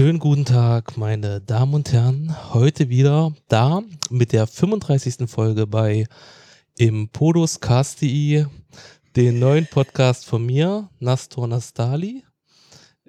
[0.00, 2.34] Schönen guten Tag, meine Damen und Herren.
[2.54, 5.28] Heute wieder da mit der 35.
[5.28, 6.06] Folge bei
[6.78, 8.46] Impodoscast.de,
[9.16, 12.24] den neuen Podcast von mir, Nastor Nastali.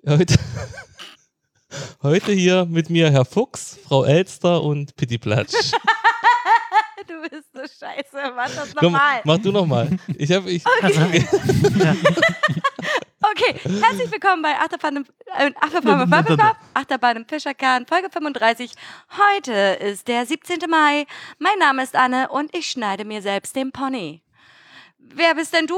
[0.07, 0.35] Heute,
[2.03, 5.53] heute hier mit mir Herr Fuchs, Frau Elster und Pitti Platsch.
[7.08, 8.31] Du bist so scheiße.
[8.35, 9.22] Mach das nochmal.
[9.23, 9.89] mach du nochmal.
[10.17, 10.63] Ich habe ich,
[13.23, 15.05] Okay, herzlich willkommen bei Achterbahn im,
[15.38, 16.39] äh, Achterbahn, im-
[16.75, 18.73] Achterbahn im Fischerkern, Folge 35.
[19.17, 20.59] Heute ist der 17.
[20.70, 21.05] Mai.
[21.39, 24.22] Mein Name ist Anne und ich schneide mir selbst den Pony.
[25.15, 25.75] Wer bist denn du?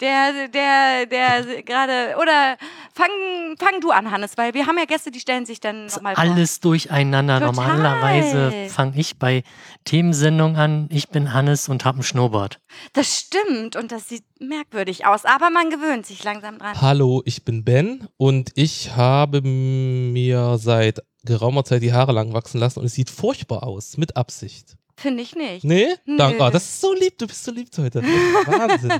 [0.00, 2.56] Der, der, der gerade, oder
[2.94, 3.10] fang,
[3.58, 6.22] fang du an, Hannes, weil wir haben ja Gäste, die stellen sich dann nochmal vor.
[6.22, 7.40] Alles durcheinander.
[7.40, 7.52] Total.
[7.52, 9.42] Normalerweise fange ich bei
[9.84, 10.88] Themensendungen an.
[10.92, 12.60] Ich bin Hannes und habe einen Schnurrbart.
[12.92, 16.80] Das stimmt und das sieht merkwürdig aus, aber man gewöhnt sich langsam dran.
[16.80, 22.60] Hallo, ich bin Ben und ich habe mir seit geraumer Zeit die Haare lang wachsen
[22.60, 24.77] lassen und es sieht furchtbar aus, mit Absicht.
[25.00, 25.62] Finde ich nicht.
[25.64, 25.86] Nee?
[26.06, 26.16] Nö.
[26.16, 26.42] Danke.
[26.44, 28.02] Ah, das ist so lieb, du bist so lieb heute.
[28.02, 28.92] Wahnsinn.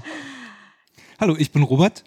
[1.20, 2.04] Hallo, ich bin Robert.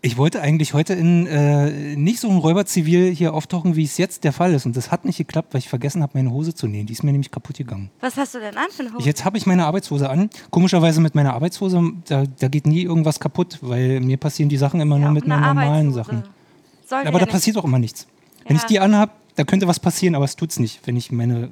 [0.00, 4.24] Ich wollte eigentlich heute in äh, nicht so ein Räuberzivil hier auftauchen, wie es jetzt
[4.24, 4.66] der Fall ist.
[4.66, 6.86] Und das hat nicht geklappt, weil ich vergessen habe, meine Hose zu nähen.
[6.86, 7.90] Die ist mir nämlich kaputt gegangen.
[8.00, 9.06] Was hast du denn an für eine Hose?
[9.06, 10.30] Jetzt habe ich meine Arbeitshose an.
[10.50, 14.80] Komischerweise mit meiner Arbeitshose, da, da geht nie irgendwas kaputt, weil mir passieren die Sachen
[14.80, 15.92] immer nur Ja, mit eine meinen normalen.
[15.92, 16.22] Sachen.
[16.86, 18.08] Sollte Aber ja da passiert auch immer nichts.
[18.46, 18.62] Wenn Ja.
[18.62, 20.80] ich die anhab, da könnte was passieren, aber es tut's nicht.
[20.86, 21.50] Wenn ich meine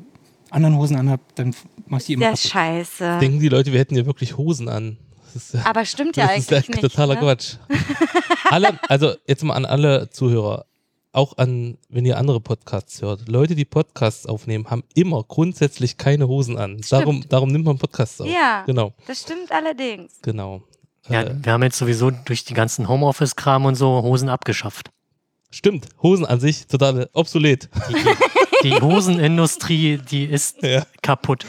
[0.51, 1.55] anderen Hosen anhab, dann
[1.87, 2.51] mache ich die immer Sehr kaputt.
[2.51, 3.19] scheiße.
[3.21, 4.99] Denken die Leute, wir hätten ja wirklich Hosen an.
[5.35, 6.81] Das ist ja, Aber stimmt ja das ist ja eigentlich nicht.
[6.81, 7.21] totaler ne?
[7.21, 7.55] Quatsch.
[8.51, 10.65] alle, also jetzt mal an alle Zuhörer,
[11.13, 13.29] auch an, wenn ihr andere Podcasts hört.
[13.29, 16.81] Leute, die Podcasts aufnehmen, haben immer grundsätzlich keine Hosen an.
[16.91, 18.27] Darum, darum nimmt man Podcasts auf.
[18.29, 18.65] Ja.
[18.67, 20.13] Genau, Das stimmt allerdings.
[20.23, 20.63] genau.
[21.09, 24.91] Ja, Äh, wir haben jetzt sowieso durch die ganzen Homeoffice-Kram und so Hosen abgeschafft.
[25.51, 27.69] stimmt, Hosen an sich total obsolet.
[27.89, 30.85] Die, die, die Hosenindustrie, die ist Ja.
[31.03, 31.47] kaputt.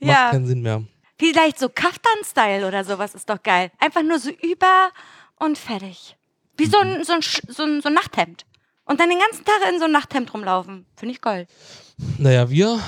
[0.00, 0.30] Macht Ja.
[0.30, 0.84] keinen Sinn mehr.
[1.18, 3.70] Vielleicht so Kaftan-Style oder sowas ist doch geil.
[3.78, 4.90] Einfach nur so über
[5.36, 6.16] und fertig.
[6.56, 8.44] Wie so ein, so ein, so ein, so ein Nachthemd.
[8.84, 10.86] Und dann den ganzen Tag in so ein Nachthemd rumlaufen.
[10.96, 11.46] Finde ich geil.
[12.18, 12.80] Naja, wir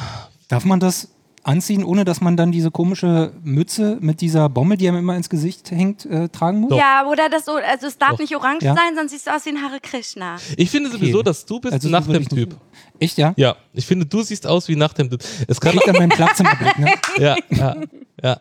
[0.49, 1.09] Darf man das
[1.51, 5.29] anziehen, ohne dass man dann diese komische Mütze mit dieser Bommel, die einem immer ins
[5.29, 6.71] Gesicht hängt, äh, tragen muss?
[6.71, 6.79] Doch.
[6.79, 8.19] Ja, oder das so, also es darf Doch.
[8.21, 8.75] nicht orange Ja.
[8.75, 10.37] sein, sonst siehst du aus wie ein Hare Krishna.
[10.57, 12.49] Ich finde sowieso, dass du bist Also ich Nachthemd-Typ.
[12.51, 12.61] nicht-
[12.99, 13.33] Echt, ja?
[13.37, 15.23] Ja, ich finde, du siehst aus wie ein Nachthemd-Typ.
[15.49, 16.93] Es kann Liegt an meinem Schlafzimmerblick, ne?
[17.19, 17.77] ja, ja,
[18.23, 18.41] ja.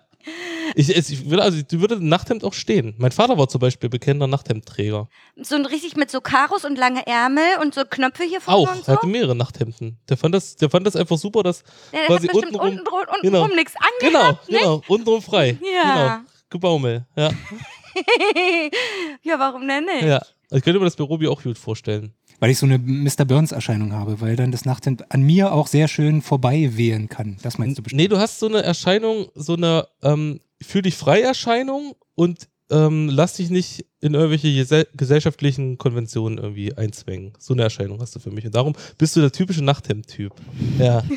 [0.76, 2.94] Ich, ich will, also, du würde ein Nachthemd auch stehen.
[2.98, 5.08] Mein Vater war zum Beispiel bekennender Nachthemdträger.
[5.38, 8.72] So ein richtig mit so Karos und lange Ärmel und so Knöpfe hier vorne Auch,
[8.72, 8.92] und er so.
[8.94, 9.98] hatte mehrere Nachthemden.
[10.10, 12.70] Der fand das, der fand das einfach super, dass Ja, der hat quasi bestimmt untenrum,
[12.70, 13.56] untenrum, untenrum genau.
[13.56, 14.58] nichts genau, angehabt, ne?
[14.60, 15.58] genau, untenrum frei.
[15.62, 15.94] Ja.
[15.94, 16.30] Genau.
[16.50, 17.30] Gebaumel, ja.
[19.24, 20.04] ja, warum denn nicht?
[20.04, 20.22] ja.
[20.52, 22.14] Ich könnte mir das bei Robi auch gut vorstellen.
[22.40, 23.26] Weil ich so eine Mr.
[23.26, 27.38] Burns-Erscheinung habe, weil dann das Nachthemd an mir auch sehr schön vorbei wehen kann.
[27.42, 28.02] Das meinst du bestimmt?
[28.02, 33.10] Nee, du hast so eine Erscheinung, so eine ähm, fühl dich frei Erscheinung und ähm,
[33.10, 37.34] lass dich nicht in irgendwelche gesell gesellschaftlichen Konventionen irgendwie einzwängen.
[37.40, 38.46] So eine Erscheinung hast du für mich.
[38.46, 40.34] Und darum bist du der typische Nachthemd-Typ.
[40.78, 41.04] Ja.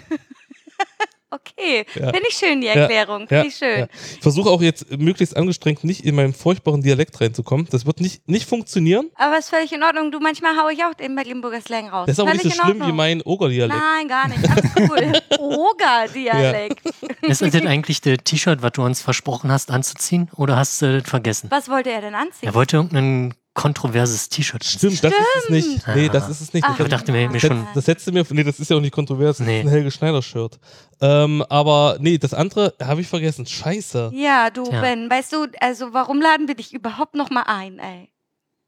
[1.35, 2.11] Okay, Ja.
[2.13, 2.75] finde ich schön, die Ja.
[2.75, 3.27] Erklärung.
[3.27, 3.79] Finde Ja, ich schön.
[3.81, 3.87] ja.
[4.17, 7.67] Ich versuche auch jetzt möglichst angestrengt nicht in meinem furchtbaren Dialekt reinzukommen.
[7.71, 9.11] Das wird nicht, nicht funktionieren.
[9.15, 10.13] Aber ist völlig in Ordnung.
[10.13, 12.05] Du, manchmal haue ich auch den Mecklenburger Slang raus.
[12.07, 13.81] Das ist aber nicht so schlimm wie mein Ogerdialekt.
[13.81, 14.47] Nein, gar nicht.
[14.49, 15.13] Alles cool.
[15.39, 16.83] Oger-Dialekt.
[17.23, 20.31] Ist das denn eigentlich das T-Shirt, was du uns versprochen hast anzuziehen?
[20.37, 21.51] Oder hast du das vergessen?
[21.51, 22.49] Was wollte er denn anziehen?
[22.49, 24.97] Er wollte irgendein kontroverses T-Shirt anziehen.
[24.97, 25.87] Stimmt, das ist es nicht.
[25.95, 26.65] Nee, das ist es nicht.
[26.67, 28.25] Ach, Das, Ich dachte mir, mir das, schon, das hättest du mir.
[28.31, 29.39] Nee, das ist ja auch nicht kontrovers.
[29.39, 29.61] Das Nee.
[29.61, 30.59] ist ein Helge Schneider-Shirt.
[31.01, 33.45] Ähm, aber nee, das andere habe ich vergessen.
[33.47, 34.11] Scheiße.
[34.15, 34.81] Ja, du, Tja.
[34.81, 38.09] Ben, weißt du, also warum laden wir dich überhaupt noch mal ein, ey?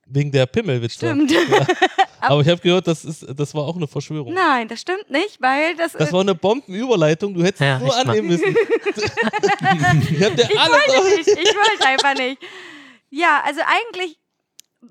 [0.07, 0.97] Wegen der Pimmelwitze.
[0.97, 1.33] Stimmt.
[2.21, 4.35] Aber ich habe gehört, das, ist, das war auch eine Verschwörung.
[4.35, 7.33] Nein, das stimmt nicht, weil das, Das war eine Bombenüberleitung.
[7.33, 8.11] Du hättest Ja, es nur echt mal.
[8.13, 8.45] annehmen müssen.
[8.95, 12.39] ich hab dir ich alles wollte nicht, ich wollte einfach nicht.
[13.11, 14.19] Ja, also eigentlich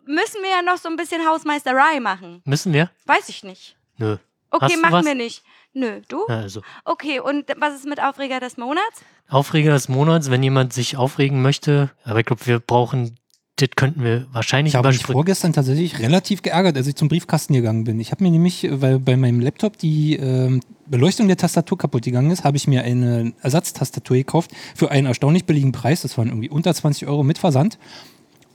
[0.06, 2.42] müssen wir ja noch so ein bisschen Hausmeisterei machen.
[2.46, 2.90] müssen wir?
[3.06, 3.76] Weiß ich nicht.
[3.98, 4.18] Nö.
[4.50, 5.06] Okay, Hast du machen was?
[5.06, 5.44] wir nicht.
[5.74, 6.26] Nö, du?
[6.30, 9.02] Ja, Also, Okay, und was ist mit Aufreger des Monats?
[9.30, 11.90] Aufreger des Monats, wenn jemand sich aufregen möchte.
[12.04, 13.16] Aber ich glaube, wir brauchen,
[13.56, 17.54] das könnten wir wahrscheinlich Ich habe mich vorgestern tatsächlich relativ geärgert, als ich zum Briefkasten
[17.54, 18.00] gegangen bin.
[18.00, 22.30] Ich habe mir nämlich, weil bei meinem Laptop die ähm, Beleuchtung der Tastatur kaputt gegangen
[22.30, 26.02] ist, habe ich mir eine Ersatztastatur gekauft für einen erstaunlich billigen Preis.
[26.04, 27.80] Das waren irgendwie unter 20 Euro mit Versand.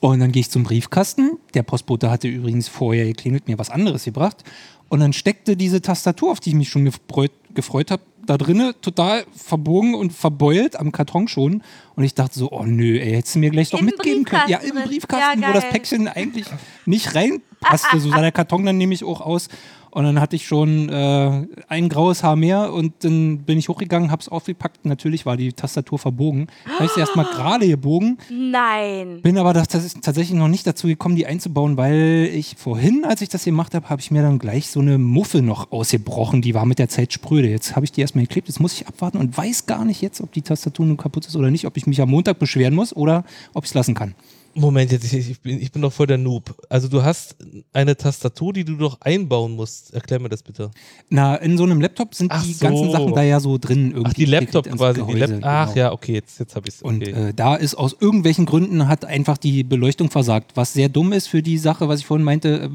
[0.00, 1.38] Und dann gehe ich zum Briefkasten.
[1.54, 4.44] Der Postbote hatte übrigens vorher geklingelt, mir was anderes gebracht.
[4.88, 8.74] Und dann steckte diese Tastatur, auf die ich mich schon gefreut, gefreut habe, da drinnen,
[8.82, 11.62] total verbogen und verbeult am Karton schon.
[11.96, 14.48] Und ich dachte so, oh nö, ey, hättest du mir gleich doch Im mitgeben können.
[14.48, 14.76] Ja, im.
[14.76, 15.68] Briefkasten, Ja, wo das.
[15.70, 16.46] Päckchen eigentlich
[16.84, 18.00] nicht reinpasste.
[18.00, 19.48] So sah der Karton dann nämlich auch aus.
[19.90, 24.10] Und dann hatte ich schon äh, ein graues Haar mehr und dann bin ich hochgegangen,
[24.10, 24.84] hab's aufgepackt.
[24.84, 26.48] Natürlich war die Tastatur verbogen.
[26.74, 29.20] Habe ich sie erstmal gerade gebogen, Nein.
[29.22, 33.04] bin aber das, das ist tatsächlich noch nicht dazu gekommen, die einzubauen, weil ich vorhin,
[33.04, 36.42] als ich das gemacht habe, habe ich mir dann gleich so eine Muffe noch ausgebrochen.
[36.42, 37.48] Die war mit der Zeit spröde.
[37.48, 38.48] Jetzt habe ich die erstmal geklebt.
[38.48, 41.36] Jetzt muss ich abwarten und weiß gar nicht jetzt, ob die Tastatur nun kaputt ist
[41.36, 43.24] oder nicht, ob ich mich am Montag beschweren muss oder
[43.54, 44.14] ob ich es lassen kann.
[44.58, 46.54] Moment, jetzt, ich, bin, ich bin doch voll der Noob.
[46.68, 47.36] Also du hast
[47.72, 49.94] eine Tastatur, die du doch einbauen musst.
[49.94, 50.70] Erklär mir das bitte.
[51.08, 52.66] Na, in so einem Laptop sind Ach die so.
[52.66, 53.92] ganzen Sachen da ja so drin.
[53.92, 55.00] Irgendwie Ach, die Laptop quasi.
[55.00, 55.78] Die Gehäuse, Lap Ach genau.
[55.78, 56.82] ja, okay, jetzt, jetzt habe ich es.
[56.82, 57.28] Und Okay.
[57.28, 61.28] äh, da ist aus irgendwelchen Gründen hat einfach die Beleuchtung versagt, was sehr dumm ist
[61.28, 62.68] für die Sache, was ich vorhin meinte, äh,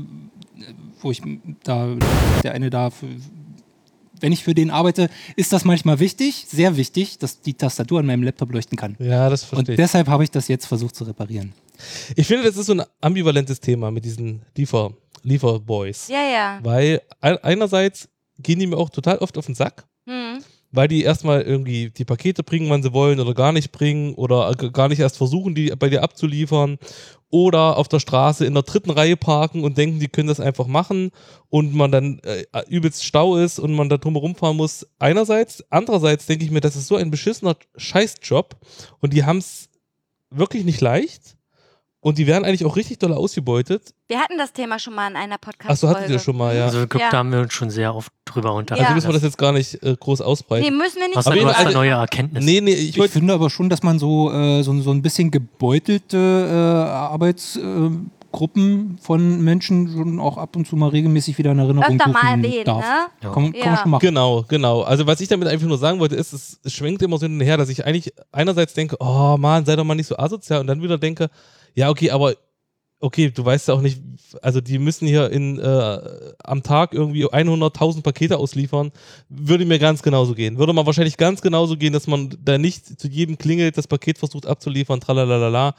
[1.02, 1.22] wo ich
[1.64, 1.90] da,
[2.44, 3.08] der eine da, für,
[4.20, 8.06] wenn ich für den arbeite, ist das manchmal wichtig, sehr wichtig, dass die Tastatur an
[8.06, 8.96] meinem Laptop leuchten kann.
[9.00, 9.78] ja, das Und verstehe ich.
[9.78, 11.54] deshalb habe ich das jetzt versucht zu reparieren.
[12.16, 14.94] Ich finde, das ist so ein ambivalentes Thema mit diesen Liefer,
[15.24, 16.08] Lieferboys.
[16.08, 16.60] Ja, ja.
[16.64, 18.08] Weil ein- einerseits
[18.40, 19.86] gehen die mir auch total oft auf den Sack.
[20.08, 20.40] Hm.
[20.74, 24.52] Weil die erstmal irgendwie die Pakete bringen, wann sie wollen oder gar nicht bringen oder
[24.56, 26.80] gar nicht erst versuchen, die bei dir abzuliefern
[27.30, 30.68] oder auf der Straße in der dritten Reihe parken und denken, die können das einfach
[30.68, 31.12] machen
[31.50, 34.88] und man dann äh, übelst Stau ist und man da drum rumfahren muss.
[34.98, 38.56] Einerseits, andererseits denke ich mir, das ist so ein beschissener Scheißjob
[39.00, 39.70] und die haben es
[40.32, 41.38] wirklich nicht leicht
[42.04, 43.94] und die werden eigentlich auch richtig doll ausgebeutet.
[44.10, 46.66] Wir hatten das Thema schon mal in einer podcast Achso, hattet ihr schon mal, ja.
[46.66, 46.86] Also Ja.
[47.10, 48.84] da haben wir uns schon sehr oft drüber unterhalten.
[48.86, 50.66] Also müssen wir das jetzt gar nicht äh, groß ausbreiten.
[50.66, 51.18] Nee, müssen wir nicht.
[51.18, 52.46] Außer Aber du hast also- neue Erkenntnisse.
[52.46, 55.32] Nee, nee, ich Ich finde aber schon, dass man so, äh, so, so ein bisschen
[55.32, 61.60] gebeutelte äh, Arbeitsgruppen Gruppen von Menschen schon auch ab und zu mal regelmäßig wieder in
[61.60, 62.84] Erinnerung Öfter mal rufen erwähnen, darf.
[63.22, 63.32] ne?
[63.32, 63.66] Kann, man- kann Ja.
[63.70, 64.02] man schon machen.
[64.02, 64.82] Genau, genau.
[64.82, 67.36] Also was ich damit einfach nur sagen wollte, ist, es, es schwenkt immer so hin
[67.36, 70.60] und her, dass ich eigentlich einerseits denke, oh Mann, sei doch mal nicht so asozial
[70.60, 71.30] und dann wieder denke,
[71.76, 72.34] ja, okay, aber
[73.00, 74.02] okay, du weißt ja auch nicht,
[74.42, 76.00] also die müssen hier in äh,
[76.44, 78.92] am Tag irgendwie 100.000 Pakete ausliefern,
[79.30, 80.58] würde mir ganz genauso gehen.
[80.58, 84.18] Würde man wahrscheinlich ganz genauso gehen, dass man da nicht zu jedem klingelt, das Paket
[84.18, 85.76] versucht abzuliefern, tralalala.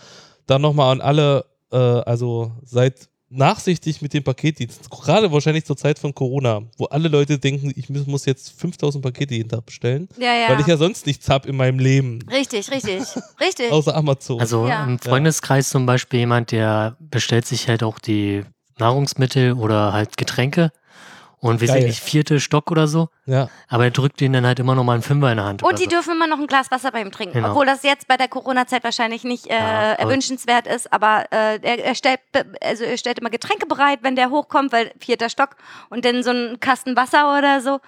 [0.46, 4.88] Dann nochmal an alle, äh, also seid nachsichtig mit dem Paketdienst.
[4.90, 9.02] Gerade wahrscheinlich zur Zeit von Corona, wo alle Leute denken, ich muss muss jetzt 5000
[9.02, 10.48] Pakete jeden Tag bestellen, Ja, ja.
[10.50, 13.02] weil ich ja sonst nichts habe in meinem Leben, Richtig, richtig.
[13.40, 13.70] Richtig.
[13.72, 14.38] außer Amazon.
[14.40, 14.84] Also Ja.
[14.84, 18.44] im Freundeskreis zum Beispiel jemand, der bestellt sich halt auch die
[18.78, 20.70] Nahrungsmittel oder halt Getränke
[21.44, 21.78] und wir Geil.
[21.80, 23.50] sind nicht vierte Stock oder so, ja.
[23.68, 25.62] aber er drückt ihnen dann halt immer noch mal einen Fünfer in der Hand.
[25.62, 25.90] Und die so.
[25.90, 27.34] dürfen immer noch ein Glas Wasser bei ihm trinken.
[27.34, 27.50] Genau.
[27.50, 30.90] Obwohl das jetzt bei der Corona-Zeit wahrscheinlich nicht äh, Ja, aber- erwünschenswert ist.
[30.90, 32.20] Aber äh, er, er, stellt,
[32.62, 35.56] also er stellt immer Getränke bereit, wenn der hochkommt, weil vierter Stock
[35.90, 37.80] und dann so einen Kasten Wasser oder so.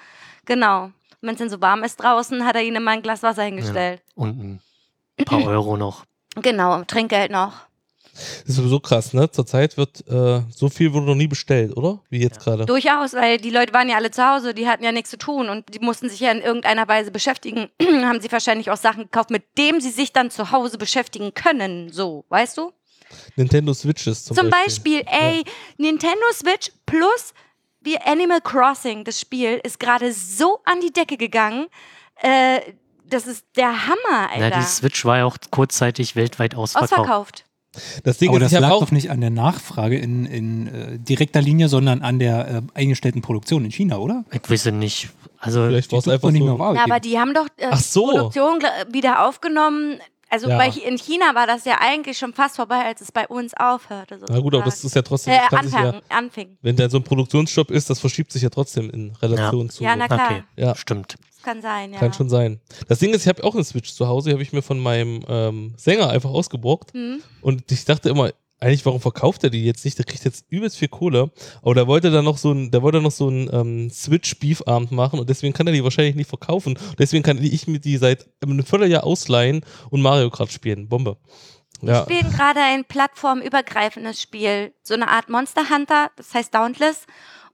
[0.44, 0.90] Genau.
[1.22, 4.02] Wenn es dann so warm ist draußen, hat er ihnen immer ein Glas Wasser hingestellt.
[4.14, 4.60] Und
[5.18, 6.04] ein paar Euro noch.
[6.36, 7.65] Genau, Trinkgeld noch.
[8.40, 9.30] Das ist sowieso krass, ne?
[9.30, 12.00] Zurzeit wird äh, so viel wurde noch nie bestellt, oder?
[12.08, 12.64] Wie jetzt gerade.
[12.66, 15.48] Durchaus, weil die Leute waren ja alle zu Hause, die hatten ja nichts zu tun
[15.48, 17.68] und die mussten sich ja in irgendeiner Weise beschäftigen.
[17.82, 21.92] haben sie wahrscheinlich auch Sachen gekauft, mit dem sie sich dann zu Hause beschäftigen können.
[21.92, 22.72] So, weißt du?
[23.36, 25.52] Nintendo Switches zum, Zum Beispiel, ey, Ja.
[25.78, 27.34] Nintendo Switch plus
[27.80, 31.66] wie Animal Crossing, das Spiel, ist gerade so an die Decke gegangen.
[32.16, 32.60] Äh,
[33.08, 34.58] das ist der Hammer, Ja, Alter.
[34.58, 36.92] die Switch war ja auch kurzzeitig weltweit ausverkauft.
[36.92, 37.44] Ausverkauft.
[38.04, 38.80] Das Ding Aber ist, das lag auch.
[38.80, 43.22] doch nicht an der Nachfrage in, in äh, direkter Linie, sondern an der äh, eingestellten
[43.22, 44.24] Produktion in China, oder?
[44.32, 45.08] Ich weiß nicht.
[45.38, 46.54] Also Vielleicht war es Die einfach nicht mehr so.
[46.54, 48.06] auf Arbeit Ja, aber die haben doch äh, Ach so.
[48.08, 49.98] Produktion gl- wieder aufgenommen.
[50.28, 50.58] Also Ja.
[50.58, 54.18] bei, in China war das ja eigentlich schon fast vorbei, als es bei uns aufhörte.
[54.28, 54.86] Na gut, aber das sozusagen.
[54.86, 55.34] ist ja trotzdem.
[55.60, 56.58] äh, sich ja, anfing.
[56.62, 59.84] wenn da so ein Produktionsjob ist, das verschiebt sich ja trotzdem in Relation zu.
[59.84, 60.30] Ja, na klar.
[60.30, 60.74] okay, Ja.
[60.74, 61.16] stimmt.
[61.34, 62.00] Das kann sein, ja.
[62.00, 62.60] Kann schon sein.
[62.88, 64.80] Das Ding ist, ich habe auch eine Switch zu Hause, die habe ich mir von
[64.80, 66.92] meinem ähm, Sänger einfach ausgeborgt.
[66.92, 67.22] Hm?
[67.40, 69.98] Und ich dachte immer, eigentlich, warum verkauft er die jetzt nicht?
[69.98, 71.30] Der kriegt jetzt übelst viel Kohle.
[71.62, 75.18] Aber der wollte dann noch so ein, der wollte noch so ein ähm, Switch-Beef-Abend machen
[75.18, 76.78] und deswegen kann er die wahrscheinlich nicht verkaufen.
[76.98, 80.88] Deswegen kann ich mir die seit einem Vierteljahr ausleihen und Mario Kart spielen.
[80.88, 81.18] Bombe.
[81.82, 82.08] Ja.
[82.08, 87.06] Wir spielen gerade ein plattformübergreifendes Spiel, so eine Art Monster Hunter, das heißt Dauntless.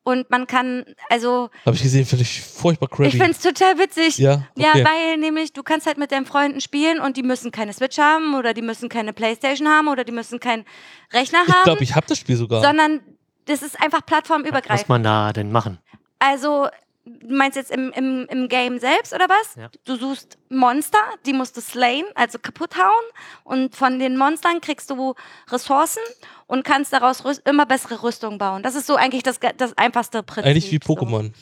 [0.04, 3.10] Und man kann, also, Habe ich gesehen, finde ich furchtbar ich crappy.
[3.12, 4.18] finde es total witzig.
[4.18, 4.84] Ja, Ja, okay.
[4.84, 8.34] weil nämlich du kannst halt mit deinen Freunden spielen und die müssen keine Switch haben
[8.34, 10.64] oder die müssen keine Playstation haben oder die müssen keinen
[11.12, 12.62] Rechner Ich haben, glaube, ich habe das Spiel sogar.
[12.64, 13.00] sondern
[13.44, 14.88] das ist einfach Was muss plattformübergreifend.
[14.88, 15.78] man da denn machen?
[16.18, 16.68] Also
[17.04, 19.56] Du meinst jetzt im, im, im Game selbst oder was?
[19.56, 19.70] Ja.
[19.84, 23.04] Du suchst Monster, die musst du slayen, also kaputt hauen.
[23.42, 25.14] Und von den Monstern kriegst du
[25.50, 26.02] Ressourcen
[26.46, 28.62] und kannst daraus immer bessere Rüstung bauen.
[28.62, 30.48] Das ist so eigentlich das, das einfachste Prinzip.
[30.48, 30.94] Eigentlich wie So.
[30.94, 31.32] Pokémon.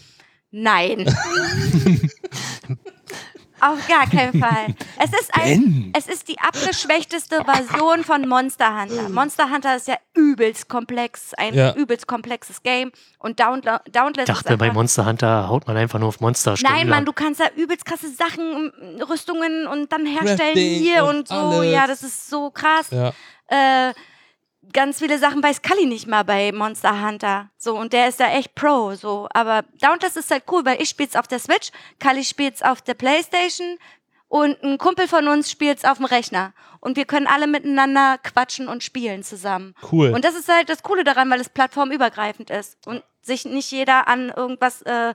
[0.51, 1.05] Nein.
[3.61, 4.67] Auf gar keinen Fall.
[5.03, 9.09] Es ist ein, es ist die abgeschwächteste Version von Monster Hunter.
[9.09, 11.75] Monster Hunter ist ja übelst komplex, ein Ja.
[11.75, 12.93] übelst komplexes Game.
[13.19, 16.89] Und Downla Dauntless Ich dachte, bei Monster Hunter haut man einfach nur auf Monster Nein,
[16.89, 17.05] Mann, an.
[17.07, 18.71] du kannst da übelst krasse Sachen,
[19.09, 21.35] Rüstungen und dann herstellen Crafting hier und und, so.
[21.35, 21.73] alles.
[21.73, 22.91] Ja, das ist so krass.
[22.91, 23.13] Ja.
[23.49, 23.93] Äh,
[24.73, 27.51] ganz viele Sachen weiß Kali nicht mal bei Monster Hunter.
[27.57, 28.95] So, und der ist da echt Pro.
[28.95, 32.83] So, aber Dauntless ist halt cool, weil ich spiel's auf der Switch, Kali spielt's auf
[32.83, 33.79] der Playstation
[34.29, 36.53] und ein Kumpel von uns spielt's auf dem Rechner.
[36.81, 39.75] Und wir können alle miteinander quatschen und spielen zusammen.
[39.91, 40.13] Cool.
[40.15, 44.09] Und das ist halt das Coole daran, weil es plattformübergreifend ist und sich nicht jeder
[44.09, 45.15] an irgendwas äh,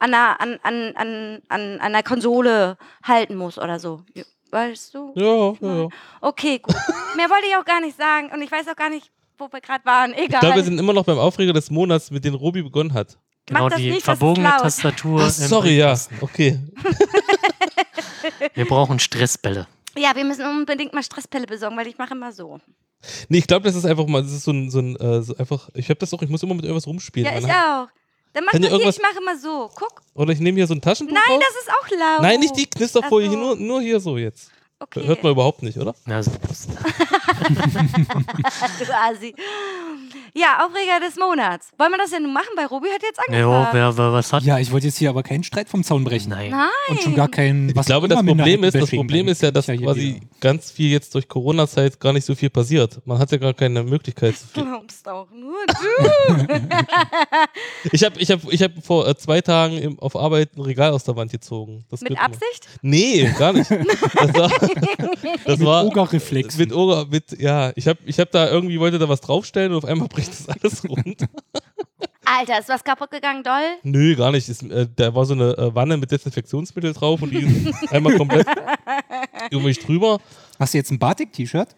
[0.00, 4.02] an, einer, an, an, an, an, an einer Konsole halten muss oder so.
[4.50, 5.12] Weißt du?
[5.14, 5.88] ja, ja, ja.
[6.20, 6.74] Okay, gut.
[7.16, 9.60] Mehr wollte ich auch gar nicht sagen und ich weiß auch gar nicht, wo wir
[9.60, 10.12] gerade waren.
[10.14, 10.24] Egal.
[10.24, 13.18] Ich glaube, wir sind immer noch beim Aufreger des Monats, mit dem Robi begonnen hat.
[13.46, 14.48] Genau, Mach das die nicht, verbogene.
[14.58, 15.22] Tastatur.
[15.22, 15.94] Ach, sorry, ja.
[16.20, 16.58] Okay.
[18.54, 19.66] Wir brauchen Stressbälle.
[19.96, 22.60] ja, wir müssen unbedingt mal Stresspille besorgen, weil ich mache immer so.
[23.28, 25.36] Nee, ich glaube, das ist einfach mal, das ist so ein, so ein äh, so
[25.36, 27.32] einfach, ich habe das auch, ich muss immer mit irgendwas rumspielen.
[27.32, 27.88] Ja, ich auch.
[28.38, 29.68] Dann mach Kann dir hier, irgendwas- ich mache immer so.
[29.74, 30.00] Guck.
[30.14, 31.42] Oder ich nehme hier so ein Taschentuch Nein, raus.
[31.48, 32.22] das ist auch laut.
[32.22, 33.36] Nein, nicht die Knisterfolie, Ach so.
[33.36, 34.52] hier, nur, nur hier so jetzt.
[34.80, 35.04] Okay.
[35.06, 35.92] Hört man überhaupt nicht, oder?
[36.06, 36.30] Ja, so-
[38.78, 39.34] du Asi.
[40.34, 41.70] Ja, Aufreger des Monats.
[41.78, 42.46] Wollen wir das denn nun machen?
[42.54, 43.68] Bei Robi hat jetzt ja, angefangen.
[43.72, 44.44] wer, wer was hat?
[44.44, 46.30] Ja, ich wollte jetzt hier aber keinen Streit vom Zaun brechen.
[46.30, 46.50] Nein.
[46.52, 46.68] Nein.
[46.90, 47.70] Und schon gar kein.
[47.70, 49.80] Ich glaube, das Problem ist, das Problem ist ja, dass quasi
[50.16, 53.00] wieder- ganz viel jetzt durch Corona-Zeit gar nicht so viel passiert.
[53.04, 54.36] Man hat ja gar keine Möglichkeit.
[54.36, 54.62] So viel.
[54.64, 55.74] Glaubst auch nur du.
[57.92, 60.92] Ich habe ich hab, ich hab vor äh, zwei Tagen im, auf Arbeit ein Regal
[60.92, 61.84] aus der Wand gezogen.
[61.90, 62.68] Das Mit wird immer- Absicht?
[62.82, 63.70] Nee, gar nicht.
[64.14, 64.50] Das war,
[65.44, 66.56] das Mit war Ogerreflex.
[66.58, 69.78] mit Oger, mit, ja, ich habe ich hab da irgendwie, wollte da was draufstellen und
[69.78, 71.26] auf einmal bricht das alles runter.
[72.24, 73.62] Alter, ist was kaputt gegangen, doll?
[73.82, 74.48] Nö, gar nicht.
[74.48, 78.16] Ist, äh, da war so eine äh, Wanne mit Desinfektionsmittel drauf und die ist einmal
[78.18, 78.46] komplett
[79.50, 80.20] über mich drüber.
[80.58, 81.68] Hast du jetzt ein Batik-T-Shirt?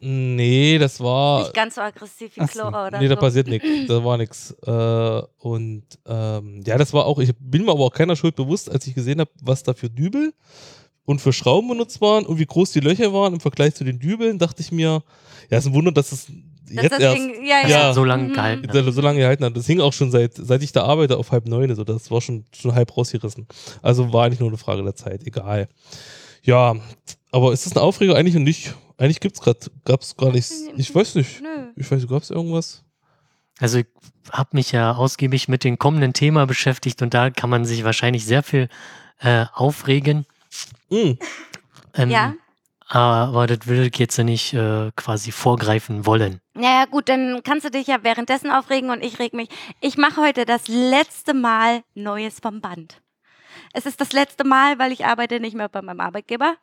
[0.00, 1.40] Nee, das war.
[1.40, 2.60] Nicht ganz so aggressiv wie Ach so.
[2.60, 3.20] Chlor oder Nee, da so.
[3.20, 3.66] passiert nichts.
[3.88, 4.54] Da war nichts.
[4.66, 8.70] Äh, und ähm, ja, das war auch, ich bin mir aber auch keiner Schuld bewusst,
[8.70, 10.34] als ich gesehen habe, was da für Dübel
[11.06, 13.98] und für Schrauben benutzt waren und wie groß die Löcher waren im Vergleich zu den
[13.98, 15.02] Dübeln, dachte ich mir,
[15.50, 16.26] ja, ist ein Wunder, dass es
[16.66, 17.68] Dass jetzt das erst Ding, ja, ja.
[17.68, 17.92] Ja.
[17.94, 18.32] So lange Mhm.
[18.34, 18.68] gehalten.
[18.72, 18.94] hat.
[18.94, 19.56] so lange gehalten hat.
[19.56, 22.20] Das hing auch schon seit, seit ich da arbeite auf halb neun, also das war
[22.20, 23.46] schon, schon halb rausgerissen.
[23.82, 25.68] Also war eigentlich nur eine Frage der Zeit, egal.
[26.42, 26.74] Ja,
[27.30, 28.74] aber ist das ein Aufreger eigentlich und nicht?
[28.96, 30.64] Eigentlich gibt's gerade, gab's gar nichts.
[30.76, 31.42] Ich weiß nicht.
[31.42, 31.48] Nö.
[31.76, 32.82] Ich weiß nicht, gab's irgendwas?
[33.58, 33.86] Also ich
[34.30, 38.24] habe mich ja ausgiebig mit dem kommenden Thema beschäftigt und da kann man sich wahrscheinlich
[38.24, 38.68] sehr viel
[39.20, 40.26] äh, aufregen.
[40.90, 41.18] Hm.
[41.94, 42.34] Ähm, Ja.
[42.86, 46.40] Aber das will ich jetzt ja nicht äh, quasi vorgreifen wollen.
[46.52, 49.48] Naja, gut, dann kannst du dich ja währenddessen aufregen und ich reg mich.
[49.80, 53.00] Ich mache heute das letzte Mal Neues vom Band.
[53.72, 56.56] Es ist das letzte Mal, weil ich arbeite nicht mehr bei meinem Arbeitgeber.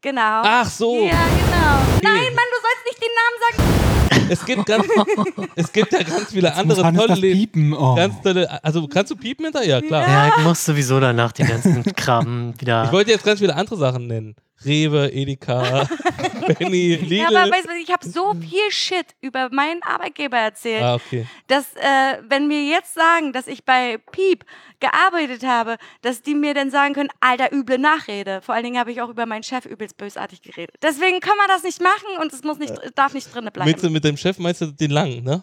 [0.00, 0.42] Genau.
[0.44, 0.94] Ach so.
[1.04, 2.00] Ja, genau.
[2.02, 3.87] Nein, Mann, du sollst nicht den Namen sagen.
[4.28, 4.86] Es gibt ganz,
[5.56, 7.72] es gibt ja ganz viele andere Muss Hannes tolle piepen.
[7.72, 7.94] Oh.
[7.94, 9.80] Ganz tolle, also kannst du piepen hinterher?
[9.80, 10.08] Ja, klar.
[10.08, 12.84] Ja, ich muss sowieso danach den ganzen Kram wieder.
[12.84, 14.34] Ich wollte jetzt ganz viele andere Sachen nennen.
[14.64, 15.88] Rewe, Edeka,
[16.58, 17.14] Benny, Lidl.
[17.14, 21.26] Ja, aber weißt du, ich habe so viel Shit über meinen Arbeitgeber erzählt, ah, okay.
[21.46, 24.44] dass, äh, wenn mir jetzt sagen, dass ich bei Piep
[24.80, 28.40] gearbeitet habe, dass die mir dann sagen können, alter, üble Nachrede.
[28.42, 30.74] Vor allen Dingen habe ich auch über meinen Chef übelst bösartig geredet.
[30.82, 33.70] Deswegen kann man das nicht machen und es muss nicht, darf nicht drinne bleiben.
[33.70, 35.42] Mit, mit dem Chef meinst du den langen, ne?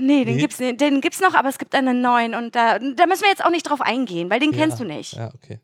[0.00, 0.40] nee, den Nee.
[0.40, 3.28] gibt's, nicht- den gibt's noch, aber es gibt einen neuen und da, da müssen wir
[3.28, 4.58] jetzt auch nicht drauf eingehen, weil den Ja.
[4.58, 5.12] kennst du nicht.
[5.14, 5.60] Ja, okay.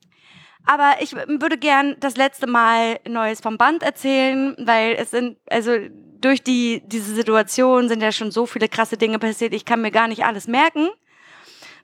[0.67, 5.73] Aber ich würde gern das letzte Mal Neues vom Band erzählen, weil es sind, also
[6.21, 9.53] durch die, diese Situation sind ja schon so viele krasse Dinge passiert.
[9.53, 10.89] Ich kann mir gar nicht alles merken,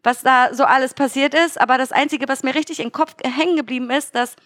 [0.03, 1.61] was da so alles passiert ist.
[1.61, 4.37] Aber das Einzige, was mir richtig im Kopf hängen geblieben ist, dass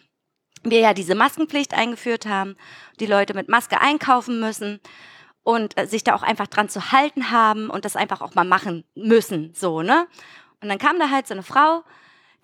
[0.64, 2.56] wir ja diese Maskenpflicht eingeführt haben,
[2.98, 4.80] die Leute mit Maske einkaufen müssen
[5.44, 8.44] und äh, sich da auch einfach dran zu halten haben und das einfach auch mal
[8.44, 10.08] machen müssen, so, ne?
[10.60, 11.84] Und dann kam da halt so eine Frau,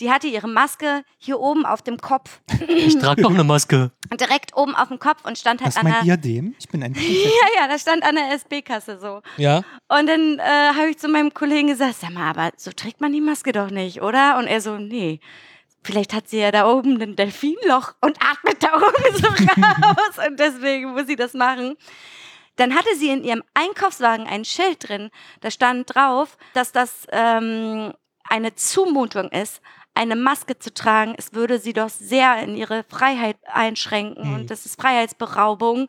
[0.00, 3.92] die hatte ihre Maske hier oben auf dem Kopf, Ich trage doch eine Maske.
[4.19, 6.54] direkt oben auf dem Kopf und stand halt ist an mein der, Diadem.
[6.59, 9.23] Ich bin ein ja, ja, da stand an der SB-Kasse so.
[9.37, 9.59] Ja?
[9.88, 13.12] Und dann äh, habe ich zu meinem Kollegen gesagt, sag mal, aber so trägt man
[13.12, 14.38] die Maske doch nicht, oder?
[14.38, 15.21] Und er so, nee.
[15.83, 19.28] Vielleicht hat sie ja da oben ein Delfinloch und atmet da oben so
[19.62, 21.76] raus und deswegen muss sie das machen.
[22.57, 27.95] Dann hatte sie in ihrem Einkaufswagen ein Schild drin, da stand drauf, dass das ähm,
[28.28, 29.61] eine Zumutung ist,
[30.00, 31.14] eine Maske zu tragen.
[31.19, 34.35] Es würde sie doch sehr in ihre Freiheit einschränken Mhm.
[34.35, 35.88] und das ist Freiheitsberaubung.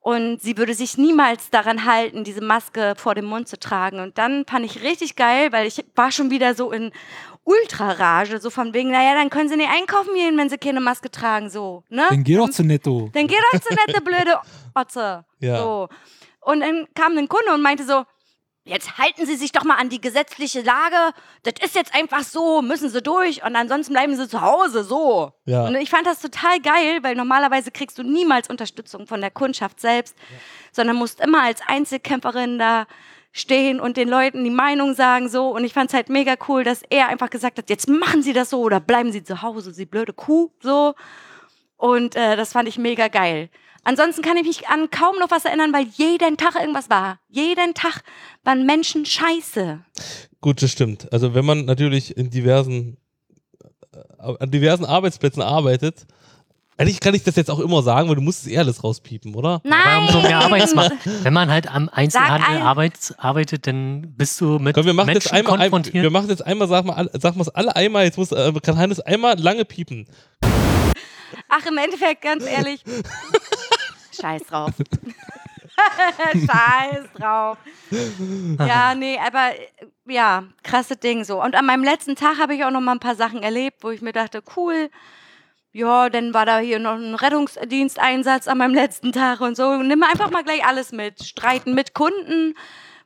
[0.00, 3.98] Und sie würde sich niemals daran halten, diese Maske vor dem Mund zu tragen.
[4.00, 6.92] Und dann fand ich richtig geil, weil ich war schon wieder so in
[7.44, 11.10] Ultrarage, so von wegen, naja, dann können sie nicht einkaufen gehen, wenn sie keine Maske
[11.10, 12.04] tragen, so, ne?
[12.10, 13.10] Dann geh doch zu Netto.
[13.12, 14.38] Dann geh doch zu nette blöde
[14.74, 15.24] Otze.
[15.40, 15.58] Ja.
[15.58, 15.88] So.
[16.40, 18.04] Und dann kam ein Kunde und meinte so,
[18.68, 21.14] jetzt halten Sie sich doch mal an die gesetzliche Lage.
[21.42, 25.32] Das ist jetzt einfach so, müssen Sie durch und ansonsten bleiben Sie zu Hause, so.
[25.46, 25.66] Ja.
[25.66, 29.80] Und ich fand das total geil, weil normalerweise kriegst du niemals Unterstützung von der Kundschaft
[29.80, 30.16] selbst,
[30.72, 32.86] sondern musst immer als Einzelkämpferin da
[33.32, 36.64] stehen und den Leuten die Meinung sagen so und ich fand es halt mega cool,
[36.64, 39.72] dass er einfach gesagt hat, jetzt machen Sie das so oder bleiben Sie zu Hause,
[39.72, 40.94] Sie blöde Kuh, so.
[41.76, 43.50] Und äh, das fand ich mega geil.
[43.88, 47.20] Ansonsten kann ich mich an kaum noch was erinnern, weil jeden Tag irgendwas war.
[47.30, 48.02] Jeden Tag
[48.44, 49.80] waren Menschen scheiße.
[50.42, 51.10] Gut, das stimmt.
[51.10, 52.98] Also wenn man natürlich in diversen,
[53.94, 56.06] äh, an diversen Arbeitsplätzen arbeitet,
[56.76, 59.34] eigentlich kann ich das jetzt auch immer sagen, weil du musst es eh alles rauspiepen,
[59.34, 59.54] oder?
[59.54, 60.00] Aber Nein!
[60.02, 60.92] umso mehr Arbeitsmacht.
[61.22, 65.08] Wenn man halt am Einzelhandel ein- arbeit, arbeitet, dann bist du mit Komm, wir machen
[65.14, 66.02] jetzt Menschen einmal, ein, konfrontiert.
[66.02, 68.52] wir machen jetzt einmal, sag mal, alle- sag mal es alle einmal, jetzt muss, äh,
[68.62, 70.06] kann Hannes einmal lange piepen.
[71.48, 72.84] Ach, im Endeffekt, ganz ehrlich.
[74.20, 74.72] Scheiß drauf.
[76.32, 77.58] Scheiß drauf.
[78.58, 79.52] Ja, nee, aber
[80.06, 81.42] ja, krasse Ding so.
[81.42, 83.90] Und an meinem letzten Tag habe ich auch noch mal ein paar Sachen erlebt, wo
[83.90, 84.90] ich mir dachte, cool.
[85.72, 89.76] Ja, dann war da hier noch ein Rettungsdiensteinsatz an meinem letzten Tag und so.
[89.82, 91.22] Nimm einfach mal gleich alles mit.
[91.22, 92.54] Streiten mit Kunden,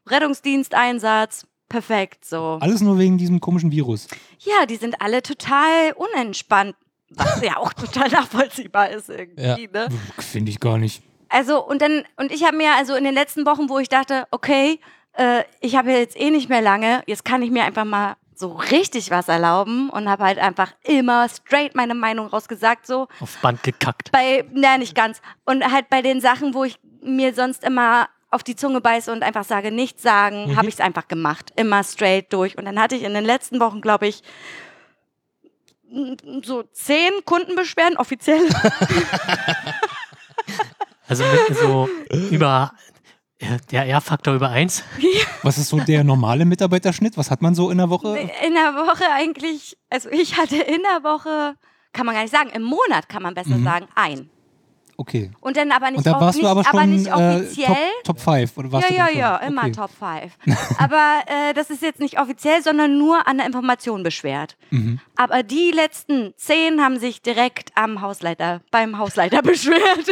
[0.07, 2.59] Rettungsdiensteinsatz, perfekt so.
[2.61, 4.07] Alles nur wegen diesem komischen Virus.
[4.39, 6.77] Ja, die sind alle total unentspannt,
[7.17, 9.89] was ja auch total nachvollziehbar ist irgendwie, ne?
[10.19, 11.03] Finde ich gar nicht.
[11.29, 14.27] Also und dann und ich habe mir also in den letzten Wochen, wo ich dachte,
[14.31, 14.81] okay,
[15.15, 18.53] äh, ich habe jetzt eh nicht mehr lange, jetzt kann ich mir einfach mal so
[18.53, 23.63] richtig was erlauben und habe halt einfach immer straight meine Meinung rausgesagt so auf Band
[23.63, 24.11] gekackt.
[24.13, 28.43] bei na nicht ganz und halt bei den Sachen, wo ich mir sonst immer auf
[28.43, 30.57] die Zunge beiße und einfach sage, nichts sagen, Mhm.
[30.57, 33.61] habe ich es einfach gemacht, immer straight durch und dann hatte ich in den letzten
[33.61, 34.23] Wochen, glaube ich,
[36.43, 38.41] so zehn Kundenbeschwerden offiziell.
[41.09, 41.89] Also mit so
[42.31, 42.73] über
[43.39, 44.83] äh, der R-Faktor über eins.
[45.43, 47.19] Was ist so der normale Mitarbeiterschnitt?
[47.19, 48.17] Was hat man so in der Woche?
[48.47, 51.57] In der Woche eigentlich, also ich hatte in der Woche,
[51.93, 53.65] kann man gar nicht sagen, im Monat kann man besser Mhm.
[53.65, 54.31] sagen, ein.
[54.97, 55.33] Okay.
[55.41, 57.67] Und dann aber nicht, Und da warst nicht, du aber schon nicht äh, offiziell.
[58.05, 59.73] Top, Top 5 oder warst ja, du ja, ja, immer okay.
[59.73, 60.33] Top 5.
[60.79, 64.57] aber äh, das ist jetzt nicht offiziell, sondern nur an der Information beschwert.
[64.71, 65.01] Mhm.
[65.23, 70.07] Aber die letzten zehn haben sich direkt am Hausleiter, beim Hausleiter beschwert.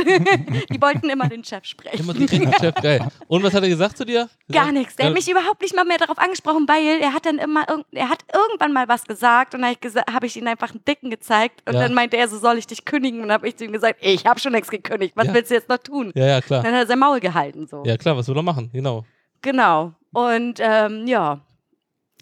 [0.71, 2.01] die wollten immer den Chef sprechen.
[2.01, 3.07] Immer mit Chef, geil.
[3.27, 4.29] Und was hat er gesagt zu dir?
[4.53, 4.95] Gar nichts.
[4.97, 5.15] Der hat Ja.
[5.15, 8.73] mich überhaupt nicht mal mehr darauf angesprochen, weil er hat dann immer, er hat irgendwann
[8.73, 9.75] mal was gesagt und dann
[10.13, 11.81] habe ich, ihm einfach einen Dicken gezeigt und Ja.
[11.83, 13.99] dann meinte er, so soll ich dich kündigen und dann habe ich zu ihm gesagt,
[14.01, 15.35] ich habe schon nichts gekündigt, was Ja.
[15.35, 16.13] willst du jetzt noch tun?
[16.15, 16.63] Ja, ja, klar.
[16.63, 17.83] Dann hat er sein Maul gehalten so.
[17.85, 18.71] Ja, klar, was will er machen?
[18.73, 19.05] Genau.
[19.43, 19.93] Genau.
[20.13, 21.41] Und ähm, ja.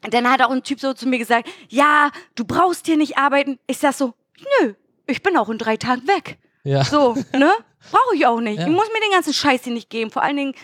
[0.03, 3.59] Dann hat auch ein Typ so zu mir gesagt, ja, du brauchst hier nicht arbeiten.
[3.67, 4.15] Ich sag so,
[4.61, 4.75] nö,
[5.07, 6.39] ich bin auch in drei Tagen weg.
[6.65, 6.85] Ja.
[6.85, 7.53] So, ne?
[7.91, 8.59] Brauche ich auch nicht.
[8.59, 8.67] Ja.
[8.67, 10.11] Ich muss mir den ganzen Scheiß hier nicht geben.
[10.11, 10.55] Vor allen Dingen,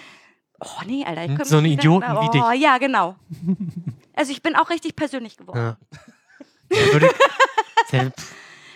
[0.61, 1.23] oh nee, Alter.
[1.23, 3.17] Ich könnte So einen Idioten wie oh, Ja, genau.
[4.17, 5.59] Also ich bin auch richtig persönlich geworden.
[5.59, 5.77] Ja.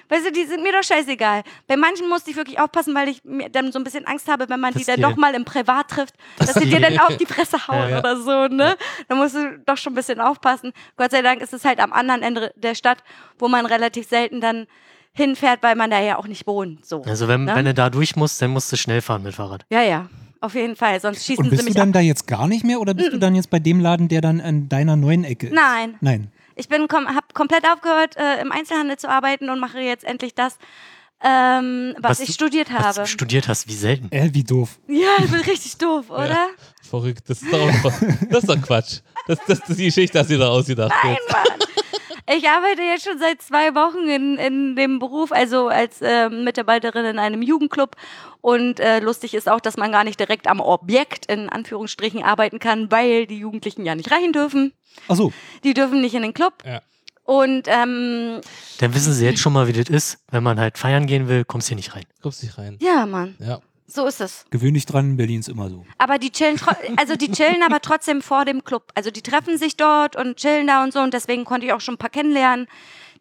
[0.09, 1.43] Weißt du, die sind mir doch scheißegal.
[1.67, 4.49] Bei manchen musste ich wirklich aufpassen, weil ich mir dann so ein bisschen Angst habe,
[4.49, 7.17] wenn man Dass die dann doch mal im Privat trifft, dass sie dir dann auf
[7.17, 7.99] die Fresse hauen Ja, ja.
[7.99, 8.77] oder so, ne?
[9.09, 10.73] Da musst du doch schon ein bisschen aufpassen.
[10.97, 13.03] Gott sei Dank ist es halt am anderen Ende der Stadt,
[13.39, 14.67] wo man relativ selten dann
[15.13, 16.87] hinfährt, weil man da ja auch nicht wohnt.
[16.87, 17.03] So.
[17.03, 17.55] also wenn, Ne?
[17.55, 19.65] wenn du da durch musst, dann musst du schnell fahren mit Fahrrad.
[19.71, 20.09] Ja, ja.
[20.41, 21.01] Auf jeden Fall.
[21.01, 21.95] Sonst schießen Und sie bist du mich dann ab.
[21.95, 24.41] da jetzt gar nicht mehr oder bist du dann jetzt bei dem Laden, der dann
[24.41, 25.53] an deiner neuen Ecke ist?
[25.55, 25.97] Nein.
[26.01, 26.31] Nein.
[26.59, 30.35] Ich bin kom habe komplett aufgehört, äh, im Einzelhandel zu arbeiten und mache jetzt endlich
[30.35, 30.59] das,
[31.25, 33.01] ähm, was, Was ich du- studiert Was habe.
[33.01, 34.11] du studiert hast, wie selten.
[34.13, 34.79] Äh, wie doof.
[34.89, 36.49] ja, ich bin richtig doof, oder?
[36.89, 37.25] Verrückt.
[37.29, 37.71] Das ist doch,
[38.31, 39.01] das ist doch Quatsch.
[39.27, 40.93] Das, das, das ist die Geschichte, du da ausgedacht.
[41.05, 41.17] Nein.
[41.31, 41.59] Mann.
[42.37, 47.07] Ich arbeite jetzt schon seit zwei Wochen in, in dem Beruf, also als ähm, Mitarbeiterin
[47.07, 47.97] in einem Jugendclub.
[48.43, 52.59] Und äh, lustig ist auch, dass man gar nicht direkt am Objekt in Anführungsstrichen arbeiten
[52.59, 54.73] kann, weil die Jugendlichen ja nicht rein dürfen.
[55.09, 55.33] Achso,
[55.65, 56.63] Die dürfen nicht in den Club.
[56.67, 56.83] Ja.
[57.25, 58.41] Und ähm,
[58.79, 60.19] Dann wissen sie jetzt schon mal, wie das ist.
[60.31, 62.05] Wenn man halt feiern gehen will, kommst du hier nicht rein.
[62.23, 62.79] Kommst nicht rein.
[62.81, 63.61] ja, Mann, Ja.
[63.91, 64.45] So ist es.
[64.51, 65.85] gewöhn dich dran, Berlin ist immer so.
[65.97, 66.61] Aber die chillen,
[66.97, 68.93] also die chillen aber trotzdem vor dem Club.
[68.95, 71.01] Also die treffen sich dort und chillen da und so.
[71.01, 72.67] Und deswegen konnte ich auch schon ein paar kennenlernen.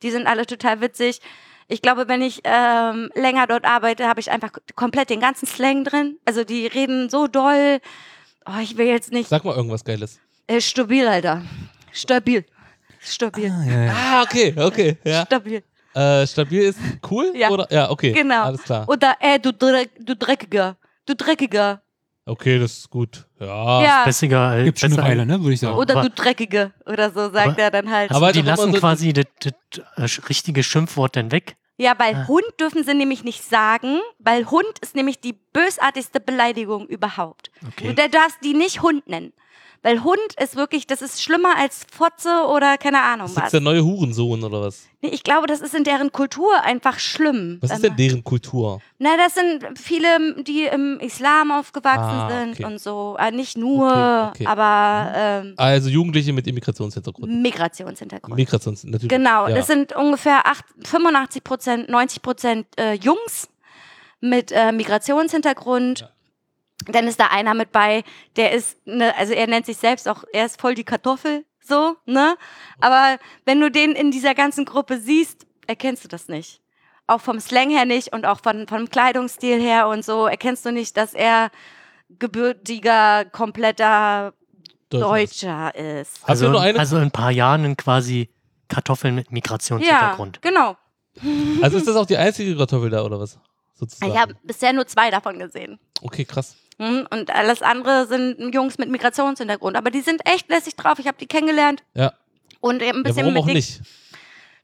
[0.04, 1.22] Die sind alle total witzig.
[1.70, 5.84] Ich glaube, wenn ich ähm, länger dort arbeite, habe ich einfach komplett den ganzen Slang
[5.84, 6.18] drin.
[6.26, 7.80] Also die reden so doll.
[8.46, 9.30] Oh, ich will jetzt nicht.
[9.30, 10.20] Sag mal irgendwas Geiles.
[10.48, 11.44] Äh, stabil, Alter.
[11.92, 12.46] Stabil.
[13.00, 13.52] Stabil.
[13.52, 13.94] Ah, ja, ja.
[13.94, 14.98] Ah, okay, okay.
[15.04, 15.26] Ja.
[15.26, 15.64] Stabil.
[15.98, 16.80] Äh, stabil ist
[17.10, 17.34] cool?
[17.36, 17.50] Ja.
[17.50, 17.68] Oder?
[17.72, 18.12] Ja, okay.
[18.12, 18.44] Genau.
[18.44, 18.88] Alles klar.
[18.88, 20.78] Oder, ey, du, Dreck, du Dreckiger.
[21.06, 21.82] Du Dreckiger.
[22.26, 23.26] Okay, das ist gut.
[23.40, 23.82] Ja.
[23.84, 24.04] Ja.
[24.06, 25.78] Bessiger als Gibt schon eine besser Weile, ne, würde ich sagen.
[25.78, 26.74] Oder Aber- du Dreckige.
[26.86, 28.12] Oder so sagt Aber- er dann halt.
[28.12, 29.54] Also Aber die doch immer lassen so- quasi das, das
[30.20, 31.56] äh, richtige Schimpfwort dann weg.
[31.78, 32.28] Ja, weil Ah.
[32.28, 37.52] Hund dürfen sie nämlich nicht sagen, weil Hund ist nämlich die bösartigste Beleidigung überhaupt.
[37.68, 37.90] Okay.
[37.90, 39.32] Und du darfst die nicht Hund nennen.
[39.84, 43.52] Weil Hund ist wirklich, das ist schlimmer als Fotze oder keine Ahnung Das ist was.
[43.52, 44.88] der neue Hurensohn oder was?
[45.02, 47.60] Nee, ich glaube, das ist in deren Kultur einfach schlimm.
[47.62, 48.82] Was ist denn deren Kultur?
[48.98, 52.66] Na, das sind viele, die im Islam aufgewachsen Ah, sind okay.
[52.66, 53.16] und so.
[53.20, 53.88] Äh, nicht nur,
[54.32, 54.46] Okay, okay.
[54.48, 57.32] aber ähm, Also Jugendliche mit Immigrationshintergrund.
[57.42, 58.36] Migrationshintergrund.
[58.36, 59.10] Migrations, natürlich.
[59.10, 59.56] Genau, ja.
[59.56, 63.48] das sind ungefähr acht- 85 Prozent, 90 Prozent äh, Jungs
[64.20, 66.00] mit äh, Migrationshintergrund.
[66.00, 66.10] Ja.
[66.86, 68.04] Dann ist da einer mit bei,
[68.36, 71.98] der ist, ne, also er nennt sich selbst auch, er ist voll die Kartoffel, so,
[72.06, 72.36] ne?
[72.80, 76.62] Aber wenn du den in dieser ganzen Gruppe siehst, erkennst du das nicht.
[77.08, 80.72] Auch vom Slang her nicht und auch von, vom Kleidungsstil her und so erkennst du
[80.72, 81.50] nicht, dass er
[82.20, 84.34] gebürtiger, kompletter.
[84.90, 86.22] Deutscher ist.
[86.24, 88.30] Also, also in ein paar Jahren quasi
[88.70, 90.42] Kartoffeln mit Ja, Migrationshintergrund.
[90.42, 90.78] genau.
[91.62, 93.38] Also ist das auch die einzige Kartoffel da oder was?
[93.74, 94.12] Sozusagen.
[94.12, 95.78] Ich habe bisher nur zwei davon gesehen.
[96.02, 96.56] Okay, krass.
[96.80, 99.76] Hm, Und alles andere sind Jungs mit Migrationshintergrund.
[99.78, 101.00] Aber die sind echt lässig drauf.
[101.00, 101.84] Ich habe die kennengelernt.
[101.96, 102.14] Ja.
[102.60, 103.82] Und eben ein ja bisschen warum mit auch nicht?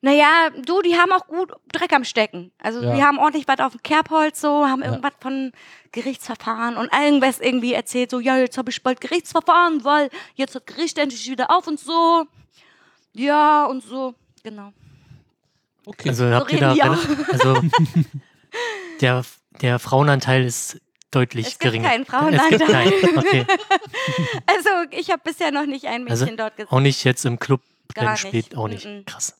[0.01, 2.51] Naja, du, die haben auch gut Dreck am Stecken.
[2.61, 2.93] Also Ja.
[2.95, 4.89] die haben ordentlich was auf dem Kerbholz so, haben Ja.
[4.89, 5.53] irgendwas von
[5.93, 10.67] Gerichtsverfahren und irgendwas irgendwie erzählt, so, ja, jetzt habe ich bald Gerichtsverfahren, weil jetzt hat
[10.67, 12.25] Gericht endlich wieder auf und so.
[13.13, 14.73] Ja, und so, genau.
[15.85, 16.09] Okay.
[16.09, 16.73] Also habt ihr da,
[17.31, 17.61] also
[19.01, 19.23] der,
[19.61, 20.81] der Frauenanteil ist
[21.15, 21.89] deutlich Es gibt geringer.
[21.89, 22.07] keinen Es
[22.49, 22.91] gibt Frauenanteil.
[22.91, 23.45] keinen, okay.
[24.47, 26.71] Also ich habe bisher noch nicht ein Mädchen Also dort gesehen.
[26.71, 27.61] Auch nicht jetzt im Club
[27.93, 28.27] Gar nicht.
[28.27, 28.85] steht, auch nicht.
[28.85, 29.05] Mhm.
[29.05, 29.35] Krass.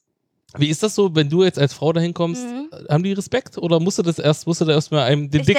[0.55, 2.45] Wie ist das so, wenn du jetzt als Frau dahin kommst?
[2.45, 2.69] Mhm.
[2.87, 5.47] Haben die Respekt oder musst du das erst, musst du da erstmal einem den ich
[5.47, 5.55] den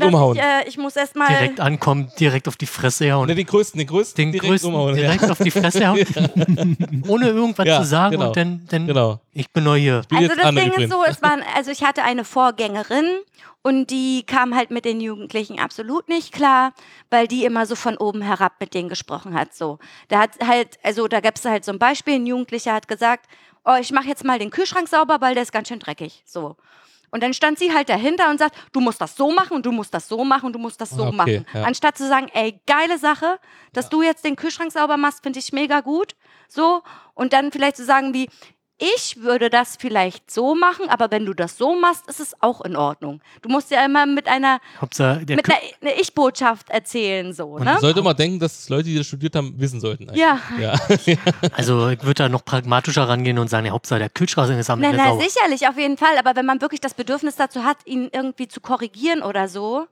[0.00, 0.36] dass umhauen?
[0.36, 3.26] ich, äh, ich muss erstmal Direkt ankommen, direkt auf die Fresse hauen.
[3.26, 4.96] ne, den größten, den größten Den direkt größten umhauen.
[4.96, 6.04] direkt auf die Fresse hauen.
[7.08, 8.26] Ohne irgendwas Ja, zu sagen genau.
[8.28, 9.18] und dann, dann Genau.
[9.32, 10.02] ich bin neu hier.
[10.10, 13.06] Bin Also das Ding ist so, es waren, also ich hatte eine Vorgängerin
[13.66, 16.74] und die kam halt mit den Jugendlichen absolut nicht klar,
[17.10, 19.54] weil die immer so von oben herab mit denen gesprochen hat.
[19.54, 22.86] So, da hat halt, also da gab es halt so ein Beispiel, ein Jugendlicher hat
[22.88, 23.26] gesagt,
[23.64, 26.22] oh, ich mache jetzt mal den Kühlschrank sauber, weil der ist ganz schön dreckig.
[26.26, 26.56] So.
[27.10, 29.72] Und dann stand sie halt dahinter und sagt, du musst das so machen und du
[29.72, 31.46] musst das so machen und du musst das so Ah, okay, machen.
[31.54, 31.62] ja.
[31.62, 33.38] Anstatt zu sagen, ey, geile Sache,
[33.72, 36.16] dass du jetzt den Kühlschrank sauber machst, finde ich mega gut.
[36.48, 36.82] So.
[37.14, 38.28] Und dann vielleicht zu sagen wie,
[38.78, 42.60] ich würde das vielleicht so machen, aber wenn du das so machst, ist es auch
[42.62, 43.20] in Ordnung.
[43.42, 47.80] Du musst ja immer mit einer, Hauptsache, mit einer, einer Ich-Botschaft erzählen, so, Man ne?
[47.80, 50.10] sollte mal denken, dass das Leute, die das studiert haben, wissen sollten.
[50.10, 50.20] eigentlich.
[50.20, 50.40] Ja.
[50.58, 50.74] ja.
[51.56, 54.80] also ich würde da noch pragmatischer rangehen und sagen, ja, Hauptsache der Kühlschrank ist am
[54.80, 55.22] Na, Ende na, sauber.
[55.22, 56.18] sicherlich, auf jeden Fall.
[56.18, 59.86] Aber wenn man wirklich das Bedürfnis dazu hat, ihn irgendwie zu korrigieren oder so,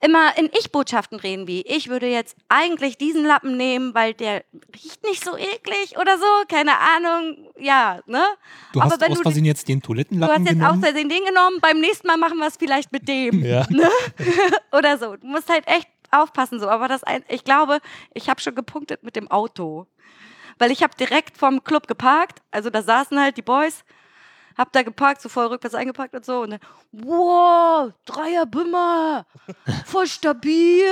[0.00, 5.02] immer in Ich-Botschaften reden, wie ich würde jetzt eigentlich diesen Lappen nehmen, weil der riecht
[5.04, 8.22] nicht so eklig oder so, keine Ahnung, ja, ne?
[8.72, 10.82] Du Aber hast wenn aus du- Versehen jetzt den Du Toilettenlappen hast jetzt aus genommen.
[10.82, 13.44] Versehen den genommen, beim nächsten Mal machen wir es vielleicht mit dem.
[13.44, 13.66] ja.
[14.72, 15.16] oder so.
[15.16, 16.68] Du musst halt echt aufpassen so.
[16.68, 17.78] Aber das, ein, ich glaube,
[18.14, 19.86] ich habe schon gepunktet mit dem Auto.
[20.58, 22.40] Weil ich habe direkt vom Club geparkt.
[22.50, 23.84] Also da saßen halt die Boys.
[24.60, 26.42] Hab da geparkt, so voll rückwärts eingepackt und so.
[26.42, 26.60] Und dann,
[26.92, 29.24] wow, Dreierbümmer,
[29.86, 30.84] voll stabil,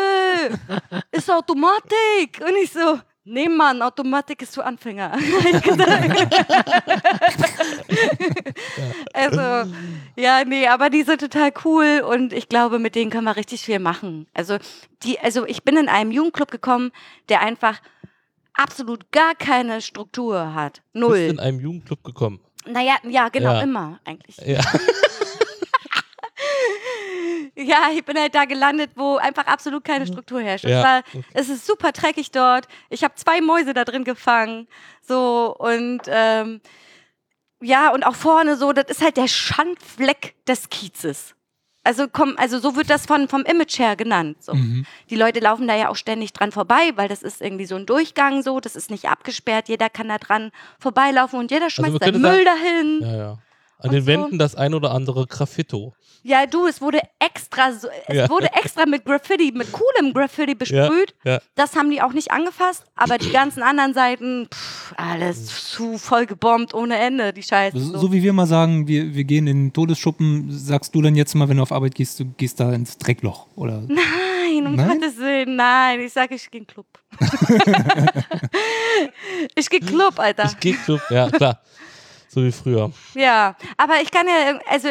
[1.13, 2.41] ist Automatik.
[2.41, 5.13] Und ich so, nee Mann, Automatik ist für Anfänger.
[9.13, 9.71] Also,
[10.17, 13.63] ja, nee, aber die sind total cool und ich glaube, mit denen können wir richtig
[13.63, 14.29] viel machen.
[14.33, 14.59] Also,
[15.03, 16.93] die, also ich bin in einem Jugendclub gekommen,
[17.29, 17.81] der einfach
[18.55, 20.83] absolut gar keine Struktur hat.
[20.95, 21.19] Du bist Null.
[21.19, 22.41] in einem Jugendclub gekommen.
[22.73, 23.61] Naja, ja, genau, Ja.
[23.63, 24.37] immer eigentlich.
[24.39, 24.61] Ja.
[27.55, 30.65] Ja, ich bin halt da gelandet, wo einfach absolut keine Struktur herrscht.
[30.65, 31.03] Ja, Es, war,
[31.35, 32.69] es ist super dreckig dort.
[32.89, 34.69] Ich habe zwei Mäuse da drin gefangen.
[35.03, 36.61] So, und ähm,
[37.61, 41.35] ja, und auch vorne so, das ist halt der Schandfleck des Kiezes.
[41.89, 44.37] Also, komm, also so wird das von, vom Image her genannt.
[44.43, 44.53] So.
[44.53, 44.85] Mhm.
[45.09, 47.87] Die Leute laufen da ja auch ständig dran vorbei, weil das ist irgendwie so ein
[47.87, 52.01] Durchgang so, das ist nicht abgesperrt, jeder kann da dran vorbeilaufen und jeder schmeißt man
[52.01, 53.01] seinen Müll dahin.
[53.01, 53.39] ja, ja.
[53.81, 54.07] An den so.
[54.09, 55.95] Wänden das ein oder andere Graffito.
[56.25, 58.29] Ja, du, es wurde extra, so, es Ja.
[58.29, 61.15] wurde extra mit Graffiti, mit coolem Graffiti besprüht.
[61.25, 61.39] ja.
[61.55, 66.27] Das haben die auch nicht angefasst, aber die ganzen anderen Seiten, pff, alles zu voll
[66.27, 67.79] gebombt ohne Ende, die Scheiße.
[67.79, 71.15] So, so wie wir mal sagen, wir, wir gehen in den Todesschuppen, sagst du dann
[71.15, 73.47] jetzt mal, wenn du auf Arbeit gehst, du gehst da ins Dreckloch.
[73.55, 74.89] Oder Nein, um Nein?
[74.99, 76.01] Gottes Willen, nein.
[76.01, 76.87] Ich sage, ich gehe in den Club.
[79.55, 80.45] Ich geh Club, Alter.
[80.47, 81.61] Ich geh Club, ja, klar.
[82.39, 82.91] So wie früher.
[83.15, 84.89] Ja, aber ich kann ja, also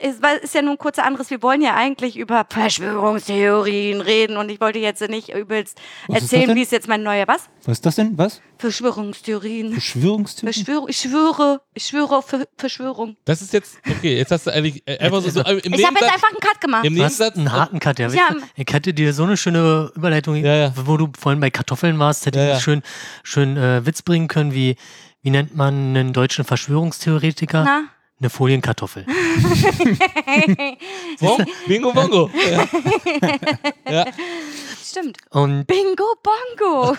[0.00, 1.28] es war- ist ja nun kurz anderes.
[1.30, 6.32] Wir wollen ja eigentlich über Verschwörungstheorien reden und ich wollte jetzt nicht übelst Was ist
[6.32, 7.48] erzählen, wie es jetzt mein neuer was?
[7.64, 8.16] Was ist das denn?
[8.16, 8.40] Was?
[8.58, 9.72] Verschwörungstheorien.
[9.72, 10.52] Verschwörungstheorie?
[10.52, 13.16] Verschwörung, ich schwöre, ich schwöre auf Ver Verschwörung.
[13.24, 15.96] Das ist jetzt, okay, jetzt hast du eigentlich äh, einfach so, so im Ich habe
[16.00, 16.84] jetzt einfach einen Cut gemacht.
[16.84, 18.08] im Nebensatz einen harten Cut, ja.
[18.08, 18.28] Ja.
[18.56, 20.72] Ich hätte dir so eine schöne Überleitung, Ja, ja.
[20.76, 22.60] wo du vorhin bei Kartoffeln warst, hätte Ja, ich ja.
[22.60, 22.82] schön,
[23.22, 24.76] schön äh, Witz bringen können, wie,
[25.22, 27.64] wie nennt man einen deutschen Verschwörungstheoretiker?
[27.64, 27.84] Na?
[28.20, 29.06] Eine Folienkartoffel.
[31.20, 32.28] Bong, Bingo Bongo.
[32.50, 32.66] Ja.
[33.88, 34.04] ja.
[34.82, 35.18] Stimmt.
[35.30, 36.96] Und Bingo Bongo.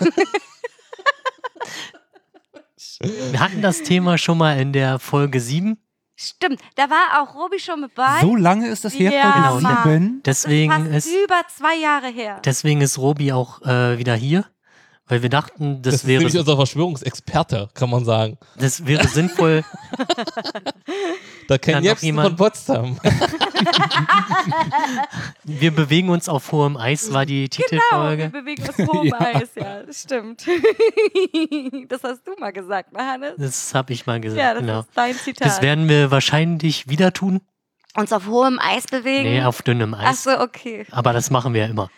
[3.00, 5.78] wir hatten das Thema schon mal in der Folge 7.
[6.16, 6.60] Stimmt.
[6.74, 8.20] Da war auch Robi schon mit bei.
[8.20, 9.82] So lange ist das her, Ja, Mann.
[9.84, 10.20] sieben?
[10.22, 12.40] das ist Deswegen fast ist, über zwei Jahre her.
[12.44, 14.44] deswegen ist Robi auch äh, wieder hier.
[15.10, 18.38] Weil wir dachten, das, Das, ist wäre, nämlich unser Verschwörungsexperte, kann man sagen.
[18.56, 19.64] das wäre sinnvoll,
[21.48, 22.96] Da kennt Jepsen jemand- von Potsdam.
[25.44, 28.28] wir bewegen uns auf hohem Eis, war die Genau, wir Titelfolge.
[28.28, 29.18] bewegen uns hohem Ja.
[29.20, 30.46] Eis, ja, das stimmt.
[31.88, 33.34] das hast du mal gesagt, ne, Hannes?
[33.38, 34.80] Das habe ich mal gesagt, Ja, das genau.
[34.80, 35.46] ist dein Zitat.
[35.46, 37.40] Das werden wir wahrscheinlich wieder tun.
[37.96, 39.24] uns auf hohem Eis bewegen?
[39.24, 40.22] Nee, auf dünnem Ach Eis.
[40.24, 40.86] so, okay.
[40.92, 41.90] Aber das machen wir immer.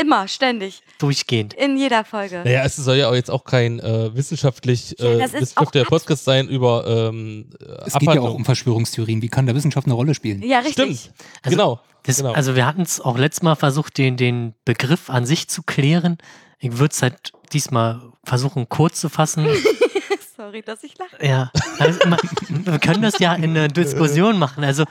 [0.00, 1.52] Immer, ständig, Durchgehend.
[1.54, 2.42] in jeder Folge.
[2.44, 5.86] Naja, es soll ja auch jetzt auch kein äh, wissenschaftlich Ja, äh, das ist wissenschaftlicher
[5.86, 8.36] auch Podcast sein über ähm, äh, Es geht ja auch Abhandlung.
[8.36, 9.22] um Verschwörungstheorien.
[9.22, 10.40] Wie kann da Wissenschaft eine Rolle spielen?
[10.42, 11.00] Ja, richtig.
[11.00, 11.80] Stimmt, Also, genau.
[12.04, 12.32] Das, genau.
[12.32, 16.18] Also wir hatten es auch letztes Mal versucht, den, den Begriff an sich zu klären.
[16.60, 19.48] Ich würde es halt diesmal versuchen, kurz zu fassen.
[20.36, 21.26] Sorry, dass ich lache.
[21.26, 21.50] Ja,
[21.80, 24.62] also, man, wir können das ja in einer Diskussion machen.
[24.62, 24.84] Also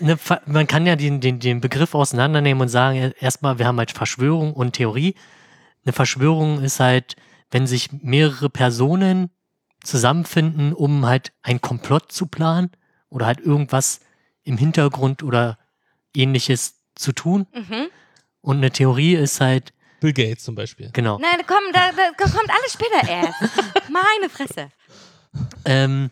[0.00, 3.92] eine, man kann ja den, den, den Begriff auseinandernehmen und sagen, erstmal, wir haben halt
[3.92, 5.14] Verschwörung und Theorie.
[5.84, 7.16] Eine Verschwörung ist halt,
[7.50, 9.30] wenn sich mehrere Personen
[9.82, 12.70] zusammenfinden, um halt ein Komplott zu planen
[13.10, 14.00] oder halt irgendwas
[14.42, 15.58] im Hintergrund oder
[16.14, 17.46] ähnliches zu tun.
[17.54, 17.88] Mhm.
[18.40, 20.90] Und eine Theorie ist halt, Bill Gates zum Beispiel.
[20.92, 23.40] genau, Nein, komm, da, da kommt alles später erst.
[23.90, 24.70] Meine Fresse.
[25.64, 26.10] ähm,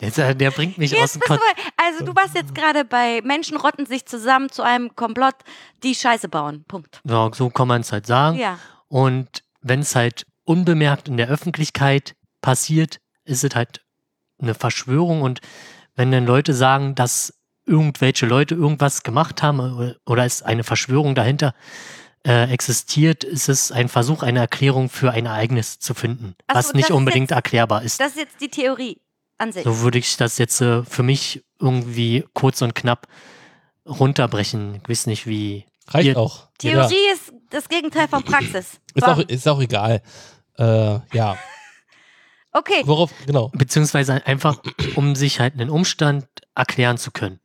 [0.00, 2.54] jetzt, äh, der bringt mich aus Jetzt dem bist du, Kon also du warst jetzt
[2.54, 5.36] gerade bei Menschen rotten sich zusammen zu einem Komplott,
[5.82, 6.64] die Scheiße bauen.
[6.68, 7.00] Punkt.
[7.04, 8.38] ja, So kann man es halt sagen.
[8.38, 8.58] Ja.
[8.88, 13.82] Und wenn es halt unbemerkt in der Öffentlichkeit passiert, ist es halt
[14.40, 15.22] eine Verschwörung.
[15.22, 15.40] Und
[15.96, 17.34] wenn dann Leute sagen, dass
[17.66, 21.54] irgendwelche Leute irgendwas gemacht haben oder- oder es eine Verschwörung dahinter
[22.26, 26.68] äh, existiert, ist es ein Versuch, eine Erklärung für ein Ereignis zu finden, Ach was
[26.68, 28.00] so, nicht unbedingt jetzt- erklärbar ist.
[28.00, 29.00] Das ist jetzt die Theorie
[29.38, 29.64] an sich.
[29.64, 33.06] So würde ich das jetzt äh, für mich irgendwie kurz und knapp
[33.86, 34.80] runterbrechen.
[34.82, 35.64] Ich weiß nicht, wie.
[35.88, 36.48] Reicht auch.
[36.58, 37.12] Theorie Ja.
[37.14, 38.78] ist das Gegenteil von Praxis.
[38.94, 40.02] Ist auch, ist auch egal.
[40.58, 41.36] Äh, ja.
[42.50, 43.50] Okay, Worauf, genau.
[43.54, 44.60] Beziehungsweise einfach,
[44.96, 47.40] um sich halt einen Umstand erklären zu können,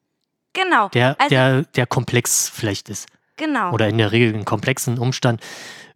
[0.53, 0.87] genau.
[0.89, 3.07] der, Also- der, der komplex vielleicht ist.
[3.35, 3.73] Genau.
[3.73, 5.41] Oder in der Regel einen komplexen Umstand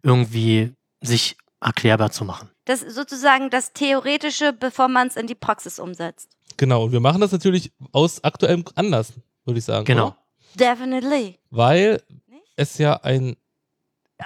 [0.02, 2.50] irgendwie sich erklärbar zu machen.
[2.68, 6.28] Das ist sozusagen das Theoretische, bevor man es in die Praxis umsetzt.
[6.58, 6.84] Genau.
[6.84, 9.14] Und wir machen das natürlich aus aktuellem Anlass,
[9.46, 9.86] würde ich sagen.
[9.86, 10.08] Genau.
[10.08, 10.16] Oder?
[10.54, 11.38] Definitely.
[11.50, 12.42] Weil Nicht?
[12.56, 13.36] es ja ein.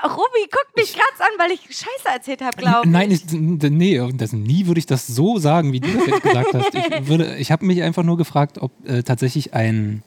[0.02, 2.90] Ruby guckt mich ganz an, weil ich Scheiße erzählt habe, glaube ich.
[2.90, 6.54] Nein, ich, nee, das, nie würde ich das so sagen, wie du das jetzt gesagt
[6.54, 6.74] hast.
[6.74, 10.02] Ich, würde- ich habe mich einfach nur gefragt, ob äh, tatsächlich ein,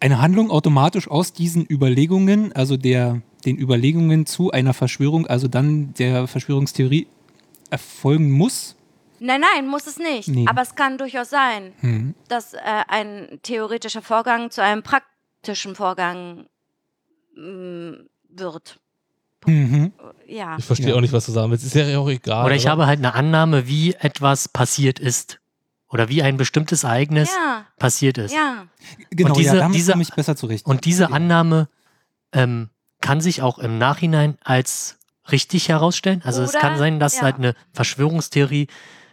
[0.00, 5.92] eine Handlung automatisch aus diesen Überlegungen, also der, den Überlegungen zu einer Verschwörung, also dann
[5.94, 7.08] der Verschwörungstheorie
[7.70, 8.76] erfolgen muss.
[9.20, 10.28] Nein, nein, muss es nicht.
[10.28, 10.46] Nee.
[10.48, 12.14] Aber es kann durchaus sein, Hm.
[12.28, 16.46] dass äh, ein theoretischer Vorgang zu einem praktischen Vorgang
[17.36, 17.92] mm,
[18.30, 18.78] wird.
[19.46, 19.92] Mhm.
[20.26, 20.56] Ja.
[20.58, 20.94] Ich verstehe Ja.
[20.96, 21.64] auch nicht, was du sagen willst.
[21.64, 22.44] Ist ja auch egal.
[22.46, 22.70] Oder ich oder?
[22.72, 25.40] habe halt eine Annahme, wie etwas passiert ist.
[25.90, 28.34] Oder wie ein bestimmtes Ereignis Ja, passiert ist.
[28.34, 28.66] ja.
[29.10, 30.66] Genau, diese- ja, diese- komme ich besser zurecht.
[30.66, 31.10] Und diese Ja.
[31.10, 31.68] Annahme
[32.32, 32.68] ähm,
[33.00, 34.97] kann sich auch im Nachhinein als
[35.32, 36.22] richtig herausstellen.
[36.24, 37.22] Also es Oder- kann sein, dass ja.
[37.22, 38.68] halt eine Verschwörungstheorie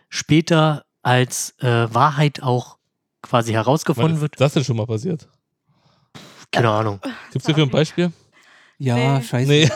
[0.10, 2.78] später als äh, Wahrheit auch
[3.22, 4.40] quasi herausgefunden ist wird.
[4.42, 5.28] das denn schon mal passiert?
[6.52, 7.00] Keine Ahnung.
[7.32, 8.12] Gibt es hierfür ein Beispiel?
[8.78, 9.24] ja, Nee.
[9.24, 9.50] scheiße.
[9.50, 9.64] Nee.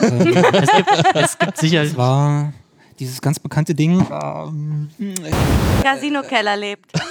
[0.54, 1.82] Es gibt, es gibt sicher.
[1.84, 2.54] es war
[2.99, 4.05] dieses ganz bekannte Ding.
[4.12, 4.89] Ähm,
[5.83, 6.91] Casino-Keller lebt.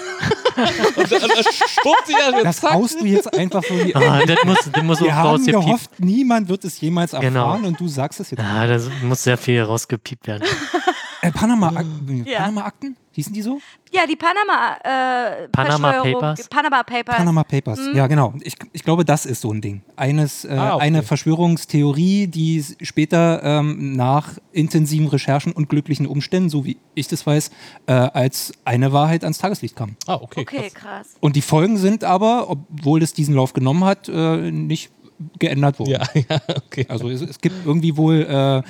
[0.97, 4.59] Und dann spuckt sie ja das haust du jetzt einfach so die Ah, das muss,
[4.73, 7.55] das muss Wir haben gehofft, niemand wird es jemals erfahren Genau.
[7.69, 8.41] und du sagst es jetzt.
[8.43, 10.43] Ah, das muss sehr viel rausgepiept werden.
[11.29, 12.25] Äh, Panama-Akten.
[12.27, 12.41] Ja.
[12.41, 12.97] Panama-Akten?
[13.13, 13.61] Hießen die so?
[13.93, 16.49] Ja, die Panama, äh, Panama Papers?
[16.49, 17.17] Panama Papers.
[17.17, 17.81] Panama Papers.
[17.93, 18.33] Ja, genau.
[18.43, 19.83] Ich, ich glaube, das ist so ein Ding.
[19.97, 20.85] Eines, äh, Ah, okay.
[20.85, 27.27] Eine Verschwörungstheorie, die später ähm, nach intensiven Recherchen und glücklichen Umständen, so wie ich das
[27.27, 27.51] weiß,
[27.87, 29.97] äh, als eine Wahrheit ans Tageslicht kam.
[30.07, 30.41] Ah, okay.
[30.43, 30.75] Okay, krass.
[30.75, 31.09] krass.
[31.21, 34.93] Und die Folgen sind aber, obwohl es diesen Lauf genommen hat, äh, nicht
[35.39, 35.91] geändert worden.
[35.91, 36.87] Ja, ja, okay.
[36.89, 38.63] Also es, es gibt irgendwie wohl äh,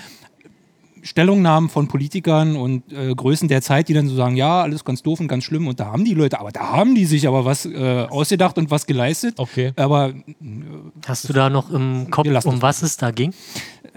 [1.02, 5.02] Stellungnahmen von Politikern und äh, Größen der Zeit, die dann so sagen, ja, alles ganz
[5.02, 7.44] doof und ganz schlimm und da haben die Leute, aber da haben die sich aber
[7.44, 9.34] was äh, ausgedacht und was geleistet.
[9.38, 9.72] Okay.
[9.76, 10.12] Aber
[11.06, 13.32] Hast du da noch im Kopf, um was es da ging?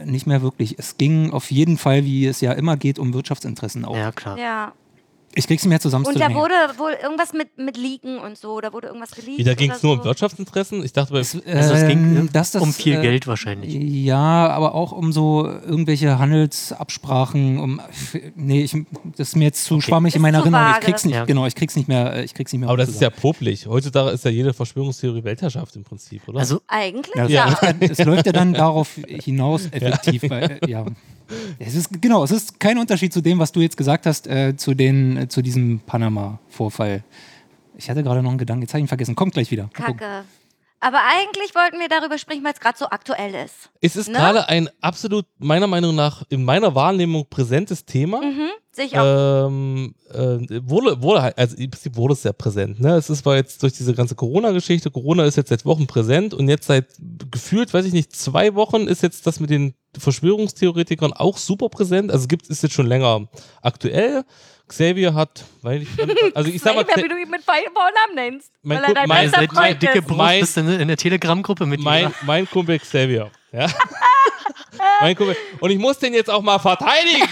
[0.05, 0.77] nicht mehr wirklich.
[0.79, 3.95] Es ging auf jeden Fall, wie es ja immer geht, um Wirtschaftsinteressen auch.
[3.95, 4.37] Ja, klar.
[4.37, 4.73] Ja.
[5.33, 6.05] Ich krieg's mehr zusammen.
[6.05, 9.37] Und da wurde wohl irgendwas mit, mit Leaken und so, da wurde irgendwas geleakt.
[9.39, 10.03] Wie, da ging es nur um.
[10.03, 10.83] Wirtschaftsinteressen?
[10.83, 11.39] Ich dachte, bei, Also
[11.73, 13.73] es ging Ähm, dass das, um viel äh, Geld wahrscheinlich.
[13.73, 17.59] Ja, aber auch um so irgendwelche Handelsabsprachen.
[17.59, 17.81] Um,
[18.35, 18.75] nee, ich,
[19.17, 20.65] das ist mir jetzt zu schwammig in meiner zu Erinnerung.
[20.69, 20.85] Ich vage.
[20.85, 21.25] krieg's nicht, Ja.
[21.25, 22.13] genau, ich krieg's nicht mehr.
[22.15, 23.21] äh, Ich krieg's nicht mehr aber das ist ja zusammen.
[23.21, 23.67] popelig.
[23.67, 26.39] Heutzutage ist ja jede Verschwörungstheorie Weltherrschaft im Prinzip, oder?
[26.39, 27.15] Also Eigentlich?
[27.15, 30.23] Ja, das ja- es läuft ja dann darauf hinaus effektiv.
[30.29, 30.85] Weil, äh, ja.
[31.59, 34.55] Es ist, genau, es ist kein Unterschied zu dem, was du jetzt gesagt hast, äh,
[34.55, 37.03] zu, den, äh, zu diesem Panama-Vorfall.
[37.77, 39.15] Ich hatte gerade noch einen Gedanken, jetzt habe ich ihn vergessen.
[39.15, 39.69] Kommt gleich wieder.
[39.73, 40.23] Kacke.
[40.81, 43.69] Aber eigentlich wollten wir darüber sprechen, weil es gerade so aktuell ist.
[43.81, 44.17] es ist ne?
[44.17, 48.19] gerade ein absolut, meiner Meinung nach, in meiner Wahrnehmung präsentes Thema.
[48.19, 48.49] Mhm.
[48.71, 49.47] Sehe ich auch.
[49.47, 52.79] Ähm, äh, wurde, wurde halt, also im Prinzip wurde es sehr präsent.
[52.79, 52.95] Ne?
[52.95, 56.49] Es ist war jetzt durch diese ganze Corona-Geschichte, Corona ist jetzt seit Wochen präsent und
[56.49, 56.87] jetzt seit
[57.29, 62.11] gefühlt, weiß ich nicht, zwei Wochen ist jetzt das mit den Verschwörungstheoretikern auch super präsent.
[62.11, 63.27] Also gibt ist jetzt schon länger
[63.61, 64.23] aktuell.
[64.71, 65.89] Xavier hat, weil ich,
[66.33, 68.51] also ich sag mal, Xavier, wie du ihn mit Vornamen nennst.
[68.63, 70.07] Mein weil er dein mein- bester Freund dicke ist.
[70.07, 72.13] Brust Mein- bist du in der Telegram-Gruppe mit mein, dir.
[72.23, 73.29] mein Kumpel Xavier.
[73.51, 73.67] Ja?
[75.01, 75.35] mein Kumpel.
[75.59, 77.27] Und ich muss den jetzt auch mal verteidigen.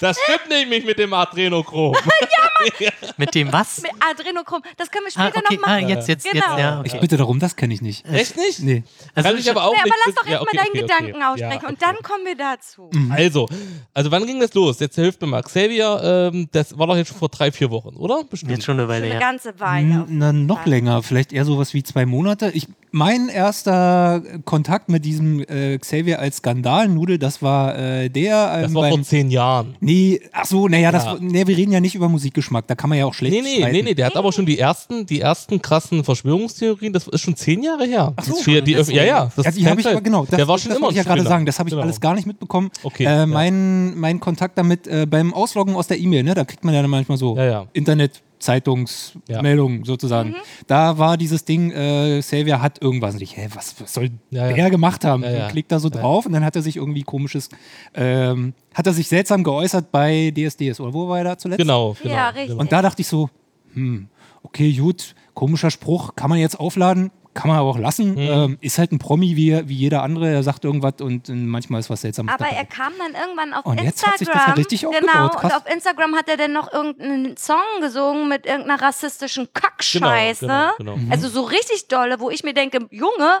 [0.00, 1.96] Das stimmt nämlich mit dem Adrenochrom.
[3.16, 3.82] Mit dem was?
[3.82, 4.62] Mit Adrenochrom.
[4.76, 5.88] Das können wir Ah, später okay, noch ah, machen.
[5.88, 6.34] jetzt, jetzt, Genau.
[6.50, 6.82] jetzt, ja.
[6.84, 7.00] Ich Okay.
[7.00, 8.04] bitte darum, das kenne ich nicht.
[8.10, 8.60] Echt nicht?
[8.60, 8.82] Nee.
[9.14, 9.96] Also Kann ich aber auch Nee, aber nicht.
[10.06, 11.24] lass doch Ja, erstmal okay, deinen okay, Gedanken okay.
[11.24, 12.90] aussprechen Ja, und dann kommen wir dazu.
[13.10, 13.48] Also,
[13.94, 14.78] also wann ging das los?
[14.80, 15.42] Jetzt hilft mir mal.
[15.42, 18.24] Xavier, ähm, das war doch jetzt schon vor drei, vier Wochen, oder?
[18.28, 18.52] Bestimmt.
[18.52, 19.20] Jetzt schon eine Weile Eine her.
[19.20, 20.04] ganze Weile.
[20.08, 22.50] Na, noch länger, vielleicht eher sowas wie zwei Monate.
[22.54, 28.62] Ich, mein erster Kontakt mit diesem äh, Xavier als Skandalnudel, das war äh, der ähm,
[28.62, 29.76] Das war vor zehn Jahren.
[29.80, 31.16] Nee, ach so, naja, das, Ja.
[31.20, 33.56] nee, wir reden ja nicht über Musikgeschmack, da kann man ja auch schlecht Nee, nee,
[33.58, 33.72] streiten.
[33.76, 37.36] nee, nee, der hat aber schon die ersten, die ersten krassen Verschwörungstheorien, das ist schon
[37.36, 38.12] zehn Jahre her.
[38.16, 38.34] Ach so.
[38.44, 39.30] die, die, Das- ja, ja.
[39.36, 41.04] Das Ja, die habe ich aber, genau, das, der war schon das immer wollte ich
[41.06, 41.82] ja gerade sagen, das habe ich Genau.
[41.82, 42.70] alles gar nicht mitbekommen.
[42.82, 43.26] Okay, Äh, ja.
[43.26, 46.82] mein, mein Kontakt damit äh, beim Ausloggen aus der E-Mail, ne, da kriegt man ja
[46.82, 47.66] dann manchmal so Ja, ja.
[47.72, 48.22] Internet.
[48.38, 50.34] Zeitungsmeldungen sozusagen.
[50.66, 53.14] Da war dieses Ding, äh, Xavier hat irgendwas.
[53.14, 54.54] Und ich, hä, was, was soll Ja, ja.
[54.54, 55.22] der gemacht haben?
[55.22, 55.44] Ja, ja.
[55.46, 56.00] Und klickt da so Ja.
[56.00, 57.48] drauf und dann hat er sich irgendwie komisches,
[57.94, 61.58] ähm, hat er sich seltsam geäußert bei DSDS oder wo war er da zuletzt?
[61.58, 62.14] Genau, genau.
[62.14, 62.56] Ja, richtig.
[62.58, 63.30] Und da dachte ich so,
[63.74, 64.08] hm,
[64.42, 68.12] okay, gut, komischer Spruch, kann man jetzt aufladen, kann man aber auch lassen.
[68.12, 68.18] Mhm.
[68.18, 71.88] Ähm, ist halt ein Promi wie, wie jeder andere, er sagt irgendwas und manchmal ist
[71.90, 72.56] was Seltsames Aber dabei.
[72.56, 73.86] er kam dann irgendwann auf Und Instagram.
[73.86, 75.44] jetzt hat sich das ja richtig Genau, aufgebaut, krass.
[75.44, 80.46] und auf Instagram hat er dann noch irgendeinen Song gesungen mit irgendeiner rassistischen Kackscheiße.
[80.46, 81.12] Genau, genau, genau.
[81.12, 83.40] Also so richtig dolle, wo ich mir denke, Junge,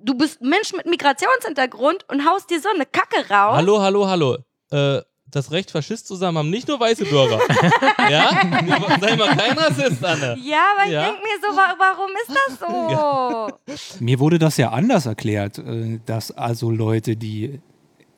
[0.00, 3.56] du bist Mensch mit Migrationshintergrund und haust dir so eine Kacke raus.
[3.56, 4.36] Hallo, hallo, hallo.
[4.70, 7.38] Äh, das Recht, Faschist zu sein, haben nicht nur weiße Bürger.
[8.10, 8.30] ja?
[9.00, 10.36] Sei mal kein Rassist, Anne.
[10.42, 11.02] Ja, aber Ja.
[11.02, 12.36] ich denke mir so, wa warum ist
[13.68, 14.00] das so?
[14.04, 17.60] Mir wurde das ja anders erklärt, äh, dass also Leute, die,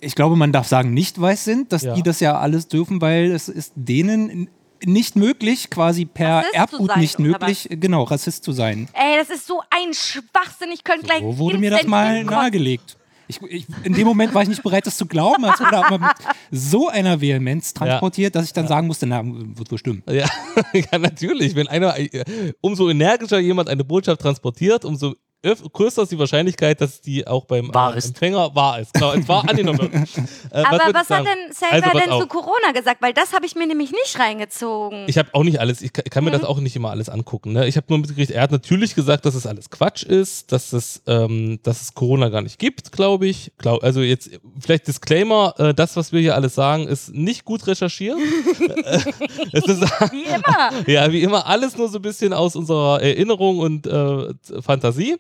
[0.01, 1.95] ich glaube, man darf sagen, nicht weiß sind, dass Ja.
[1.95, 4.49] die das ja alles dürfen, weil es ist denen
[4.85, 8.89] nicht möglich, quasi per Rassist Erbgut sein, nicht möglich, genau, Rassist zu sein.
[8.95, 10.71] Ey, das ist so ein Schwachsinn.
[10.73, 11.21] Ich könnte gleich.
[11.21, 12.97] So wurde mir das mal nahegelegt.
[13.29, 15.99] Ich, ich, in dem Moment war ich nicht bereit, das zu glauben, als wurde aber
[15.99, 16.11] mit
[16.51, 20.03] so einer Vehemenz transportiert, dass ich dann sagen musste, na, wird wohl stimmen.
[20.09, 20.27] Ja,
[20.73, 21.55] ja, natürlich.
[21.55, 22.25] Wenn einer, äh,
[22.61, 27.73] umso energischer jemand eine Botschaft transportiert, umso größer ist die Wahrscheinlichkeit, dass die auch beim
[27.75, 28.07] Wahr äh, ist.
[28.09, 28.95] Empfänger wahr ist.
[28.95, 29.79] Genau, es war angenommen.
[29.81, 29.93] wird.
[29.93, 32.23] Äh, Aber ich was, hat denn Saber Also, denn auf.
[32.23, 33.03] zu Corona gesagt?
[33.03, 35.05] Weil das habe ich mir nämlich nicht reingezogen.
[35.09, 36.35] Ich habe auch nicht alles, ich kann, kann mir Mhm.
[36.35, 37.53] das auch nicht immer alles angucken.
[37.53, 37.67] Ne?
[37.67, 41.03] Ich habe nur mitgekriegt, er hat natürlich gesagt, dass es alles Quatsch ist, dass es,
[41.07, 43.53] ähm, dass es Corona gar nicht gibt, glaube ich.
[43.59, 47.67] Glaub, also jetzt vielleicht Disclaimer, äh, das, was wir hier alles sagen, ist nicht gut
[47.67, 48.17] recherchiert.
[48.63, 48.99] Äh,
[49.53, 49.81] es ist,
[50.13, 50.71] Wie immer.
[50.87, 54.29] ja, wie immer, alles nur so ein bisschen aus unserer Erinnerung und äh,
[54.61, 55.17] Fantasie.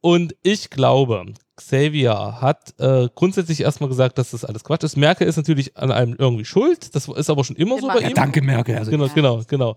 [0.00, 1.24] Und ich glaube,
[1.56, 4.96] Xavier hat äh, grundsätzlich erstmal gesagt, dass das alles Quatsch ist.
[4.96, 6.94] Merkel ist natürlich an allem irgendwie schuld.
[6.94, 7.94] Das ist aber schon immer, so Immer.
[7.94, 8.14] bei Ja, ihm.
[8.14, 8.76] Danke, Merkel.
[8.78, 9.76] Also, Genau, genau, genau.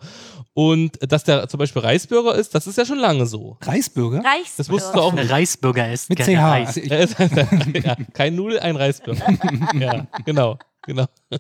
[0.53, 3.57] Und dass der zum Beispiel Reisbürger ist, das ist ja schon lange so.
[3.61, 4.17] Reisbürger?
[4.17, 4.53] Reichsbürger.
[4.57, 6.09] Das wusstest du auch Ein Reisbürger ist.
[6.09, 6.37] Mit CH.
[6.37, 6.67] Reis.
[6.77, 7.15] Also ist
[7.83, 9.25] ja, kein Nudel, ein Reisbürger.
[9.79, 11.05] ja, genau, genau.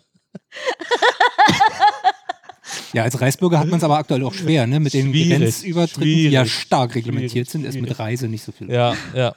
[2.93, 4.79] Ja, als Reisbürger hat man es aber aktuell auch schwer, ne?
[4.79, 8.71] Mit den Schwierig, Grenzübertritten, die ja stark reglementiert sind, ist mit Reise nicht so viel.
[8.71, 9.33] Ja, ja.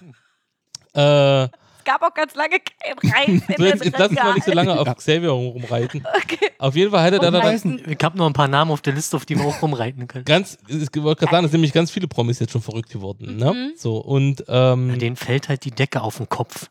[0.94, 4.34] Äh, Es gab auch ganz lange kein Reis in so, jetzt, jetzt lass uns mal
[4.34, 4.94] nicht so lange auf Ja.
[4.94, 6.04] Xavier rumreiten.
[6.16, 6.48] Okay.
[6.58, 7.80] Auf jeden Fall hatte er dann Reisen.
[7.88, 10.24] Ich habe noch ein paar Namen auf der Liste, auf die wir auch rumreiten können.
[10.24, 13.36] ganz, ich wollte gerade sagen, es sind nämlich ganz viele Promis jetzt schon verrückt geworden.
[13.36, 13.52] Ne?
[13.52, 13.72] Mhm.
[13.76, 16.68] So, und ähm, Denen fällt halt die Decke auf den Kopf.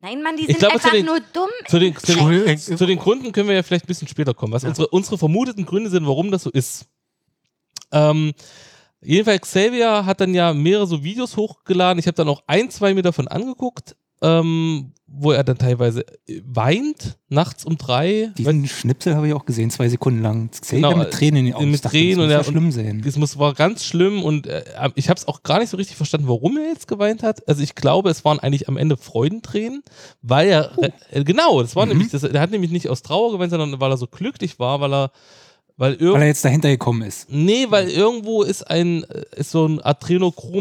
[0.00, 1.48] Nein, Mann, die Ich sind glaube, einfach zu den- nur dumm.
[1.66, 4.52] zu den, zu, den, zu den Gründen können wir ja vielleicht ein bisschen später kommen,
[4.52, 4.68] was Ja.
[4.68, 6.86] unsere, unsere vermuteten Gründe sind, warum das so ist.
[7.90, 8.32] Ähm,
[9.00, 11.98] jedenfalls, Xavier hat dann ja mehrere so Videos hochgeladen.
[11.98, 16.42] Ich habe dann auch ein, zwei mir davon angeguckt, ähm, wo er dann teilweise äh,
[16.44, 18.30] weint, nachts um drei.
[18.36, 20.50] Diesen Schnipsel habe ich auch gesehen, zwei Sekunden lang.
[20.70, 21.70] Genau, mit Tränen in den Augen.
[21.70, 23.02] mit dachte, Tränen das und muss ja schlimm sein.
[23.04, 24.62] Das muss, war ganz schlimm und äh,
[24.94, 27.46] ich habe es auch gar nicht so richtig verstanden, warum er jetzt geweint hat.
[27.48, 29.82] Also ich glaube, es waren eigentlich am Ende Freudentränen,
[30.22, 30.72] weil er,
[31.10, 31.92] äh, genau, das war Mhm.
[31.92, 34.80] nämlich, das, er hat nämlich nicht aus Trauer geweint, sondern weil er so glücklich war,
[34.80, 35.10] weil er,
[35.78, 37.30] weil Weil irgend, er jetzt dahinter gekommen ist.
[37.30, 39.80] nee, weil irgendwo ist ein, äh, ist so ein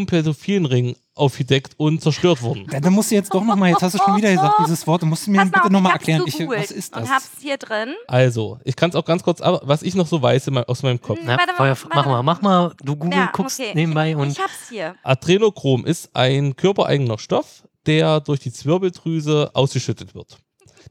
[0.02, 2.68] Adrenochrom-Pädophilenring aufgedeckt und zerstört worden.
[2.70, 5.02] Da, da musst du jetzt doch nochmal, jetzt hast du schon wieder gesagt, dieses Wort,
[5.02, 6.22] du musst du mir Pass bitte auf, nochmal erklären.
[6.28, 7.10] Ich, was ist Und das?
[7.10, 7.96] hab's hier drin.
[8.08, 10.84] Also, ich kann es auch ganz kurz, was ich noch so weiß in mein, aus
[10.84, 11.20] meinem Kopf.
[11.24, 12.74] Na, Warte mal, Feuer, warte mach mal, mach mal.
[12.84, 13.72] Du Google Ja, guckst okay.
[13.74, 14.96] nebenbei und Ich hab's hier.
[15.04, 20.38] Adrenochrom ist ein körpereigener Stoff, der durch die Zwirbeldrüse ausgeschüttet wird.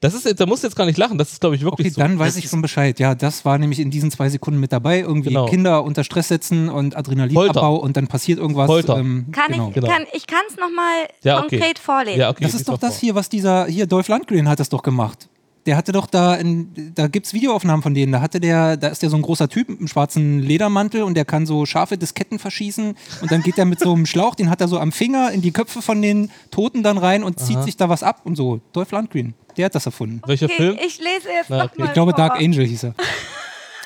[0.00, 1.86] Das ist, jetzt- da musst du jetzt gar nicht lachen, das ist, glaube ich, wirklich
[1.86, 2.00] Okay, so.
[2.00, 2.98] dann weiß Das ich schon Bescheid.
[3.00, 5.00] Ja, das war nämlich in diesen zwei Sekunden mit dabei.
[5.00, 5.46] Irgendwie Genau.
[5.46, 8.66] Kinder unter Stress setzen und Adrenalinabbau und dann passiert irgendwas.
[8.66, 8.98] Folter.
[8.98, 9.68] Ähm, Kann genau.
[9.68, 9.86] ich, Genau.
[9.88, 11.56] kann, ich kann es nochmal Ja, okay.
[11.58, 12.20] konkret vorlesen.
[12.20, 13.00] Ja, okay, Das ist doch das vor.
[13.00, 15.28] hier, was dieser, hier, Dolph Lundgren hat das doch gemacht.
[15.66, 18.12] Der hatte doch da, in, da gibt's Videoaufnahmen von denen.
[18.12, 21.14] Da hatte der, da ist der so ein großer Typ mit einem schwarzen Ledermantel und
[21.14, 24.48] der kann so scharfe Disketten verschießen und dann geht er mit so einem Schlauch, den
[24.48, 27.56] hat er so am Finger in die Köpfe von den Toten dann rein und zieht
[27.56, 27.64] Aha.
[27.64, 28.60] sich da was ab und so.
[28.72, 30.20] Dolph Lundgren, der hat das erfunden.
[30.26, 30.78] Welcher okay, Film?
[30.86, 31.80] ich lese jetzt Na, noch okay.
[31.80, 32.18] mal Ich glaube, vor.
[32.18, 32.94] Dark Angel hieß er.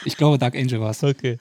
[0.04, 1.02] Ich glaube, Dark Angel war es.
[1.02, 1.38] Okay.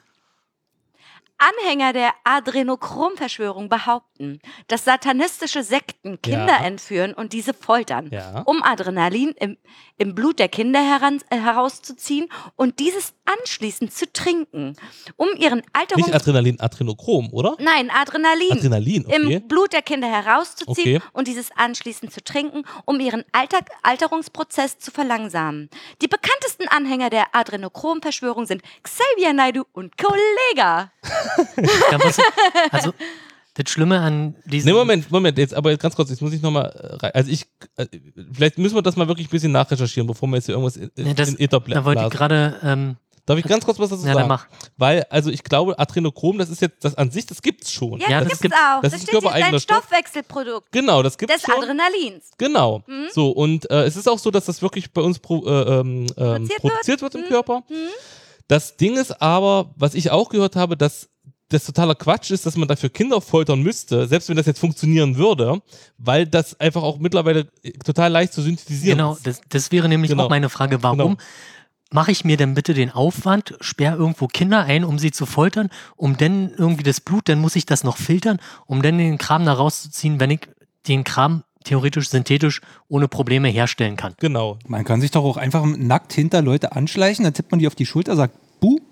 [1.39, 6.65] Anhänger der Adrenochrom-Verschwörung behaupten, dass satanistische Sekten Kinder Ja.
[6.65, 8.41] entführen und diese foltern, Ja.
[8.45, 9.57] um Adrenalin im,
[9.97, 14.75] im Blut der Kinder heran, äh, herauszuziehen und dieses anschließend zu trinken,
[15.15, 16.07] um ihren Alterungs...
[16.07, 17.55] Nicht Adrenalin, Adrenochrom, oder?
[17.59, 18.51] Nein, Adrenalin.
[18.51, 19.33] Adrenalin, okay.
[19.35, 21.09] im Blut der Kinder herauszuziehen Okay.
[21.13, 25.69] und dieses anschließend zu trinken, um ihren Alter Alterungsprozess zu verlangsamen.
[26.01, 30.91] Die bekanntesten Anhänger der Adrenochrom-Verschwörung sind Xavier Naidoo und Kollega.
[31.91, 32.17] da muss,
[32.71, 32.93] also
[33.55, 36.41] das Schlimme an diesem Nee, Moment, Moment, jetzt aber jetzt ganz kurz, jetzt muss ich
[36.41, 36.71] nochmal
[37.01, 37.11] rein.
[37.13, 37.45] Also ich,
[37.77, 37.87] äh,
[38.31, 40.89] vielleicht müssen wir das mal wirklich ein bisschen nachrecherchieren, bevor wir jetzt hier irgendwas in,
[40.95, 44.01] Ja, das- in Ether da wollte ich gerade, ähm, Darf ich ganz kurz was dazu
[44.07, 44.27] ja, dann sagen?
[44.27, 44.47] mach.
[44.77, 47.99] Weil, also ich glaube, Adrenochrom, das ist jetzt, das an sich, das gibt's schon.
[47.99, 48.81] Ja, das das gibt's gibt's- auch.
[48.81, 49.77] das Das, ist steht hier körpereigener ein Stoff.
[49.85, 51.61] Stoffwechselprodukt Genau, das gibt's des schon.
[51.63, 52.31] Adrenalins.
[52.39, 52.83] Genau.
[53.13, 56.07] So, und äh, es ist auch so, dass das wirklich bei uns pro, äh, ähm,
[56.17, 57.15] ähm, Produziert produziert wird, wird.
[57.15, 57.33] im Mhm.
[57.33, 57.63] Körper.
[57.69, 57.75] Mhm.
[58.47, 61.07] Das Ding ist aber, was ich auch gehört habe, dass
[61.49, 65.17] das totaler Quatsch ist, dass man dafür Kinder foltern müsste, selbst wenn das jetzt funktionieren
[65.17, 65.61] würde,
[65.97, 69.25] weil das einfach auch mittlerweile äh, total leicht zu synthetisieren Genau, ist.
[69.27, 70.25] das, das wäre nämlich Genau.
[70.25, 71.15] auch meine Frage, warum Genau.
[71.91, 75.69] mache ich mir denn bitte den Aufwand, sperre irgendwo Kinder ein, um sie zu foltern,
[75.95, 79.43] um dann irgendwie das Blut, dann muss ich das noch filtern, um dann den Kram
[79.45, 80.41] da rauszuziehen, wenn ich
[80.87, 84.13] den Kram theoretisch synthetisch ohne Probleme herstellen kann.
[84.19, 84.57] Genau.
[84.67, 87.75] Man kann sich doch auch einfach nackt hinter Leute anschleichen, dann tippt man die auf
[87.75, 88.35] die Schulter, sagt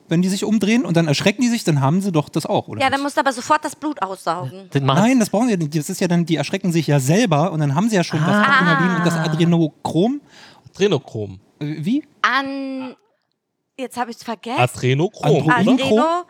[0.10, 2.68] wenn die sich umdrehen und dann erschrecken die sich, dann haben sie doch das auch,
[2.68, 2.82] oder?
[2.82, 4.70] Ja, dann musst du aber sofort das Blut aussaugen.
[4.72, 5.76] Das Nein, das brauchen sie ja nicht.
[5.76, 8.20] Das ist ja dann, die erschrecken sich ja selber und dann haben sie ja schon
[8.20, 8.43] das Ah.
[8.43, 10.22] Adrenalin und das Adrenochrom.
[10.74, 11.39] Adrenochrom.
[11.60, 12.03] Äh, Wie?
[12.22, 12.95] An.
[13.80, 14.60] Jetzt habe ich es vergessen.
[14.60, 15.78] Adrenochrom, Andro- oder?
[15.78, 16.26] Adreno.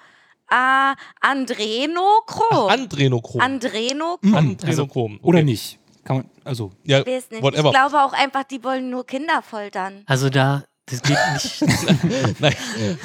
[0.49, 2.69] Äh, Andrenochrom.
[2.69, 3.41] Andrenochrom.
[3.41, 4.35] Andrenochrom.
[4.35, 5.19] Andrenochrom.
[5.21, 5.45] Oder okay.
[5.45, 5.79] nicht?
[6.03, 7.43] Kann man, also, Ja, Ich weiß nicht.
[7.43, 7.69] whatever.
[7.69, 10.03] Ich glaube auch einfach, die wollen nur Kinder foltern.
[10.05, 12.39] Also da, das geht nicht.
[12.39, 12.55] Nein.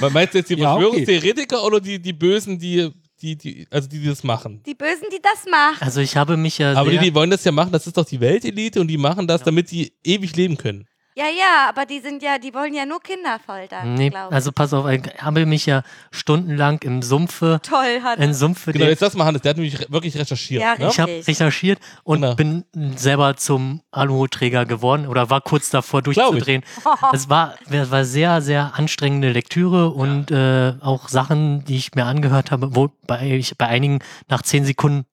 [0.01, 0.83] Man meint jetzt die Ja, okay.
[0.85, 4.62] Verschwörungstheoretiker oder die, die Bösen, die, die, die, also die, die das machen?
[4.64, 5.83] Die Bösen, die das machen.
[5.83, 8.05] Also ich habe mich ja Aber die, die wollen das ja machen, das ist doch
[8.05, 10.87] die Weltelite und die machen das, damit die ewig leben können.
[11.15, 13.95] Ja, ja, aber die sind ja, die wollen ja nur Kinder foltern.
[13.95, 14.35] nee, glaube ich.
[14.35, 18.25] also pass auf, ich habe mich ja stundenlang im Sumpfe, Toll, Hannes.
[18.25, 20.63] im Sumpfe Genau, der jetzt lass mal Hannes, der hat nämlich re- wirklich recherchiert.
[20.63, 20.89] Ja, ne?
[20.89, 22.35] Ich habe recherchiert und Genau.
[22.35, 22.65] bin
[22.97, 26.63] selber zum Aluhutträger geworden oder war kurz davor durchzudrehen.
[27.13, 32.07] Es war, es war sehr, sehr anstrengende Lektüre und äh, auch Sachen, die ich mir
[32.07, 33.99] angehört habe, wobei ich bei einigen
[34.29, 35.05] nach zehn Sekunden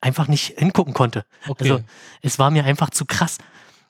[0.00, 1.24] einfach nicht hingucken konnte.
[1.46, 1.70] Okay.
[1.70, 1.84] Also
[2.22, 3.38] es war mir einfach zu krass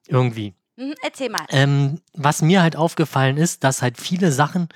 [0.08, 0.52] irgendwie.
[0.78, 1.44] Mhm, erzähl mal.
[1.50, 4.68] Ähm, was mir halt aufgefallen ist, dass halt viele Sachen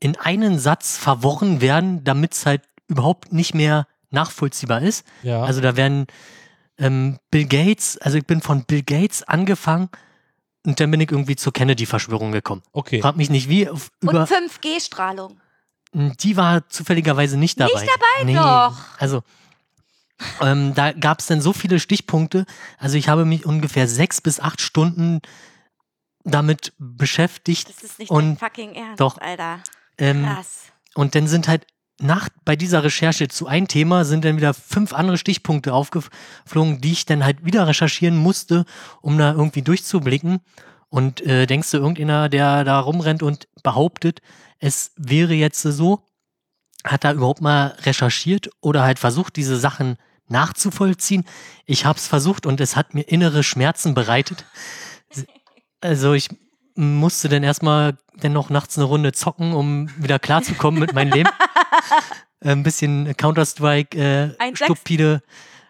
[0.00, 5.06] in einen Satz verworren werden, damit es halt überhaupt nicht mehr nachvollziehbar ist.
[5.22, 5.42] ja.
[5.42, 6.06] Also da werden
[6.78, 9.88] ähm, Bill Gates, also ich bin von Bill Gates angefangen
[10.64, 12.62] und dann bin ich irgendwie zur Kennedy-Verschwörung gekommen.
[12.72, 13.00] okay.
[13.00, 15.40] Frag mich nicht wie, auf, Und über, 5G-Strahlung.
[15.92, 17.80] Die war zufälligerweise nicht dabei.
[18.24, 18.76] Nicht dabei, doch.
[18.98, 19.22] Also,
[20.40, 22.46] ähm, da gab es dann so viele Stichpunkte.
[22.78, 25.20] Also, ich habe mich ungefähr sechs bis acht Stunden
[26.24, 27.68] damit beschäftigt.
[27.68, 29.18] Das ist nicht Und fucking Ernst, doch.
[29.18, 29.60] Alter.
[29.98, 30.64] Ähm, Krass.
[30.94, 31.66] und dann sind halt
[31.98, 36.92] nach, bei dieser Recherche zu ein Thema sind dann wieder fünf andere Stichpunkte aufgeflogen, die
[36.92, 38.66] ich dann halt wieder recherchieren musste,
[39.00, 40.40] um da irgendwie durchzublicken.
[40.88, 44.20] Und äh, denkst du, irgendeiner, der da rumrennt und behauptet,
[44.58, 46.04] es wäre jetzt so,
[46.86, 49.96] hat da überhaupt mal recherchiert oder halt versucht, diese Sachen
[50.28, 51.24] nachzuvollziehen?
[51.66, 54.44] Ich habe es versucht und es hat mir innere Schmerzen bereitet.
[55.80, 56.28] Also ich
[56.74, 61.30] musste dann erstmal dann noch nachts eine Runde zocken, um wieder klarzukommen mit meinem Leben.
[62.40, 65.22] Ein bisschen Counter-Strike, äh, Ein Sechs- stupide.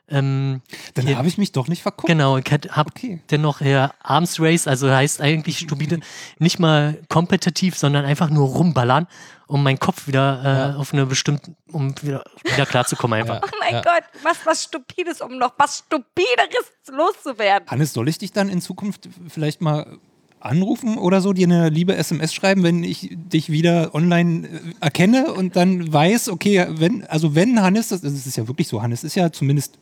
[0.08, 0.60] Ähm,
[0.94, 2.06] Dann hier- habe ich mich doch nicht verguckt.
[2.06, 3.20] Genau, ich habe Okay.
[3.30, 5.98] dennoch ja, Arms Race, also heißt eigentlich stupide,
[6.38, 9.08] nicht mal kompetitiv, sondern einfach nur rumballern,
[9.48, 10.76] um meinen Kopf wieder äh, Ja.
[10.76, 13.42] auf eine bestimmte, um wieder, wieder klarzukommen einfach.
[13.42, 13.48] Ja.
[13.52, 13.80] Oh mein Ja.
[13.82, 17.68] Gott, was was Stupides, um noch was Stupideres loszuwerden.
[17.68, 19.98] Hannes, soll ich dich dann in Zukunft vielleicht mal
[20.38, 25.32] anrufen oder so, dir eine liebe SMS schreiben, wenn ich dich wieder online äh, erkenne
[25.32, 29.02] und dann weiß, okay, wenn, also wenn Hannes, das, das ist ja wirklich so, Hannes
[29.02, 29.78] ist ja zumindest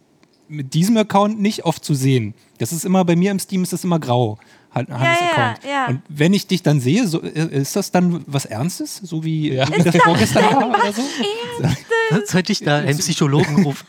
[0.49, 2.35] mit diesem Account nicht oft zu sehen.
[2.59, 4.39] Das ist immer, bei mir im Steam ist das immer grau.
[4.75, 5.59] Han- Hannes ja, Account.
[5.65, 5.87] ja.
[5.87, 8.97] Und wenn ich dich dann sehe, so, äh, ist das dann was Ernstes?
[8.97, 9.69] So wie, Ja.
[9.69, 11.03] wie das vorgestern war oder so?
[12.27, 13.87] Sollte ich da einen Psychologen rufen?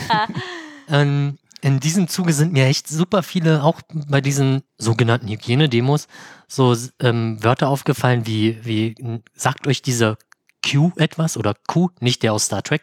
[0.88, 6.06] ähm, in diesem Zuge sind mir echt super viele, auch bei diesen sogenannten Hygienedemos,
[6.46, 8.94] so ähm, Wörter aufgefallen wie, wie,
[9.34, 10.16] sagt euch dieser
[10.68, 12.82] Q etwas oder Q, nicht der aus Star Trek.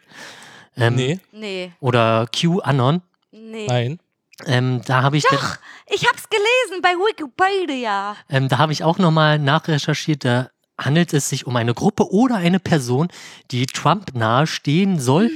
[0.76, 3.02] Ähm, Nee, Nee, Oder QAnon.
[3.32, 3.66] nee.
[3.66, 3.98] nein.
[4.44, 5.56] Ähm, da habe ich, Doch,
[5.86, 8.16] ich hab's gelesen bei Wikipedia.
[8.28, 10.24] ähm, da habe ich auch nochmal nachrecherchiert.
[10.26, 13.08] Da handelt es sich um eine Gruppe oder eine Person,
[13.50, 15.30] die Trump nahestehen soll,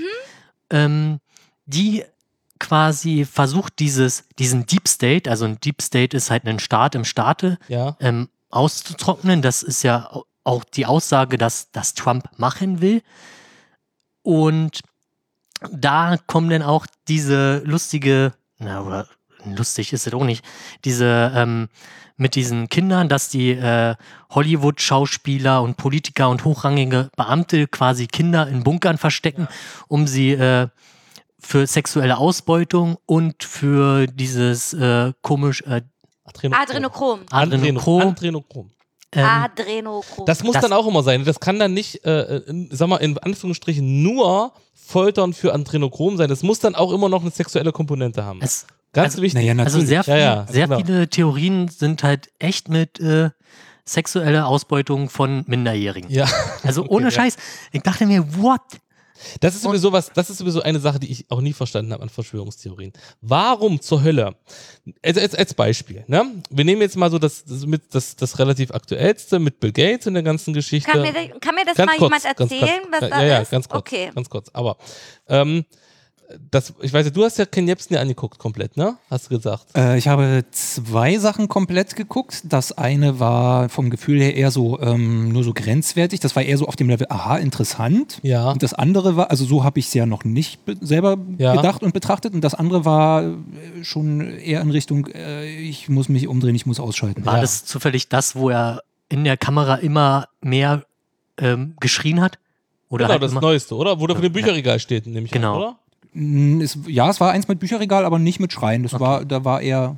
[0.68, 1.20] ähm,
[1.64, 2.04] die
[2.58, 7.06] quasi versucht, dieses, diesen Deep State, also ein Deep State ist halt ein Staat im
[7.06, 7.96] Staate, Ja.
[8.00, 9.40] ähm, auszutrocknen.
[9.40, 13.00] Das ist ja au- auch die Aussage, dass, dass Trump machen will.
[14.22, 14.80] Und
[15.70, 19.06] da kommen dann auch diese lustige, na, oder
[19.44, 20.44] lustig ist es auch nicht,
[20.84, 21.68] diese ähm,
[22.16, 23.94] mit diesen Kindern, dass die äh,
[24.28, 29.48] Hollywood-Schauspieler und Politiker und hochrangige Beamte quasi Kinder in Bunkern verstecken,
[29.88, 30.68] um sie äh,
[31.38, 35.80] für sexuelle Ausbeutung und für dieses äh, komisch äh,
[36.24, 36.60] Adrenochrom.
[36.60, 37.20] Adrenochrom.
[37.30, 38.02] Adrenochrom.
[38.02, 38.70] Adrenochrom.
[39.12, 40.26] Ähm, Adrenochrom.
[40.26, 41.24] Das muss Das- dann auch immer sein.
[41.24, 46.28] Das kann dann nicht, äh, in, sag mal, in Anführungsstrichen nur Foltern für Adrenochrom sein.
[46.28, 48.40] Das muss dann auch immer noch eine sexuelle Komponente haben.
[48.42, 49.40] es, Ganz also- wichtig.
[49.46, 49.88] Naja, Also natürlich.
[49.88, 50.78] sehr, viel, Ja, ja, sehr genau.
[50.78, 53.30] viele Theorien sind halt echt mit äh,
[53.84, 56.10] sexueller Ausbeutung von Minderjährigen.
[56.10, 56.26] ja.
[56.62, 57.10] Also Okay, ohne ja.
[57.10, 57.36] Scheiß.
[57.72, 58.60] Ich dachte mir, what?
[59.40, 62.02] Das ist sowieso was, das ist sowieso eine Sache, die ich auch nie verstanden habe
[62.02, 62.92] an Verschwörungstheorien.
[63.20, 64.36] Warum zur Hölle?
[65.04, 66.42] Also als, als Beispiel, ne?
[66.50, 70.06] Wir nehmen jetzt mal so das, das, mit, das, das relativ aktuellste mit Bill Gates
[70.06, 70.90] in der ganzen Geschichte.
[70.90, 72.92] kann, mir, kann mir das Ganz mal kurz, jemand ganz erzählen, kurz.
[72.92, 73.50] was ja, da ja, ist?
[73.50, 73.80] ganz kurz.
[73.80, 74.10] Okay.
[74.14, 74.50] Ganz kurz.
[74.52, 74.76] Aber
[75.28, 75.64] ähm,
[76.50, 78.96] das, ich weiß ja, du hast ja Ken Jebsen ja angeguckt komplett, ne?
[79.10, 79.66] Hast du gesagt.
[79.76, 82.42] Äh, ich habe zwei Sachen komplett geguckt.
[82.44, 86.20] Das eine war vom Gefühl her eher so ähm, nur so grenzwertig.
[86.20, 88.18] Das war eher so auf dem Level, aha, interessant.
[88.22, 88.50] Ja.
[88.50, 91.54] Und das andere war, also so habe ich es ja noch nicht be selber Ja.
[91.56, 92.34] gedacht und betrachtet.
[92.34, 93.34] Und das andere war äh,
[93.82, 97.24] schon eher in Richtung, äh, ich muss mich umdrehen, ich muss ausschalten.
[97.26, 97.40] War Ja.
[97.42, 100.84] das zufällig das, wo er in der Kamera immer mehr
[101.38, 102.38] ähm, geschrien hat?
[102.88, 104.00] Oder genau, halt das immer, Neueste, oder?
[104.00, 104.40] Wo der vor dem Ja.
[104.40, 105.52] Bücherregal steht, nämlich Genau.
[105.54, 105.76] an, oder?
[106.12, 108.82] Mm, Es, ja, es war eins mit Bücherregal, aber nicht mit Schreien.
[108.82, 109.96] Das war, da war eher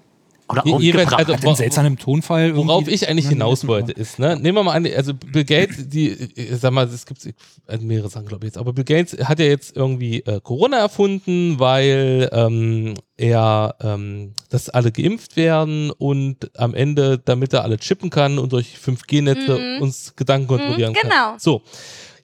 [0.49, 1.15] oder aufgebracht.
[1.15, 2.55] also- einen seltsamen Tonfall.
[2.57, 6.09] Worauf ich eigentlich hinaus wollte, ist, ne, nehmen wir mal an, also Bill Gates, die,
[6.11, 7.27] ich sag mal, es gibt
[7.67, 10.77] also mehrere Sachen, glaube ich jetzt, aber Bill Gates hat ja jetzt irgendwie äh, Corona
[10.77, 17.79] erfunden, weil ähm, er, ähm, dass alle geimpft werden und am Ende, damit er alle
[17.79, 19.83] chippen kann und durch 5G-Netze Mhm.
[19.83, 21.09] uns Gedanken kontrollieren Mhm, kann.
[21.11, 21.35] genau.
[21.39, 21.63] So,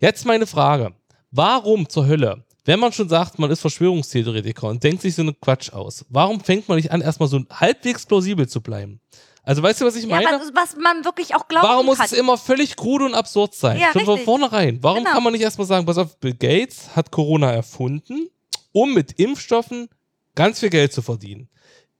[0.00, 0.92] jetzt meine Frage.
[1.30, 5.40] Warum zur Hölle, wenn man schon sagt, man ist Verschwörungstheoretiker und denkt sich so einen
[5.40, 9.00] Quatsch aus, warum fängt man nicht an, erstmal so halbwegs plausibel zu bleiben?
[9.42, 10.26] Also weißt du, was ich Ja, meine?
[10.38, 12.04] was, was man wirklich auch glauben Warum muss kann.
[12.04, 13.78] es immer völlig krude und absurd sein?
[13.80, 14.26] Ja, Schon von richtig.
[14.26, 14.78] vornherein.
[14.82, 15.12] Warum Genau.
[15.14, 18.28] kann man nicht erstmal sagen, pass auf, Bill Gates hat Corona erfunden,
[18.72, 19.88] um mit Impfstoffen
[20.34, 21.48] ganz viel Geld zu verdienen?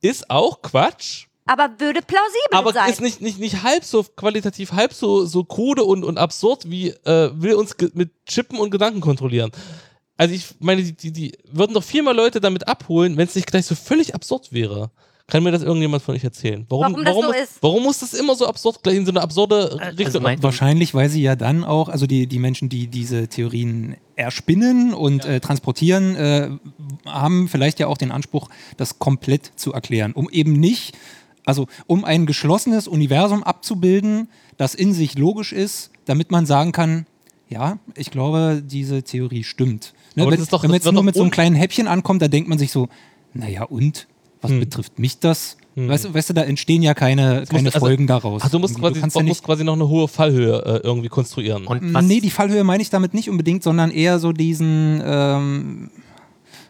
[0.03, 2.91] Ist auch Quatsch, aber würde plausibel aber sein.
[2.91, 6.91] ist nicht, nicht, nicht halb so qualitativ, halb so, so krude und, und absurd, wie
[6.91, 9.51] äh, will uns mit Chippen und Gedanken kontrollieren.
[10.19, 13.35] Also ich meine, die, die, die würden doch viel mehr Leute damit abholen, wenn es
[13.35, 14.91] nicht gleich so völlig absurd wäre.
[15.29, 16.65] Kann mir das irgendjemand von euch erzählen?
[16.71, 17.59] Warum, Warum das so muss, ist?
[17.61, 20.23] Warum muss das immer so absurd gleich in so eine absurde Also Richtung?
[20.23, 24.95] mein- Wahrscheinlich, weil sie ja dann auch, also die, die Menschen, die diese Theorien erspinnen
[24.95, 26.51] und äh, transportieren, äh,
[27.07, 28.49] haben vielleicht ja auch den Anspruch,
[28.79, 30.97] das komplett zu erklären, um eben nicht,
[31.45, 37.07] also um ein geschlossenes Universum abzubilden, das in sich logisch ist, damit man sagen kann,
[37.51, 39.93] ja, ich glaube, diese Theorie stimmt.
[40.15, 41.87] Ne, Aber das wenn, ist doch- wenn man jetzt nur mit so einem kleinen Häppchen
[41.89, 42.89] ankommt, da denkt man sich so,
[43.35, 44.07] naja und?
[44.41, 44.61] Was Hm.
[44.61, 45.57] betrifft mich das?
[45.75, 45.89] Hm.
[45.89, 48.43] Weißt, du, weißt du, da entstehen ja keine, musst- keine also- Folgen daraus.
[48.45, 50.87] Ach, du musst quasi, kannst du ja nicht- musst quasi noch eine hohe Fallhöhe äh,
[50.87, 51.67] irgendwie konstruieren.
[51.67, 55.91] Und was, Nee, die Fallhöhe meine ich damit nicht unbedingt, sondern eher so diesen, ähm,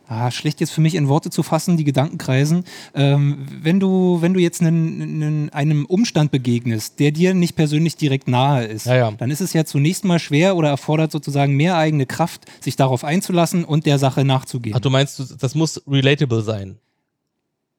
[0.09, 2.65] ah, schlecht jetzt für mich in Worte zu fassen, die Gedanken kreisen.
[2.95, 7.97] Ähm, wenn, du, wenn du jetzt einen, einen, einem Umstand begegnest, der dir nicht persönlich
[7.97, 9.11] direkt nahe ist, Ja, ja.
[9.13, 13.05] dann ist es ja zunächst mal schwer oder erfordert sozusagen mehr eigene Kraft, sich darauf
[13.05, 14.75] einzulassen und der Sache nachzugehen.
[14.77, 16.79] Ach, du meinst, du- das muss relatable sein.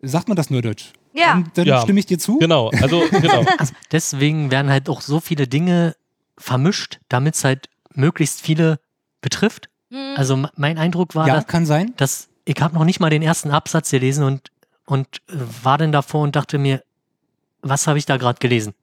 [0.01, 0.93] Sagt man das nur Deutsch?
[1.13, 1.34] Ja.
[1.34, 1.82] Dann, dann Ja.
[1.82, 2.38] stimme ich dir zu.
[2.38, 3.43] Genau, also genau.
[3.91, 5.95] deswegen werden halt auch so viele Dinge
[6.38, 8.80] vermischt, damit es halt möglichst viele
[9.21, 9.69] betrifft.
[9.91, 10.13] Hm.
[10.15, 11.93] Also mein Eindruck war, Ja, dass, kann sein.
[11.97, 14.49] dass ich habe noch nicht mal den ersten Absatz gelesen und,
[14.85, 16.83] und war dann davor und dachte mir,
[17.61, 18.73] was habe ich da gerade gelesen?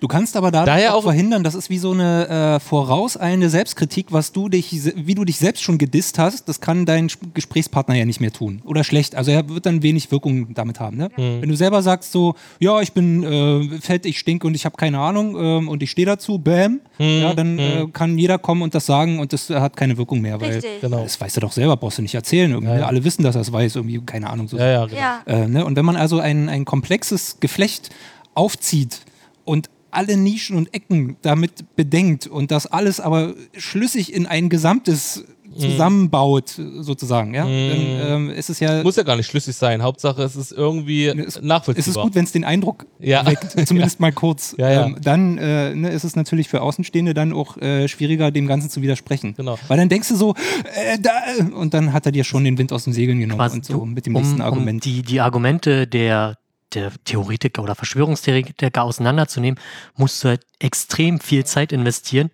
[0.00, 3.48] Du kannst aber dadurch Daher auch, auch- verhindern, das ist wie so eine äh, vorauseilende
[3.50, 7.32] Selbstkritik, was du dich, wie du dich selbst schon gedisst hast, das kann dein Sp-
[7.34, 8.62] Gesprächspartner ja nicht mehr tun.
[8.64, 9.14] Oder schlecht.
[9.14, 10.96] Also er wird dann wenig Wirkung damit haben.
[10.96, 11.10] Ne?
[11.16, 11.42] Mhm.
[11.42, 14.76] Wenn du selber sagst so, ja, ich bin äh, fett, ich stinke und ich habe
[14.76, 17.04] keine Ahnung ähm, und ich stehe dazu, bam, Mhm.
[17.22, 20.20] ja, dann äh, kann jeder kommen und das sagen und das äh, hat keine Wirkung
[20.20, 20.60] mehr, weil.
[20.80, 21.02] Genau.
[21.02, 22.52] das weißt du doch selber, brauchst du nicht erzählen.
[22.52, 22.86] Irgendwie, Ja, ja.
[22.86, 24.46] Alle wissen, dass er es weiß, irgendwie, keine Ahnung.
[24.46, 24.56] So.
[24.58, 25.00] Ja, ja, genau.
[25.00, 25.20] Ja.
[25.26, 25.64] Äh, ne?
[25.64, 27.90] Und wenn man also ein, ein komplexes Geflecht
[28.34, 29.00] aufzieht
[29.44, 35.24] und alle Nischen und Ecken damit bedenkt und das alles aber schlüssig in ein Gesamtes
[35.56, 37.68] zusammenbaut, sozusagen, ja, Mhm.
[37.68, 39.82] dann ähm, ist es ja Muss ja gar nicht schlüssig sein.
[39.82, 41.80] Hauptsache, es ist irgendwie Es- nachvollziehbar.
[41.80, 43.24] es ist gut, wenn es den Eindruck Ja.
[43.26, 44.54] weckt, zumindest mal kurz.
[44.58, 44.86] Ja, ja.
[44.86, 48.68] Ähm, dann äh, ne, ist es natürlich für Außenstehende dann auch äh, schwieriger, dem Ganzen
[48.70, 49.34] zu widersprechen.
[49.36, 49.56] Genau.
[49.68, 50.34] Weil dann denkst du so,
[50.74, 51.12] äh, da,
[51.54, 53.84] und dann hat er dir schon den Wind aus den Segeln genommen Quasi und so
[53.86, 54.84] mit dem um, nächsten um Argument.
[54.84, 56.36] die, die Argumente der,
[56.74, 59.60] der Theoretiker oder Verschwörungstheoretiker auseinanderzunehmen,
[59.96, 62.30] musst du halt extrem viel Zeit investieren.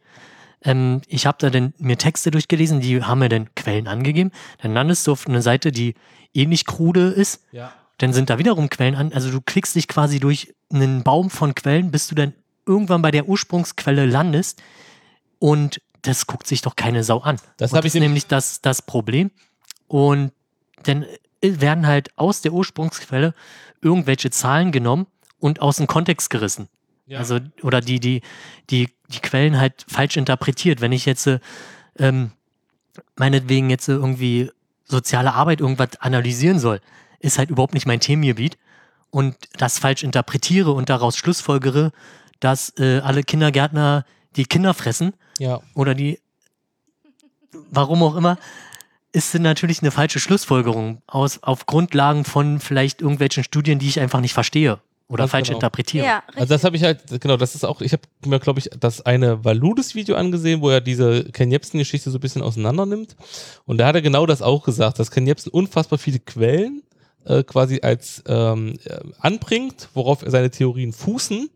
[0.62, 4.30] Ähm, ich habe da dann mir Texte durchgelesen, die haben mir dann Quellen angegeben.
[4.62, 5.94] Dann landest du auf eine Seite, die
[6.34, 7.44] ähnlich krude ist.
[7.52, 7.72] ja.
[7.98, 9.12] Dann sind da wiederum Quellen an.
[9.12, 12.32] Also du klickst dich quasi durch einen Baum von Quellen, bis du dann
[12.64, 14.62] irgendwann bei der Ursprungsquelle landest.
[15.38, 17.36] Und das guckt sich doch keine Sau an.
[17.58, 19.30] Das ich ist nämlich das, das Problem.
[19.86, 20.32] Und
[20.84, 23.34] dann äh, werden halt aus der Ursprungsquelle
[23.82, 25.06] irgendwelche Zahlen genommen
[25.38, 26.68] und aus dem Kontext gerissen.
[27.06, 27.18] Ja.
[27.18, 28.22] Also, oder die, die,
[28.70, 30.80] die, die Quellen halt falsch interpretiert.
[30.80, 31.40] Wenn ich jetzt, äh,
[31.98, 32.32] ähm,
[33.16, 34.50] meinetwegen jetzt irgendwie
[34.84, 36.80] soziale Arbeit irgendwas analysieren soll,
[37.18, 38.58] ist halt überhaupt nicht mein Themengebiet
[39.10, 41.92] und das falsch interpretiere und daraus schlussfolgere,
[42.38, 44.04] dass äh, alle Kindergärtner
[44.36, 45.60] die Kinder fressen ja.
[45.74, 46.20] oder die,
[47.70, 48.38] warum auch immer,
[49.12, 54.00] ist dann natürlich eine falsche Schlussfolgerung aus, auf Grundlagen von vielleicht irgendwelchen Studien, die ich
[54.00, 54.78] einfach nicht verstehe
[55.10, 55.58] oder Ganz falsch genau.
[55.58, 56.06] interpretiere.
[56.06, 56.40] Ja, richtig.
[56.40, 59.04] Also das habe ich halt, genau, das ist auch, ich habe mir, glaube ich, das
[59.04, 63.16] eine Valudes-Video angesehen, wo er diese Ken Jebsen-Geschichte so ein bisschen auseinander nimmt.
[63.66, 66.84] Und da hat er genau das auch gesagt, dass Ken Jebsen unfassbar viele Quellen
[67.24, 71.50] äh, quasi als ähm, äh, anbringt, worauf seine Theorien fußen.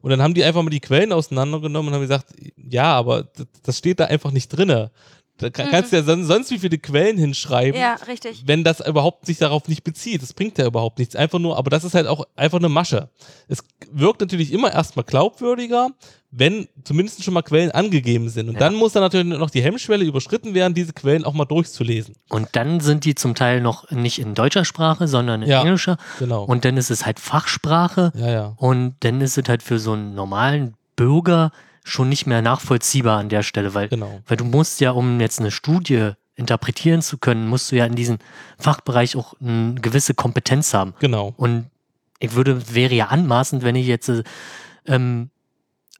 [0.00, 3.46] Und dann haben die einfach mal die Quellen auseinandergenommen und haben gesagt, ja, aber das,
[3.64, 4.92] das steht da einfach nicht drinne.
[5.40, 5.70] Da kann, Mhm.
[5.70, 8.42] kannst du ja son sonst wie viele Quellen hinschreiben ja, richtig.
[8.46, 10.22] wenn das überhaupt sich darauf nicht bezieht.
[10.22, 11.16] Das bringt ja überhaupt nichts.
[11.16, 13.08] Einfach nur, aber das ist halt auch einfach eine Masche.
[13.48, 15.88] Es wirkt natürlich immer erstmal glaubwürdiger,
[16.30, 18.48] wenn zumindest schon mal Quellen angegeben sind.
[18.48, 18.60] Und Ja.
[18.60, 22.14] dann muss dann natürlich noch die Hemmschwelle überschritten werden, diese Quellen auch mal durchzulesen.
[22.28, 25.62] Und dann sind die zum Teil noch nicht in deutscher Sprache, sondern in Ja.
[25.62, 25.96] englischer.
[26.18, 26.44] Genau.
[26.44, 28.12] Und dann ist es halt Fachsprache.
[28.14, 28.52] ja, ja.
[28.58, 31.50] Und dann ist es halt für so einen normalen Bürger
[31.84, 34.20] schon nicht mehr nachvollziehbar an der Stelle, weil, Genau.
[34.26, 37.94] weil du musst ja, um jetzt eine Studie interpretieren zu können, musst du ja in
[37.94, 38.18] diesem
[38.58, 40.94] Fachbereich auch eine gewisse Kompetenz haben.
[41.00, 41.34] Genau.
[41.36, 41.66] Und
[42.18, 44.22] ich würde, wäre ja anmaßend, wenn ich jetzt äh,
[44.86, 45.30] ähm,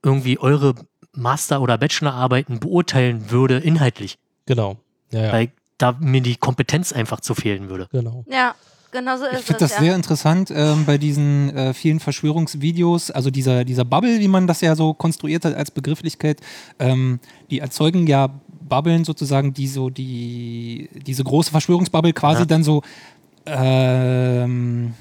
[0.02, 0.74] irgendwie eure
[1.12, 4.76] Master- oder Bachelorarbeiten beurteilen würde, inhaltlich, Genau.
[5.10, 5.32] Ja, ja.
[5.32, 7.88] weil da mir die Kompetenz einfach zu fehlen würde.
[7.90, 8.24] Genau.
[8.28, 8.54] Ja,
[8.92, 9.70] genau so Ich ist finde es.
[9.70, 9.84] das ja.
[9.84, 14.60] sehr interessant ähm, bei diesen äh, vielen Verschwörungsvideos, also dieser, dieser Bubble, wie man das
[14.60, 16.40] ja so konstruiert hat als Begrifflichkeit,
[16.78, 17.20] ähm,
[17.50, 18.28] die erzeugen ja
[18.68, 22.46] Bubbeln sozusagen, die so die, diese große Verschwörungsbubble quasi Ja.
[22.46, 22.82] dann so,
[23.46, 24.94] ähm,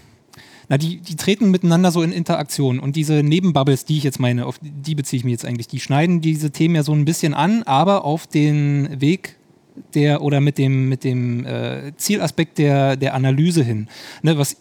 [0.69, 4.45] na, die, die treten miteinander so in Interaktion und diese Nebenbubbles, die ich jetzt meine,
[4.45, 7.33] auf die beziehe ich mich jetzt eigentlich, die schneiden diese Themen ja so ein bisschen
[7.33, 9.35] an, aber auf den Weg
[9.93, 13.87] der oder mit dem, mit dem äh, Zielaspekt der, der Analyse hin.
[14.21, 14.57] Ne, was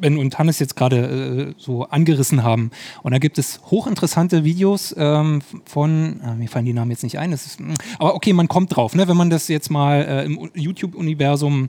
[0.00, 2.70] Ben und Hannes jetzt gerade äh, so angerissen haben.
[3.02, 7.18] Und da gibt es hochinteressante Videos ähm, von, ah, mir fallen die Namen jetzt nicht
[7.18, 9.08] ein, ist, mm, aber okay, man kommt drauf, ne?
[9.08, 11.68] wenn man das jetzt mal äh, im YouTube-Universum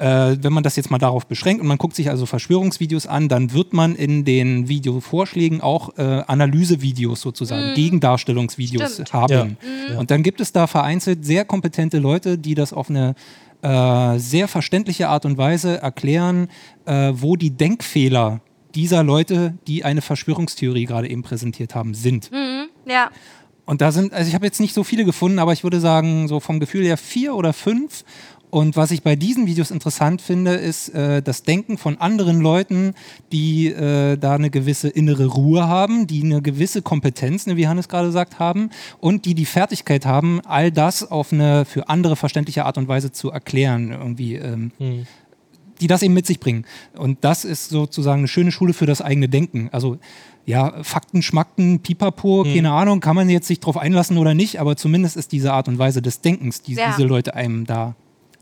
[0.00, 3.28] äh, wenn man das jetzt mal darauf beschränkt und man guckt sich also Verschwörungsvideos an,
[3.28, 7.74] dann wird man in den Videovorschlägen auch äh, Analysevideos sozusagen, Mhm.
[7.74, 9.12] Gegendarstellungsvideos Stimmt.
[9.12, 9.58] haben.
[9.90, 9.98] Ja.
[9.98, 13.14] Und dann gibt es da vereinzelt sehr kompetente Leute, die das auf eine
[13.62, 16.48] äh, sehr verständliche Art und Weise erklären,
[16.86, 18.40] äh, wo die Denkfehler
[18.74, 22.32] dieser Leute, die eine Verschwörungstheorie gerade eben präsentiert haben, sind.
[22.32, 22.68] Mhm.
[22.86, 23.10] Ja.
[23.66, 26.26] Und da sind, also ich habe jetzt nicht so viele gefunden, aber ich würde sagen,
[26.26, 28.04] so vom Gefühl her vier oder fünf.
[28.50, 32.94] Und was ich bei diesen Videos interessant finde, ist äh, das Denken von anderen Leuten,
[33.30, 37.88] die äh, da eine gewisse innere Ruhe haben, die eine gewisse Kompetenz, ne, wie Hannes
[37.88, 42.64] gerade gesagt haben, und die die Fertigkeit haben, all das auf eine für andere verständliche
[42.64, 44.34] Art und Weise zu erklären, irgendwie.
[44.34, 45.06] Ähm, Hm.
[45.80, 46.66] die das eben mit sich bringen.
[46.94, 49.70] Und das ist sozusagen eine schöne Schule für das eigene Denken.
[49.72, 49.96] Also
[50.44, 52.52] ja, Fakten, Schmackten, Pipapo, Hm.
[52.54, 55.68] keine Ahnung, kann man jetzt sich drauf einlassen oder nicht, aber zumindest ist diese Art
[55.68, 56.90] und Weise des Denkens, die Ja.
[56.90, 57.94] diese Leute einem da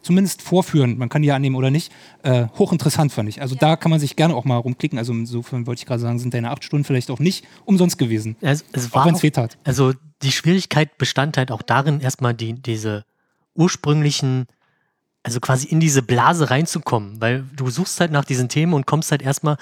[0.03, 1.92] zumindest vorführen, man kann die ja annehmen oder nicht,
[2.22, 3.40] äh, hochinteressant fand ich.
[3.42, 4.99] Also da kann man sich gerne auch mal rumklicken.
[4.99, 8.36] Also insofern wollte ich gerade sagen, sind deine acht Stunden vielleicht auch nicht umsonst gewesen.
[8.40, 9.59] Es, es Auch war wenn es wehtat.
[9.64, 9.92] also
[10.22, 13.05] die Schwierigkeit bestand halt auch darin, erstmal die, diese
[13.55, 14.46] ursprünglichen,
[15.22, 19.11] also quasi in diese Blase reinzukommen, weil du suchst halt nach diesen Themen und kommst
[19.11, 19.57] halt erstmal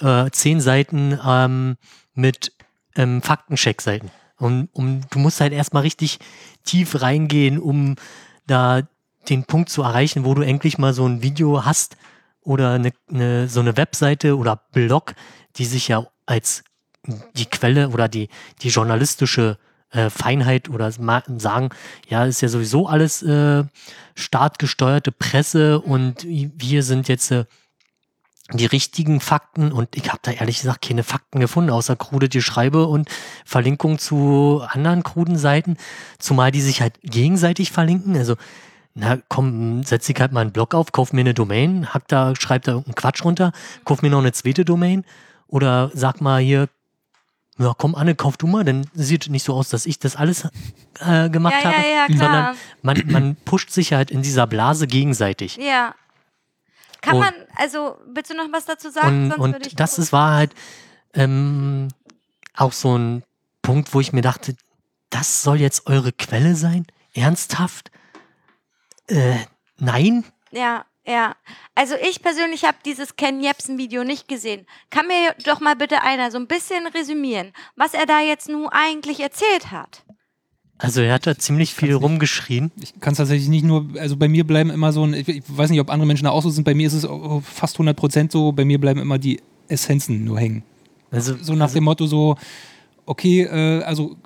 [0.00, 1.76] äh, zehn Seiten ähm,
[2.14, 2.52] mit
[2.96, 4.10] ähm, Faktencheck-Seiten.
[4.38, 6.18] Und um, du musst halt erstmal richtig
[6.64, 7.96] tief reingehen, um
[8.46, 8.82] da
[9.28, 11.96] den Punkt zu erreichen, wo du endlich mal so ein Video hast
[12.42, 15.14] oder eine, eine, so eine Webseite oder Blog,
[15.56, 16.64] die sich ja als
[17.34, 18.28] die Quelle oder die,
[18.62, 19.58] die journalistische
[19.90, 21.70] äh, Feinheit oder sagen,
[22.08, 23.64] ja, ist ja sowieso alles äh,
[24.14, 27.44] staatgesteuerte Presse und wir sind jetzt äh,
[28.52, 32.86] die richtigen Fakten und ich habe da ehrlich gesagt keine Fakten gefunden, außer krude Geschreibe
[32.86, 33.08] und
[33.44, 35.76] Verlinkung zu anderen kruden Seiten,
[36.18, 38.16] zumal die sich halt gegenseitig verlinken.
[38.16, 38.36] Also,
[38.94, 42.34] na komm, setz ich halt mal einen Blog auf, kauf mir eine Domain, hack da,
[42.36, 43.52] schreib da irgendeinen Quatsch runter,
[43.84, 45.04] kauf mir noch eine zweite Domain
[45.46, 46.68] oder sag mal hier,
[47.58, 50.48] ja komm Anne, kauf du mal, dann sieht nicht so aus, dass ich das alles
[51.00, 54.86] äh, gemacht Ja, habe, ja, ja, sondern man, man pusht sich halt in dieser Blase
[54.86, 55.56] gegenseitig.
[55.56, 55.94] Ja.
[57.00, 59.32] Kann Und- man, also, willst du noch was dazu sagen?
[59.32, 60.54] Und, und das ist, war halt
[61.14, 61.88] ähm,
[62.54, 63.22] auch so ein
[63.62, 64.54] Punkt, wo ich mir dachte,
[65.10, 66.86] das soll jetzt eure Quelle sein?
[67.14, 67.90] Ernsthaft?
[69.10, 69.36] Äh,
[69.78, 70.24] nein?
[70.52, 71.34] Ja, ja.
[71.74, 74.66] Also ich persönlich habe dieses Ken Jebsen-Video nicht gesehen.
[74.90, 78.68] Kann mir doch mal bitte einer so ein bisschen resümieren, was er da jetzt nun
[78.68, 80.04] eigentlich erzählt hat?
[80.78, 82.10] Also er hat da ziemlich viel Kann's nicht.
[82.10, 82.72] rumgeschrien.
[82.80, 85.42] Ich kann es tatsächlich nicht nur, also bei mir bleiben immer so ein, ich, ich
[85.46, 87.06] weiß nicht, ob andere Menschen da auch so sind, bei mir ist es
[87.44, 90.62] fast 100 Prozent so, bei mir bleiben immer die Essenzen nur hängen.
[91.10, 92.36] Also, So nach dem Motto so,
[93.04, 94.16] okay, äh, also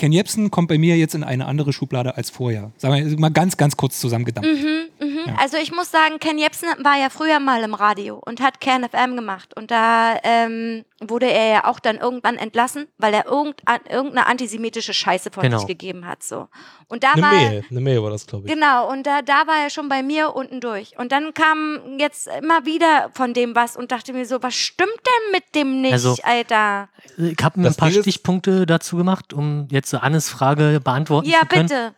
[0.00, 2.72] Ken Jebsen kommt bei mir jetzt in eine andere Schublade als vorher.
[2.78, 4.50] Sagen wir mal ganz, ganz kurz zusammengedampft.
[4.50, 5.36] Mhm, mhm.
[5.38, 8.84] Also ich muss sagen, Ken Jebsen war ja früher mal im Radio und hat Kern
[8.88, 9.54] FM gemacht.
[9.56, 14.92] Und da ähm, wurde er ja auch dann irgendwann entlassen, weil er irgendein, irgendeine antisemitische
[14.94, 15.58] Scheiße von Genau.
[15.58, 16.22] sich gegeben hat.
[16.22, 16.48] So.
[16.88, 18.52] Und da Eine war Mail, eine Mail war das, glaube ich.
[18.52, 20.98] Genau, und da, da war er schon bei mir unten durch.
[20.98, 24.90] Und dann kam jetzt immer wieder von dem was und dachte mir so, was stimmt
[24.90, 26.88] denn mit dem nicht, Also, Alter?
[27.16, 31.46] ich habe ein paar Stichpunkte dazu gemacht, um jetzt so Annes Frage beantworten Ja, zu
[31.46, 31.68] können.
[31.68, 31.94] bitte.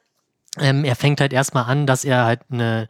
[0.59, 2.89] Ähm, er fängt halt erstmal an, dass er halt eine,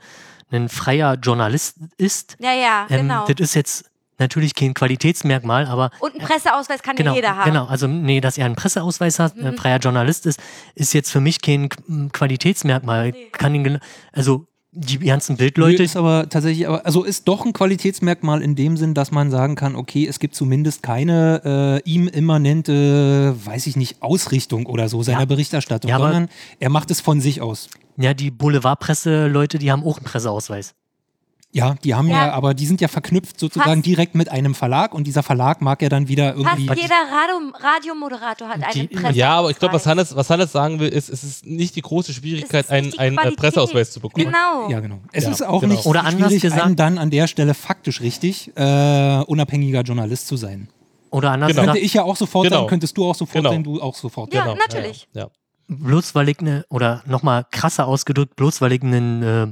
[0.50, 2.36] ein freier Journalist ist.
[2.40, 3.26] Ja, ja, Ähm, genau.
[3.26, 3.84] Das ist jetzt
[4.18, 7.50] natürlich kein Qualitätsmerkmal, aber Und einen Presseausweis kann genau, ja jeder haben.
[7.50, 9.46] genau, also nee, dass er einen Presseausweis hat, Mhm.
[9.46, 10.40] ein freier Journalist ist,
[10.74, 11.68] ist jetzt für mich kein
[12.12, 13.10] Qualitätsmerkmal.
[13.10, 13.28] Nee.
[13.32, 13.78] Kann ihn,
[14.12, 18.76] also die ganzen Bildleute, ist aber tatsächlich, aber, also ist doch ein Qualitätsmerkmal in dem
[18.78, 23.76] Sinn, dass man sagen kann, okay, es gibt zumindest keine äh, ihm immanente, weiß ich
[23.76, 25.24] nicht, Ausrichtung oder so seiner Ja.
[25.26, 27.68] Berichterstattung, Ja, sondern er macht es von sich aus.
[27.98, 30.74] ja, die Boulevardpresse-Leute, die haben auch einen Presseausweis.
[31.54, 32.32] Ja, die haben ja, Ja.
[32.32, 35.82] aber die sind ja verknüpft sozusagen Fast- direkt mit einem Verlag und dieser Verlag mag
[35.82, 36.80] ja dann wieder Fast irgendwie.
[36.80, 39.16] jeder Radio, Radiomoderator hat einen Die- Presseausweis.
[39.16, 41.82] Ja, aber ich glaube, was Hannes, was Hannes sagen will, ist, es ist nicht die
[41.82, 43.32] große Schwierigkeit, einen, einen äh.
[43.32, 44.24] Presseausweis zu bekommen.
[44.26, 44.70] Genau.
[44.70, 45.00] Ja, genau.
[45.12, 45.74] Es Ja, ist auch genau.
[45.74, 50.28] nicht Oder anders schwierig, gesagt- einen dann an der Stelle faktisch richtig äh, unabhängiger Journalist
[50.28, 50.68] zu sein.
[51.10, 51.64] Oder anders Genau.
[51.64, 52.60] Könnte ich ja auch sofort Genau.
[52.60, 53.50] sein, könntest du auch sofort Genau.
[53.50, 54.32] sein, du auch sofort.
[54.32, 55.06] Ja, Genau, natürlich.
[55.12, 55.28] Ja, ja.
[55.68, 59.46] bloß weil ich eine, oder nochmal krasser ausgedrückt, bloß weil ich einen, äh,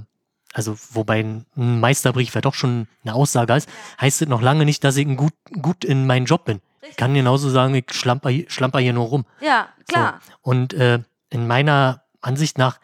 [0.52, 3.68] also wobei ein Meisterbrief ja doch schon eine Aussage ist,
[4.00, 6.60] heißt es noch lange nicht, dass ich ein gut, gut in meinem Job bin.
[6.88, 9.24] Ich kann genauso sagen, ich schlamper, hier- schlamper hier nur rum.
[9.40, 10.20] Ja, klar.
[10.26, 10.32] So.
[10.42, 10.98] Und äh,
[11.28, 12.80] in meiner Ansicht nach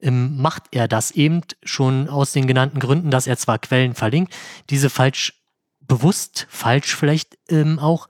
[0.00, 4.32] ähm, macht er das eben schon aus den genannten Gründen, dass er zwar Quellen verlinkt,
[4.70, 5.34] diese falsch
[5.80, 8.08] bewusst falsch vielleicht ähm, auch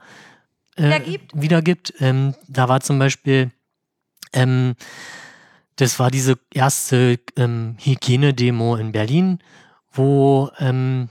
[0.77, 1.33] äh, Wiedergibt?
[1.35, 1.95] wiedergibt.
[2.01, 3.51] Ähm, da war zum Beispiel,
[4.35, 4.75] ähm,
[5.79, 9.39] das war diese erste ähm, Hygienedemo in Berlin,
[9.93, 11.09] wo ähm,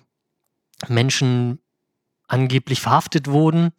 [0.89, 1.59] Menschen
[2.27, 3.71] angeblich verhaftet wurden.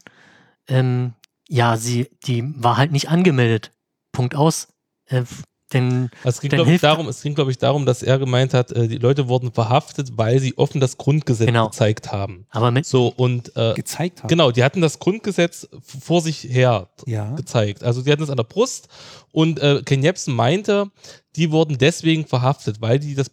[0.66, 1.12] Ähm,
[1.46, 3.72] ja, sie, die war halt nicht angemeldet.
[4.12, 4.68] Punkt aus.
[5.04, 5.24] Äh,
[5.72, 8.18] denn Also es ging, glaube ich, hilft- darum, es ging, glaube ich, darum, dass er
[8.18, 11.68] gemeint hat, äh, die Leute wurden verhaftet, weil sie offen das Grundgesetz Genau.
[11.68, 12.46] gezeigt haben.
[12.50, 14.28] aber mit So, und äh, gezeigt haben.
[14.28, 17.34] genau, die hatten das Grundgesetz vor sich her Ja.
[17.34, 17.84] gezeigt.
[17.84, 18.88] Also die hatten es an der Brust
[19.32, 20.90] und äh, Ken Jebsen meinte,
[21.36, 23.30] die wurden deswegen verhaftet, weil die das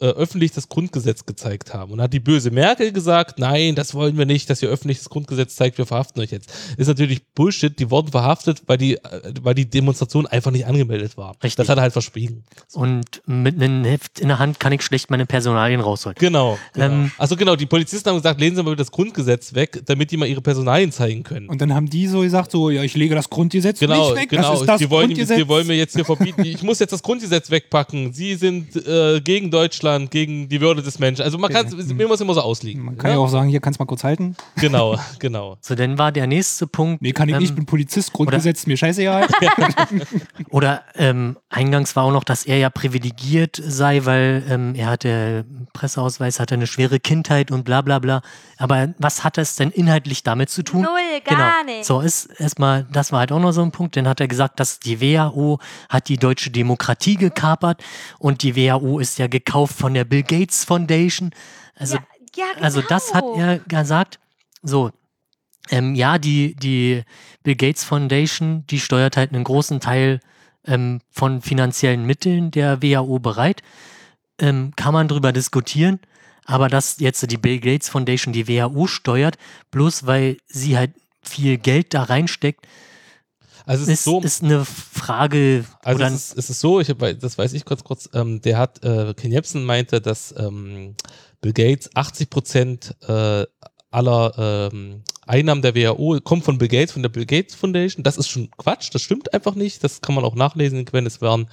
[0.00, 1.92] äh, öffentlich das Grundgesetz gezeigt haben.
[1.92, 5.08] Und hat die böse Merkel gesagt, nein, das wollen wir nicht, dass ihr öffentlich das
[5.08, 6.50] Grundgesetz zeigt, wir verhaften euch jetzt.
[6.76, 9.00] Ist natürlich Bullshit, die wurden verhaftet, weil die, äh,
[9.42, 11.32] weil die Demonstration einfach nicht angemeldet war.
[11.42, 11.54] Richtig.
[11.56, 12.44] Das hat er halt verschwiegen.
[12.72, 16.16] und mit einem Heft in der Hand kann ich schlecht meine Personalien rausholen.
[16.18, 16.58] Genau.
[16.72, 16.86] genau.
[16.86, 20.16] Ähm, also genau, die Polizisten haben gesagt, lehnen Sie mal das Grundgesetz weg, damit die
[20.16, 21.48] mal ihre Personalien zeigen können.
[21.48, 24.28] Und dann haben die so gesagt, so, ja, ich lege das Grundgesetz Genau, nicht weg.
[24.30, 24.52] genau.
[24.52, 25.38] Das ist das die, wollen, Grundgesetz.
[25.38, 26.44] die wollen mir jetzt hier verbieten.
[26.44, 28.12] Ich muss jetzt das Grundgesetz wegpacken.
[28.12, 31.22] Sie sind äh, gegen Deutschland, gegen die Würde des Menschen.
[31.22, 32.84] Also man kann es mir muss immer so auslegen.
[32.84, 34.36] Man kann ja auch sagen, hier kannst du mal kurz halten.
[34.56, 35.56] Genau, genau.
[35.60, 37.02] So, dann war der nächste Punkt.
[37.02, 39.26] Nee, kann ich ähm, nicht, bin Polizist, Grundgesetz, mir scheißegal.
[40.50, 45.44] Oder ähm, eingangs war auch noch, dass er ja privilegiert sei, weil ähm, er hatte
[45.72, 48.22] Presseausweis, hatte eine schwere Kindheit und bla bla bla.
[48.58, 50.82] Aber was hat das denn inhaltlich damit zu tun?
[50.82, 51.84] Null, gar nicht.
[51.84, 53.96] So ist erstmal, das war halt auch noch so ein Punkt.
[53.96, 55.58] Dann hat er gesagt, dass die WHO
[55.88, 57.82] hat die deutsche Demokratie gekapert
[58.18, 61.30] und die WHO ist ja gekauft von der Bill Gates Foundation.
[61.76, 62.02] Also ja,
[62.36, 62.64] ja, genau.
[62.64, 64.18] also das hat er gesagt.
[64.62, 64.90] So,
[65.70, 67.02] ähm, ja, die, die
[67.42, 70.20] Bill Gates Foundation, die steuert halt einen großen Teil
[70.66, 73.62] ähm, von finanziellen Mitteln der WHO bereit.
[74.38, 76.00] Ähm, kann man drüber diskutieren.
[76.46, 79.36] Aber dass jetzt die Bill Gates Foundation die WHO steuert,
[79.70, 82.66] bloß weil sie halt viel Geld da reinsteckt,
[83.66, 85.64] Also es ist, ist, so, ist eine Frage.
[85.82, 88.58] also es ist, es ist so, ich hab, das weiß ich kurz kurz, ähm, der
[88.58, 90.94] hat, äh, Ken Jebsen meinte, dass ähm,
[91.40, 93.46] Bill Gates 80 Prozent äh,
[93.90, 98.02] aller ähm, Einnahmen der WHO kommen von Bill Gates, von der Bill Gates Foundation.
[98.02, 99.82] Das ist schon Quatsch, das stimmt einfach nicht.
[99.82, 101.06] Das kann man auch nachlesen in Quellen.
[101.06, 101.48] Es waren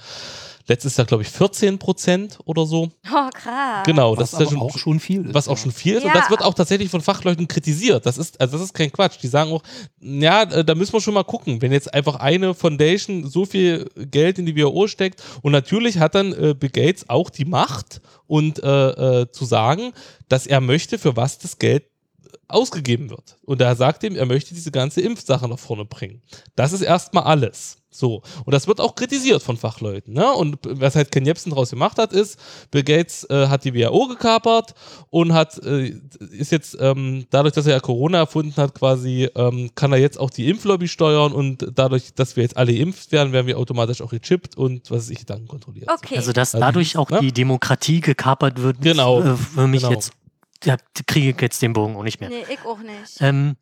[0.66, 2.90] letztes Jahr, glaube ich, 14 Prozent oder so.
[3.12, 3.84] Oh, krass.
[3.84, 5.34] Genau, Was das ist ja schon, auch schon viel ist.
[5.34, 6.04] was auch schon viel ist.
[6.04, 6.20] Und Ja.
[6.20, 8.06] das wird auch tatsächlich von Fachleuten kritisiert.
[8.06, 9.18] Das ist, also das ist kein Quatsch.
[9.22, 9.62] Die sagen auch,
[10.00, 13.88] ja, äh, da müssen wir schon mal gucken, wenn jetzt einfach eine Foundation so viel
[14.10, 18.00] Geld in die WHO steckt und natürlich hat dann äh, Bill Gates auch die Macht
[18.26, 19.92] und äh, äh, zu sagen,
[20.28, 21.84] dass er möchte, für was das Geld
[22.48, 23.38] ausgegeben wird.
[23.44, 26.22] Und er sagt ihm, er möchte diese ganze Impfsache nach vorne bringen.
[26.54, 27.78] Das ist erstmal alles.
[27.94, 28.22] So.
[28.44, 30.14] Und das wird auch kritisiert von Fachleuten.
[30.14, 30.32] Ne?
[30.32, 32.38] Und was halt Ken Jebsen daraus gemacht hat, ist,
[32.70, 34.74] Bill Gates äh, hat die WHO gekapert
[35.10, 35.94] und hat, äh,
[36.30, 40.18] ist jetzt, ähm, dadurch, dass er ja Corona erfunden hat, quasi, ähm, kann er jetzt
[40.18, 44.00] auch die Impflobby steuern und dadurch, dass wir jetzt alle geimpft werden, werden wir automatisch
[44.00, 45.90] auch gechippt und was weiß ich, dann kontrolliert.
[45.92, 46.16] Okay.
[46.16, 47.20] Also, dass Also, dadurch auch ne?
[47.20, 49.92] die Demokratie gekapert wird, Genau, äh, für mich genau.
[49.94, 50.12] jetzt,
[50.64, 50.76] ja,
[51.06, 52.30] kriege ich jetzt den Bogen auch nicht mehr.
[52.30, 53.20] nee, ich auch nicht.
[53.20, 53.56] Ähm,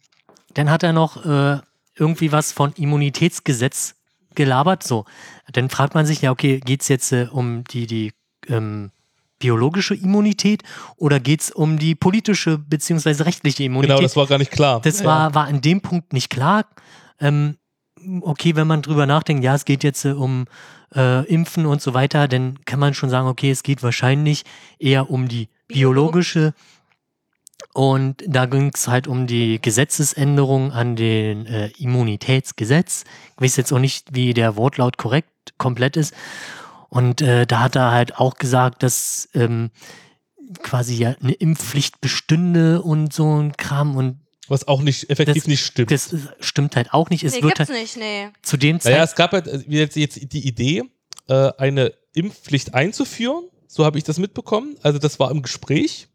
[0.54, 1.58] dann hat er noch äh,
[1.96, 3.94] irgendwie was von Immunitätsgesetz
[4.34, 4.82] gelabert.
[4.82, 5.04] So,
[5.52, 8.12] dann fragt man sich ja, okay, geht es jetzt äh, um die, die
[8.48, 8.90] ähm,
[9.38, 10.62] biologische Immunität
[10.96, 13.22] oder geht es um die politische bzw.
[13.22, 13.96] rechtliche Immunität?
[13.96, 14.80] Genau, das war gar nicht klar.
[14.82, 15.06] Das Ja.
[15.06, 16.66] war, war an dem Punkt nicht klar.
[17.18, 17.56] Ähm,
[18.20, 20.44] okay, wenn man drüber nachdenkt, ja, es geht jetzt äh, um
[20.94, 24.44] äh, Impfen und so weiter, dann kann man schon sagen, okay, es geht wahrscheinlich
[24.78, 26.54] eher um die biologische.
[27.72, 33.04] Und da ging es halt um die Gesetzesänderung an den äh, Immunitätsgesetz.
[33.36, 36.14] Ich weiß jetzt auch nicht, wie der Wortlaut korrekt komplett ist.
[36.88, 39.70] Und äh, da hat er halt auch gesagt, dass ähm,
[40.62, 43.96] quasi ja eine Impfpflicht bestünde und so ein Kram.
[43.96, 45.90] Und Was auch nicht effektiv Das- nicht stimmt.
[45.92, 47.22] das stimmt halt auch nicht.
[47.22, 48.28] Es nee, wird gibt's halt nicht, nee.
[48.42, 49.08] zu dem Naja, Zeitpunkt.
[49.10, 50.82] es gab halt äh, jetzt, jetzt die Idee,
[51.28, 53.44] äh, eine Impfpflicht einzuführen.
[53.68, 54.74] So habe ich das mitbekommen.
[54.82, 56.08] Also das war im Gespräch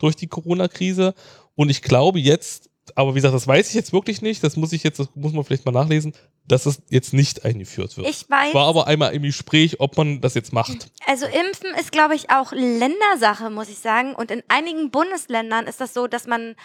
[0.00, 1.14] durch die Corona-Krise.
[1.54, 4.42] Und ich glaube jetzt, aber wie gesagt, das weiß ich jetzt wirklich nicht.
[4.42, 6.12] Das muss ich jetzt, das muss man vielleicht mal nachlesen,
[6.48, 8.08] dass es jetzt nicht eingeführt wird.
[8.08, 8.52] Ich weiß.
[8.54, 10.90] war aber einmal im Gespräch, ob man das jetzt macht.
[11.06, 14.14] Also Impfen ist, glaube ich, auch Ländersache, muss ich sagen.
[14.14, 16.56] Und in einigen Bundesländern ist das so, dass man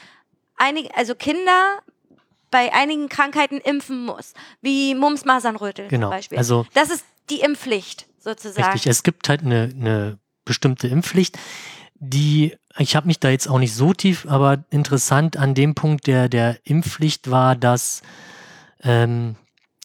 [0.56, 1.80] einige, also Kinder
[2.50, 6.38] bei einigen Krankheiten impfen muss, wie Mumps, Masern, Rötel Genau, zum Beispiel.
[6.38, 8.72] also- das ist die Impfpflicht sozusagen.
[8.72, 11.38] Richtig, es gibt halt eine, eine bestimmte Impfpflicht,
[11.96, 16.08] die, ich habe mich da jetzt auch nicht so tief, aber interessant an dem Punkt
[16.08, 18.02] der, der Impfpflicht war, dass
[18.84, 19.36] ähm,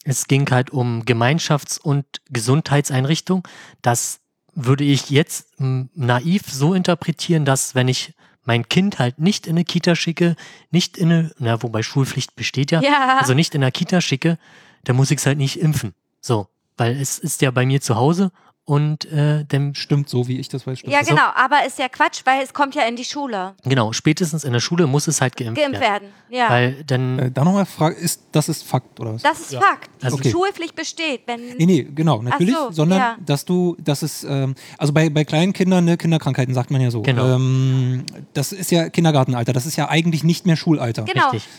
[0.03, 3.43] es ging halt um Gemeinschafts- und Gesundheitseinrichtungen.
[3.81, 4.19] Das
[4.53, 8.13] würde ich jetzt m, naiv so interpretieren, dass wenn ich
[8.43, 10.35] mein Kind halt nicht in eine Kita schicke,
[10.71, 13.17] nicht in eine, na, wobei Schulpflicht besteht ja, Ja.
[13.19, 14.37] also nicht in eine Kita schicke,
[14.83, 15.93] dann muss ich es halt nicht impfen.
[16.21, 18.31] So, weil es ist ja bei mir zu Hause
[18.63, 20.79] und äh, dann Stimmt, so wie ich das weiß.
[20.79, 20.93] Stimmt.
[20.93, 21.09] Ja, das.
[21.09, 23.55] genau, aber ist ja Quatsch, weil es kommt ja in die Schule.
[23.63, 26.03] genau, spätestens in der Schule muss es halt geimpft, Geimpft werden.
[26.03, 26.13] werden.
[26.29, 26.49] Ja.
[26.49, 29.23] Weil dann, Äh, da nochmal Frage, ist, das ist Fakt oder was?
[29.23, 29.89] das ist Fakt.
[30.01, 30.29] Die Also- Okay.
[30.31, 31.41] Schulpflicht besteht, wenn.
[31.57, 33.17] Nee, nee, genau, natürlich, so, sondern ja.
[33.25, 36.91] dass du, dass es, ähm, also bei, bei kleinen Kindern, ne, Kinderkrankheiten sagt man ja
[36.91, 37.01] so.
[37.01, 37.35] Genau.
[37.35, 41.03] Ähm, das ist ja Kindergartenalter, das ist ja eigentlich nicht mehr Schulalter.
[41.03, 41.29] Genau.
[41.31, 41.49] richtig.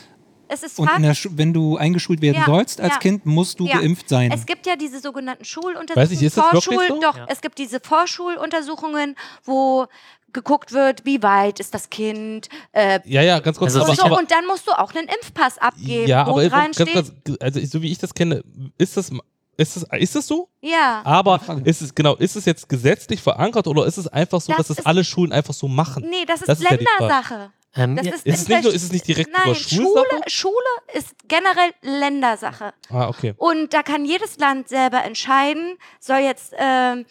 [0.47, 0.89] Es ist Und
[1.37, 2.99] wenn du eingeschult werden Ja, sollst als ja.
[2.99, 3.79] Kind, musst du Ja.
[3.79, 4.31] geimpft sein.
[4.31, 5.95] Es gibt ja diese sogenannten Schuluntersuchungen.
[5.95, 6.99] Weiß ich, ist das wirklich Vorschul- so?
[7.01, 7.25] Doch, Ja.
[7.29, 9.87] es gibt diese Vorschuluntersuchungen, wo
[10.31, 12.49] geguckt wird, wie weit ist das Kind.
[12.71, 13.75] Äh, Ja, ja, ganz kurz.
[13.75, 16.49] Also und, aber, so, und dann musst du auch einen Impfpass abgeben, ja, wo aber
[16.49, 16.93] dran ganz, steht.
[16.93, 18.43] ganz, also so wie ich das kenne,
[18.79, 19.11] ist das,
[19.57, 20.49] ist das, ist das so?
[20.61, 21.01] ja.
[21.05, 24.67] Aber ist es genau, ist es jetzt gesetzlich verankert oder ist es einfach so, Das
[24.67, 26.03] dass es alle Schulen einfach so machen?
[26.09, 26.77] Nee, das ist, Das ist ja.
[26.77, 27.51] Ländersache.
[27.75, 30.29] Ähm, Das ist, Ist es nicht, ist es nicht direkt Nein, über Schule, Schulsache?
[30.29, 30.53] Schule
[30.93, 32.73] ist generell Ländersache.
[32.89, 33.33] Ah, okay.
[33.37, 37.05] Und da kann jedes Land selber entscheiden, soll jetzt, ähm,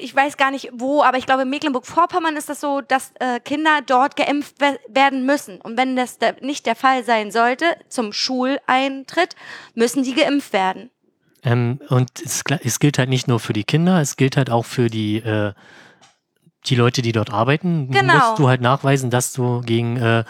[0.00, 3.40] ich weiß gar nicht wo, aber ich glaube in Mecklenburg-Vorpommern ist das so, dass äh,
[3.40, 5.60] Kinder dort geimpft we werden müssen.
[5.60, 9.34] Und wenn das der, nicht der Fall sein sollte, zum Schuleintritt,
[9.74, 10.90] müssen die geimpft werden.
[11.42, 14.64] Ähm, und es, es gilt halt nicht nur für die Kinder, es gilt halt auch
[14.64, 15.52] für die, äh,
[16.70, 17.90] die Leute, die dort arbeiten.
[17.90, 18.14] Genau.
[18.14, 20.24] Musst du halt nachweisen, dass du gegen äh,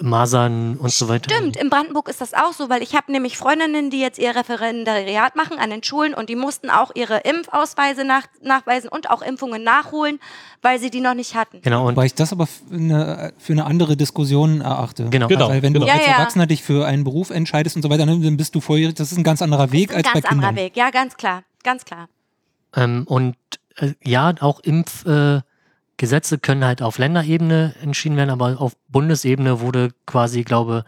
[0.00, 1.34] Masern und so weiter.
[1.34, 4.34] Stimmt, in Brandenburg ist das auch so, weil ich habe nämlich Freundinnen, die jetzt ihr
[4.34, 9.20] Referendariat machen an den Schulen und die mussten auch ihre Impfausweise nach nachweisen und auch
[9.20, 10.20] Impfungen nachholen,
[10.62, 11.60] weil sie die noch nicht hatten.
[11.62, 15.06] Genau, und Wobei ich das aber f- eine, für eine andere Diskussion erachte.
[15.10, 15.26] Genau.
[15.26, 15.48] Genau.
[15.48, 16.12] Weil wenn du Ja, als ja.
[16.12, 18.94] Erwachsener dich für einen Beruf entscheidest und so weiter, dann bist du volljährig.
[18.94, 20.64] Das ist ein ganz anderer Weg als Ein bei ganz anderer Kindern.
[20.66, 22.08] Weg, ja, ganz klar, ganz klar.
[22.76, 23.34] Ähm, und
[23.76, 25.49] äh, ja, auch Impfgesetze äh,
[26.00, 30.84] Gesetze können halt auf Länderebene entschieden werden, aber auf Bundesebene wurde quasi, glaube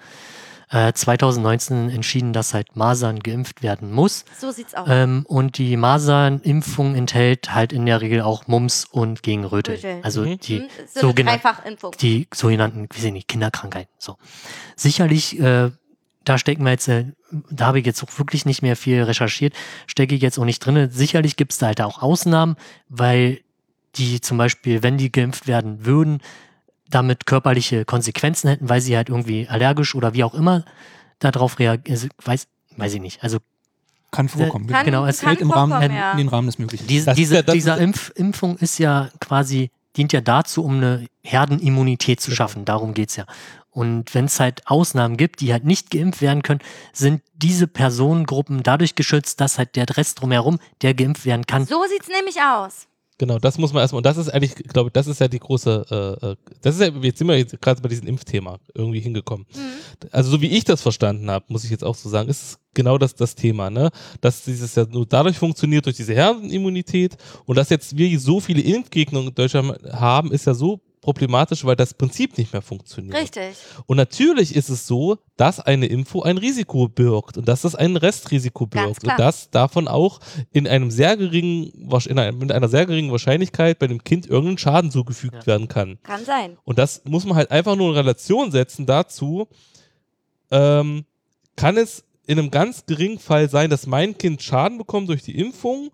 [0.71, 4.25] äh, 2019 entschieden, dass halt Masern geimpft werden muss.
[4.41, 4.89] So sieht's aus.
[4.91, 9.45] Ähm, und die Masernimpfung enthält halt in der Regel auch Mumps und gegen.
[9.45, 9.79] Röteln.
[10.03, 10.39] Also Mhm.
[10.41, 13.93] die Hm, so sogenannten die sogenannten, wie sind die, Kinderkrankheiten.
[13.99, 14.17] So.
[14.75, 15.71] Sicherlich, äh,
[16.25, 17.05] da stecken wir jetzt, äh,
[17.51, 19.53] da habe ich jetzt auch wirklich nicht mehr viel recherchiert,
[19.87, 20.89] stecke ich jetzt auch nicht drin.
[20.91, 22.57] Sicherlich gibt es da halt auch Ausnahmen,
[22.89, 23.41] weil
[23.97, 26.21] die zum Beispiel, wenn die geimpft werden würden,
[26.89, 30.65] damit körperliche Konsequenzen hätten, weil sie halt irgendwie allergisch oder wie auch immer
[31.19, 31.95] darauf reagieren.
[31.95, 33.23] Also, weiß, weiß ich nicht.
[33.23, 33.39] Also
[34.11, 34.67] Kann vorkommen.
[34.67, 36.13] Kann- genau, es kann Fällt im Rahmen, ja.
[36.13, 36.87] in den Rahmen des Möglichen.
[36.87, 41.07] Diese, diese, ja- das dieser Impf, Impfung ist ja quasi, dient ja dazu, um eine
[41.23, 42.65] Herdenimmunität zu schaffen.
[42.65, 43.25] Darum geht's ja.
[43.71, 46.61] Und wenn es halt Ausnahmen gibt, die halt nicht geimpft werden können,
[46.93, 51.65] sind diese Personengruppen dadurch geschützt, dass halt der Rest drumherum, der geimpft werden kann.
[51.65, 52.87] So sieht's nämlich aus.
[53.19, 55.39] Genau, das muss man erstmal, und das ist eigentlich, glaube ich, das ist ja die
[55.39, 59.01] große, äh, äh, das ist ja, jetzt sind wir jetzt gerade bei diesem Impfthema irgendwie
[59.01, 59.47] hingekommen.
[59.55, 60.09] Mhm.
[60.11, 62.99] Also so wie ich das verstanden habe, muss ich jetzt auch so sagen, ist genau
[62.99, 63.91] das, das Thema, ne?
[64.21, 68.63] Dass dieses ja nur dadurch funktioniert, durch diese Herdenimmunität und dass jetzt wir so viele
[68.63, 73.15] Impfgegner in Deutschland haben, ist ja so problematisch, weil das Prinzip nicht mehr funktioniert.
[73.15, 73.57] Richtig.
[73.87, 77.97] Und natürlich ist es so, dass eine Info ein Risiko birgt und dass das ein
[77.97, 80.21] Restrisiko birgt und dass davon auch
[80.53, 84.59] in einem sehr geringen, in einer, mit einer sehr geringen Wahrscheinlichkeit bei dem Kind irgendein
[84.59, 85.47] Schaden zugefügt Ja.
[85.47, 85.99] werden kann.
[86.05, 86.57] Kann sein.
[86.65, 89.49] Und das muss man halt einfach nur in Relation setzen dazu,
[90.51, 91.05] ähm,
[91.57, 95.37] kann es in einem ganz geringen Fall sein, dass mein Kind Schaden bekommt durch die
[95.39, 95.91] Impfung.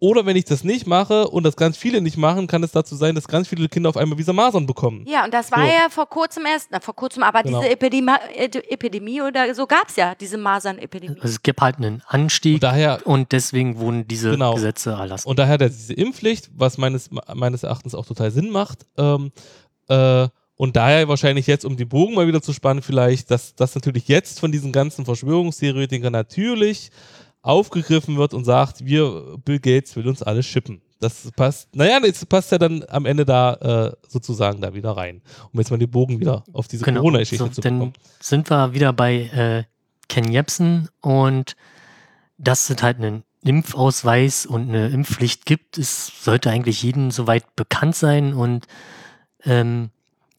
[0.00, 2.94] Oder wenn ich das nicht mache und das ganz viele nicht machen, kann es dazu
[2.94, 5.04] sein, dass ganz viele Kinder auf einmal wieder Masern bekommen.
[5.08, 5.66] Ja, und das war So.
[5.66, 7.58] ja vor kurzem erst, na, vor kurzem, aber Genau.
[7.60, 11.16] diese Epidemie, Epidemie oder so gab's ja, diese Masernepidemie.
[11.20, 14.54] Also es gibt halt einen Anstieg Und daher, und deswegen wurden diese Genau.
[14.54, 15.28] Gesetze erlassen.
[15.28, 18.86] und daher der, diese Impfpflicht, was meines, meines Erachtens auch total Sinn macht.
[18.96, 19.32] Ähm,
[19.88, 23.74] äh, und daher wahrscheinlich jetzt, um die Bogen mal wieder zu spannen, vielleicht, dass das
[23.74, 26.90] natürlich jetzt von diesen ganzen Verschwörungstheoretikern natürlich
[27.42, 30.80] aufgegriffen wird und sagt, wir, Bill Gates will uns alle schippen.
[31.00, 35.22] Das passt, naja, das passt ja dann am Ende da äh, sozusagen da wieder rein.
[35.52, 37.00] Um jetzt mal den Bogen wieder auf diese Genau.
[37.00, 37.92] Corona-Geschichte So, zu dann bekommen.
[38.20, 39.64] sind wir wieder bei äh,
[40.08, 41.54] Ken Jebsen und
[42.36, 47.94] dass es halt einen Impfausweis und eine Impfpflicht gibt, es sollte eigentlich jedem soweit bekannt
[47.94, 48.66] sein und
[49.44, 49.90] ähm,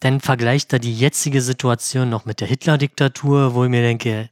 [0.01, 4.29] dann vergleicht er die jetzige Situation noch mit der Hitler-Diktatur, wo ich mir denke,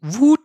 [0.00, 0.40] Wut.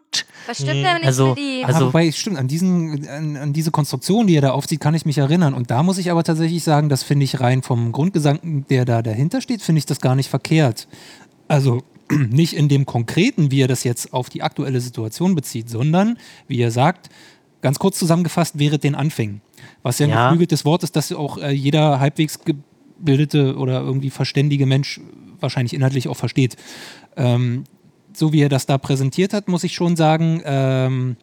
[0.47, 0.83] Das stimmt Mhm.
[0.83, 1.63] ja nicht Also- für die.
[1.65, 5.05] also- wobei, stimmt, an, diesen, an, an diese Konstruktion, die er da aufzieht, kann ich
[5.05, 5.53] mich erinnern.
[5.53, 9.01] Und da muss ich aber tatsächlich sagen, das finde ich rein vom Grundgedanken, der da
[9.01, 10.87] dahinter steht, finde ich das gar nicht verkehrt.
[11.47, 16.17] Also nicht in dem Konkreten, wie er das jetzt auf die aktuelle Situation bezieht, sondern,
[16.47, 17.09] wie er sagt,
[17.61, 19.41] ganz kurz zusammengefasst, während den Anfängen.
[19.83, 20.25] Was ja ein Ja.
[20.27, 22.55] geflügeltes Wort ist, das auch äh, jeder halbwegs ge
[22.99, 25.01] gebildete oder irgendwie verständige Mensch
[25.41, 26.55] wahrscheinlich inhaltlich auch versteht.
[27.17, 27.65] Ähm,
[28.17, 31.17] so wie er das da präsentiert hat, muss ich schon sagen, ähm,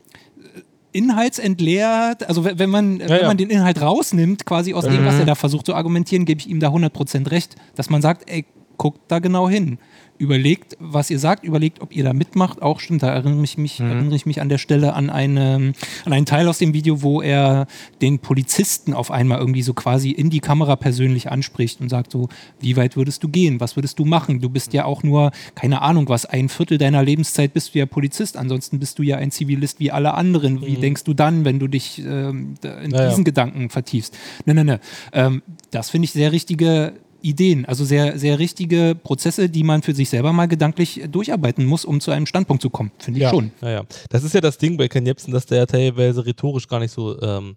[0.93, 3.27] inhaltsentleert, also wenn man, Ja, wenn ja.
[3.27, 6.49] man den Inhalt rausnimmt, quasi aus dem, was er da versucht zu argumentieren, gebe ich
[6.49, 8.45] ihm da 100% recht, dass man sagt, ey,
[8.77, 9.79] guckt da genau hin.
[10.21, 12.61] Überlegt, was ihr sagt, überlegt, ob ihr da mitmacht.
[12.61, 15.73] Auch stimmt, da erinnere ich mich, erinnere ich mich an der Stelle an, eine,
[16.05, 17.67] an einen Teil aus dem Video, wo er
[18.03, 22.29] den Polizisten auf einmal irgendwie so quasi in die Kamera persönlich anspricht und sagt so,
[22.61, 23.61] wie weit würdest du gehen?
[23.61, 24.41] Was würdest du machen?
[24.41, 27.87] Du bist ja auch nur, keine Ahnung was, ein Viertel deiner Lebenszeit bist du ja
[27.87, 30.61] Polizist, ansonsten bist du ja ein Zivilist wie alle anderen.
[30.67, 33.09] Wie denkst du dann, wenn du dich da- in Ja, ja.
[33.09, 34.19] diesen Gedanken vertiefst?
[34.45, 34.81] Ne, ne, ne.
[35.15, 35.41] Ähm,
[35.71, 36.93] das finde ich sehr richtige
[37.23, 41.85] Ideen, also sehr, sehr richtige Prozesse, die man für sich selber mal gedanklich durcharbeiten muss,
[41.85, 42.91] um zu einem Standpunkt zu kommen.
[42.99, 43.31] Finde ich ja.
[43.31, 43.53] schon.
[43.61, 43.83] Ja, ja.
[44.09, 47.21] Das ist ja das Ding bei Ken Jebsen, dass der teilweise rhetorisch gar nicht so,
[47.21, 47.57] ähm,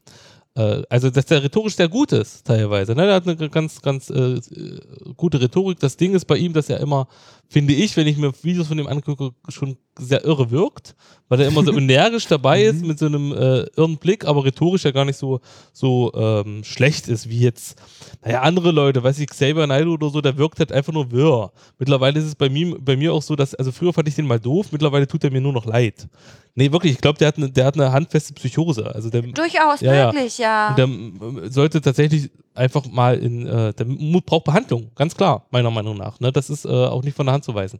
[0.55, 2.93] äh, also dass der rhetorisch sehr gut ist, teilweise.
[2.93, 3.05] Ne?
[3.05, 4.79] Der hat eine ganz, ganz äh, äh,
[5.17, 5.79] gute Rhetorik.
[5.79, 7.07] Das Ding ist bei ihm, dass er immer,
[7.53, 10.95] finde ich, wenn ich mir Videos von ihm angucke, schon sehr irre wirkt,
[11.29, 14.83] weil er immer so energisch dabei ist mit so einem äh, irren Blick, aber rhetorisch
[14.85, 15.39] ja gar nicht so,
[15.71, 17.79] so ähm, schlecht ist wie jetzt,
[18.23, 21.51] naja, andere Leute, weiß ich, Xavier Naidoo oder so, der wirkt halt einfach nur wirr.
[21.77, 24.25] Mittlerweile ist es bei mir, bei mir auch so, dass, also früher fand ich den
[24.25, 26.07] mal doof, mittlerweile tut er mir nur noch leid.
[26.55, 28.93] Nee, wirklich, ich glaube, der, hat eine- der hat eine handfeste Psychose.
[28.93, 30.11] Also der, Durchaus Ja, ja.
[30.11, 30.69] möglich, ja.
[30.69, 35.45] und der ähm, sollte tatsächlich einfach mal in, äh, der mu- braucht Behandlung, ganz klar,
[35.51, 36.19] meiner Meinung nach.
[36.19, 36.31] Ne?
[36.31, 37.79] Das ist äh, auch nicht von der Hand zu weisen.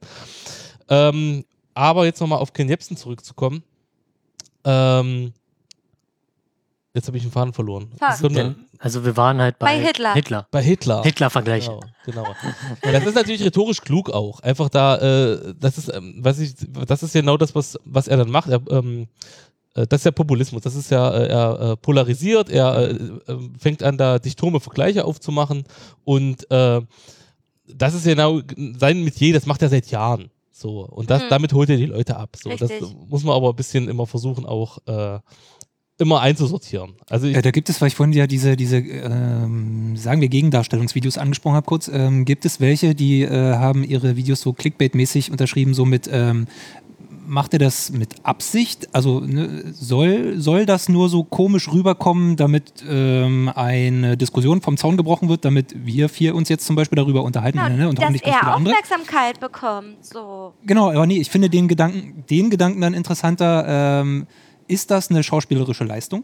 [0.89, 3.63] Ähm, aber jetzt nochmal auf Ken Jebsen zurückzukommen.
[4.65, 5.34] Ähm,
[6.93, 7.89] jetzt habe ich den Faden verloren.
[8.21, 10.13] Denn, also wir waren halt bei, Bei Hitler.
[10.13, 10.47] Hitler.
[10.51, 11.03] bei Hitler.
[11.03, 11.65] Hitler-Vergleich.
[11.65, 12.26] Genau, genau.
[12.84, 14.39] Ja, das ist natürlich rhetorisch klug auch.
[14.41, 16.53] Einfach da, äh, das ist, ähm, was ich,
[16.88, 18.49] das ist genau das, was, was er dann macht.
[18.49, 19.05] Er, ähm, äh,
[19.74, 20.61] das ist ja Populismus.
[20.61, 25.05] Das ist ja, äh, er äh, polarisiert, er äh, äh, fängt an, da dichtome Vergleiche
[25.05, 25.63] aufzumachen
[26.03, 26.82] und äh,
[27.65, 28.41] das ist genau
[28.78, 30.30] sein Metier, das macht er seit Jahren.
[30.51, 30.86] So.
[30.86, 31.30] Und das, Hm.
[31.30, 32.36] damit holt er die Leute ab.
[32.41, 32.49] So.
[32.55, 32.71] Das
[33.09, 35.19] muss man aber ein bisschen immer versuchen, auch äh,
[35.97, 36.93] immer einzusortieren.
[37.09, 40.28] Also ich, Äh, da gibt es, weil ich vorhin ja diese, diese ähm, sagen wir,
[40.28, 45.32] Gegendarstellungsvideos angesprochen habe, kurz, ähm, gibt es welche, die äh, haben ihre Videos so Clickbait-mäßig
[45.32, 46.47] unterschrieben, so mit, ähm,
[47.26, 48.89] macht er das mit Absicht?
[48.93, 54.97] Also ne, soll, soll das nur so komisch rüberkommen, damit ähm, eine Diskussion vom Zaun
[54.97, 58.13] gebrochen wird, damit wir vier uns jetzt zum Beispiel darüber unterhalten Genau, ne, und dass
[58.21, 58.76] er andere?
[58.76, 60.05] Aufmerksamkeit bekommt.
[60.05, 60.53] So.
[60.65, 63.65] Genau, aber nee, ich finde den Gedanken, den Gedanken dann interessanter.
[63.67, 64.28] Ähm,
[64.68, 66.22] ist das eine schauspielerische Leistung?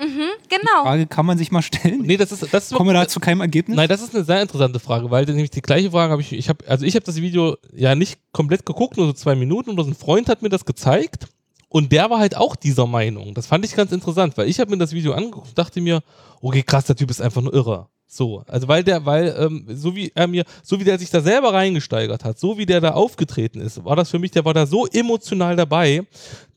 [0.50, 0.84] Genau.
[0.84, 2.02] Frage kann man sich mal stellen.
[2.02, 3.76] nee, das ist, das ist Kommen wir da zu keinem Ergebnis?
[3.76, 6.50] Nein, das ist eine sehr interessante Frage, weil nämlich die gleiche Frage habe ich, ich
[6.50, 9.80] habe, also ich habe das Video ja nicht komplett geguckt, nur so zwei Minuten und
[9.80, 11.28] ein Freund hat mir das gezeigt
[11.70, 13.34] und der war halt auch dieser Meinung.
[13.36, 16.02] Das fand ich ganz interessant, weil ich habe mir das Video angeguckt und dachte mir,
[16.42, 17.88] okay, krass, der Typ ist einfach nur irre.
[18.12, 21.22] So, also weil der, weil, ähm, so wie er mir, so wie der sich da
[21.22, 24.56] selber reingesteigert hat, so wie der da aufgetreten ist, war das für mich, der war
[24.56, 26.02] da so emotional dabei,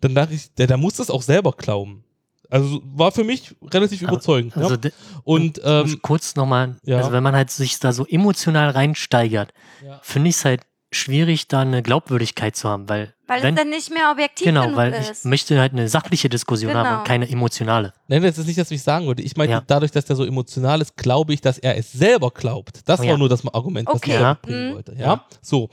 [0.01, 2.05] dann dachte ich, der, der muss das auch selber glauben.
[2.49, 4.57] Also war für mich relativ überzeugend.
[4.57, 4.91] Also ja.
[5.25, 6.97] Und ähm, kurz nochmal, ja.
[6.97, 9.53] also wenn man halt sich da so emotional reinsteigert,
[9.85, 10.01] Ja.
[10.03, 10.63] finde ich es halt
[10.93, 14.63] schwierig, da eine Glaubwürdigkeit zu haben, weil, Weil wenn, es dann nicht mehr objektiv genau,
[14.65, 15.25] genug weil ist.
[15.25, 16.99] ich möchte halt eine sachliche Diskussion haben Genau.
[16.99, 17.93] und keine emotionale.
[18.09, 19.23] Nein, das ist nicht, das, was ich sagen wollte.
[19.23, 19.63] Ich meinte, Ja.
[19.67, 22.81] dadurch, dass der so emotional ist, glaube ich, dass er es selber glaubt.
[22.89, 23.17] Das Oh war ja.
[23.17, 24.11] nur das Argument, was Okay.
[24.15, 24.35] ich Ja.
[24.41, 24.75] bringen Mhm.
[24.75, 24.95] wollte.
[24.99, 25.69] Ja, so.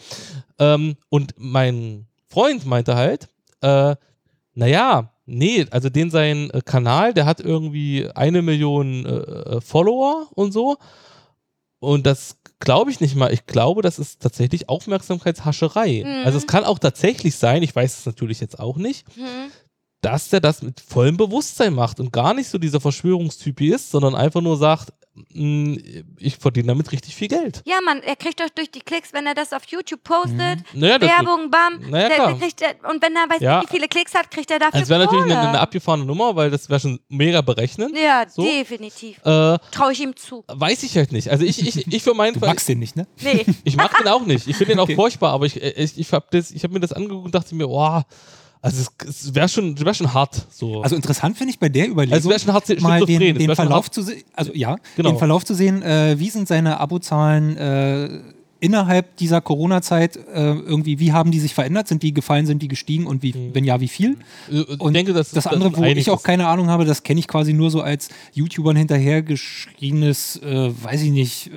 [0.58, 3.28] Ähm, und mein Freund meinte halt,
[3.62, 3.96] äh,
[4.54, 9.10] naja, nee, also den sein äh, Kanal, der hat irgendwie eine Million äh,
[9.58, 10.78] äh, Follower und so.
[11.80, 13.32] Und das glaube ich nicht mal.
[13.34, 16.04] Ich glaube, das ist tatsächlich Aufmerksamkeitshascherei.
[16.06, 16.26] Mhm.
[16.26, 19.52] Also es kann auch tatsächlich sein, ich weiß es natürlich jetzt auch nicht, Hm.
[20.02, 24.16] Dass der das mit vollem Bewusstsein macht und gar nicht so dieser Verschwörungstyp ist, sondern
[24.16, 24.94] einfach nur sagt,
[25.34, 25.76] "Mm,
[26.18, 27.62] ich verdiene damit richtig viel Geld.
[27.66, 30.98] Ja, Mann, er kriegt doch durch die Klicks, wenn er das auf YouTube postet, Naja,
[30.98, 31.90] das Werbung, bam.
[31.90, 33.62] Naja, der, kriegt, er- und wenn er weiß Ja.
[33.62, 36.50] wie viele Klicks hat, kriegt er dafür also wäre natürlich eine, eine abgefahrene Nummer, weil
[36.50, 37.94] das wäre schon mega berechnen.
[38.02, 38.44] Ja, So.
[38.44, 39.18] definitiv.
[39.26, 40.46] Äh, Traue ich ihm zu.
[40.48, 41.30] weiß ich halt nicht.
[41.30, 43.06] Also ich, ich, ich für meinen Du Fall, magst den nicht, ne?
[43.22, 43.46] Nee.
[43.66, 44.48] ich mag den auch nicht.
[44.48, 44.96] Ich finde den auch Okay.
[44.96, 48.06] furchtbar, aber ich, ich, ich habe hab mir das angeguckt und dachte mir, boah,
[48.62, 50.46] also es, es wäre schon, wär schon hart.
[50.52, 50.82] So.
[50.82, 54.02] Also interessant finde ich bei der Überlegung, Also schon hart mal den, den Verlauf zu
[54.02, 55.12] sehen, also ja, Genau.
[55.12, 58.20] den Verlauf zu sehen, äh, wie sind seine Abozahlen äh,
[58.62, 61.88] innerhalb dieser Corona-Zeit äh, irgendwie, wie haben die sich verändert?
[61.88, 64.18] Sind die gefallen, sind die gestiegen und wie, wenn ja, wie viel?
[64.52, 67.04] Äh, ich Und denke, dass das andere, wo einiges- ich auch keine Ahnung habe, das
[67.04, 71.52] kenne ich quasi nur so als YouTubern hinterhergeschriebenes, äh, weiß ich nicht,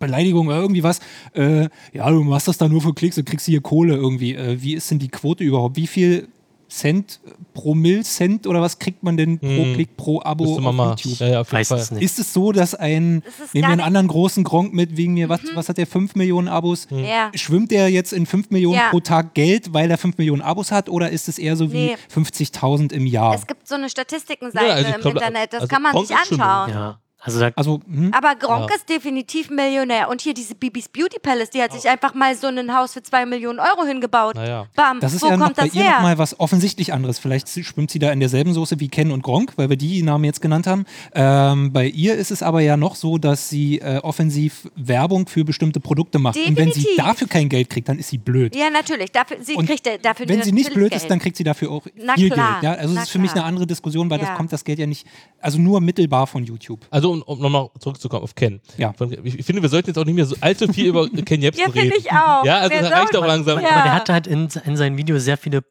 [0.00, 0.98] Beleidigung oder irgendwie was.
[1.34, 4.34] Äh, ja, du machst das da nur für Klicks und kriegst hier Kohle irgendwie.
[4.34, 5.76] Äh, wie ist denn die Quote überhaupt?
[5.76, 6.26] Wie viel
[6.68, 7.18] Cent
[7.52, 9.74] pro Mill-Cent oder was kriegt man denn pro Hm.
[9.74, 11.00] Klick, pro Abo Müsste man auf.
[11.00, 11.18] YouTube?
[11.18, 11.78] Ja, ja, auf jeden Weiß Fall.
[11.80, 12.02] es nicht.
[12.04, 15.28] Ist es so, dass ein, Das nehmen wir einen anderen großen Gronk mit, wegen mir,
[15.28, 16.86] was, was hat der, 5 Millionen Abos?
[16.90, 17.32] Ja.
[17.34, 18.90] Schwimmt der jetzt in 5 Millionen Ja.
[18.90, 21.86] pro Tag Geld, weil er 5 Millionen Abos hat oder ist es eher so wie
[21.86, 21.96] Nee.
[22.08, 23.34] 50.000 im Jahr?
[23.34, 26.16] Es gibt so eine Statistikenseite Ja, also im glaub, Internet, das also kann man sich
[26.16, 26.94] anschauen.
[27.22, 28.12] Also da, Also, hm?
[28.16, 28.76] Aber Gronk Ja.
[28.76, 30.08] ist definitiv Millionär.
[30.08, 33.02] Und hier diese Bibis Beauty Palace, die hat sich einfach mal so ein Haus für
[33.02, 34.36] zwei Millionen Euro hingebaut.
[34.36, 34.66] Naja.
[34.74, 35.96] Bam, Das ist wo ja noch kommt bei das ihr her?
[35.96, 37.18] nochmal was offensichtlich anderes.
[37.18, 40.24] Vielleicht schwimmt sie da in derselben Soße wie Ken und Gronk, weil wir die Namen
[40.24, 40.84] jetzt genannt haben.
[41.14, 45.44] Ähm, bei ihr ist es aber ja noch so, dass sie äh, offensiv Werbung für
[45.44, 46.36] bestimmte Produkte macht.
[46.38, 46.96] Und wenn sie Definitiv.
[47.04, 48.56] dafür kein Geld kriegt, dann ist sie blöd.
[48.56, 49.12] ja, natürlich.
[49.12, 51.02] Dafür, sie Und kriegt dafür wenn sie nicht blöd Geld.
[51.02, 52.62] ist, dann kriegt sie dafür auch Na viel klar, Geld.
[52.74, 52.78] Ja?
[52.80, 53.44] Also es ist für mich klar.
[53.44, 54.26] eine andere Diskussion, weil Ja.
[54.28, 55.06] das kommt das Geld ja nicht,
[55.40, 56.80] also nur mittelbar von YouTube.
[56.90, 58.60] Also, um, um nochmal zurückzukommen auf Ken.
[58.78, 58.92] Ja.
[58.92, 61.42] Von, ich, ich finde, wir sollten jetzt auch nicht mehr so allzu viel über Ken
[61.42, 61.80] Jebsen Ja, reden.
[61.92, 62.44] finde ich auch.
[62.44, 63.60] Ja, also das reicht auch langsam.
[63.60, 63.70] Ja.
[63.70, 65.62] aber der hat halt in, in seinen Videos sehr viele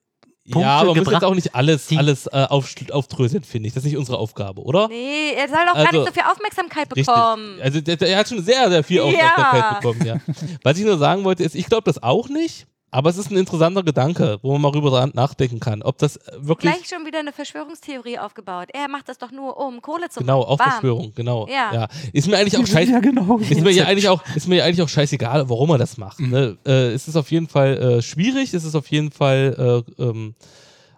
[0.52, 1.22] Punkte ja, aber man muss gebracht.
[1.22, 3.74] jetzt auch nicht alles, alles äh, auf, aufdröseln, finde ich.
[3.76, 4.88] Das ist nicht unsere Aufgabe, oder?
[4.88, 7.06] Nee, er soll doch gar Also, nicht so viel Aufmerksamkeit Richtig.
[7.06, 7.60] bekommen.
[7.62, 9.04] Also der, der hat schon sehr, sehr viel Ja.
[9.04, 10.16] Aufmerksamkeit bekommen, ja.
[10.64, 13.38] Was ich nur sagen wollte, ist, ich glaube das auch nicht, aber es ist ein
[13.38, 15.82] interessanter Gedanke, wo man mal rüber nachdenken kann.
[15.84, 16.72] Ob das wirklich.
[16.74, 18.70] Gleich schon wieder eine Verschwörungstheorie aufgebaut.
[18.74, 20.50] Er macht das doch nur, um Kohle zu Genau, machen.
[20.50, 20.72] auch Bam.
[20.72, 21.48] Verschwörung, genau.
[21.48, 21.88] Ja.
[22.14, 22.90] Ist mir eigentlich auch scheiße.
[22.90, 23.38] Ja, genau.
[23.38, 26.20] Ist mir ja eigentlich auch, ist mir ja eigentlich auch scheißegal, warum er das macht.
[26.20, 26.30] Mhm.
[26.30, 26.58] Ne?
[26.66, 30.34] Äh, es ist auf jeden Fall äh, schwierig, es ist auf jeden Fall, äh, ähm,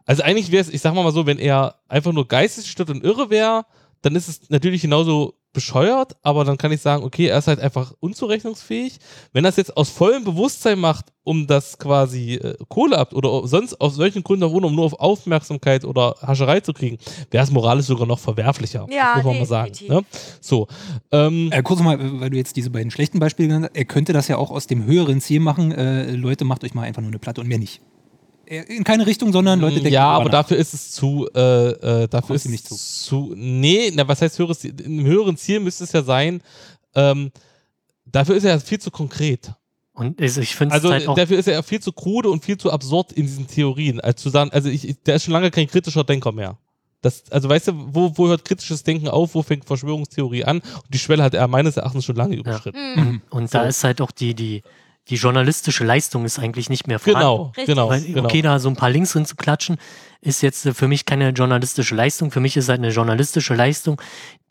[0.05, 3.29] also eigentlich wäre es, ich sag mal so, wenn er einfach nur geistesgestört und irre
[3.29, 3.65] wäre,
[4.01, 7.59] dann ist es natürlich genauso bescheuert, aber dann kann ich sagen, okay, er ist halt
[7.59, 8.97] einfach unzurechnungsfähig.
[9.33, 13.47] Wenn er es jetzt aus vollem Bewusstsein macht, um das quasi äh, Kohle ab oder
[13.47, 16.97] sonst aus solchen Gründen auch ohne, um nur auf Aufmerksamkeit oder Hascherei zu kriegen,
[17.29, 18.87] wäre es moralisch sogar noch verwerflicher.
[18.89, 19.73] Ja, muss man mal sagen.
[19.87, 20.01] Ne?
[20.39, 20.67] So.
[21.11, 24.13] Ähm, Äh, kurz mal, weil du jetzt diese beiden schlechten Beispiele genannt hast, er könnte
[24.13, 25.71] das ja auch aus dem höheren Ziel machen.
[25.71, 27.81] Äh, Leute, macht euch mal einfach nur eine Platte und mehr nicht.
[28.51, 30.31] In keine Richtung, sondern Leute denken ja, aber nach.
[30.31, 32.75] dafür ist es zu, äh, äh, dafür Kommt ist nicht zu.
[32.75, 33.33] zu.
[33.35, 34.73] Nee, na, was heißt höheres Ziel?
[34.81, 36.41] Im höheren Ziel müsste es ja sein,
[36.95, 37.31] ähm,
[38.05, 39.53] dafür ist er ja viel zu konkret.
[39.93, 42.29] Und also ich finde es Also halt auch dafür ist er ja viel zu krude
[42.29, 45.23] und viel zu absurd in diesen Theorien, als zu sagen, also ich, ich- der ist
[45.23, 46.57] schon lange kein kritischer Denker mehr.
[47.01, 50.57] Das, also weißt du, wo, wo hört kritisches Denken auf, wo fängt Verschwörungstheorie an?
[50.59, 52.77] Und die Schwelle hat er meines Erachtens schon lange überschritten.
[52.95, 53.21] Hm.
[53.31, 53.69] Und da So.
[53.69, 54.61] ist halt auch die, die,
[55.11, 57.19] die journalistische Leistung ist eigentlich nicht mehr vorhanden.
[57.21, 57.65] Genau, Richtig.
[57.65, 58.23] genau, Weil, genau.
[58.23, 59.77] okay, da so ein paar Links drin zu klatschen,
[60.21, 62.31] ist jetzt äh, für mich keine journalistische Leistung.
[62.31, 64.01] Für mich ist halt eine journalistische Leistung,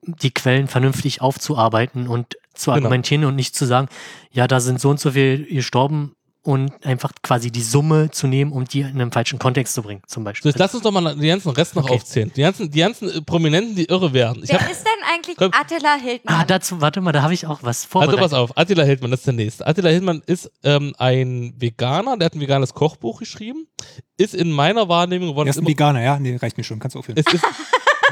[0.02, 2.76] die Quellen vernünftig aufzuarbeiten und zu Genau.
[2.84, 3.88] argumentieren und nicht zu sagen,
[4.32, 8.52] ja, da sind so und so viel gestorben und einfach quasi die Summe zu nehmen,
[8.52, 10.50] um die in einen falschen Kontext zu bringen, zum So, Beispiel.
[10.50, 11.94] jetzt lass uns doch mal den ganzen Rest noch Okay.
[11.94, 12.32] aufzählen.
[12.34, 14.42] Die ganzen, die ganzen äh, Prominenten, die irre werden.
[14.42, 15.50] Ich Wer hab, ist denn eigentlich Komm.
[15.52, 16.34] Attila Hildmann?
[16.40, 18.20] ah, dazu, warte mal, da habe ich auch was Also vorbereitet.
[18.20, 19.66] pass auf, Attila Hildmann, das ist der nächste.
[19.66, 23.66] Attila Hildmann ist ähm, ein Veganer, der hat ein veganes Kochbuch geschrieben,
[24.16, 26.18] ist in meiner Wahrnehmung Er ist ein Veganer, ja?
[26.18, 27.18] Nee, reicht mir schon, kannst du aufhören.
[27.24, 27.44] es ist,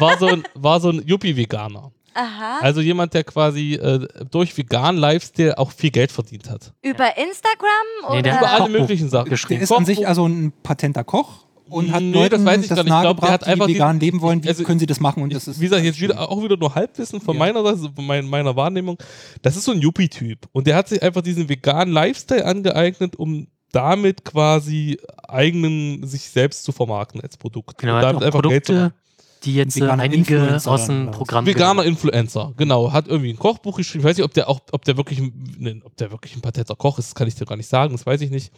[0.01, 1.93] war so ein, war so ein Yuppie-Veganer.
[2.19, 2.59] Aha.
[2.63, 6.73] Also jemand, der quasi äh, durch veganen Lifestyle auch viel Geld verdient hat.
[6.83, 7.69] Über Instagram
[8.03, 8.23] Nee, oder?
[8.23, 9.31] der Über alle möglichen Sachen.
[9.31, 9.61] geschrieben.
[9.61, 12.69] Der ist an sich also ein patenter Koch und hat Nee, Leuten das weiß ich
[12.71, 12.87] gar nicht.
[12.95, 15.01] Ich glaub, der hat einfach die die- vegan leben wollen, wie also- können sie das
[15.01, 17.39] machen und das ist Wie gesagt, jetzt wieder, auch wieder nur Halbwissen von Ja.
[17.39, 18.99] meiner Seite, von mein, meiner Wahrnehmung.
[19.43, 20.49] Das ist so ein Yuppie-Typ.
[20.53, 26.65] Und der hat sich einfach diesen veganen Lifestyle angeeignet, um damit quasi eigenen, sich selbst
[26.65, 27.79] zu vermarkten als Produkt.
[27.79, 29.08] Genau, und er damit einfach Geld zu Produkte, machen.
[29.45, 31.89] Die jetzt äh, veganer einige Influencer aus dem Programm Veganer genommen.
[31.89, 32.93] Influencer, genau.
[32.93, 34.01] Hat irgendwie ein Kochbuch geschrieben.
[34.05, 36.41] Ich weiß nicht, ob der auch, ob der wirklich, ein- ne, ob der wirklich ein
[36.43, 38.53] patenter Koch ist, das kann ich dir gar nicht sagen, das weiß ich nicht.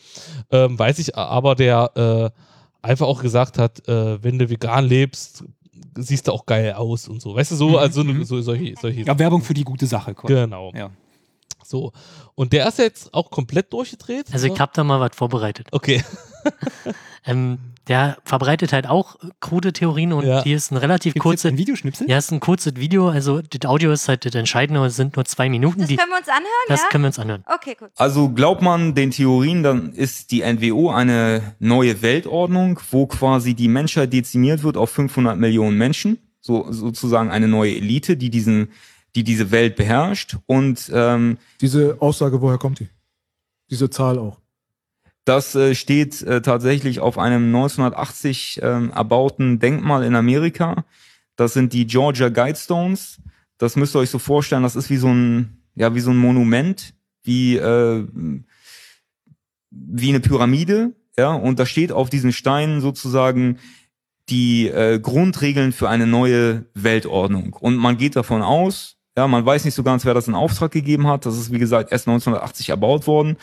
[0.51, 5.45] Ähm, weiß ich, aber der äh, einfach auch gesagt hat, äh, wenn du vegan lebst,
[5.97, 7.35] siehst du auch geil aus und so.
[7.35, 8.25] Weißt du, so, also mhm.
[8.25, 10.15] so, solche, solche ja, Werbung für die gute Sache.
[10.15, 10.35] quasi.
[10.35, 10.73] Genau.
[10.75, 10.91] Ja.
[11.71, 11.93] So.
[12.35, 14.27] Und der ist jetzt auch komplett durchgedreht.
[14.33, 15.69] Also ich habe da mal was vorbereitet.
[15.71, 16.03] Okay.
[17.27, 20.43] Ähm, der verbreitet halt auch krude Theorien und Ja.
[20.43, 22.09] hier ist ein relativ Gibt's kurzes, ein Videoschnipsel?
[22.09, 25.27] ja, ist ein kurzes Video, also das Audio ist halt das Entscheidende, es sind nur
[25.27, 26.89] zwei Minuten, Das die, können wir uns anhören, das ja?
[26.89, 27.45] können wir uns anhören.
[27.47, 27.91] Okay, gut.
[27.97, 33.69] Also glaubt man den Theorien, dann ist die NWO eine neue Weltordnung, wo quasi die
[33.69, 38.71] Menschheit dezimiert wird auf 500 Millionen Menschen, so sozusagen eine neue Elite, die diesen,
[39.15, 42.89] die diese Welt beherrscht und ähm, Diese Aussage, woher kommt die?
[43.71, 44.41] Diese Zahl auch.
[45.25, 50.85] Das äh, steht äh, tatsächlich auf einem 1980 ähm, erbauten Denkmal in Amerika.
[51.37, 53.21] Das sind die Georgia Guidestones.
[53.59, 56.17] Das müsst ihr euch so vorstellen, das ist wie so ein, ja, wie so ein
[56.17, 58.07] Monument, wie, äh,
[59.71, 63.59] wie eine Pyramide, ja, und da steht auf diesen Steinen sozusagen
[64.31, 67.53] die äh, Grundregeln für eine neue Weltordnung.
[67.53, 70.71] Und man geht davon aus, ja, man weiß nicht so ganz, wer das in Auftrag
[70.71, 71.27] gegeben hat.
[71.27, 73.37] Das ist, wie gesagt, erst 1980 erbaut worden.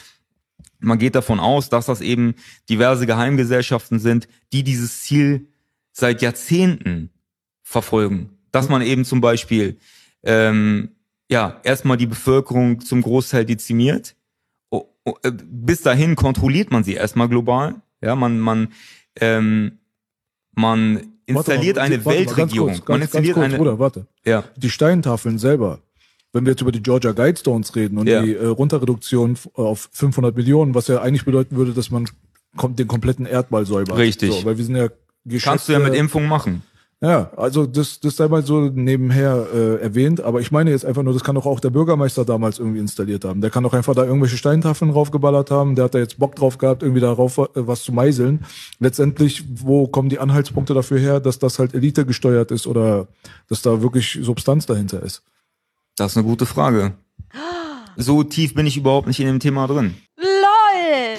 [0.80, 2.36] Man geht davon aus, dass das eben
[2.70, 5.48] diverse Geheimgesellschaften sind, die dieses Ziel
[5.92, 7.12] seit Jahrzehnten
[7.64, 8.38] verfolgen.
[8.52, 9.78] Dass man eben zum Beispiel
[10.24, 10.96] ähm,
[11.30, 14.16] ja erstmal die Bevölkerung zum Großteil dezimiert.
[14.72, 17.82] Äh, Bis dahin kontrolliert man sie erstmal global.
[18.02, 18.70] Ja, man man
[19.20, 19.80] ähm,
[20.54, 22.70] man installiert Warte eine warte Weltregierung.
[22.70, 24.08] kurz, man ganz, installiert kurz, eine Bruder, warte.
[24.26, 25.80] ja Die Steintafeln selber,
[26.34, 28.22] wenn wir jetzt über die Georgia Guidestones reden und Ja.
[28.22, 32.08] die äh, Runterreduktion f- auf 500 Millionen, was ja eigentlich bedeuten würde, dass man
[32.56, 33.98] kommt den kompletten Erdball säubert.
[33.98, 34.32] Richtig.
[34.34, 34.88] So, weil wir sind ja
[35.44, 36.64] kannst du ja mit Geschäfte- Impfung machen.
[37.00, 41.04] Ja, also das, das sei mal so nebenher äh, erwähnt, aber ich meine jetzt einfach
[41.04, 43.40] nur, das kann doch auch der Bürgermeister damals irgendwie installiert haben.
[43.40, 46.58] Der kann doch einfach da irgendwelche Steintafeln raufgeballert haben, der hat da jetzt Bock drauf
[46.58, 48.46] gehabt, irgendwie darauf äh, was zu meißeln.
[48.80, 53.08] Letztendlich, wo kommen die Anhaltspunkte dafür her, dass das halt Elite gesteuert ist oder
[53.48, 55.22] dass da wirklich Substanz dahinter ist?
[55.98, 56.94] Das ist eine gute Frage.
[57.96, 59.96] So tief bin ich überhaupt nicht in dem Thema drin.
[60.18, 61.18] LOL!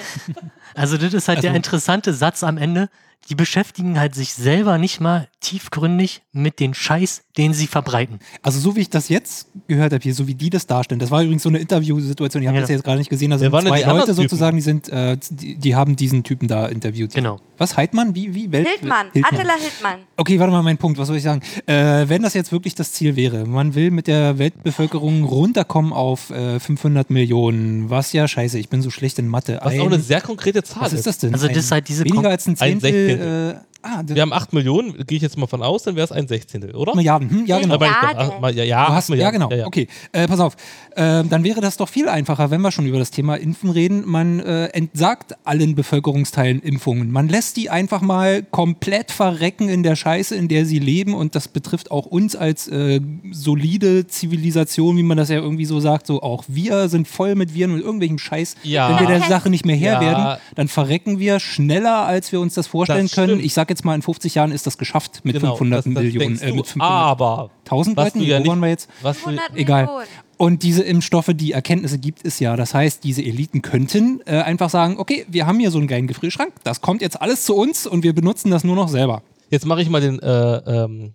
[0.75, 2.89] Also das ist halt der interessante Satz am Ende.
[3.29, 8.19] Die beschäftigen halt sich selber nicht mal tiefgründig mit den Scheiß, den sie verbreiten.
[8.41, 11.11] Also so wie ich das jetzt gehört habe hier, so wie die das darstellen, das
[11.11, 12.61] war übrigens so eine Interviewsituation, ich habe Ja.
[12.61, 14.15] das ja jetzt gerade nicht gesehen, da sind zwei Leute Typen?
[14.15, 17.13] sozusagen, die sind, äh, die, die haben diesen Typen da interviewt.
[17.13, 17.39] Genau.
[17.57, 18.15] Was, Heidmann?
[18.15, 18.51] Wie, wie?
[18.51, 19.99] Welt Hildmann, Attila Hildmann.
[20.17, 20.97] Okay, warte mal, mein Punkt.
[20.97, 21.41] Was soll ich sagen?
[21.65, 26.29] Äh, wenn das jetzt wirklich das Ziel wäre, man will mit der Weltbevölkerung runterkommen auf
[26.29, 29.59] äh, 500 Millionen, was ja scheiße, ich bin so schlecht in Mathe.
[29.61, 31.33] Was auch eine sehr konkrete Zahl was ist das denn?
[31.33, 33.08] Also das ist halt diese Weniger als ein ein Zehntel.
[33.09, 33.68] Sechzehntel.
[33.83, 36.11] Äh, ah, Wir haben 8 Millionen, gehe ich jetzt mal von aus, dann wäre es
[36.11, 36.95] ein Sechzehntel, oder?
[36.95, 37.29] Milliarden.
[37.29, 37.75] Hm, ja, genau.
[37.75, 38.31] Aber ich doch, Milliarden.
[38.35, 39.49] ach, mal- ja, ja, hast, ja, genau.
[39.51, 39.65] Ja, ja.
[39.67, 40.55] Okay, äh, pass auf.
[40.95, 44.03] Ähm, dann wäre das doch viel einfacher, wenn wir schon über das Thema Impfen reden.
[44.05, 47.11] Man äh, entsagt allen Bevölkerungsteilen Impfungen.
[47.11, 51.13] Man lässt die einfach mal komplett verrecken in der Scheiße, in der sie leben.
[51.13, 52.99] Und das betrifft auch uns als äh,
[53.31, 56.05] solide Zivilisation, wie man das ja irgendwie so sagt.
[56.07, 58.55] So auch wir sind voll mit Viren und irgendwelchem Scheiß.
[58.63, 58.89] Ja.
[58.89, 60.01] Wenn wir der Sache nicht mehr Herr Ja.
[60.01, 63.39] werden, dann verrecken wir schneller, als wir uns das vorstellen Das können.
[63.39, 66.03] Ich sag jetzt mal, in 50 Jahren ist das geschafft mit Genau, 500 das, das
[66.03, 66.39] Millionen.
[66.41, 66.81] Äh, mit 500.
[66.89, 68.21] Aber 1000 was Leuten?
[68.21, 68.89] ja Wo nicht, waren wir jetzt?
[69.01, 69.89] was du, 100 Egal.
[70.37, 72.55] Und diese Impfstoffe, die Erkenntnisse gibt es ja.
[72.55, 76.07] Das heißt, diese Eliten könnten äh, einfach sagen, okay, wir haben hier so einen geilen
[76.07, 79.21] Gefrierschrank, das kommt jetzt alles zu uns und wir benutzen das nur noch selber.
[79.49, 81.13] jetzt mache ich mal den, äh, ähm,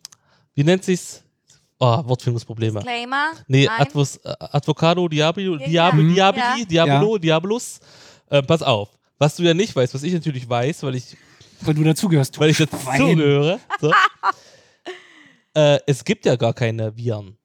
[0.54, 1.22] wie nennt sich's?
[1.80, 2.80] Oh, Wortfindungsprobleme.
[2.80, 3.30] Disclaimer.
[3.48, 3.80] Nee, Nein.
[3.80, 6.30] Advos, äh, Advocado, Diablo, Ja, Diablo, ja.
[6.32, 7.80] Diaboli, Diabolo, Diabolus.
[8.30, 8.90] Äh, pass auf.
[9.18, 11.16] Was du ja nicht weißt, was ich natürlich weiß, weil ich,
[11.60, 12.38] Weil du dazugehörst.
[12.38, 13.60] weil ich dazugehöre.
[13.80, 13.92] So.
[15.54, 17.38] äh, es gibt ja gar keine Viren.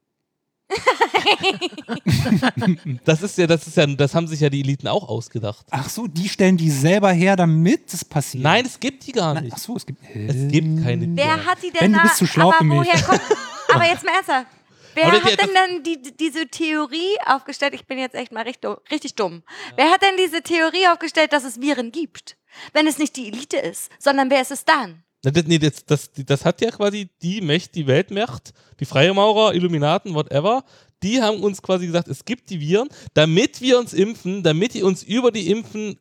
[3.05, 5.65] das ist ja, das ist ja, das haben sich ja die Eliten auch ausgedacht.
[5.71, 8.43] Ach so, die stellen die selber her, damit es passiert.
[8.43, 9.53] Nein, es gibt die gar Na, nicht.
[9.53, 10.01] Ach so, es gibt.
[10.03, 11.17] Es gibt keine Viren.
[11.17, 12.77] Wer hat die denn Ben, du bist zu schlau aber für mich.
[12.77, 13.21] woher kommt,
[13.73, 14.47] Aber jetzt mal ernsthaft.
[14.95, 17.73] Wer hat denn dann die, diese Theorie aufgestellt?
[17.73, 19.43] Ich bin jetzt echt mal richtig, richtig dumm.
[19.75, 22.35] Wer hat denn diese Theorie aufgestellt, dass es Viren gibt?
[22.73, 25.03] Wenn es nicht die Elite ist, sondern wer ist es dann?
[25.21, 29.53] Das, nee, das, das, das hat ja quasi die Mächte, die Weltmacht, die Freie Maurer,
[29.53, 30.63] Illuminaten, whatever,
[31.03, 34.83] die haben uns quasi gesagt, es gibt die Viren, damit wir uns impfen, damit die
[34.83, 35.97] uns über die Impfen,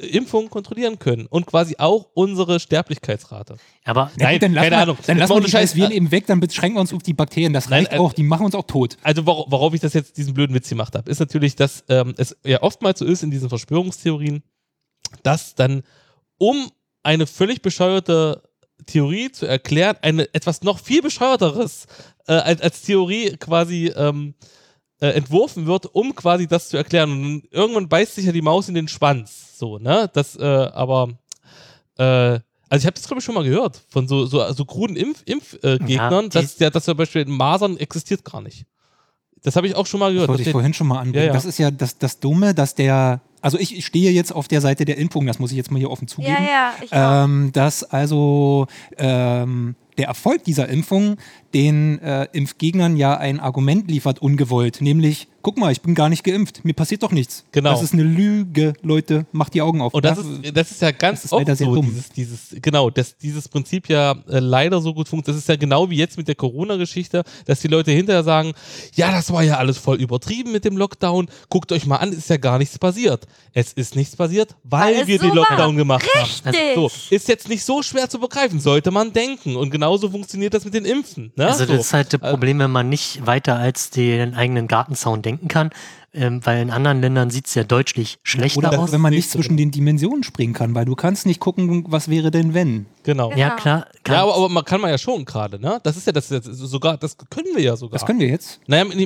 [0.00, 3.56] äh, Impfung kontrollieren können und quasi auch unsere Sterblichkeitsrate.
[3.84, 4.98] Aber Nein, dann lassen keine wir, Ahnung.
[5.06, 7.02] Dann lassen wir ohne die scheiß Viren äh, eben weg, dann beschränken wir uns auf
[7.02, 7.52] die Bakterien.
[7.52, 8.96] Das Nein, reicht äh, auch, die machen uns auch tot.
[9.02, 12.14] Also wor worauf ich das jetzt diesen blöden Witz gemacht habe, ist natürlich, dass ähm,
[12.16, 14.42] es ja oftmals so ist in diesen Verschwörungstheorien,
[15.22, 15.82] dass dann
[16.38, 16.70] um
[17.02, 18.42] eine völlig bescheuerte
[18.86, 21.86] Theorie zu erklären, eine etwas noch viel bescheuerteres
[22.26, 24.34] äh, als, als Theorie quasi ähm,
[25.00, 27.10] äh, entworfen wird, um quasi das zu erklären.
[27.10, 29.58] Und irgendwann beißt sich ja die Maus in den Schwanz.
[29.58, 30.10] So, ne?
[30.12, 31.10] Das, äh, aber
[31.98, 34.96] äh, also ich habe das, glaube ich, schon mal gehört von so, so, so kruden
[34.96, 38.66] Impfgegnern, Impf, äh, Gegnern, Ja, dass, ja, dass zum Beispiel Masern existiert gar nicht.
[39.46, 40.28] Das habe ich auch schon mal Das gehört.
[40.28, 41.14] wollte Das ich steht- vorhin schon mal anbringen.
[41.22, 41.32] Ja, ja.
[41.32, 43.20] Das ist ja das, das Dumme, dass der.
[43.40, 45.78] Also ich, ich stehe jetzt auf der Seite der Impfung, das muss ich jetzt mal
[45.78, 46.32] hier offen zugeben.
[46.36, 47.24] Ja, ja, ich auch.
[47.24, 48.66] ähm, dass also
[48.98, 51.16] ähm, der Erfolg dieser Impfung
[51.56, 54.82] den äh, Impfgegnern ja ein Argument liefert, ungewollt.
[54.82, 57.46] Nämlich, guck mal, ich bin gar nicht geimpft, mir passiert doch nichts.
[57.50, 57.70] Genau.
[57.70, 59.94] Das ist eine Lüge, Leute, macht die Augen auf.
[59.94, 61.86] Und das Ja, ist, das ist ja ganz das ist oft so, dumm.
[61.86, 65.28] dieses, dieses, genau, dass dieses Prinzip ja äh, leider so gut funktioniert.
[65.38, 68.52] Das ist ja genau wie jetzt mit der Corona-Geschichte, dass die Leute hinterher sagen,
[68.94, 71.28] ja, das war ja alles voll übertrieben mit dem Lockdown.
[71.48, 73.26] Guckt euch mal an, ist ja gar nichts passiert.
[73.54, 76.28] Es ist nichts passiert, weil, Weil wir so den Lockdown gemacht haben.
[76.44, 76.74] Richtig.
[76.74, 79.56] So, ist jetzt nicht so schwer zu begreifen, sollte man denken.
[79.56, 81.32] Und genauso funktioniert das mit den Impfen.
[81.36, 81.45] Ne?
[81.46, 81.52] Ne?
[81.52, 81.72] Also so.
[81.72, 85.48] das ist halt das Also- Problem, wenn man nicht weiter als den eigenen Gartenzaun denken
[85.48, 85.70] kann,
[86.14, 88.90] ähm, weil in anderen Ländern sieht es ja deutlich schlechter Oder aus.
[88.90, 92.30] wenn man nicht zwischen den Dimensionen springen kann, weil du kannst nicht gucken, was wäre
[92.30, 92.86] denn wenn.
[93.02, 93.30] Genau.
[93.32, 93.36] Ja.
[93.36, 93.86] Ja, klar.
[94.08, 95.78] Ja, aber, aber man kann man ja schon gerade, ne?
[95.82, 97.98] Das ist ja das, das sogar, das können wir ja sogar.
[97.98, 98.60] Das können wir jetzt.
[98.66, 98.98] Naja, mit-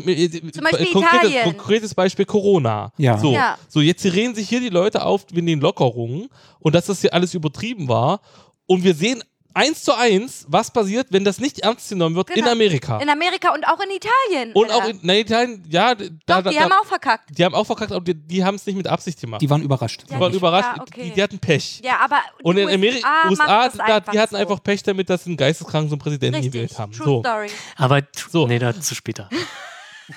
[0.54, 1.42] Zum Beispiel konkretes, Italien.
[1.44, 2.92] konkretes Beispiel Corona.
[2.96, 3.18] Ja.
[3.18, 3.58] So, Ja.
[3.68, 6.28] so, jetzt reden sich hier die Leute auf wegen den Lockerungen
[6.60, 8.20] und dass das hier alles übertrieben war.
[8.66, 9.24] Und wir sehen
[9.55, 12.52] eins zu eins, was passiert, wenn das nicht ernst genommen wird in Genau.
[12.52, 12.98] Amerika.
[12.98, 14.52] In Amerika und auch in Italien.
[14.55, 14.90] und auch Alter.
[14.90, 17.36] in na, Italien, ja, da, Doch, da, die da, haben auch verkackt.
[17.36, 19.40] die haben auch verkackt, aber die, die haben es nicht mit Absicht gemacht.
[19.43, 20.05] Die waren überrascht.
[20.09, 21.02] Die waren Ja, überrascht, ja, okay.
[21.05, 21.81] die, die hatten Pech.
[21.85, 24.40] Ja, aber Und die in Amerika, USA, das da, die hatten so.
[24.40, 26.52] einfach Pech damit, dass sie einen geisteskranken so einen Präsidenten Richtig.
[26.52, 26.93] gewählt haben.
[26.93, 27.20] True So.
[27.20, 27.48] Story.
[27.77, 28.47] aber So.
[28.47, 29.28] nee, dazu später.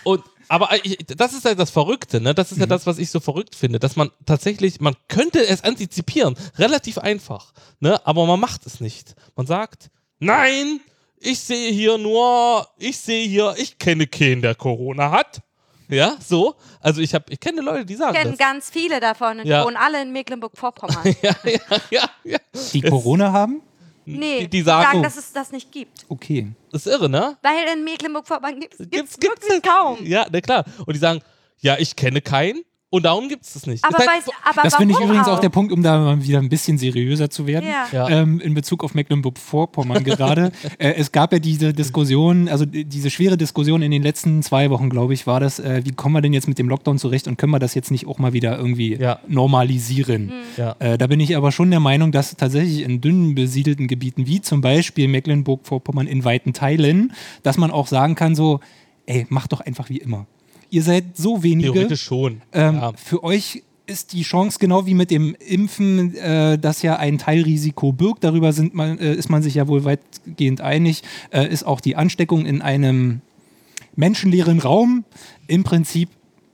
[0.04, 2.34] Und, aber ich, das ist ja das Verrückte, ne?
[2.34, 2.62] Das ist Mhm.
[2.64, 6.98] ja das, was ich so verrückt finde, dass man tatsächlich, man könnte es antizipieren, relativ
[6.98, 8.06] einfach, ne?
[8.06, 9.16] Aber man macht es nicht.
[9.36, 9.90] Man sagt,
[10.20, 10.80] nein,
[11.18, 15.42] ich sehe hier nur, ich sehe hier, ich kenne keinen, der Corona hat.
[15.90, 16.56] Ja, so.
[16.80, 19.60] Also ich habe, ich kenne Leute, die sagen Ich kenne ganz viele davon und Ja.
[19.62, 21.04] die wohnen alle in Mecklenburg-Vorpommern.
[21.22, 21.60] Ja, ja,
[21.92, 22.38] ja, ja.
[22.74, 23.62] Die Corona haben?
[24.06, 26.06] Nee, Die- die sagen- dass es das nicht gibt.
[26.10, 26.52] Okay.
[26.72, 27.38] Das ist irre, ne?
[27.42, 30.06] Weil in Mecklenburg-Vorpommern gibt es wirklich gibt's- kaum.
[30.06, 30.66] Ja, na klar.
[30.86, 31.22] Und die sagen,
[31.60, 32.64] ja, ich kenne keinen
[32.94, 33.84] und darum gibt es das nicht.
[33.84, 36.38] Aber, weiß, aber Das finde ich übrigens auch auch der Punkt, um da mal wieder
[36.38, 37.68] ein bisschen seriöser zu werden.
[37.68, 37.88] Ja.
[38.08, 38.22] Ja.
[38.22, 40.52] Ähm, in Bezug auf Mecklenburg-Vorpommern gerade.
[40.78, 44.70] äh, es gab ja diese Diskussion, also die- diese schwere Diskussion in den letzten zwei
[44.70, 47.28] Wochen, glaube ich, war das, äh, wie kommen wir denn jetzt mit dem Lockdown zurecht
[47.28, 49.20] und können wir das jetzt nicht auch mal wieder irgendwie Ja.
[49.28, 50.32] normalisieren?
[50.58, 50.76] ja.
[50.78, 54.40] Äh, da bin ich aber schon der Meinung, dass tatsächlich in dünn besiedelten Gebieten, wie
[54.42, 58.60] zum Beispiel Mecklenburg-Vorpommern in weiten Teilen, dass man auch sagen kann, so,
[59.08, 60.28] ey, macht doch einfach wie immer.
[60.74, 61.72] Ihr seid so wenige.
[61.72, 62.42] Theoretisch schon.
[62.52, 62.94] Ähm, ja.
[62.94, 67.92] Für euch ist die Chance genau wie mit dem Impfen, äh, das ja ein Teilrisiko
[67.92, 68.24] birgt.
[68.24, 71.04] Darüber sind man, äh, ist man sich ja wohl weitgehend einig.
[71.30, 73.22] Äh, ist auch die Ansteckung in einem
[73.96, 75.06] menschenleeren Raum
[75.46, 76.10] im Prinzip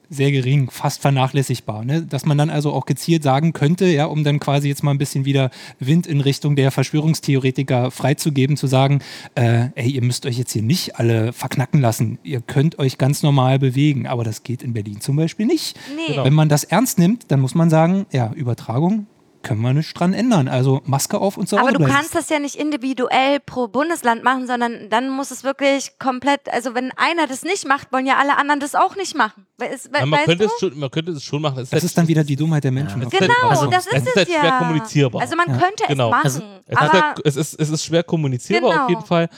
[0.10, 1.86] sehr gering, fast vernachlässigbar.
[1.86, 2.02] Ne?
[2.02, 4.98] Dass man dann also auch gezielt sagen könnte, ja, um dann quasi jetzt mal ein
[4.98, 9.02] bisschen wieder Wind in Richtung der Verschwörungstheoretiker freizugeben, zu sagen,
[9.36, 12.20] äh, ey, ihr müsst euch jetzt hier nicht alle verknacken lassen.
[12.24, 15.78] Ihr könnt euch ganz normal bewegen, aber das geht in Berlin zum Beispiel nicht.
[15.96, 16.14] Nee.
[16.14, 16.26] Genau.
[16.26, 19.08] Wenn man das ernst nimmt, dann muss man sagen, ja, Übertragung
[19.42, 20.48] können wir nicht dran ändern.
[20.48, 24.24] Also Maske auf und zu Hause Aber du kannst das ja nicht individuell pro Bundesland
[24.24, 28.18] machen, sondern dann muss es wirklich komplett, also wenn einer das nicht macht, wollen ja
[28.18, 29.46] alle anderen das auch nicht machen.
[29.58, 31.60] We ist, we Ja, man, weißt könnte schon, man könnte es schon machen.
[31.60, 33.02] Es das ist dann wieder die Dummheit der Menschen.
[33.02, 34.40] halt- Genau, also, das ist es es, ist halt ja.
[34.42, 35.22] schwer kommunizierbar.
[35.22, 36.08] Also man könnte Genau.
[36.08, 38.84] es machen, Also, Es, halt, es, ist, es ist schwer kommunizierbar Genau.
[38.84, 39.30] auf jeden Fall.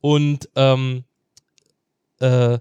[0.00, 1.04] Und ähm,
[2.20, 2.58] äh,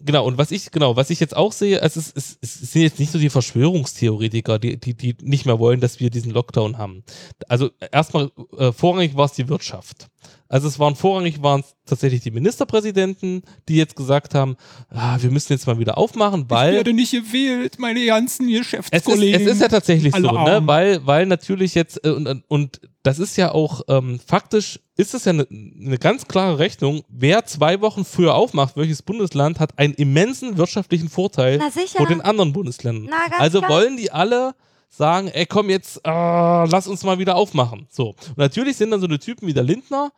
[0.00, 2.82] genau, und was ich, genau, was ich jetzt auch sehe, es, ist, es, es sind
[2.82, 6.78] jetzt nicht so die Verschwörungstheoretiker, die, die, die nicht mehr wollen, dass wir diesen Lockdown
[6.78, 7.04] haben.
[7.48, 10.08] Also erstmal, äh, vorrangig war es die Wirtschaft.
[10.52, 14.56] Also es waren vorrangig waren es tatsächlich die Ministerpräsidenten, die jetzt gesagt haben,
[14.90, 18.52] ah, wir müssen jetzt mal wieder aufmachen, Ich weil werde nicht gewählt, meine ganzen es
[18.52, 19.40] ist, Geschäftskollegen.
[19.40, 20.60] es ist ja tatsächlich so, ne?
[20.66, 25.24] weil, weil natürlich jetzt, äh, und, und das ist ja auch, ähm, faktisch ist es
[25.24, 29.94] ja eine ne ganz klare Rechnung, wer zwei Wochen früher aufmacht, welches Bundesland hat einen
[29.94, 31.60] immensen wirtschaftlichen Vorteil
[31.96, 33.08] vor den anderen Bundesländern.
[33.08, 33.70] Na, ganz also klar.
[33.70, 34.54] wollen die alle
[34.92, 37.88] sagen, ey komm jetzt, äh, lass uns mal wieder aufmachen.
[37.90, 38.10] So.
[38.28, 40.12] Und natürlich sind dann so eine Typen wie der Lindner,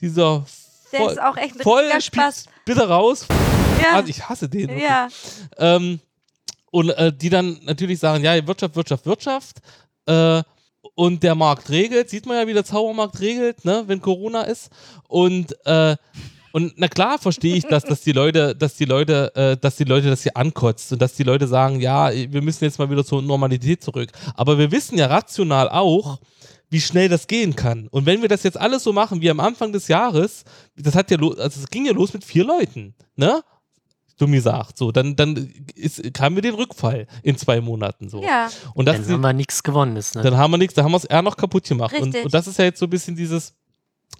[0.00, 0.44] dieser
[0.92, 2.46] der voll, ist auch echt ein voll Spaß.
[2.64, 3.26] bitte raus.
[3.82, 4.78] Ja, Also ich hasse den.
[4.78, 5.08] ja.
[5.58, 6.00] Ähm,
[6.70, 9.58] und äh, die dann natürlich sagen, ja, Wirtschaft, Wirtschaft, Wirtschaft.
[10.06, 10.42] Äh,
[10.96, 14.70] und der Markt regelt, sieht man ja, wie der Zaubermarkt regelt, ne, wenn Corona ist.
[15.08, 15.96] Und, äh,
[16.54, 19.82] und na klar verstehe ich das, dass die Leute, dass die Leute, äh, dass die
[19.82, 23.04] Leute das hier ankotzt und dass die Leute sagen, ja, wir müssen jetzt mal wieder
[23.04, 24.12] zur Normalität zurück.
[24.36, 26.20] Aber wir wissen ja rational auch,
[26.70, 27.88] wie schnell das gehen kann.
[27.88, 30.44] Und wenn wir das jetzt alles so machen wie am Anfang des Jahres,
[30.76, 33.42] das hat ja also es ging ja los mit vier Leuten, ne?
[34.16, 38.22] Dumm gesagt, so, dann, dann ist, haben wir den Rückfall in zwei Monaten so.
[38.22, 38.48] ja.
[38.74, 39.96] Und das Dann haben wir nichts gewonnen.
[39.96, 40.22] Ist, ne?
[40.22, 41.96] dann haben wir nichts, da haben wir es eher noch kaputt gemacht.
[41.96, 42.26] Und, Richtig.
[42.26, 43.54] und das ist ja jetzt so ein bisschen dieses,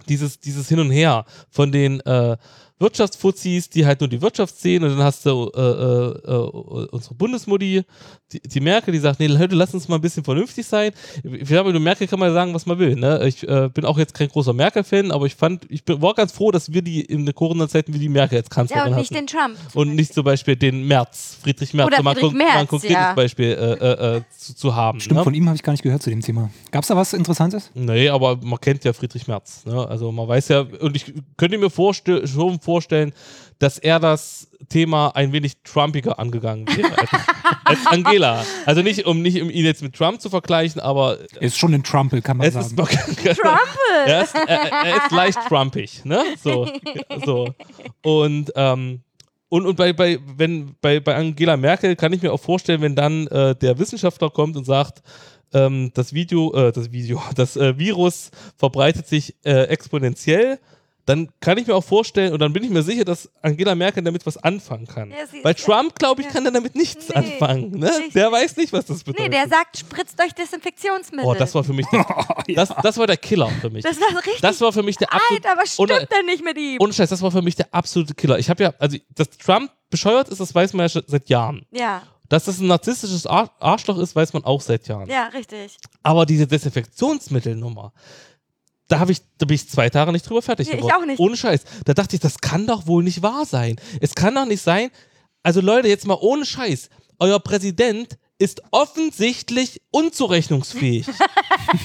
[0.09, 2.37] dieses, dieses Hin und Her von den äh,
[2.79, 7.15] Wirtschaftsfuzis, die halt nur die Wirtschaft sehen und dann hast du äh, äh, äh, unsere
[7.15, 7.83] Bundesmutti,
[8.35, 10.93] die, die Merkel, die sagt, nee Leute, lass uns mal ein bisschen vernünftig sein.
[11.23, 12.97] Ich glaube, über Merkel kann man ja sagen, was man will.
[12.97, 13.27] Ne?
[13.27, 16.33] Ich äh, bin auch jetzt kein großer Merkel-Fan, aber ich fand, ich bin, war ganz
[16.33, 19.11] froh, dass wir die in der Corona-Zeiten wie die Merkel als ja, Kanzlerin und nicht
[19.11, 19.27] hatten.
[19.27, 19.57] den Trump.
[19.75, 22.69] Und nicht zum Beispiel den Merz, Friedrich Merz, Oder um mal, Friedrich mal ein Merz,
[22.69, 23.15] konkretes ja.
[23.15, 25.01] Beispiel äh, äh, äh, zu, zu haben.
[25.01, 25.25] Stimmt, ne?
[25.25, 26.51] von ihm habe ich gar nicht gehört zu dem Thema.
[26.71, 27.71] Gab es da was Interessantes?
[27.75, 29.65] Nee, aber man kennt ja Friedrich Merz.
[29.65, 29.87] Ne?
[29.87, 33.13] Also man weiß ja, und ich könnte mir vorste schon vorstellen,
[33.59, 37.11] dass er das Thema ein wenig Trumpiger angegangen wäre als,
[37.65, 38.45] als Angela.
[38.67, 41.75] Also nicht um, nicht, um ihn jetzt mit Trump zu vergleichen, aber Er ist schon
[41.75, 42.75] ein Trumpel, kann man sagen.
[42.75, 43.37] noch, Trumpel!
[44.07, 46.23] er, ist, er, er ist leicht trumpig, ne?
[46.43, 46.69] So.
[47.25, 47.55] so.
[48.03, 49.03] Und, ähm,
[49.49, 52.97] und, und bei, bei, wenn, bei, bei Angela Merkel kann ich mir auch vorstellen, wenn
[52.97, 55.03] dann äh, der Wissenschaftler kommt und sagt,
[55.53, 60.59] ähm, das Video, äh, das Video, das äh, Virus verbreitet sich äh, exponentiell,
[61.07, 64.03] dann kann ich mir auch vorstellen, und dann bin ich mir sicher, dass Angela Merkel
[64.03, 65.11] damit was anfangen kann.
[65.11, 66.33] Ja, sie- Weil Trump, glaube ich, ja.
[66.33, 67.71] kann dann damit nichts Nee, anfangen.
[67.79, 67.89] Ne?
[67.91, 68.13] richtig.
[68.15, 69.35] Der weiß nicht, was das Nee, bedeutet.
[69.35, 71.27] der sagt, spritzt euch Desinfektionsmittel.
[71.27, 72.07] oh, das war für mich der,
[72.55, 73.83] das, das war der Killer für mich.
[73.85, 76.43] Das war richtig Das war für mich der absolute Alter, was stimmt Ohne- denn nicht
[76.45, 76.79] mit ihm?
[76.81, 78.39] ohne Scheiß, das war für mich der absolute Killer.
[78.39, 81.67] Ich habe ja, also, dass Trump bescheuert ist, das weiß man ja schon seit Jahren.
[81.71, 85.09] ja, Dass das ein narzisstisches Ar Arschloch ist, weiß man auch seit Jahren.
[85.11, 85.77] ja, richtig.
[86.03, 87.93] Aber diese Desinfektionsmittelnummer,
[88.89, 90.93] da, hab ich, da bin ich zwei Tage nicht drüber fertig ich geworden.
[90.93, 91.19] auch nicht.
[91.19, 91.63] Ohne Scheiß.
[91.85, 93.77] Da dachte ich, das kann doch wohl nicht wahr sein.
[94.01, 94.91] Es kann doch nicht sein.
[95.43, 96.89] Also Leute, jetzt mal ohne Scheiß.
[97.19, 101.07] Euer Präsident ist offensichtlich unzurechnungsfähig.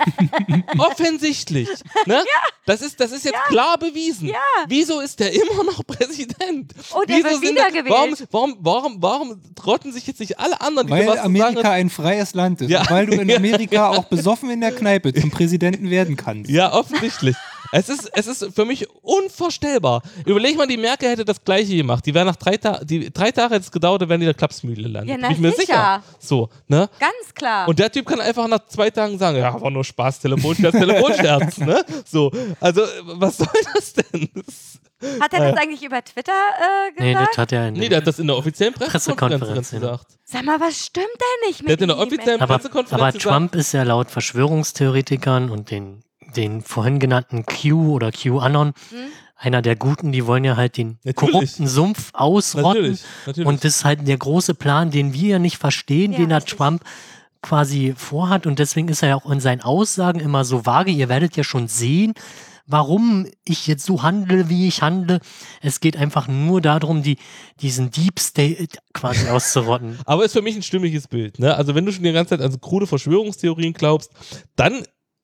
[0.78, 1.70] offensichtlich.
[2.06, 2.24] Ne?
[2.66, 4.30] Das, ist, das ist jetzt klar bewiesen.
[4.30, 4.36] Ja.
[4.68, 6.74] Wieso ist der immer noch Präsident?
[6.92, 8.28] Oh, der Wieso wird sind wiedergewählt.
[8.32, 11.36] Warum, warum, warum, warum trotten sich jetzt nicht alle anderen, die Weil was zu sagen
[11.36, 12.70] Amerika ein freies Land ist.
[12.70, 12.82] Ja.
[12.82, 16.50] Und weil du in Ja, Amerika auch besoffen in der Kneipe zum Präsidenten werden kannst.
[16.50, 17.36] Ja, offensichtlich.
[17.72, 20.02] Es, ist, es ist für mich unvorstellbar.
[20.26, 22.06] Überleg mal, die Merkel hätte das Gleiche gemacht.
[22.06, 24.30] Die wäre nach drei Tagen, die drei Tage hätte es gedauert, dann wären die in
[24.30, 25.10] der Klapsmühle landet.
[25.10, 25.64] Ja, na Bin ich mir sicher.
[25.64, 26.04] sicher.
[26.20, 26.90] So, ne?
[27.00, 27.68] Ganz klar.
[27.68, 31.58] Und der Typ kann einfach nach zwei Tagen sagen, ja, war nur Spaß, Telefonscherz, Telefonscherz,
[31.60, 31.84] ne?
[32.06, 34.30] So, also, was soll das denn?
[35.22, 37.30] Hat er das eigentlich über Twitter äh, Nee, gesagt?
[37.32, 39.80] das hat er in nee, der hat das in der offiziellen Pressekonferenz Pressekonferenz, ja.
[39.80, 40.06] gesagt.
[40.26, 43.12] Sag mal, was stimmt denn nicht mit Der hat in der offiziellen aber, Pressekonferenz aber
[43.14, 46.04] gesagt, Trump ist ja laut Verschwörungstheoretikern und den,
[46.36, 48.98] den vorhin genannten Q oder QAnon Hm?
[49.36, 51.16] einer der Guten, die wollen ja halt den Natürlich.
[51.16, 52.82] korrupten Sumpf ausrotten.
[52.82, 53.48] Natürlich, natürlich.
[53.48, 56.40] Und das ist halt der große Plan, den wir ja nicht verstehen, Ja, den der
[56.40, 56.58] richtig.
[56.58, 56.84] Trump
[57.42, 58.46] quasi vorhat.
[58.46, 60.92] Und deswegen ist er ja auch in seinen Aussagen immer so vage.
[60.92, 62.14] Ihr werdet ja schon sehen,
[62.68, 65.22] warum ich jetzt so handle, wie ich handle.
[65.62, 67.18] Es geht einfach nur darum, die,
[67.62, 69.98] diesen Deep State quasi auszurotten.
[70.06, 71.40] Aber ist für mich ein stimmiges Bild.
[71.40, 71.56] Ne?
[71.56, 74.12] Also wenn du schon die ganze Zeit an so krude Verschwörungstheorien glaubst,
[74.58, 74.84] dann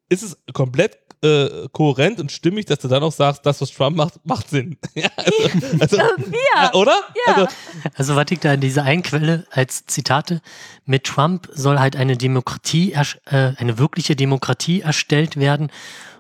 [0.10, 3.96] ist es komplett äh, kohärent und stimmig, dass du dann auch sagst, das, was Trump
[3.98, 4.78] macht, macht Sinn.
[4.94, 6.72] ja, also, also, ja.
[6.72, 6.96] äh, oder?
[7.26, 7.34] Ja.
[7.34, 7.48] Also,
[7.96, 10.42] Also was ich da in dieser einen Quelle als Zitate,
[10.86, 15.72] mit Trump soll halt eine Demokratie, ersch- äh, eine wirkliche Demokratie erstellt werden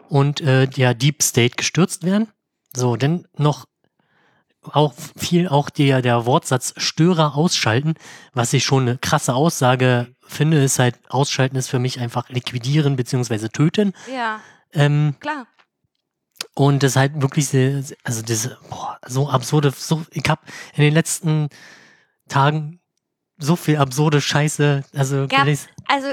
[0.09, 2.29] und äh, der Deep State gestürzt werden.
[2.75, 3.65] So, denn noch
[4.71, 7.93] auch viel auch der, der Wortsatz Störer ausschalten,
[8.33, 12.95] was ich schon eine krasse Aussage finde, ist halt, ausschalten ist für mich einfach liquidieren
[12.95, 13.93] beziehungsweise töten.
[14.13, 14.39] ja,
[14.73, 15.47] Ähm, klar.
[16.53, 20.41] und das ist halt wirklich sehr, also diese, boah, so absurde, so, ich hab
[20.75, 21.49] in den letzten
[22.27, 22.81] Tagen
[23.37, 25.67] so viel absurde Scheiße, also Gab- gelesen.
[25.87, 26.07] Also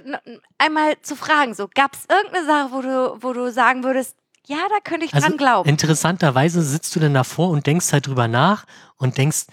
[0.59, 4.17] einmal zu fragen, so gab es irgendeine Sache, wo du, wo du sagen würdest,
[4.47, 5.69] ja, da könnte ich Also dran glauben.
[5.69, 8.65] interessanterweise sitzt du dann davor und denkst halt drüber nach
[8.97, 9.45] und denkst,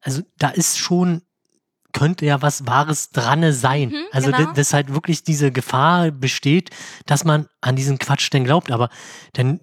[0.00, 1.22] also da ist schon,
[1.92, 3.88] könnte ja was Wahres dran sein.
[3.90, 4.44] Mhm, also genau.
[4.46, 6.70] da- dass halt wirklich diese Gefahr besteht,
[7.06, 8.70] dass man an diesen Quatsch denn glaubt.
[8.70, 8.88] Aber
[9.34, 9.60] dann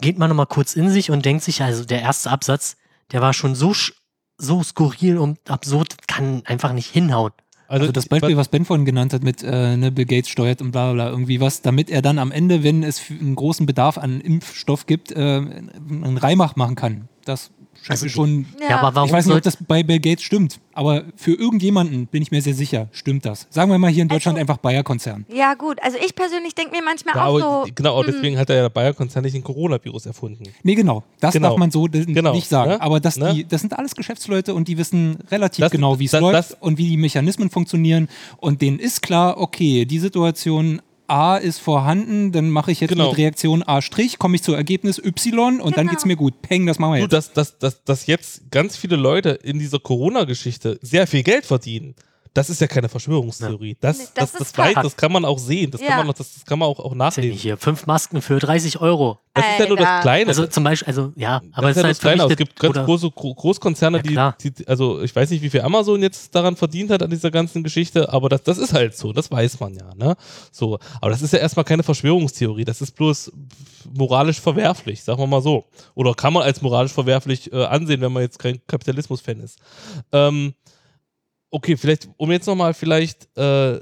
[0.00, 2.76] geht man nochmal kurz in sich und denkt sich, also der erste Absatz,
[3.12, 3.92] der war schon so, sch-
[4.38, 7.32] so skurril und absurd, kann einfach nicht hinhauen.
[7.68, 10.70] Also das Beispiel, was Ben vorhin genannt hat mit äh, ne, Bill Gates steuert und
[10.70, 13.98] bla bla bla, irgendwie was, damit er dann am Ende, wenn es einen großen Bedarf
[13.98, 17.08] an Impfstoff gibt, äh, einen Reimach machen kann.
[17.24, 17.50] Das
[17.88, 18.46] Also schon.
[18.68, 22.06] Ja, aber warum ich weiß nicht, ob das bei Bill Gates stimmt, aber für irgendjemanden
[22.06, 23.46] bin ich mir sehr sicher, stimmt das.
[23.50, 25.24] Sagen wir mal hier in Deutschland Also- einfach Bayer-Konzern.
[25.32, 25.78] ja, gut.
[25.82, 27.70] Also ich persönlich denke mir manchmal ja, auch so.
[27.74, 30.44] genau, auch hm, deswegen hat er ja der Bayer-Konzern nicht den Coronavirus erfunden.
[30.62, 31.04] Nee, genau.
[31.20, 31.50] Das Genau.
[31.50, 32.70] darf man so Genau, nicht sagen.
[32.72, 32.80] ne?
[32.80, 33.32] Aber das, Ne?
[33.34, 36.56] die, das sind alles Geschäftsleute und die wissen relativ Das- genau, wie es läuft das-
[36.60, 38.08] und wie die Mechanismen funktionieren.
[38.38, 43.08] Und denen ist klar, okay, die Situation A ist vorhanden, dann mache ich jetzt Genau.
[43.10, 43.80] mit Reaktion A',
[44.18, 45.90] komme ich zu Ergebnis Y und dann Genau.
[45.92, 46.42] geht's mir gut.
[46.42, 47.32] Peng, das machen wir Du, jetzt.
[47.32, 51.94] dass, dass, dass, dass jetzt ganz viele Leute in dieser Corona-Geschichte sehr viel Geld verdienen,
[52.36, 53.76] das ist ja keine Verschwörungstheorie.
[53.80, 55.70] Das, Nee, das, das das, weiß, das kann man auch sehen.
[55.70, 55.88] Das, Ja.
[55.88, 57.38] kann man, auch- das, das kann man auch, auch ja nachlesen.
[57.38, 59.18] hier fünf Masken für 30 Euro.
[59.34, 60.02] Das ist ja nur das Alter.
[60.02, 60.28] Kleine.
[60.28, 62.22] Also zum Beispiel, also ja, aber das es ist ja halt das Kleine.
[62.32, 65.60] Es gibt ganz große Gro Großkonzerne, Ja, die, die, also ich weiß nicht, wie viel
[65.60, 69.12] Amazon jetzt daran verdient hat an dieser ganzen Geschichte, aber das, das ist halt so,
[69.12, 70.16] das weiß man ja, ne?
[70.52, 73.30] So, aber das ist ja erstmal keine Verschwörungstheorie, das ist bloß
[73.94, 75.64] moralisch verwerflich, sagen wir mal so.
[75.94, 79.58] Oder kann man als moralisch verwerflich äh, ansehen, wenn man jetzt kein Kapitalismus-Fan ist.
[80.12, 80.54] Ähm,
[81.50, 83.80] okay, vielleicht, um jetzt nochmal vielleicht äh,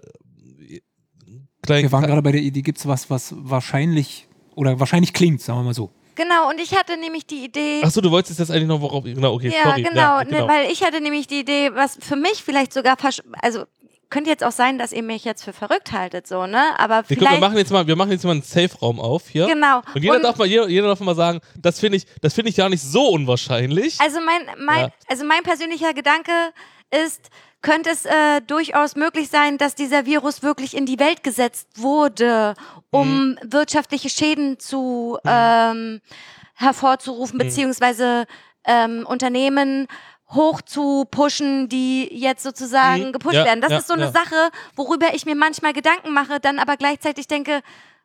[1.63, 5.61] klein, wir waren gerade bei der Idee, gibt's was, was wahrscheinlich oder wahrscheinlich klingt, sagen
[5.61, 5.91] wir mal so.
[6.17, 7.81] Genau, und ich hatte nämlich die Idee.
[7.83, 9.03] Achso, du wolltest jetzt eigentlich noch worauf.
[9.03, 9.83] Genau, okay, ja, sorry.
[9.83, 13.23] genau, ja, Ne, weil ich hatte nämlich die Idee, was für mich vielleicht sogar, versch-
[13.43, 13.65] also
[14.11, 16.79] könnte jetzt auch sein, dass ihr mich jetzt für verrückt haltet, so, ne?
[16.79, 17.27] Aber wir, vielleicht.
[17.31, 19.47] können, wir machen jetzt mal, wir machen jetzt mal einen Safe-Raum auf hier.
[19.49, 19.81] genau.
[19.93, 22.51] Und jeder Und- darf mal, jeder, jeder darf mal sagen, das finde ich, das finde
[22.51, 24.01] ich ja nicht so unwahrscheinlich.
[24.01, 24.93] Also mein, mein, Ja.
[25.09, 26.31] also mein persönlicher Gedanke
[27.05, 27.29] ist,
[27.65, 32.55] könnte es äh, durchaus möglich sein, dass dieser Virus wirklich in die Welt gesetzt wurde,
[32.91, 33.39] um Mhm.
[33.43, 36.01] wirtschaftliche Schäden zu ähm,
[36.55, 37.43] hervorzurufen, Mhm.
[37.43, 38.27] beziehungsweise
[38.67, 39.89] ähm, Unternehmen
[40.31, 43.13] hoch zu pushen, die jetzt sozusagen Mhm.
[43.13, 43.61] gepusht Ja, werden.
[43.61, 44.11] Das ja, ist so eine ja.
[44.13, 47.61] Sache, worüber ich mir manchmal Gedanken mache, dann aber gleichzeitig denke,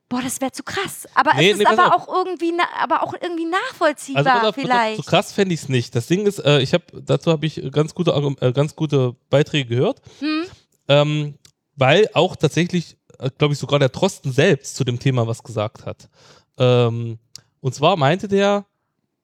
[0.09, 1.07] boah, das wäre zu krass.
[1.13, 4.47] Aber Nee, es ist nee, aber auch irgendwie, aber auch irgendwie nachvollziehbar Also auf, pass
[4.49, 4.97] auf, vielleicht.
[4.97, 5.95] so krass fände ich es nicht.
[5.95, 8.11] Das Ding ist, äh, ich habe dazu habe ich ganz gute,
[8.41, 10.43] äh, ganz gute Beiträge gehört, Hm?
[10.87, 11.35] ähm,
[11.75, 15.85] weil auch tatsächlich, äh, glaube ich, sogar der Trosten selbst zu dem Thema was gesagt
[15.85, 16.09] hat.
[16.57, 17.19] Ähm,
[17.61, 18.65] und zwar meinte der,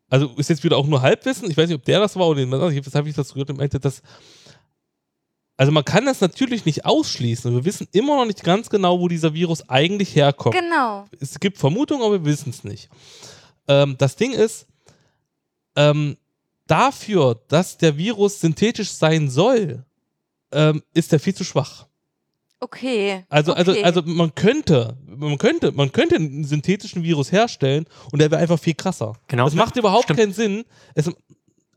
[0.10, 2.42] also ist jetzt wieder auch nur Halbwissen, ich weiß nicht, ob der das war oder
[2.42, 4.02] anderes, was habe ich dazu gehört, der meinte, dass
[5.58, 7.54] also man kann das natürlich nicht ausschließen.
[7.54, 11.06] Wir wissen immer noch nicht ganz genau, wo dieser Virus eigentlich herkommt Genau.
[11.20, 12.90] es gibt Vermutungen, aber wir wissen es nicht.
[13.68, 14.68] Ähm, das Ding ist,
[15.76, 16.18] ähm,
[16.68, 19.86] dafür, dass der Virus synthetisch sein soll,
[20.52, 21.86] ähm, ist er viel zu schwach.
[22.60, 23.24] Okay.
[23.30, 23.60] Also, okay.
[23.60, 28.42] also, also man könnte, man könnte, man könnte einen synthetischen Virus herstellen und der wäre
[28.42, 29.14] einfach viel krasser.
[29.28, 29.46] Genau.
[29.46, 30.20] Das macht überhaupt Stimmt.
[30.20, 30.66] keinen Sinn.
[30.96, 31.12] Es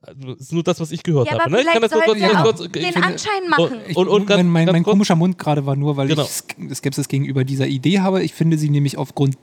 [0.09, 1.51] also, ist nur das, was ich gehört ja, habe.
[1.51, 1.60] Ne?
[1.60, 3.78] Ich kann das nur kurz, auch kurz, den finde- Anschein machen.
[3.89, 6.22] Ich, Und- und ganz- mein mein, mein komischer Mund gerade war nur, weil Genau.
[6.22, 8.22] ich Sk- Skepsis gegenüber dieser Idee habe.
[8.22, 9.36] Ich finde sie nämlich aufgrund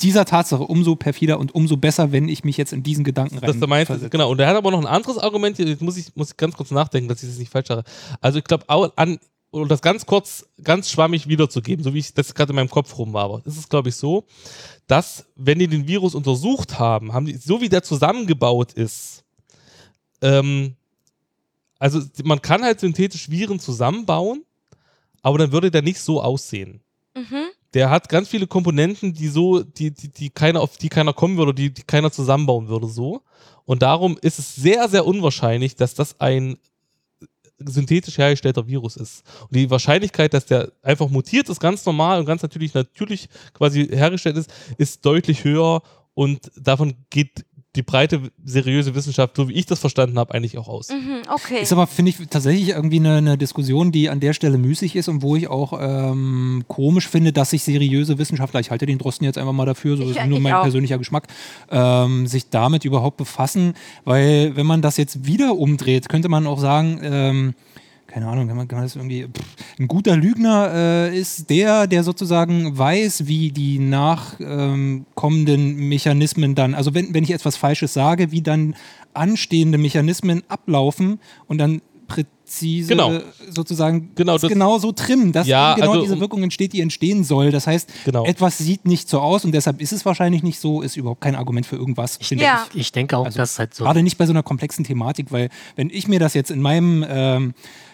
[0.00, 3.46] dieser Tatsache umso perfider und umso besser, wenn ich mich jetzt in diesen Gedanken rein
[3.48, 4.10] dass du meinst, versetze.
[4.10, 4.30] genau.
[4.30, 6.70] Und er hat aber noch ein anderes Argument, jetzt muss ich, muss ich ganz kurz
[6.70, 7.82] nachdenken, dass ich das nicht falsch habe.
[8.20, 8.64] Also ich glaube,
[8.96, 9.18] an,
[9.50, 12.96] um das ganz kurz, ganz schwammig wiederzugeben, so wie ich das gerade in meinem Kopf
[12.98, 14.24] rum war, aber ist es, glaube ich, so,
[14.86, 19.24] dass, wenn die den Virus untersucht haben, haben die, so wie der zusammengebaut ist,
[20.22, 20.74] ähm,
[21.78, 24.44] also man kann halt synthetisch Viren zusammenbauen,
[25.22, 26.80] aber dann würde der nicht so aussehen
[27.18, 27.48] Mhm.
[27.74, 31.36] der hat ganz viele Komponenten, die so, die, die, die keiner, auf die keiner kommen
[31.36, 33.22] würde, die, die keiner zusammenbauen würde, so.
[33.64, 36.56] Und darum ist es sehr, sehr unwahrscheinlich, dass das ein
[37.58, 39.24] synthetisch hergestellter Virus ist.
[39.42, 43.88] Und die Wahrscheinlichkeit, dass der einfach mutiert ist, ganz normal und ganz natürlich, natürlich quasi
[43.88, 45.82] hergestellt ist, ist deutlich höher
[46.14, 47.44] und davon geht
[47.76, 50.88] die breite, seriöse Wissenschaft, so wie ich das verstanden habe, eigentlich auch aus.
[50.88, 51.18] Mhm.
[51.32, 51.60] Okay.
[51.62, 55.06] Ist aber, finde ich, tatsächlich irgendwie eine, eine Diskussion, die an der Stelle müßig ist
[55.08, 59.26] und wo ich auch ähm, komisch finde, dass sich seriöse Wissenschaftler, ich halte den Drosten
[59.26, 60.62] jetzt einfach mal dafür, so Ich- ist nur mein auch.
[60.62, 61.28] persönlicher Geschmack,
[61.70, 63.74] ähm, sich damit überhaupt befassen,
[64.04, 67.54] weil wenn man das jetzt wieder umdreht, könnte man auch sagen, ähm,
[68.18, 69.24] keine Ahnung, kann man, kann man das irgendwie.
[69.26, 76.74] Pff, ein guter Lügner äh, ist der, der sozusagen weiß, wie die nachkommenden Mechanismen dann,
[76.74, 78.74] also wenn, wenn ich etwas Falsches sage, wie dann
[79.14, 83.18] anstehende Mechanismen ablaufen und dann präzise Genau.
[83.50, 87.22] sozusagen Genau, das genau so trimmen, dass Ja, genau also, diese Wirkung entsteht, die entstehen
[87.22, 87.50] soll.
[87.50, 88.24] Das heißt, Genau.
[88.24, 91.34] etwas sieht nicht so aus und deshalb ist es wahrscheinlich nicht so, ist überhaupt kein
[91.36, 92.18] Argument für irgendwas.
[92.22, 92.66] finde Ja.
[92.72, 92.80] ich.
[92.80, 93.84] Ich denke auch, Also dass halt so.
[93.84, 97.04] Gerade nicht bei so einer komplexen Thematik, weil wenn ich mir das jetzt in meinem
[97.06, 97.52] ähm,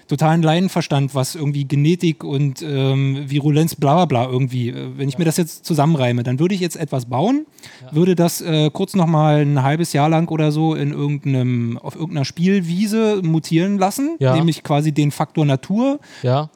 [0.08, 5.18] totalen Laienverstand, was irgendwie Genetik und ähm, Virulenz, bla bla bla irgendwie, äh, wenn ich
[5.18, 7.46] mir das jetzt zusammenreime, dann würde ich jetzt etwas bauen,
[7.92, 12.24] würde das äh, kurz nochmal ein halbes Jahr lang oder so in irgendeinem, auf irgendeiner
[12.24, 14.34] Spielwiese mutieren lassen, Ja.
[14.36, 16.50] nämlich quasi den Faktor Natur Ja.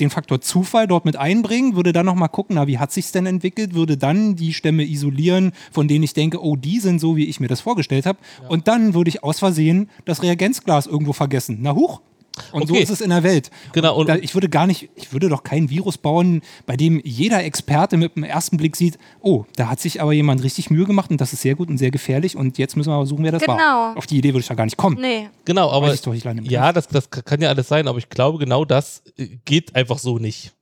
[0.00, 3.26] den Faktor Zufall dort mit einbringen, würde dann nochmal gucken, na, wie hat sich's denn
[3.26, 7.26] entwickelt, würde dann die Stämme isolieren, von denen ich denke, oh, die sind so, wie
[7.26, 8.18] ich mir das vorgestellt habe.
[8.48, 11.58] Und dann würde ich aus Versehen das Reagenzglas irgendwo vergessen.
[11.60, 12.00] Na huch.
[12.52, 12.82] Und so Okay.
[12.82, 13.50] ist es in der Welt.
[13.72, 17.44] Genau, und- ich würde gar nicht, ich würde doch kein Virus bauen, bei dem jeder
[17.44, 21.10] Experte mit dem ersten Blick sieht, oh, da hat sich aber jemand richtig Mühe gemacht
[21.10, 23.32] und das ist sehr gut und sehr gefährlich und jetzt müssen wir mal suchen, wer
[23.32, 23.54] das Genau.
[23.56, 23.96] war.
[23.96, 25.00] Auf die Idee würde ich da gar nicht kommen.
[25.00, 25.28] nee.
[25.44, 25.94] Genau, aber
[26.42, 29.98] ja, das, das kann ja alles sein, aber ich glaube, genau das äh, geht einfach
[29.98, 30.52] so nicht.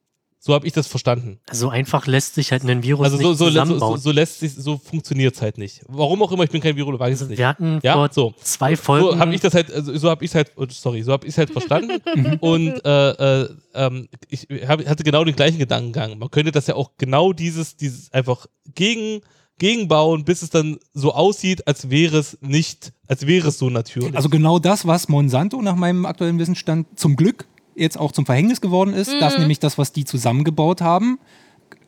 [0.44, 1.38] So habe ich das verstanden.
[1.52, 4.00] So einfach lässt sich halt ein Virus Also so, nicht so, so, zusammenbauen.
[4.00, 5.82] so lässt sich, so funktioniert es halt nicht.
[5.86, 7.38] Warum auch immer, ich bin kein Virologe, weiß ich also nicht.
[7.38, 8.34] wir hatten Ja, vor so.
[8.42, 9.06] zwei Folgen.
[9.06, 11.34] So habe ich das halt, also so habe ich halt, oh, sorry, so habe ich
[11.34, 12.02] es halt verstanden.
[12.40, 16.18] und äh, äh, ähm, ich hab, hatte genau den gleichen Gedankengang.
[16.18, 19.20] Man könnte das ja auch genau dieses, dieses einfach gegen
[19.58, 24.16] gegenbauen, bis es dann so aussieht, als wäre es nicht, als wäre es so natürlich.
[24.16, 28.60] Also genau das, was Monsanto nach meinem aktuellen Wissensstand zum Glück jetzt auch zum Verhängnis
[28.60, 31.18] geworden ist, dass nämlich das, was die zusammengebaut haben,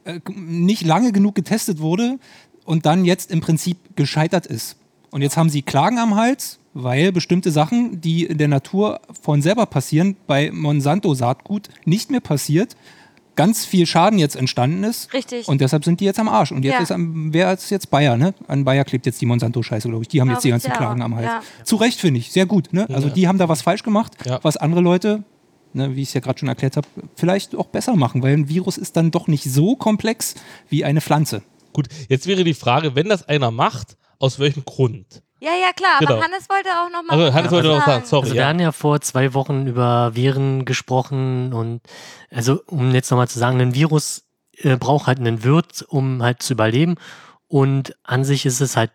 [0.04, 2.18] äh, nicht lange genug getestet wurde
[2.64, 4.76] und dann jetzt im Prinzip gescheitert ist.
[5.10, 9.42] Und jetzt haben sie Klagen am Hals, weil bestimmte Sachen, die in der Natur von
[9.42, 12.76] selber passieren, bei Monsanto Saatgut nicht mehr passiert.
[13.36, 15.12] ganz viel Schaden jetzt entstanden ist.
[15.12, 15.48] Richtig.
[15.48, 16.52] Und deshalb sind die jetzt am Arsch.
[16.52, 16.80] Und jetzt Ja.
[16.82, 18.32] ist am, wer ist jetzt Bayer, ne?
[18.46, 20.08] An Bayer klebt jetzt die Monsanto-Scheiße, glaube ich.
[20.08, 21.26] Die haben jetzt die ganzen ja Klagen am Hals.
[21.26, 21.42] Ja.
[21.64, 22.30] Zu Recht, finde ich.
[22.30, 22.86] Sehr gut, ne?
[22.90, 23.14] Also Ja.
[23.14, 24.38] die haben da was falsch gemacht, Ja.
[24.42, 25.24] was andere Leute,
[25.74, 26.86] ne, wie ich es ja gerade schon erklärt habe,
[27.16, 30.34] vielleicht auch besser machen, weil ein Virus ist dann doch nicht so komplex
[30.68, 31.42] wie eine Pflanze.
[31.72, 35.22] Gut, jetzt wäre die Frage, wenn das einer macht, aus welchem Grund?
[35.40, 35.96] ja, ja, klar.
[35.98, 36.22] Aber Genau.
[36.22, 37.20] Hannes wollte auch noch mal.
[37.20, 38.22] Also Hannes wollte noch sagen, sorry.
[38.24, 41.82] Also wir haben ja vor zwei Wochen über Viren gesprochen und
[42.30, 44.24] also um jetzt nochmal zu sagen, ein Virus
[44.58, 46.94] äh, braucht halt einen Wirt, um halt zu überleben
[47.46, 48.90] und an sich ist es halt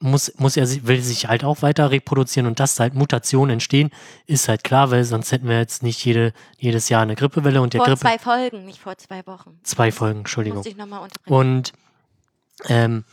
[0.00, 3.90] muss, muss er sich, will sich halt auch weiter reproduzieren und dass halt Mutationen entstehen,
[4.26, 7.74] ist halt klar, weil sonst hätten wir jetzt nicht jede, jedes Jahr eine Grippewelle und
[7.74, 8.00] der Vor Grippe.
[8.00, 9.58] zwei Folgen, nicht vor zwei Wochen.
[9.62, 10.58] zwei Folgen, Entschuldigung.
[10.58, 11.34] Musste ich nochmal unterbrechen.
[11.34, 11.72] Und
[12.68, 13.04] ähm,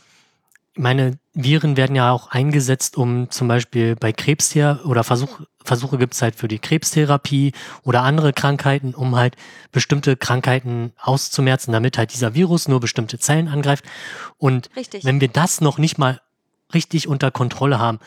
[0.74, 6.14] meine Viren werden ja auch eingesetzt, um zum Beispiel bei Krebsther oder Versuch, Versuche gibt
[6.14, 7.52] es halt für die Krebstherapie
[7.82, 9.36] oder andere Krankheiten, um halt
[9.72, 13.84] bestimmte Krankheiten auszumerzen, damit halt dieser Virus nur bestimmte Zellen angreift.
[14.38, 15.04] Und Richtig.
[15.04, 16.20] wenn wir das noch nicht mal
[16.74, 17.98] richtig unter Kontrolle haben,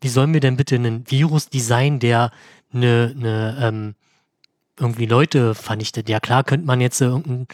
[0.00, 2.30] wie sollen wir denn bitte einen Virus designen, der
[2.72, 3.94] eine, eine ähm,
[4.78, 6.08] irgendwie Leute vernichtet?
[6.08, 7.46] Ja klar, könnte man jetzt äh, irgendeinen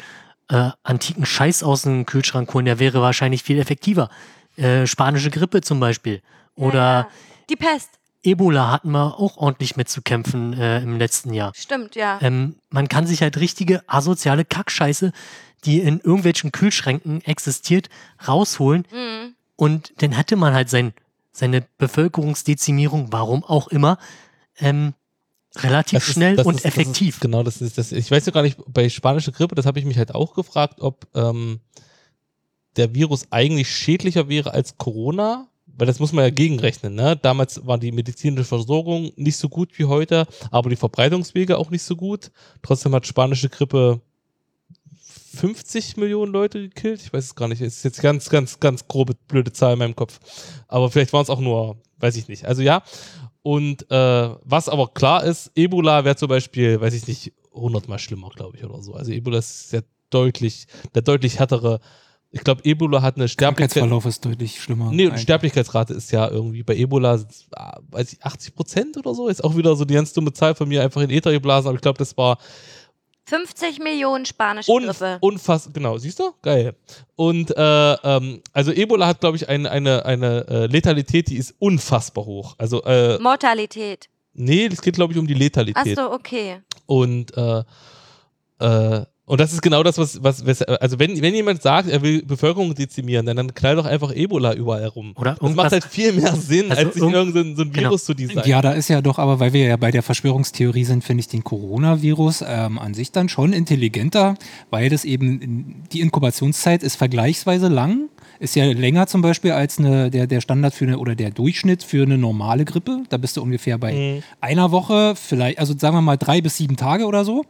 [0.48, 4.10] äh, antiken Scheiß aus dem Kühlschrank holen, der wäre wahrscheinlich viel effektiver.
[4.56, 6.20] Äh, spanische Grippe zum Beispiel.
[6.56, 7.08] Oder Ja, ja.
[7.48, 7.90] Die Pest.
[8.24, 11.52] Ebola hatten wir auch ordentlich mitzukämpfen äh, im letzten Jahr.
[11.56, 12.18] Stimmt, ja.
[12.22, 15.12] Ähm, man kann sich halt richtige asoziale Kackscheiße,
[15.64, 17.88] die in irgendwelchen Kühlschränken existiert,
[18.26, 19.34] rausholen Mhm.
[19.62, 20.92] Und dann hätte man halt sein,
[21.30, 23.96] seine Bevölkerungsdezimierung, warum auch immer,
[24.58, 24.94] ähm,
[25.56, 27.14] relativ Das ist- schnell das und ist- effektiv.
[27.16, 27.92] Ist, genau, das ist das.
[27.92, 30.80] Ich weiß ja gar nicht, bei spanischer Grippe, das habe ich mich halt auch gefragt,
[30.80, 31.60] ob ähm,
[32.76, 36.94] der Virus eigentlich schädlicher wäre als Corona, weil das muss man ja gegenrechnen.
[36.94, 37.16] Ne?
[37.16, 41.82] Damals war die medizinische Versorgung nicht so gut wie heute, aber die Verbreitungswege auch nicht
[41.82, 42.30] so gut.
[42.62, 44.00] Trotzdem hat spanische Grippe
[45.34, 47.00] 50 Millionen Leute gekillt.
[47.02, 47.60] Ich weiß es gar nicht.
[47.60, 50.20] Es ist jetzt ganz, ganz, ganz grobe, blöde Zahl in meinem Kopf.
[50.68, 52.44] Aber vielleicht waren es auch nur, weiß ich nicht.
[52.44, 52.82] Also ja.
[53.42, 58.30] Und äh, was aber klar ist, Ebola wäre zum Beispiel, weiß ich nicht, hundertmal schlimmer,
[58.30, 58.94] glaube ich, oder so.
[58.94, 61.80] Also Ebola ist sehr deutlich, der deutlich härtere.
[62.30, 63.72] Ich glaube, Ebola hat eine Sterblichkeit.
[63.72, 64.90] Krankheitsverlauf ist deutlich schlimmer.
[64.90, 65.22] Nee, die eigentlich.
[65.22, 67.22] Sterblichkeitsrate ist ja irgendwie bei Ebola,
[67.90, 69.28] weiß ich, 80 Prozent oder so.
[69.28, 71.76] Ist auch wieder so die ganz dumme Zahl von mir einfach in Ether geblasen, aber
[71.76, 72.38] ich glaube, das war
[73.24, 75.18] 50 Millionen spanische Unf Grippe.
[75.20, 76.32] unfassbar, genau, siehst du?
[76.42, 76.74] Geil.
[77.16, 81.54] Und äh, ähm, also Ebola hat, glaube ich, eine, eine, eine äh, Letalität, die ist
[81.58, 82.54] unfassbar hoch.
[82.58, 84.08] Also, äh, Mortalität.
[84.34, 85.98] nee, es geht, glaube ich, um die Letalität.
[85.98, 86.60] Achso, okay.
[86.86, 87.62] Und äh,
[88.58, 92.02] äh, und das ist genau das, was, was, was also wenn, wenn jemand sagt, er
[92.02, 95.12] will Bevölkerung dezimieren, dann, dann knall doch einfach Ebola überall herum.
[95.16, 97.90] Oder Das macht halt viel mehr Sinn, Also als sich irgend- irgendein so ein genau.
[97.90, 98.44] Virus zu designen.
[98.46, 101.28] Ja, da ist ja doch, aber weil wir ja bei der Verschwörungstheorie sind, finde ich
[101.28, 104.34] den Coronavirus ähm, an sich dann schon intelligenter,
[104.70, 108.08] weil das eben, in, die Inkubationszeit ist vergleichsweise lang,
[108.40, 111.84] ist ja länger zum Beispiel als eine, der, der Standard für eine, oder der Durchschnitt
[111.84, 113.04] für eine normale Grippe.
[113.08, 114.22] Da bist du ungefähr bei Mhm.
[114.40, 117.44] einer Woche, vielleicht, also sagen wir mal drei bis sieben Tage oder so.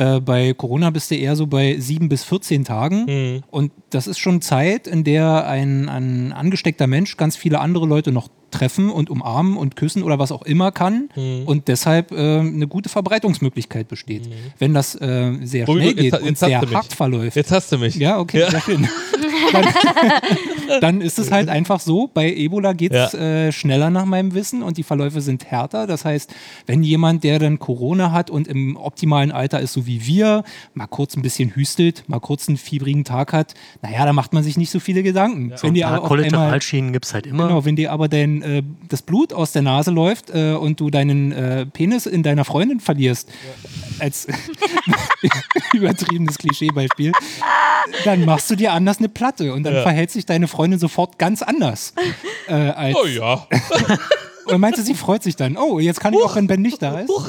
[0.00, 3.04] Äh, bei Corona bist du eher so bei sieben bis 14 Tagen.
[3.04, 3.42] Mhm.
[3.50, 8.10] Und das ist schon Zeit, in der ein, ein angesteckter Mensch ganz viele andere Leute
[8.10, 11.42] noch treffen und umarmen und küssen oder was auch immer kann Mhm.
[11.46, 14.28] und deshalb äh, eine gute Verbreitungsmöglichkeit besteht.
[14.58, 16.74] Wenn das äh, sehr schnell geht jetzt und sehr mich.
[16.74, 17.94] hart verläuft, Jetzt hast du mich.
[17.94, 18.50] ja, okay, Ja.
[18.50, 18.88] sehr schön.
[19.52, 19.66] Dann,
[20.80, 23.18] dann ist es halt einfach so, bei Ebola geht es Ja.
[23.46, 25.86] äh, schneller nach meinem Wissen und die Verläufe sind härter.
[25.88, 26.32] Das heißt,
[26.66, 30.44] wenn jemand, der dann Corona hat und im optimalen Alter ist, so wie wir,
[30.74, 34.42] mal kurz ein bisschen hüstelt, mal kurz einen fiebrigen Tag hat, naja, da macht man
[34.44, 35.52] sich nicht so viele Gedanken.
[35.56, 37.48] So Wenn dir aber Kollateralschäden gibt es halt immer.
[37.48, 40.90] Genau, wenn dir aber dein, äh, das Blut aus der Nase läuft äh, und du
[40.90, 43.28] deinen äh, Penis in deiner Freundin verlierst,
[43.98, 44.28] als
[45.72, 47.12] übertriebenes Klischeebeispiel,
[48.04, 49.82] dann machst du dir anders eine Platte und dann Ja.
[49.82, 51.94] verhält sich deine Freundin sofort ganz anders.
[52.48, 53.46] Äh, als, Oh ja.
[54.58, 55.56] Meinst du, sie freut sich dann?
[55.56, 57.10] Oh, jetzt kann ich auch, wenn Ben nicht da ist?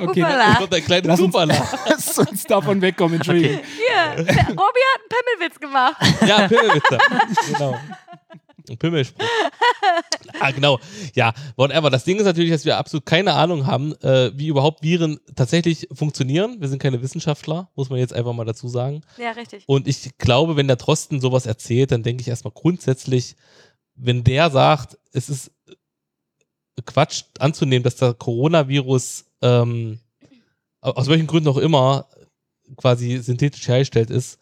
[0.00, 0.58] Okay, Upala.
[0.60, 1.68] Und ein kleiner Lass uns, Blubberla.
[1.88, 3.60] lass uns davon wegkommen, Entschuldigung.
[3.76, 5.08] Hier, Robby hat einen
[5.38, 5.96] Pimmelwitz gemacht.
[6.26, 6.98] Ja, Pimmelwitze.
[7.52, 7.76] genau.
[8.68, 9.24] Ein Pimmelspruch.
[10.40, 10.78] ah, genau.
[11.14, 11.90] Ja, whatever.
[11.90, 15.86] Das Ding ist natürlich, dass wir absolut keine Ahnung haben, äh, wie überhaupt Viren tatsächlich
[15.92, 16.56] funktionieren.
[16.60, 19.02] Wir sind keine Wissenschaftler, muss man jetzt einfach mal dazu sagen.
[19.18, 19.64] Ja, richtig.
[19.66, 23.36] Und ich glaube, wenn der Drosten sowas erzählt, dann denke ich erstmal grundsätzlich,
[23.96, 25.50] wenn der sagt, es ist
[26.82, 30.00] Quatsch anzunehmen, dass der Coronavirus ähm,
[30.80, 32.08] aus welchen Gründen auch immer
[32.76, 34.38] quasi synthetisch hergestellt ist,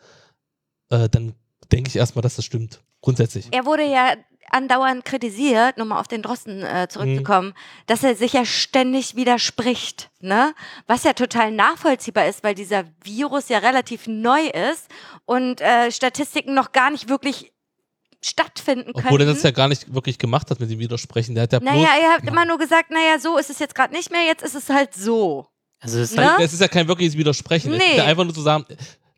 [0.91, 1.35] äh, dann
[1.71, 2.81] denke ich erstmal, dass das stimmt.
[3.01, 3.49] Grundsätzlich.
[3.51, 4.15] Er wurde ja
[4.51, 7.55] andauernd kritisiert, nochmal auf den Drosten äh, zurückzukommen,
[7.87, 10.55] dass er sich ja ständig widerspricht, ne?
[10.87, 14.89] Was ja total nachvollziehbar ist, weil dieser Virus ja relativ neu ist
[15.25, 17.52] und äh, Statistiken noch gar nicht wirklich
[18.25, 19.05] stattfinden können.
[19.07, 21.35] Obwohl er das ja gar nicht wirklich gemacht hat mit dem Widersprechen.
[21.35, 23.93] Der hat ja naja, er hat immer nur gesagt, naja, so ist es jetzt gerade
[23.93, 25.47] nicht mehr, jetzt ist es halt so.
[25.81, 26.31] Also es ist Ne?
[26.31, 27.73] halt, Es ist ja kein wirkliches Widersprechen.
[27.73, 27.97] Es ist Nee.
[27.99, 28.65] ja einfach nur zu sagen,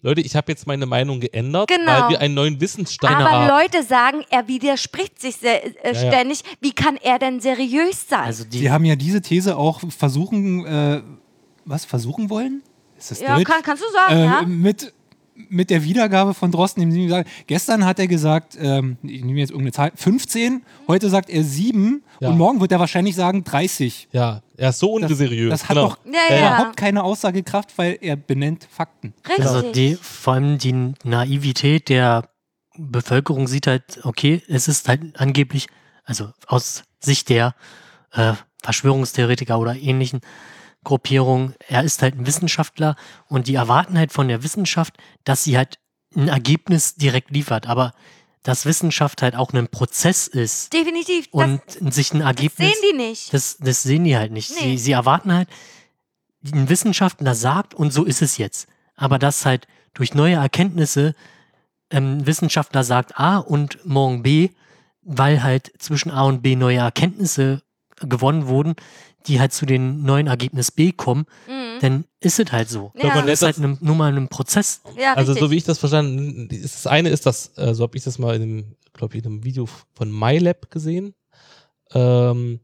[0.00, 1.86] Leute, ich habe jetzt meine Meinung geändert, Genau.
[2.02, 3.48] weil wir einen neuen Wissensstand Aber haben.
[3.48, 6.10] Leute sagen, er widerspricht sich sehr, äh, Ja, ja.
[6.12, 6.42] ständig.
[6.60, 8.20] Wie kann er denn seriös sein?
[8.24, 11.02] also die, Sie haben ja diese These auch versuchen, äh,
[11.64, 12.62] was versuchen wollen?
[12.98, 14.42] Ist das ja, kann, kannst du sagen, äh, ja?
[14.42, 14.92] mit,
[15.48, 19.40] mit der Wiedergabe von Drosten, indem sie gesagt, gestern hat er gesagt, ähm, ich nehme
[19.40, 22.28] jetzt irgendeine Zahl, 15, heute sagt er 7 Ja.
[22.28, 24.08] und morgen wird er wahrscheinlich sagen 30.
[24.12, 25.50] Ja, er ist so Das, unseriös.
[25.50, 25.88] das hat genau.
[25.88, 26.56] doch Ja, ja.
[26.56, 29.12] überhaupt keine Aussagekraft, weil er benennt Fakten.
[29.28, 29.44] Richtig.
[29.46, 32.28] also die, vor allem die Naivität der
[32.76, 35.66] Bevölkerung sieht halt, okay, es ist halt angeblich,
[36.04, 37.54] also aus Sicht der
[38.12, 40.20] äh, Verschwörungstheoretiker oder ähnlichen
[40.84, 42.96] Gruppierungen, er ist halt ein Wissenschaftler
[43.28, 44.94] und die erwarten halt von der Wissenschaft,
[45.24, 45.78] dass sie halt
[46.14, 47.92] ein Ergebnis direkt liefert, aber
[48.42, 51.28] dass Wissenschaft halt auch ein Prozess ist Definitiv.
[51.32, 51.42] Das,
[51.78, 53.32] und sich ein das Ergebnis sehen die nicht.
[53.32, 54.50] Das, das sehen die halt nicht.
[54.50, 54.76] Nee.
[54.76, 55.48] Sie, sie erwarten halt,
[56.52, 58.68] ein Wissenschaftler sagt und so ist es jetzt.
[58.96, 61.14] Aber dass halt durch neue Erkenntnisse
[61.90, 64.50] ähm, ein Wissenschaftler sagt A und morgen B,
[65.00, 67.62] weil halt zwischen A und B neue Erkenntnisse
[67.96, 68.74] gewonnen wurden,
[69.26, 71.80] die halt zu den neuen Ergebnis B kommen, Mhm.
[71.80, 72.92] dann ist es halt so.
[72.96, 73.14] Ja.
[73.14, 74.80] man Das ist halt ne, nur mal ein Prozess.
[74.98, 75.44] Ja, Also richtig.
[75.46, 78.36] so wie ich das verstanden, das eine ist das, äh, so habe ich das mal
[78.36, 81.14] in einem, glaube ich, in einem Video von MyLab gesehen.
[81.92, 82.60] Ähm,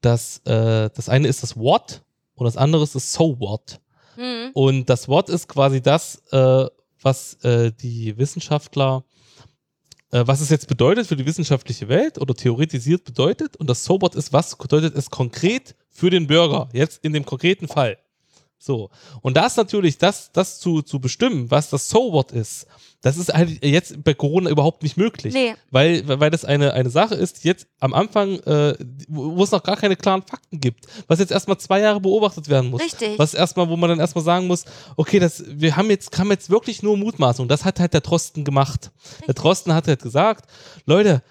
[0.00, 2.02] das, äh, das eine ist das What
[2.34, 3.80] und das andere ist das So What.
[4.16, 4.50] Mhm.
[4.54, 6.66] Und das What ist quasi das, äh,
[7.02, 9.15] was äh, die Wissenschaftler, äh,
[10.10, 13.56] was es jetzt bedeutet für die wissenschaftliche Welt oder theoretisiert bedeutet.
[13.56, 17.24] Und das So What ist, was bedeutet es konkret für den Bürger, jetzt in dem
[17.24, 17.98] konkreten Fall.
[18.58, 18.90] So.
[19.22, 22.66] Und das natürlich, das, das zu, zu bestimmen, was das So What ist,
[23.06, 25.32] das ist halt jetzt bei Corona überhaupt nicht möglich.
[25.32, 25.54] Nee.
[25.70, 28.74] Weil, weil das eine, eine Sache ist, die jetzt am Anfang, äh,
[29.06, 32.70] wo es noch gar keine klaren Fakten gibt, was jetzt erstmal zwei Jahre beobachtet werden
[32.70, 32.82] muss.
[32.82, 33.16] Richtig.
[33.16, 34.64] Was erstmal, wo man dann erstmal sagen muss,
[34.96, 37.46] okay, das, wir haben jetzt, haben jetzt wirklich nur Mutmaßung.
[37.46, 38.90] Das hat halt der Drosten gemacht.
[39.28, 40.50] Der Drosten hat halt gesagt,
[40.84, 41.22] Leute,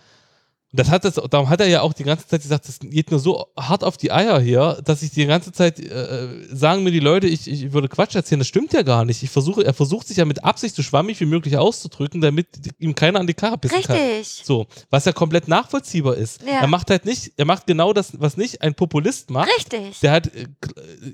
[0.75, 3.19] das hat das, darum hat er ja auch die ganze Zeit gesagt, das geht mir
[3.19, 6.99] so hart auf die Eier hier, dass ich die ganze Zeit äh, sagen mir die
[6.99, 8.39] Leute, ich, ich würde Quatsch erzählen.
[8.39, 9.23] Das stimmt ja gar nicht.
[9.23, 12.47] Ich versuche, er versucht sich ja mit Absicht so schwammig wie möglich auszudrücken, damit
[12.79, 13.97] ihm keiner an die Karre pissen kann.
[13.97, 14.41] Richtig.
[14.45, 16.41] So, was ja komplett nachvollziehbar ist.
[16.43, 16.61] Ja.
[16.61, 19.49] Er macht halt nicht, er macht genau das, was nicht ein Populist macht.
[19.57, 19.99] Richtig.
[20.01, 20.47] Der hat äh,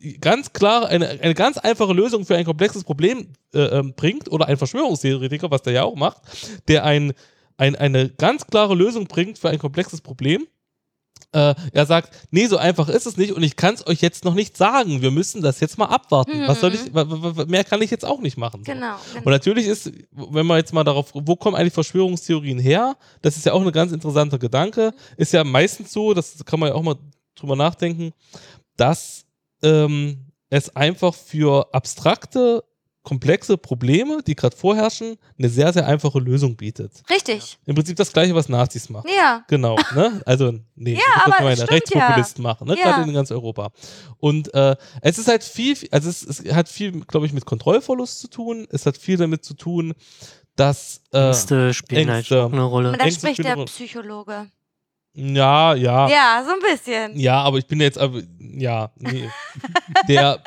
[0.01, 4.31] äh, ganz klar eine, eine ganz einfache Lösung für ein komplexes Problem äh, ähm, bringt
[4.31, 6.21] oder ein Verschwörungstheoretiker, was der ja auch macht,
[6.67, 7.13] der ein,
[7.61, 10.47] ein, eine ganz klare Lösung bringt für ein komplexes Problem.
[11.33, 14.25] Äh, er sagt, nee, so einfach ist es nicht und ich kann es euch jetzt
[14.25, 15.01] noch nicht sagen.
[15.01, 16.45] Wir müssen das jetzt mal abwarten.
[16.47, 18.63] Was soll ich, wa- mehr kann ich jetzt auch nicht machen.
[18.65, 18.73] So.
[18.73, 18.95] Genau.
[19.23, 22.97] Und natürlich ist, wenn man jetzt mal darauf, wo kommen eigentlich Verschwörungstheorien her?
[23.21, 24.91] Das ist ja auch ein ganz interessanter Gedanke.
[25.15, 26.95] Ist ja meistens so, das kann man ja auch mal
[27.35, 28.11] drüber nachdenken,
[28.75, 29.25] dass
[29.63, 32.63] ähm, es einfach für abstrakte,
[33.03, 37.01] komplexe Probleme, die gerade vorherrschen, eine sehr, sehr einfache Lösung bietet.
[37.09, 37.57] Richtig.
[37.65, 39.09] Im Prinzip das gleiche, was Nazis machen.
[39.15, 39.43] Ja.
[39.47, 40.21] Genau, ne?
[40.25, 42.77] Also, nee, das aber kann man es ja stimmt Rechtspopulisten machen, ne?
[42.77, 42.83] Ja.
[42.83, 43.71] Gerade in ganz Europa.
[44.17, 48.19] Und äh, es ist halt viel, also es, es hat viel, glaube ich, mit Kontrollverlust
[48.19, 48.67] zu tun.
[48.71, 49.93] Es hat viel damit zu tun,
[50.55, 52.35] dass äh, Ängste spielen Ängste.
[52.35, 52.91] halt auch eine Rolle.
[52.91, 54.47] Und dann Ängste spricht der Psychologe.
[55.13, 57.27] ja, ja, ja, Ja, so ein bisschen.
[57.29, 59.27] aber ich bin jetzt, aber, ja, nee.
[60.07, 60.41] Der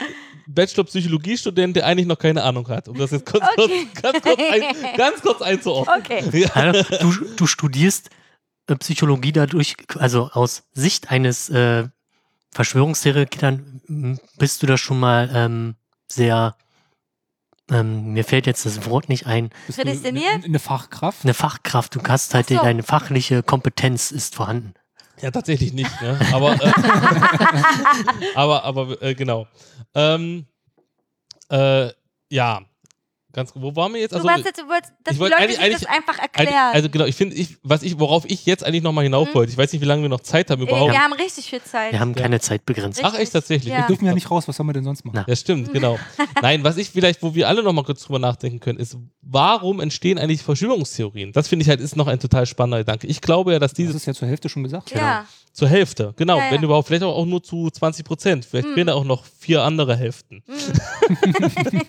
[0.47, 3.87] Bachelor-Psychologie-Student, der eigentlich noch keine Ahnung hat, um das jetzt kurz, Okay.
[4.01, 4.63] kurz, ganz, kurz ein,
[4.97, 5.99] ganz kurz einzuordnen.
[5.99, 6.41] Okay.
[6.41, 6.51] Ja.
[6.55, 8.11] Also, du, du studierst
[8.67, 11.85] äh, Psychologie dadurch, also aus Sicht eines äh,
[12.53, 13.59] Verschwörungstheoretikers,
[13.89, 15.75] m, bist du da schon mal ähm,
[16.11, 16.57] sehr,
[17.71, 20.35] ähm, mir fällt jetzt das Wort nicht ein, Prädestiniert?
[20.35, 21.25] Eine, eine Fachkraft?
[21.25, 21.95] eine Fachkraft.
[21.95, 22.57] Du hast halt so.
[22.57, 24.75] deine fachliche Kompetenz ist vorhanden.
[25.25, 26.21] Ja, tatsächlich nicht, ne?
[26.35, 26.71] Aber, äh,
[28.35, 29.47] aber, aber äh, genau.
[29.95, 30.45] Ähm,
[31.49, 31.89] äh,
[32.29, 32.61] ja,
[33.35, 34.13] ganz wo waren wir jetzt?
[34.13, 36.71] Du Also, warst jetzt, du wolltest, dass ich wollte Leute eigentlich- das einfach eigentlich- erklären.
[36.75, 39.35] also genau, ich finde, ich, was ich, worauf ich jetzt eigentlich nochmal hinauf Mhm.
[39.35, 40.93] wollte, ich weiß nicht, wie lange wir noch Zeit haben überhaupt.
[40.93, 41.93] wir haben richtig viel Zeit.
[41.93, 42.23] Wir haben Ja.
[42.23, 43.05] keine Zeitbegrenzung.
[43.07, 43.73] Ach, echt tatsächlich?
[43.73, 43.81] Ja.
[43.81, 45.17] Wir dürfen ja nicht raus, was sollen wir denn sonst machen?
[45.17, 45.25] Na.
[45.29, 45.99] Ja, stimmt, genau.
[46.43, 49.81] Nein, was ich vielleicht, wo wir alle noch mal kurz drüber nachdenken können, ist, warum
[49.81, 51.33] entstehen eigentlich Verschwörungstheorien?
[51.33, 53.07] Das finde ich halt ist noch ein total spannender Gedanke.
[53.07, 54.91] Ich glaube ja, dass Das diese ist ja zur Hälfte schon gesagt.
[54.93, 55.27] ja.
[55.55, 56.51] Zur Hälfte, genau, Ja, ja.
[56.51, 58.45] wenn überhaupt, vielleicht auch, nur zu 20 Prozent.
[58.45, 58.75] Vielleicht Hm.
[58.75, 60.43] fehlen da auch noch vier andere Hälften.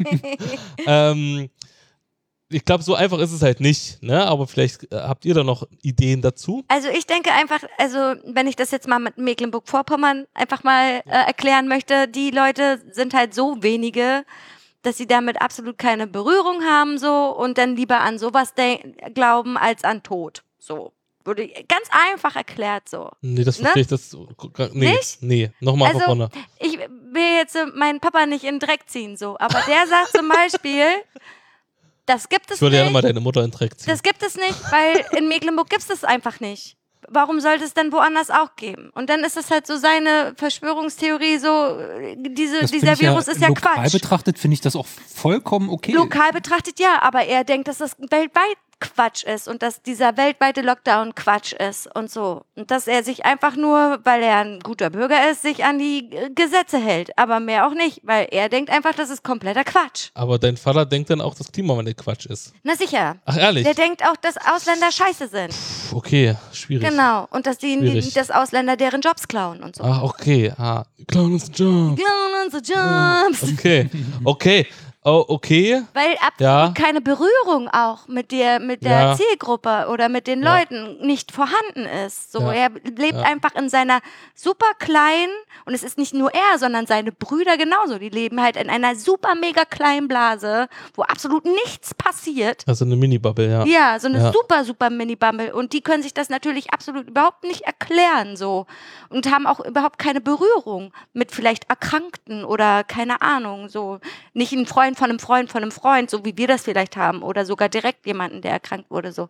[0.85, 1.49] ähm,
[2.49, 4.25] ich glaube, so einfach ist es halt nicht, ne?
[4.25, 6.63] Aber vielleicht äh, habt ihr da noch Ideen dazu.
[6.67, 11.25] Also ich denke einfach, also wenn ich das jetzt mal mit Mecklenburg-Vorpommern einfach mal äh,
[11.25, 14.25] erklären möchte, die Leute sind halt so wenige,
[14.83, 18.53] dass sie damit absolut keine Berührung haben so und dann lieber an sowas
[19.15, 20.43] glauben als an Tod.
[20.59, 20.93] So.
[21.25, 23.09] Wurde ganz einfach erklärt so.
[23.21, 23.63] Nee, das Ne?
[23.71, 23.87] verstehe ich.
[23.87, 24.15] Das,
[24.73, 25.17] nee, Nicht?
[25.23, 26.29] nee, nochmal von Also, vorne.
[26.59, 29.35] ich will jetzt äh, meinen Papa nicht in den Dreck ziehen, so.
[29.39, 30.85] Aber der sagt zum Beispiel,
[32.05, 32.89] das gibt es Ich würde ja nicht.
[32.93, 33.89] nochmal deine Mutter in den Dreck ziehen.
[33.91, 36.77] Das gibt es nicht, weil in Mecklenburg gibt es das einfach nicht.
[37.07, 38.89] Warum sollte es denn woanders auch geben?
[38.95, 43.41] Und dann ist es halt so seine Verschwörungstheorie, so äh, diese, Das dieser Virus ist
[43.41, 43.91] ja lokal Quatsch.
[43.91, 45.91] betrachtet finde ich das auch vollkommen okay.
[45.91, 50.61] Lokal betrachtet ja, aber er denkt, dass das weltweit Quatsch ist und dass dieser weltweite
[50.61, 52.43] Lockdown Quatsch ist und so.
[52.55, 56.11] Und dass er sich einfach nur, weil er ein guter Bürger ist, sich an die
[56.11, 57.17] äh, Gesetze hält.
[57.17, 60.09] Aber mehr auch nicht, weil er denkt einfach, das ist kompletter Quatsch.
[60.13, 62.53] Aber dein Vater denkt dann auch, dass Klimawandel Quatsch ist.
[62.63, 63.17] Na sicher.
[63.25, 63.63] Ach, ehrlich?
[63.63, 65.55] Der denkt auch, dass Ausländer scheiße sind.
[65.89, 66.89] Puh, okay, schwierig.
[66.89, 67.27] Genau.
[67.31, 69.83] Und dass die, die dass Ausländer deren Jobs klauen und so.
[69.83, 70.51] Ach, okay.
[70.57, 71.97] Ah, klauen uns Job.
[71.97, 73.43] Klauen unsere Jobs.
[73.53, 73.89] Okay,
[74.23, 74.67] okay.
[75.07, 75.83] Oh, okay.
[75.93, 76.73] Weil absolut Ja.
[76.75, 79.15] keine Berührung auch mit der, mit der Ja.
[79.15, 80.57] Zielgruppe oder mit den Ja.
[80.57, 82.31] Leuten nicht vorhanden ist.
[82.31, 83.99] So, er lebt einfach in seiner
[84.33, 85.31] super kleinen,
[85.65, 87.99] und es ist nicht nur er, sondern seine Brüder genauso.
[87.99, 92.63] Die leben halt in einer super mega kleinen Blase, wo absolut nichts passiert.
[92.67, 93.63] Also eine Mini-Bubble, ja.
[93.65, 95.53] Ja, so eine super, super Mini-Bumble.
[95.53, 98.65] Und die können sich das natürlich absolut überhaupt nicht erklären, so.
[99.09, 103.99] Und haben auch überhaupt keine Berührung mit vielleicht Erkrankten oder keine Ahnung, so.
[104.33, 107.21] Nicht ein Freund von einem Freund von einem Freund, so wie wir das vielleicht haben.
[107.23, 109.29] Oder sogar direkt jemanden, der erkrankt wurde, so.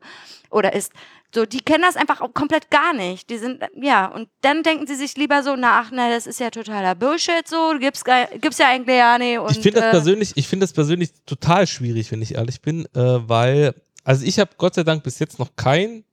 [0.50, 0.92] Oder ist.
[1.34, 3.30] So, die kennen das einfach auch komplett gar nicht.
[3.30, 6.40] Die sind, ja, und dann denken sie sich lieber so, na, ach, na, das ist
[6.40, 9.40] ja totaler Bullshit, so, gibt's, ge- gibt's ja eigentlich ja nicht.
[9.40, 12.62] Und, ich finde das äh, persönlich, ich finde das persönlich total schwierig, wenn ich ehrlich
[12.62, 13.74] bin, äh, weil,
[14.06, 16.06] also ich habe Gott sei Dank bis jetzt noch keinen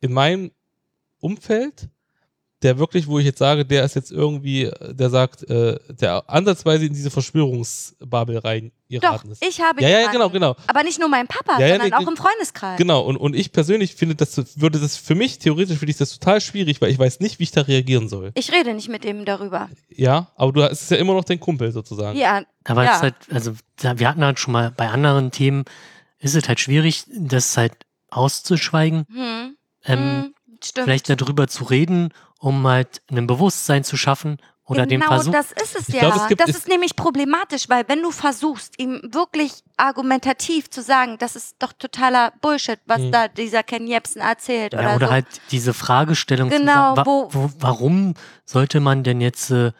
[0.00, 0.52] in meinem
[1.20, 1.88] Umfeld,
[2.62, 6.86] der wirklich, wo ich jetzt sage, der ist jetzt irgendwie, der sagt, äh, der ansatzweise
[6.86, 9.44] in diese Verschwörungsbabel rein Doch, geraten ist.
[9.44, 10.54] ich habe Ja, ja, genau, genau.
[10.66, 12.78] Aber nicht nur mein Papa, Ja, ja, sondern nee, auch im Freundeskreis.
[12.78, 16.10] Genau, und, und ich persönlich finde, das würde das für mich, theoretisch finde ich das
[16.18, 18.30] total schwierig, weil ich weiß nicht, wie ich da reagieren soll.
[18.34, 19.68] Ich rede nicht mit ihm darüber.
[19.88, 22.18] Ja, aber du, es ist ja immer noch dein Kumpel sozusagen.
[22.18, 22.90] Ja, Aber Ja.
[22.90, 23.52] es ist halt, also
[23.96, 25.64] wir hatten halt schon mal bei anderen Themen,
[26.20, 27.72] ist es halt schwierig, das halt
[28.10, 30.84] auszuschweigen, hm, ähm, hm, stimmt.
[30.84, 32.10] vielleicht darüber zu reden,
[32.42, 35.32] um halt ein Bewusstsein zu schaffen oder den genau Versuch.
[35.32, 36.00] das ist es Ich ja.
[36.08, 40.82] glaub, es gibt- das ist nämlich problematisch, weil wenn du versuchst, ihm wirklich argumentativ zu
[40.82, 43.12] sagen, das ist doch totaler Bullshit, was Hm.
[43.12, 45.12] da dieser Ken Jebsen erzählt ja, oder, oder so.
[45.12, 48.14] halt diese Fragestellung, zu Genau, sagen, wa wo- wo, warum
[48.44, 49.72] sollte man denn jetzt äh,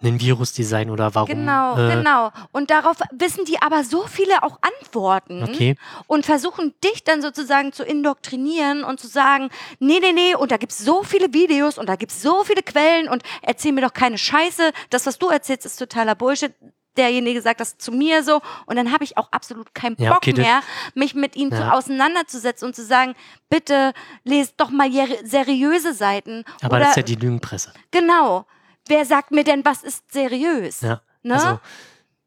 [0.00, 1.28] einen Virus designen oder warum?
[1.28, 2.30] Genau, äh, genau.
[2.52, 5.76] Und darauf wissen die aber so viele auch Antworten Okay.
[6.06, 9.50] und versuchen dich dann sozusagen zu indoktrinieren und zu sagen,
[9.80, 13.08] nee, nee, nee, und da gibt's so viele Videos und da gibt's so viele Quellen
[13.08, 14.70] und erzähl mir doch keine Scheiße.
[14.90, 16.52] Das, was du erzählst, ist totaler Bullshit.
[16.96, 20.16] Derjenige sagt das zu mir so und dann habe ich auch absolut keinen Bock Ja,
[20.16, 20.60] okay, mehr,
[20.94, 21.72] mich mit ihm zu Ja.
[21.72, 23.14] auseinanderzusetzen und zu sagen,
[23.48, 23.92] bitte
[24.24, 24.90] lest doch mal
[25.22, 26.44] seriöse Seiten.
[26.60, 27.72] Aber oder, das ist ja die Lügenpresse.
[27.92, 28.46] genau.
[28.88, 30.80] Wer sagt mir denn, was ist seriös?
[30.80, 31.00] Ja.
[31.22, 31.34] Ne?
[31.34, 31.60] Also,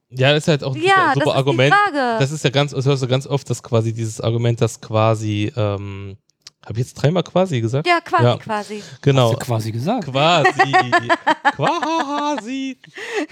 [0.09, 1.73] Ja, ist halt auch ein Ja, super, das Argument.
[1.73, 2.19] die Frage.
[2.19, 5.51] Das ist ja ganz, das hörst du ganz oft, dass quasi dieses Argument, das quasi,
[5.55, 6.17] ähm,
[6.65, 7.88] habe ich jetzt dreimal quasi gesagt?
[7.88, 8.38] ja, quasi, Ja.
[8.38, 8.83] quasi.
[9.01, 9.31] Genau.
[9.31, 10.05] Hast du quasi gesagt.
[10.05, 10.51] Quasi.
[11.55, 12.77] quasi.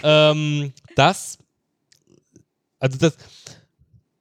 [0.04, 1.38] Ähm, das,
[2.80, 3.18] also das,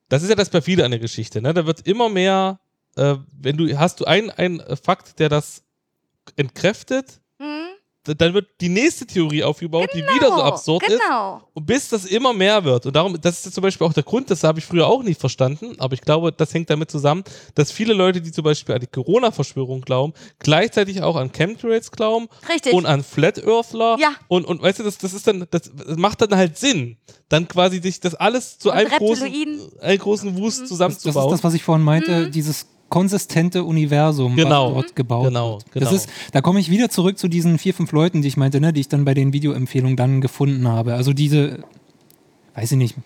[0.09, 1.55] das ist ja das perfide an der Geschichte, ne?
[1.55, 2.59] Da wird immer mehr,
[2.97, 5.62] äh, wenn du, hast du einen, einen Fakt, der das
[6.36, 7.20] entkräftet?
[8.14, 11.01] Dann wird die nächste Theorie aufgebaut, die wieder so absurd ist.
[11.01, 11.43] genau.
[11.55, 12.86] Und bis das immer mehr wird.
[12.86, 15.02] Und darum, das ist jetzt zum Beispiel auch der Grund, das habe ich früher auch
[15.02, 17.24] nicht verstanden, aber ich glaube, das hängt damit zusammen,
[17.55, 22.28] dass viele Leute, die zum Beispiel an die Corona-Verschwörung glauben, gleichzeitig auch an Chemtrails glauben
[22.48, 22.72] Richtig.
[22.72, 23.97] und an Flat Earthler.
[23.98, 24.12] Ja.
[24.28, 26.97] Und, und weißt du, das, das ist dann, das macht dann halt Sinn,
[27.28, 29.30] dann quasi sich das alles zu Und einem großen,
[29.80, 31.30] einen großen Wust Das, das ist zusammenzubauen.
[31.30, 34.69] das, was ich vorhin meinte, dieses konsistente Universum, Genau.
[34.74, 35.73] was dort gebaut Genau, wird.
[35.73, 35.85] genau.
[35.85, 38.60] Das ist, da komme ich wieder zurück zu diesen vier, fünf Leuten, die ich meinte,
[38.60, 40.94] ne, die ich dann bei den Videoempfehlungen dann gefunden habe.
[40.94, 41.60] Also diese,
[42.55, 42.97] weiß ich nicht,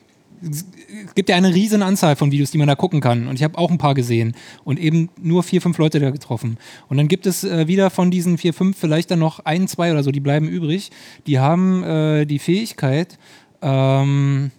[0.45, 3.29] es gibt ja eine riesen Anzahl von Videos, die man da gucken kann.
[3.29, 4.35] Und ich habe auch ein paar gesehen
[4.65, 6.59] und eben nur vier, fünf Leute da getroffen.
[6.89, 9.93] Und dann gibt es äh, wieder von diesen vier, fünf vielleicht dann noch ein, zwei
[9.93, 10.91] oder so, die bleiben übrig.
[11.29, 13.19] Die haben äh, die Fähigkeit,
[13.63, 14.51] ähm,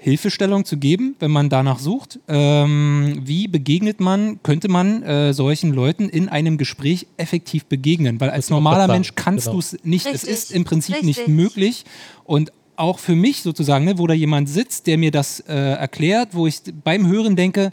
[0.00, 2.20] Hilfestellung zu geben, wenn man danach sucht.
[2.28, 8.20] Ähm, wie begegnet man, könnte man äh, solchen Leuten in einem Gespräch effektiv begegnen?
[8.20, 9.54] Weil als normaler Mensch kannst genau.
[9.54, 10.06] du es nicht.
[10.06, 11.34] Es ist im Prinzip nicht richtig.
[11.34, 11.84] möglich.
[12.24, 16.28] Und auch für mich sozusagen, ne, wo da jemand sitzt, der mir das äh, erklärt,
[16.32, 17.72] wo ich beim Hören denke,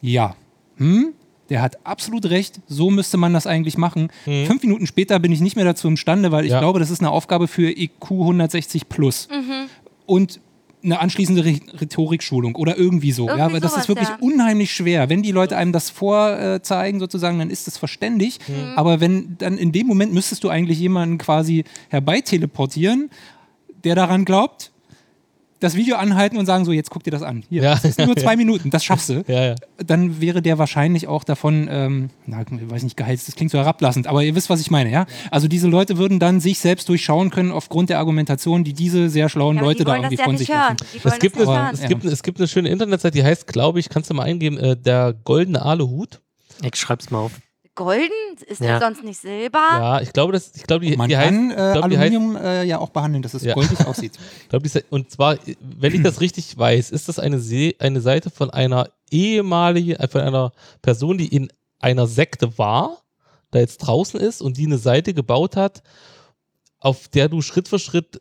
[0.00, 0.34] ja,
[0.78, 1.12] hm,
[1.48, 4.08] der hat absolut recht, so müsste man das eigentlich machen.
[4.24, 6.58] Fünf Minuten später bin ich nicht mehr dazu imstande, weil ich Ja.
[6.58, 9.28] glaube, das ist eine Aufgabe für IQ 160 plus.
[10.06, 10.40] Und
[10.84, 13.26] eine anschließende Rhe- Rhetorikschulung oder irgendwie so.
[13.26, 14.18] ja, Irgendwie weil das sowas, ist wirklich ja.
[14.20, 15.08] unheimlich schwer.
[15.08, 18.40] Wenn die Leute einem das vorzeigen, sozusagen, dann ist es verständlich.
[18.74, 23.10] Aber wenn dann in dem Moment müsstest du eigentlich jemanden quasi herbeiteleportieren,
[23.84, 24.71] der daran glaubt,
[25.62, 27.44] das Video anhalten und sagen so, jetzt guck dir das an.
[27.48, 27.74] Hier, Ja.
[27.74, 29.24] das ist nur zwei Minuten, das schaffst du.
[29.28, 29.54] Ja, ja.
[29.84, 33.58] Dann wäre der wahrscheinlich auch davon, ähm, na, ich weiß nicht, geheizt, das klingt so
[33.58, 35.06] herablassend, aber ihr wisst, was ich meine, ja?
[35.30, 39.28] Also diese Leute würden dann sich selbst durchschauen können aufgrund der Argumentation, die diese sehr
[39.28, 40.76] schlauen Leute die da irgendwie ja von sich hören.
[41.04, 41.74] Es gibt, das eine, nicht Aber- hören.
[41.74, 44.58] es, gibt, es gibt eine schöne Internetseite, die heißt, glaube ich, kannst du mal eingeben,
[44.58, 46.20] äh, der goldene Aluhut.
[46.62, 47.32] Ich schreib's mal auf.
[47.74, 48.10] Golden?
[48.46, 48.78] Ist Ja.
[48.78, 49.58] das sonst nicht Silber?
[49.58, 52.00] Ja, ich glaube, das, ich glaube, die, Man die heißt, kann äh, glaub, die heißt-
[52.00, 53.54] Aluminium äh, ja auch behandeln, dass es Ja.
[53.54, 54.12] goldig aussieht.
[54.42, 58.00] Ich glaub, die, und zwar, wenn ich das richtig weiß, ist das eine, Se eine
[58.02, 61.48] Seite von einer ehemaligen, äh, von einer Person, die in
[61.80, 62.98] einer Sekte war,
[63.50, 65.82] da jetzt draußen ist und die eine Seite gebaut hat,
[66.78, 68.20] auf der du Schritt für Schritt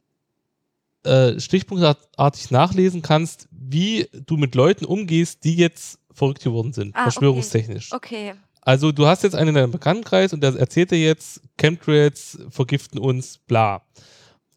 [1.04, 7.00] äh, stichpunktartig nachlesen kannst, wie du mit Leuten umgehst, die jetzt verrückt geworden sind, Ah,
[7.00, 7.12] okay.
[7.12, 7.92] verschwörungstechnisch.
[7.92, 8.34] Okay.
[8.62, 13.00] Also du hast jetzt einen in deinem Bekanntenkreis und der erzählt dir jetzt, Chemtrails vergiften
[13.00, 13.82] uns, bla.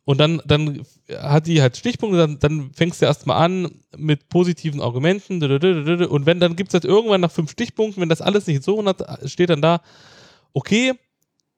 [0.05, 0.85] Und dann, dann
[1.18, 5.43] hat die halt Stichpunkte, dann, dann fängst du erstmal an mit positiven Argumenten.
[5.43, 8.85] Und wenn, dann gibt es halt irgendwann nach fünf Stichpunkten, wenn das alles nicht so
[8.85, 9.81] hat, steht dann da,
[10.52, 10.93] okay,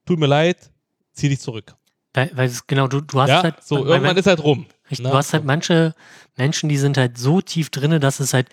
[0.05, 0.71] tut mir leid,
[1.13, 1.75] zieh dich zurück.
[2.15, 3.63] Weil, weil es, genau, du, du hast Ja, halt.
[3.65, 4.67] so, irgendwann weil- ist halt rum.
[4.89, 5.11] Richtig, Ne?
[5.11, 5.95] Du hast halt manche
[6.37, 8.49] Menschen, die sind halt so tief drinne, dass es halt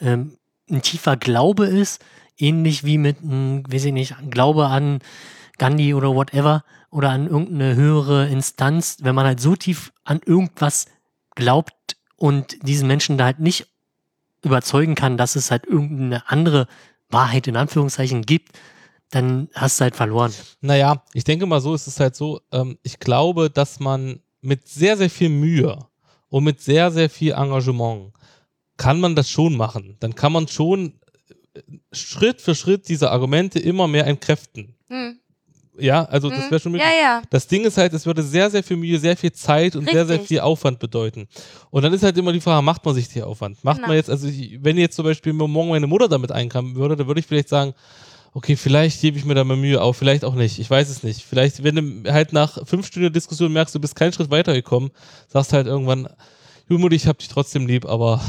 [0.00, 0.36] ähm,
[0.70, 2.04] ein tiefer Glaube ist,
[2.40, 5.00] ähnlich wie mit einem, weiß ich nicht, Glaube an
[5.58, 10.86] Gandhi oder whatever oder an irgendeine höhere Instanz, wenn man halt so tief an irgendwas
[11.34, 13.66] glaubt und diesen Menschen da halt nicht
[14.42, 16.66] überzeugen kann, dass es halt irgendeine andere
[17.10, 18.58] Wahrheit in Anführungszeichen gibt,
[19.10, 20.32] dann hast du halt verloren.
[20.60, 24.68] Naja, ich denke mal so, ist es halt so, ähm, ich glaube, dass man mit
[24.68, 25.78] sehr, sehr viel Mühe
[26.28, 28.12] und mit sehr, sehr viel Engagement
[28.76, 29.96] kann man das schon machen.
[30.00, 30.94] Dann kann man schon
[31.92, 34.74] Schritt für Schritt diese Argumente immer mehr entkräften.
[34.88, 35.18] Hm.
[35.78, 36.50] Ja, also das Hm.
[36.50, 36.88] wäre schon möglich.
[37.00, 37.22] Ja, ja.
[37.30, 40.04] Das Ding ist halt, es würde sehr, sehr viel Mühe, sehr viel Zeit und sehr,
[40.04, 40.28] sehr Richtig.
[40.28, 41.26] viel Aufwand bedeuten.
[41.70, 43.62] Und dann ist halt immer die Frage, macht man sich die Aufwand?
[43.64, 43.88] Macht Genau.
[43.88, 47.06] man jetzt, also ich, wenn jetzt zum Beispiel morgen meine Mutter damit einkommen würde, dann
[47.06, 47.72] würde ich vielleicht sagen,
[48.34, 50.58] okay, vielleicht gebe ich mir da mal Mühe auf, vielleicht auch nicht.
[50.58, 51.22] Ich weiß es nicht.
[51.22, 54.90] Vielleicht, wenn du halt nach fünf Stunden Diskussion merkst, du bist keinen Schritt weitergekommen,
[55.28, 56.08] sagst halt irgendwann,
[56.70, 58.20] Jumudi, ich hab dich trotzdem lieb, aber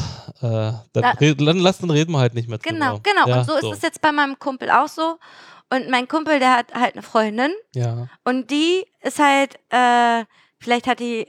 [0.41, 2.73] äh, dann, Na- red, dann lass, dann reden wir halt nicht mehr drüber.
[2.73, 3.27] Genau, genau.
[3.27, 5.17] Ja, und so ist es jetzt bei meinem Kumpel auch so.
[5.69, 8.07] Und mein Kumpel, der hat halt eine Freundin Ja.
[8.25, 10.25] und die ist halt, äh,
[10.59, 11.27] vielleicht hat die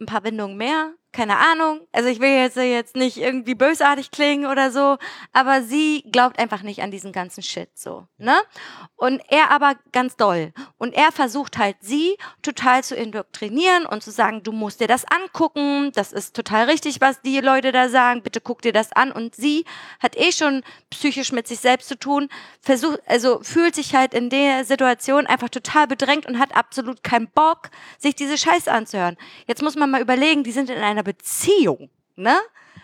[0.00, 1.80] ein paar Bindungen mehr, keine Ahnung.
[1.92, 4.98] Also ich will jetzt, jetzt nicht irgendwie bösartig klingen oder so,
[5.32, 8.36] aber sie glaubt einfach nicht an diesen ganzen Shit so, ne?
[8.96, 10.52] Und er aber ganz doll.
[10.76, 15.04] Und er versucht halt sie total zu indoktrinieren und zu sagen, du musst dir das
[15.06, 19.10] angucken, das ist total richtig, was die Leute da sagen, bitte guck dir das an.
[19.10, 19.64] Und sie
[20.00, 22.28] hat eh schon psychisch mit sich selbst zu tun,
[22.60, 27.28] versucht, also fühlt sich halt in der Situation einfach total bedrängt und hat absolut keinen
[27.28, 29.16] Bock, sich diese Scheiße anzuhören.
[29.46, 32.36] Jetzt muss man mal überlegen, die sind in einer Beziehung, ne?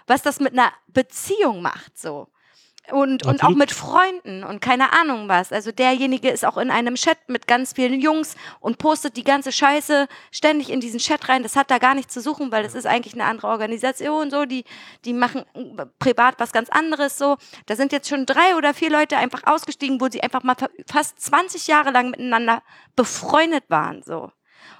[0.06, 2.28] Was das mit einer Beziehung macht, so.
[2.92, 5.52] Und, und auch mit Freunden und keine Ahnung was.
[5.52, 9.52] Also derjenige ist auch in einem Chat mit ganz vielen Jungs und postet die ganze
[9.52, 11.42] Scheiße ständig in diesen Chat rein.
[11.42, 14.44] Das hat da gar nichts zu suchen, weil das ist eigentlich eine andere Organisation, so.
[14.44, 14.64] Die,
[15.06, 17.38] die machen äh, privat was ganz anderes, so.
[17.64, 20.68] Da sind jetzt schon drei oder vier Leute einfach ausgestiegen, wo sie einfach mal fa-
[20.86, 22.62] fast 20 Jahre lang miteinander
[22.96, 24.30] befreundet waren, so.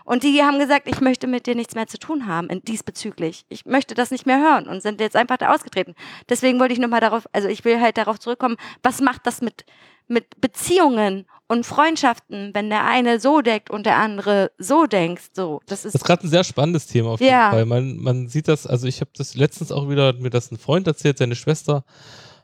[0.05, 3.45] Und die haben gesagt, ich möchte mit dir nichts mehr zu tun haben in, diesbezüglich.
[3.49, 5.95] Ich möchte das nicht mehr hören und sind jetzt einfach da ausgetreten.
[6.29, 9.65] Deswegen wollte ich nochmal darauf, also ich will halt darauf zurückkommen, was macht das mit,
[10.07, 15.61] mit Beziehungen und Freundschaften, wenn der eine so denkt und der andere so denkt, so.
[15.67, 17.51] Das ist, Das ist gerade ein sehr spannendes Thema auf jeden Ja.
[17.51, 17.67] Fall.
[17.67, 20.59] Man, man sieht das, also ich habe das letztens auch wieder, hat mir das ein
[20.59, 21.85] Freund erzählt, seine Schwester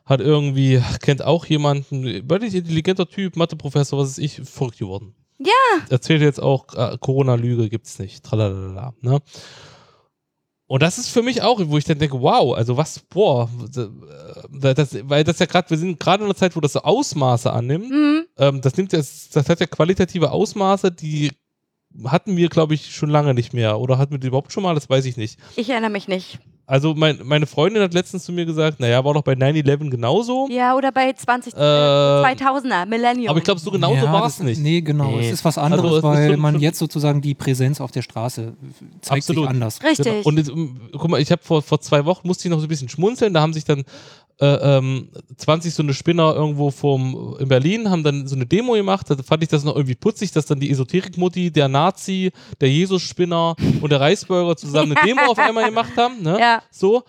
[0.05, 5.13] hat irgendwie, kennt auch jemanden, wirklich intelligenter Typ, Matheprofessor, was ist ich, verrückt geworden.
[5.43, 5.81] Ja.
[5.89, 9.19] Erzählt jetzt auch, äh, Corona-Lüge gibt's nicht, tralalala, ne?
[10.67, 13.89] Und das ist für mich auch, wo ich dann denke, wow, also was, boah, das,
[14.75, 17.51] das, weil das ja gerade, wir sind gerade in einer Zeit, wo das so Ausmaße
[17.51, 18.25] annimmt, Mhm.
[18.37, 21.31] ähm, das nimmt jetzt, das hat ja qualitative Ausmaße, die
[22.05, 23.77] hatten wir, glaube ich, schon lange nicht mehr.
[23.81, 24.73] Oder hatten wir die überhaupt schon mal?
[24.73, 25.37] Das weiß ich nicht.
[25.57, 26.39] Ich erinnere mich nicht.
[26.71, 30.47] Also mein, meine Freundin hat letztens zu mir gesagt, naja, war doch bei 9-11 genauso.
[30.49, 33.27] Ja, oder bei 20, äh, Äh, 2000er, Millennium.
[33.27, 34.61] Aber ich glaube, so genauso Ja, war es nicht.
[34.61, 35.17] Nee, genau.
[35.17, 35.27] Nee.
[35.27, 38.53] Es ist was anderes, Also ist weil man jetzt sozusagen die Präsenz auf der Straße
[39.01, 39.43] zeigt Absolut.
[39.43, 39.83] sich anders.
[39.83, 40.05] Richtig.
[40.05, 40.21] Genau.
[40.23, 42.67] Und jetzt, ähm, guck mal, ich habe vor, vor zwei Wochen musste ich noch so
[42.67, 43.33] ein bisschen schmunzeln.
[43.33, 43.83] Da haben sich dann
[44.41, 48.73] äh, ähm, 20 so eine Spinner irgendwo vom, in Berlin haben dann so eine Demo
[48.73, 49.07] gemacht.
[49.09, 53.55] Da fand ich das noch irgendwie putzig, dass dann die Esoterikmutti, der Nazi, der Jesus-Spinner
[53.81, 56.23] und der Reisbürger zusammen eine Demo auf einmal gemacht haben.
[56.23, 56.39] Ne?
[56.39, 56.63] Ja.
[56.71, 57.03] So.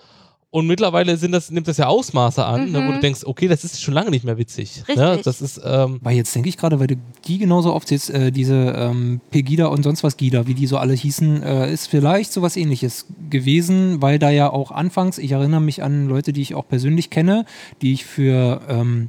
[0.54, 2.94] Und mittlerweile sind das, nimmt das ja Ausmaße an, ne, wo Mhm.
[2.96, 4.82] du denkst, okay, das ist schon lange nicht mehr witzig.
[4.86, 5.12] Ne?
[5.12, 5.22] Richtig.
[5.24, 6.96] Das ist, ähm, Weil jetzt denke ich gerade, weil du
[7.26, 10.92] die genauso aufzählst, äh, diese ähm, Pegida und sonst was Gida, wie die so alle
[10.92, 15.82] hießen, äh, ist vielleicht sowas ähnliches gewesen, weil da ja auch anfangs, ich erinnere mich
[15.82, 17.46] an Leute, die ich auch persönlich kenne,
[17.80, 19.08] die ich für ähm,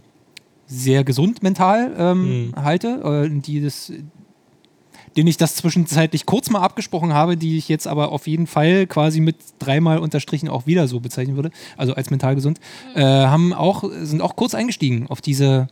[0.66, 2.54] sehr gesund mental ähm, Mhm.
[2.56, 3.92] halte, äh, die das
[5.18, 8.88] den ich das zwischenzeitlich kurz mal abgesprochen habe, die ich jetzt aber auf jeden Fall
[8.88, 12.60] quasi mit dreimal unterstrichen auch wieder so bezeichnen würde, also als mental gesund,
[12.96, 15.68] äh, haben auch, sind auch kurz eingestiegen auf diese,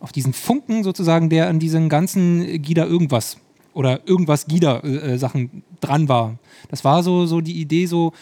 [0.00, 3.36] auf diesen Funken sozusagen, der an diesen ganzen Gida irgendwas
[3.74, 6.38] oder irgendwas Gida äh, Sachen dran war.
[6.68, 8.12] Das war so, so die Idee so,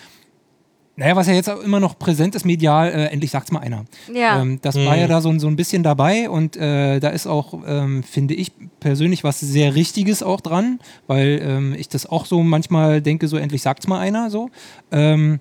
[1.01, 3.85] naja, was ja jetzt auch immer noch präsent ist medial, äh, endlich sagt's mal einer.
[4.15, 4.41] ja.
[4.41, 4.85] Ähm, das Mhm.
[4.87, 8.03] war ja da so, ein- so ein bisschen dabei und äh, da ist auch, ähm,
[8.03, 13.01] finde ich persönlich, was sehr Richtiges auch dran, weil ähm, ich das auch so manchmal
[13.03, 14.51] denke, so endlich sagt's mal einer so.
[14.93, 15.41] Ähm,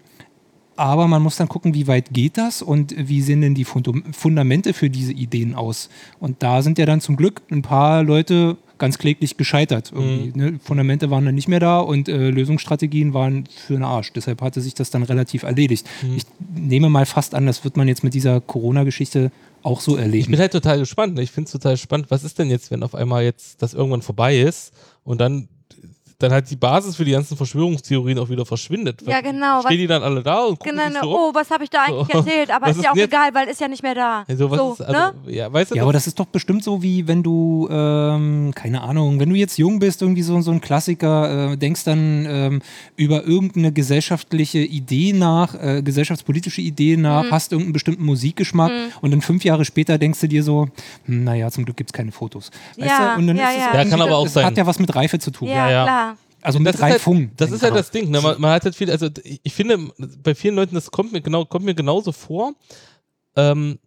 [0.77, 4.73] aber man muss dann gucken, wie weit geht das und wie sehen denn die Fundamente
[4.73, 5.89] für diese Ideen aus.
[6.21, 9.91] Und da sind ja dann zum Glück ein paar Leute ganz kläglich gescheitert.
[9.93, 10.59] Irgendwie, ne?
[10.63, 14.11] Fundamente waren dann nicht mehr da und äh, Lösungsstrategien waren für den Arsch.
[14.13, 15.87] Deshalb hatte sich das dann relativ erledigt.
[16.15, 16.23] Ich
[16.55, 19.31] nehme mal fast an, das wird man jetzt mit dieser Corona-Geschichte
[19.61, 20.31] auch so Ich erleben.
[20.31, 21.15] bin halt total gespannt.
[21.15, 21.21] ne?
[21.21, 22.07] Ich finde es total spannend.
[22.09, 24.73] Was ist denn jetzt, wenn auf einmal jetzt das irgendwann vorbei ist
[25.03, 25.49] und dann,
[26.19, 29.01] dann halt die Basis für die ganzen Verschwörungstheorien auch wieder verschwindet?
[29.07, 29.61] Ja, genau.
[29.61, 31.83] Stehen die dann alle da und gucken Genau, sich so oh, was habe ich da
[31.87, 32.17] eigentlich So.
[32.19, 32.51] erzählt?
[32.51, 34.25] Aber Was ist ja auch jetzt- egal, weil ist ja nicht mehr da.
[34.27, 35.13] Also, was so, ist, also, ne?
[35.33, 38.81] ja, weißt du, Ja, aber das ist doch bestimmt so, wie wenn du, ähm, keine
[38.81, 42.61] Ahnung, wenn du jetzt jung bist, irgendwie so, so ein Klassiker, äh, denkst dann ähm,
[42.97, 47.31] über irgendeine gesellschaftliche Idee nach, äh, gesellschaftspolitische Idee nach, Mhm.
[47.31, 48.71] hast irgendeinen bestimmten Musikgeschmack
[49.01, 50.67] und dann fünf Jahre später denkst du dir so,
[51.05, 52.51] hm, naja, zum Glück gibt es keine Fotos.
[52.77, 53.19] Weißt Ja, du?
[53.21, 53.61] Und dann ja, ist es ja.
[53.61, 54.45] Ja, irgendwie- kann aber auch das sein.
[54.45, 55.47] hat ja was mit Reife zu tun.
[55.47, 55.83] ja, ja.
[55.83, 56.08] klar.
[56.41, 57.31] Also das mit ist halt, Reifung.
[57.37, 57.79] das ist halt Genau.
[57.81, 58.09] das Ding.
[58.11, 58.21] Ne?
[58.21, 59.77] Man, man hat halt viel, also ich ich finde,
[60.23, 62.53] bei vielen Leuten, das kommt mir genau, kommt mir genauso vor,
[63.35, 63.79] ähm,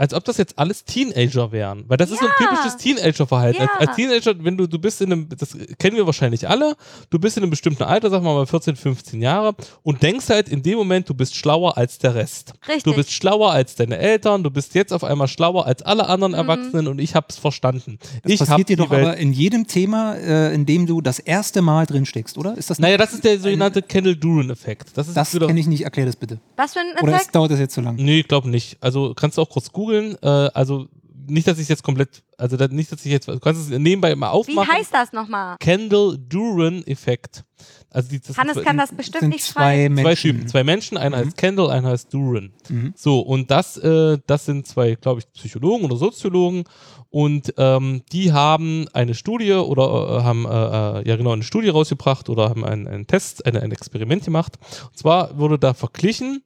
[0.00, 1.84] als ob das jetzt alles Teenager wären.
[1.86, 2.46] Weil das ist so ein Ja.
[2.48, 3.60] typisches Teenager-Verhalten.
[3.62, 3.68] Ja.
[3.78, 6.74] Als, als Teenager, wenn du, du bist in einem, das kennen wir wahrscheinlich alle,
[7.10, 10.48] du bist in einem bestimmten Alter, sagen wir mal 14, 15 Jahre und denkst halt
[10.48, 12.54] in dem Moment, du bist schlauer als der Rest.
[12.66, 12.84] Richtig.
[12.84, 16.32] Du bist schlauer als deine Eltern, du bist jetzt auf einmal schlauer als alle anderen
[16.32, 16.38] Mhm.
[16.38, 17.98] Erwachsenen und ich hab's verstanden.
[18.22, 21.18] Das ich passiert dir doch Welt aber in jedem Thema, äh, in dem du das
[21.18, 22.56] erste Mal drin steckst, oder?
[22.56, 24.92] Ist das Naja, das ist der sogenannte Kendall-Duran-Effekt.
[24.96, 26.38] Das ist Das kenne ich nicht, erklär das bitte.
[26.56, 27.26] Was für ein Oder Effekt?
[27.26, 27.96] ist, dauert das jetzt zu lang?
[27.96, 28.78] Nee, ich glaube nicht.
[28.80, 29.89] Also kannst du auch kurz googeln.
[29.92, 30.88] Äh, also
[31.30, 34.28] nicht, dass ich jetzt komplett, also nicht, dass ich jetzt, du kannst es nebenbei mal
[34.28, 34.72] Wie aufmachen.
[34.72, 35.56] heißt das nochmal?
[35.60, 37.44] Kendall-Duran-Effekt.
[37.90, 39.96] Also die, das Hannes sind kann das bestimmt sind nicht zwei schreiben.
[39.96, 40.30] zwei Menschen.
[40.30, 42.52] Typen, zwei Menschen, einer heißt Kendall, einer heißt Duran.
[42.68, 42.94] Mhm.
[42.96, 46.64] So, und das, äh, das sind zwei, glaube ich, Psychologen oder Soziologen
[47.10, 51.68] und ähm, die haben eine Studie oder äh, haben, äh, äh, ja genau, eine Studie
[51.68, 54.58] rausgebracht oder haben einen, einen Test, eine, ein Experiment gemacht.
[54.86, 56.44] Und zwar wurde da verglichen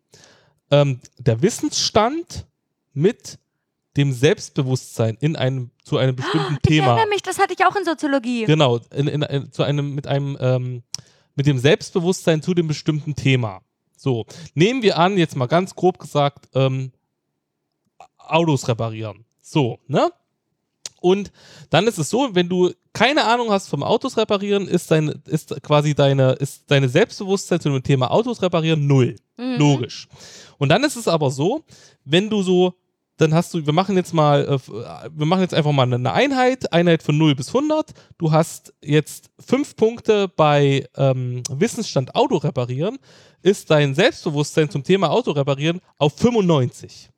[0.71, 2.47] ähm, der Wissensstand
[2.95, 3.39] mit
[3.97, 6.87] dem Selbstbewusstsein in einem, zu einem bestimmten Ich Thema.
[6.89, 8.45] erinnere mich, das hatte ich auch in Soziologie.
[8.45, 10.83] Genau, in, in, in, zu einem, mit einem, ähm,
[11.37, 13.61] mit dem Selbstbewusstsein zu dem bestimmten Thema.
[13.97, 16.93] So, nehmen wir an, jetzt mal ganz grob gesagt, ähm,
[18.19, 19.25] Autos reparieren.
[19.41, 20.11] So, ne?
[21.01, 21.31] Und
[21.71, 25.55] dann ist es so, wenn du keine Ahnung hast vom Autos reparieren, ist, dein, ist
[25.63, 29.17] quasi deine, ist deine Selbstbewusstsein zu dem Thema Autos reparieren null.
[29.37, 29.57] Mhm.
[29.59, 30.09] Logisch.
[30.59, 31.65] Und dann ist es aber so,
[32.05, 32.75] wenn du so,
[33.17, 34.59] dann hast du, wir machen jetzt mal, äh,
[35.13, 37.93] wir machen jetzt einfach mal eine Einheit, Einheit von 0 bis 100.
[38.19, 42.99] Du hast jetzt fünf Punkte bei ähm, Wissensstand Auto reparieren,
[43.43, 47.11] ist dein Selbstbewusstsein zum Thema Auto reparieren auf 95.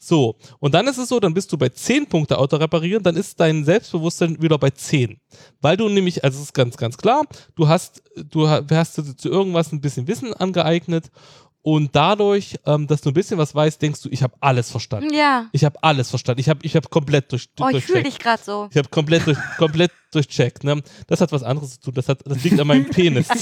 [0.00, 3.16] So, und dann ist es so, dann bist du bei 10 Punkte Auto reparieren, dann
[3.16, 5.18] ist dein Selbstbewusstsein wieder bei 10.
[5.60, 7.24] Weil du nämlich, also es ist ganz, ganz klar,
[7.56, 11.10] du hast, du ha- hast zu irgendwas ein bisschen Wissen angeeignet
[11.68, 15.12] und dadurch, ähm, dass du ein bisschen was weißt, denkst du, ich habe alles verstanden.
[15.12, 15.50] Ja.
[15.52, 16.40] Ich habe alles verstanden.
[16.40, 18.68] Ich habe ich hab komplett durch, Oh, ich fühle dich gerade so.
[18.70, 20.64] Ich habe komplett, durch, komplett durchcheckt.
[20.64, 20.82] Ne?
[21.08, 21.92] Das hat was anderes zu tun.
[21.92, 23.28] Das, hat, das liegt an meinem Penis.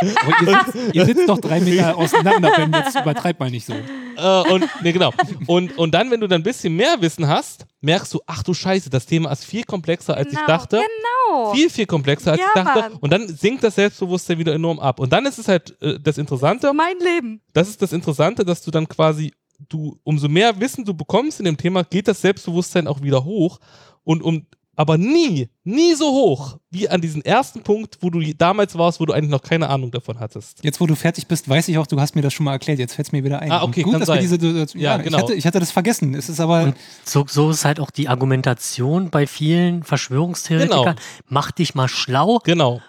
[0.00, 3.72] Aber ihr, sitzt, ihr sitzt doch drei Meter auseinander, Ben, jetzt übertreib mal nicht so.
[3.72, 5.12] äh, und, nee, genau.
[5.46, 8.54] Und, und dann, wenn du dann ein bisschen mehr Wissen hast, merkst du, ach du
[8.54, 10.40] Scheiße, das Thema ist viel komplexer, als genau.
[10.40, 10.76] ich dachte.
[10.76, 11.54] Genau.
[11.54, 12.80] Viel, viel komplexer, als Ja, ich dachte.
[12.80, 12.92] Mann.
[13.00, 15.00] Und dann sinkt das Selbstbewusstsein wieder enorm ab.
[15.00, 17.40] Und dann ist es halt äh, das Interessante, mein Leben.
[17.52, 19.32] das ist das Interessante, dass du dann quasi,
[19.68, 23.58] du, umso mehr Wissen du bekommst in dem Thema, geht das Selbstbewusstsein auch wieder hoch.
[24.04, 24.46] Und um,
[24.78, 29.06] aber nie, nie so hoch wie an diesem ersten Punkt, wo du damals warst, wo
[29.06, 30.62] du eigentlich noch keine Ahnung davon hattest.
[30.62, 32.78] Jetzt, wo du fertig bist, weiß ich auch, du hast mir das schon mal erklärt.
[32.78, 33.50] Jetzt fällt es mir wieder ein.
[33.50, 34.18] Ah, okay, Und gut, kann dass sein.
[34.18, 34.80] wir diese Situation.
[34.80, 35.16] Ja, Ja, genau.
[35.16, 36.14] Ich hatte, ich hatte das vergessen.
[36.14, 36.74] Es ist aber.
[37.04, 40.84] So, so ist halt auch die Argumentation bei vielen Verschwörungstheoretikern.
[40.84, 40.94] Genau.
[41.26, 42.80] Mach dich mal schlau, Genau.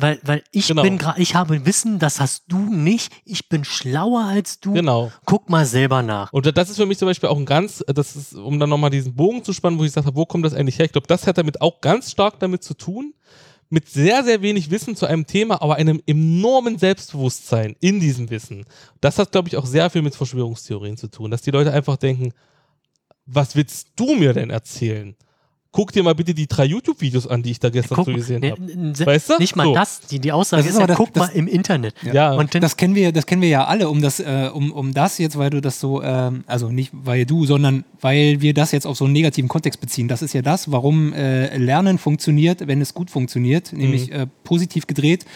[0.00, 0.82] Weil, weil ich Genau.
[0.82, 3.12] bin gerade, ich habe Wissen, das hast du nicht.
[3.24, 4.72] Ich bin schlauer als du.
[4.72, 5.10] Genau.
[5.24, 6.32] Guck mal selber nach.
[6.32, 8.90] Und das ist für mich zum Beispiel auch ein ganz, das ist, um dann nochmal
[8.90, 10.86] diesen Bogen zu spannen, wo ich sage, wo kommt das eigentlich her?
[10.86, 13.12] Ich glaube, das hat damit auch ganz stark damit zu tun,
[13.70, 18.64] mit sehr, sehr wenig Wissen zu einem Thema, aber einem enormen Selbstbewusstsein in diesem Wissen.
[19.00, 21.96] Das hat, glaube ich, auch sehr viel mit Verschwörungstheorien zu tun, dass die Leute einfach
[21.96, 22.32] denken,
[23.26, 25.16] was willst du mir denn erzählen?
[25.70, 28.52] Guck dir mal bitte die drei YouTube-Videos an, die ich da gestern so gesehen ne,
[28.52, 29.06] habe.
[29.06, 29.36] Weißt du?
[29.38, 29.74] Nicht mal So.
[29.74, 30.00] das.
[30.00, 31.94] Die, die Aussage Das ist, ist aber ja, das- guck mal das- im Internet.
[32.10, 34.72] Ja, Und dann, Das kennen wir, das kennen wir ja alle, um das, äh, um,
[34.72, 38.54] um das jetzt, weil du das so, ähm, also nicht weil du, sondern weil wir
[38.54, 40.08] das jetzt auf so einen negativen Kontext beziehen.
[40.08, 44.86] Das ist ja das, warum äh, Lernen funktioniert, wenn es gut funktioniert, nämlich äh, positiv
[44.86, 45.26] gedreht.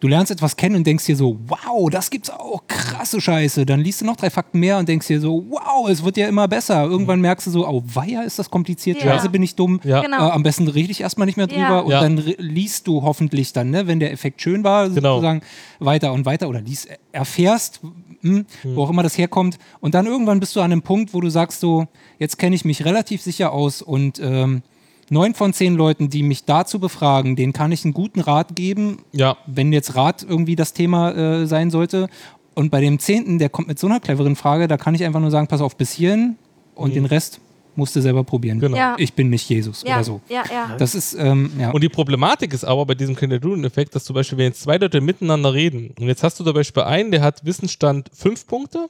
[0.00, 3.64] Du lernst etwas kennen und denkst dir so, wow, das gibt's auch, krasse Scheiße.
[3.64, 6.28] Dann liest du noch drei Fakten mehr und denkst dir so, wow, es wird ja
[6.28, 6.84] immer besser.
[6.84, 9.04] Irgendwann merkst du so, oh, weia, ist das kompliziert, Ja.
[9.12, 9.80] scheiße, bin ich dumm.
[9.84, 10.02] Ja.
[10.02, 10.28] Genau.
[10.28, 11.78] Äh, am besten rede ich erstmal nicht mehr drüber Ja.
[11.80, 12.00] und Ja.
[12.00, 15.14] dann liest du hoffentlich dann, ne, wenn der Effekt schön war, Genau.
[15.14, 15.40] sozusagen
[15.78, 17.80] weiter und weiter oder liest, erfährst,
[18.20, 19.58] hm, wo auch immer das herkommt.
[19.80, 21.86] Und dann irgendwann bist du an einem Punkt, wo du sagst so,
[22.18, 24.62] jetzt kenne ich mich relativ sicher aus und ähm,
[25.10, 28.98] neun von zehn Leuten, die mich dazu befragen, denen kann ich einen guten Rat geben,
[29.12, 32.08] ja, wenn jetzt Rat irgendwie das Thema äh, sein sollte.
[32.54, 35.20] Und bei dem zehnten, der kommt mit so einer cleveren Frage, da kann ich einfach
[35.20, 36.36] nur sagen, pass auf, bis hierhin
[36.74, 37.40] und den Rest
[37.74, 38.58] musst du selber probieren.
[38.58, 38.76] Genau.
[38.76, 38.94] Ja.
[38.98, 40.20] Ich bin nicht Jesus Ja, oder so.
[40.28, 40.76] ja, ja.
[40.78, 41.70] Das ist, ähm, ja.
[41.70, 45.02] Und die Problematik ist aber bei diesem Kinderdunen-Effekt, dass zum Beispiel, wenn jetzt zwei Leute
[45.02, 48.88] miteinander reden, und jetzt hast du zum Beispiel einen, der hat Wissensstand fünf Punkte,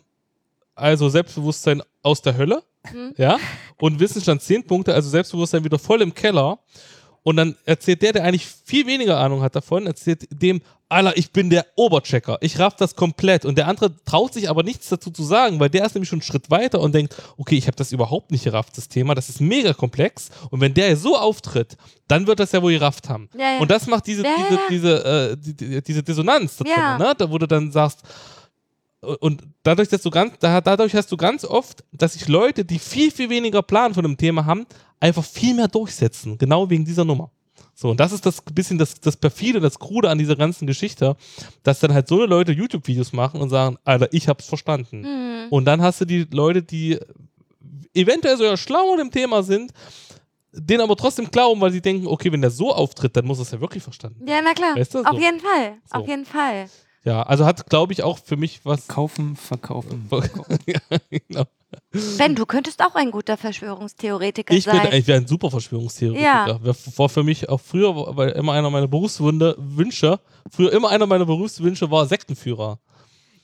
[0.76, 2.62] also Selbstbewusstsein aus der Hölle,
[3.16, 3.38] ja,
[3.78, 6.58] und Wissensstand zehn Punkte, also Selbstbewusstsein wieder voll im Keller.
[7.22, 11.32] Und dann erzählt der, der eigentlich viel weniger Ahnung hat davon, erzählt dem, Alter, ich
[11.32, 13.44] bin der Oberchecker, ich raff das komplett.
[13.44, 16.18] Und der andere traut sich aber nichts dazu zu sagen, weil der ist nämlich schon
[16.18, 19.28] einen Schritt weiter und denkt, okay, ich habe das überhaupt nicht gerafft, das Thema, das
[19.28, 20.30] ist mega komplex.
[20.50, 21.76] Und wenn der so auftritt,
[22.06, 23.28] dann wird das ja wohl gerafft haben.
[23.36, 23.58] Ja, ja.
[23.58, 27.14] Und das macht diese, Ja, diese, diese, äh, die, die, diese Dissonanz da drin, ne?
[27.18, 28.02] da, wo du dann sagst,
[29.00, 32.78] und dadurch, dass du ganz, da, dadurch hast du ganz oft, dass sich Leute, die
[32.78, 34.66] viel, viel weniger Plan von dem Thema haben,
[35.00, 36.38] einfach viel mehr durchsetzen.
[36.38, 37.30] Genau wegen dieser Nummer.
[37.74, 41.14] So, und das ist das bisschen das, das perfide, das krude an dieser ganzen Geschichte,
[41.62, 45.04] dass dann halt so eine Leute YouTube-Videos machen und sagen, Alter, ich hab's verstanden.
[45.04, 45.46] Hm.
[45.50, 46.98] Und dann hast du die Leute, die
[47.92, 49.72] eventuell sogar schlau in dem Thema sind,
[50.52, 53.42] den aber trotzdem glauben, weil sie denken, okay, wenn der so auftritt, dann muss er
[53.42, 54.26] es ja wirklich verstanden.
[54.26, 54.74] Ja, na klar.
[54.74, 55.04] Weißt du, so.
[55.04, 55.76] Auf jeden Fall.
[55.92, 56.00] So.
[56.00, 56.70] Auf jeden Fall.
[57.06, 58.88] Ja, also hat, glaube ich, auch für mich was.
[58.88, 60.08] Kaufen, verkaufen.
[60.66, 60.80] ja,
[61.10, 61.44] genau.
[62.18, 64.92] Ben, du könntest auch ein guter Verschwörungstheoretiker Ich, bin, sein.
[64.92, 66.24] ich wäre ein super Verschwörungstheoretiker.
[66.24, 66.58] Ja.
[66.98, 70.18] War, für mich auch früher, weil immer einer meiner Berufswünsche, Wünsche,
[70.50, 72.78] früher immer einer meiner Berufswünsche war Sektenführer.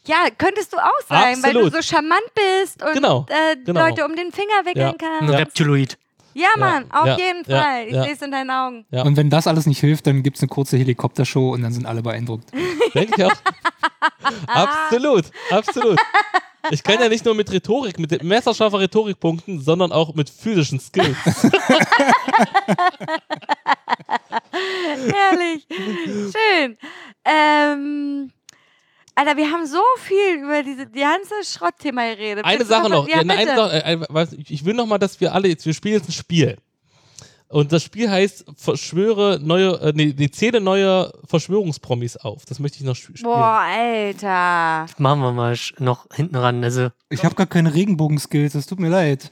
[0.07, 1.73] ja, könntest du auch sein, weil du Absolut.
[1.75, 3.87] so charmant bist und Genau, äh, genau.
[3.87, 4.91] Leute um den Finger wickeln Ja.
[4.91, 5.33] ein kannst.
[5.33, 5.39] Ja.
[5.39, 5.99] Reptiloid.
[6.35, 7.85] Ja, Mann, auf ja, jeden ja, Fall.
[7.87, 8.03] Ich ja.
[8.05, 8.87] sehe es in deinen Augen.
[8.91, 9.03] Ja.
[9.03, 11.87] Und wenn das alles nicht hilft, dann gibt es eine kurze Helikoptershow und dann sind
[11.87, 12.51] alle beeindruckt.
[12.95, 13.33] Denke ich auch.
[14.47, 15.99] absolut, absolut.
[16.71, 20.79] Ich kann ja nicht nur mit Rhetorik, mit messerscharfer Rhetorik punkten, sondern auch mit physischen
[20.79, 21.17] Skills.
[24.53, 25.67] Herrlich.
[25.69, 26.79] Schön.
[27.25, 28.31] Ähm,
[29.15, 32.45] Alter, wir haben so viel über diese die ganze Schrottthema geredet.
[32.45, 33.07] Eine Willst Sache noch.
[33.09, 33.57] Ja, Ja, eine bitte.
[34.25, 36.57] Sache, ich will noch mal, dass wir alle jetzt, wir spielen jetzt ein Spiel.
[37.49, 42.47] Und das Spiel heißt Verschwöre neue, äh, nee, nee, zähle neue Verschwörungspromis auf.
[42.47, 43.25] Das möchte ich noch sp- spielen.
[43.25, 44.87] Boah, Alter.
[44.97, 46.65] Machen wir mal noch hinten ran.
[46.65, 49.31] Also, Ich habe gar keine Regenbogen-Skills, das tut mir leid.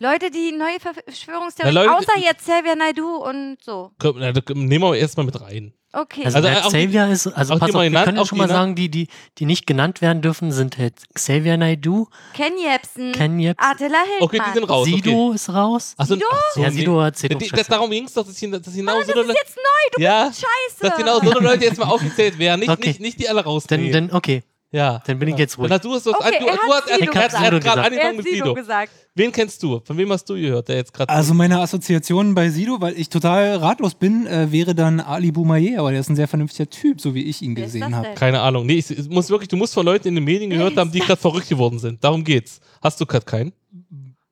[0.00, 3.92] Leute, die neue Verschwörungstheorien, Leute, außer die- jetzt Xavier Naidu und so.
[3.98, 5.72] Komm, na, da- nehmen wir erstmal mit rein.
[5.94, 6.24] Okay.
[6.24, 8.62] also, Also, die- Xavier ist, also auch pass auf, wir können auch schon mal genannt.
[8.62, 9.08] sagen, die, die,
[9.38, 14.20] die nicht genannt werden dürfen, sind halt Xavier Naidu, Ken Jebsen, Ken Jebsen, Attila Hildmann.
[14.22, 14.86] Okay, die sind raus.
[14.86, 15.34] Sido Okay.
[15.34, 15.94] ist raus.
[15.98, 16.26] Achso, Sido?
[16.30, 16.70] ach so, ja.
[16.70, 19.12] Sido Ja, auch die, das, darum ging es doch, dass, ich, dass genau Mann, so
[19.12, 19.62] das eine, ist jetzt neu,
[19.96, 20.80] du ja, bist scheiße.
[20.90, 22.60] dass genau so Leute jetzt mal aufgezählt werden.
[22.60, 22.88] Nicht, Okay.
[22.88, 23.92] nicht, nicht die alle Dann, rausnehmen.
[23.92, 24.42] dann, okay,
[24.72, 25.00] ja.
[25.06, 25.68] dann bin ich jetzt ruhig.
[25.68, 27.32] Du hast was, Okay, du, er du hat hast, er, Sido er, er, gesagt.
[27.44, 28.54] hat gerade Er er angefangen hat mit Sido Sido.
[28.54, 28.92] gesagt.
[29.14, 29.80] Wen kennst du?
[29.84, 31.08] Von wem hast du gehört, der jetzt gerade.
[31.12, 35.78] Also meine Assoziation bei Sido, weil ich total ratlos bin, äh, wäre dann Ali Boumaier,
[35.80, 38.14] aber der ist ein sehr vernünftiger Typ, so wie ich ihn Wer gesehen habe.
[38.14, 38.66] Keine Ahnung.
[38.66, 41.00] Nee, ich, ich muss wirklich, du musst von Leuten in den Medien gehört haben, die
[41.00, 42.02] gerade verrückt geworden sind.
[42.02, 42.60] Darum geht's.
[42.82, 43.52] Hast du gerade keinen?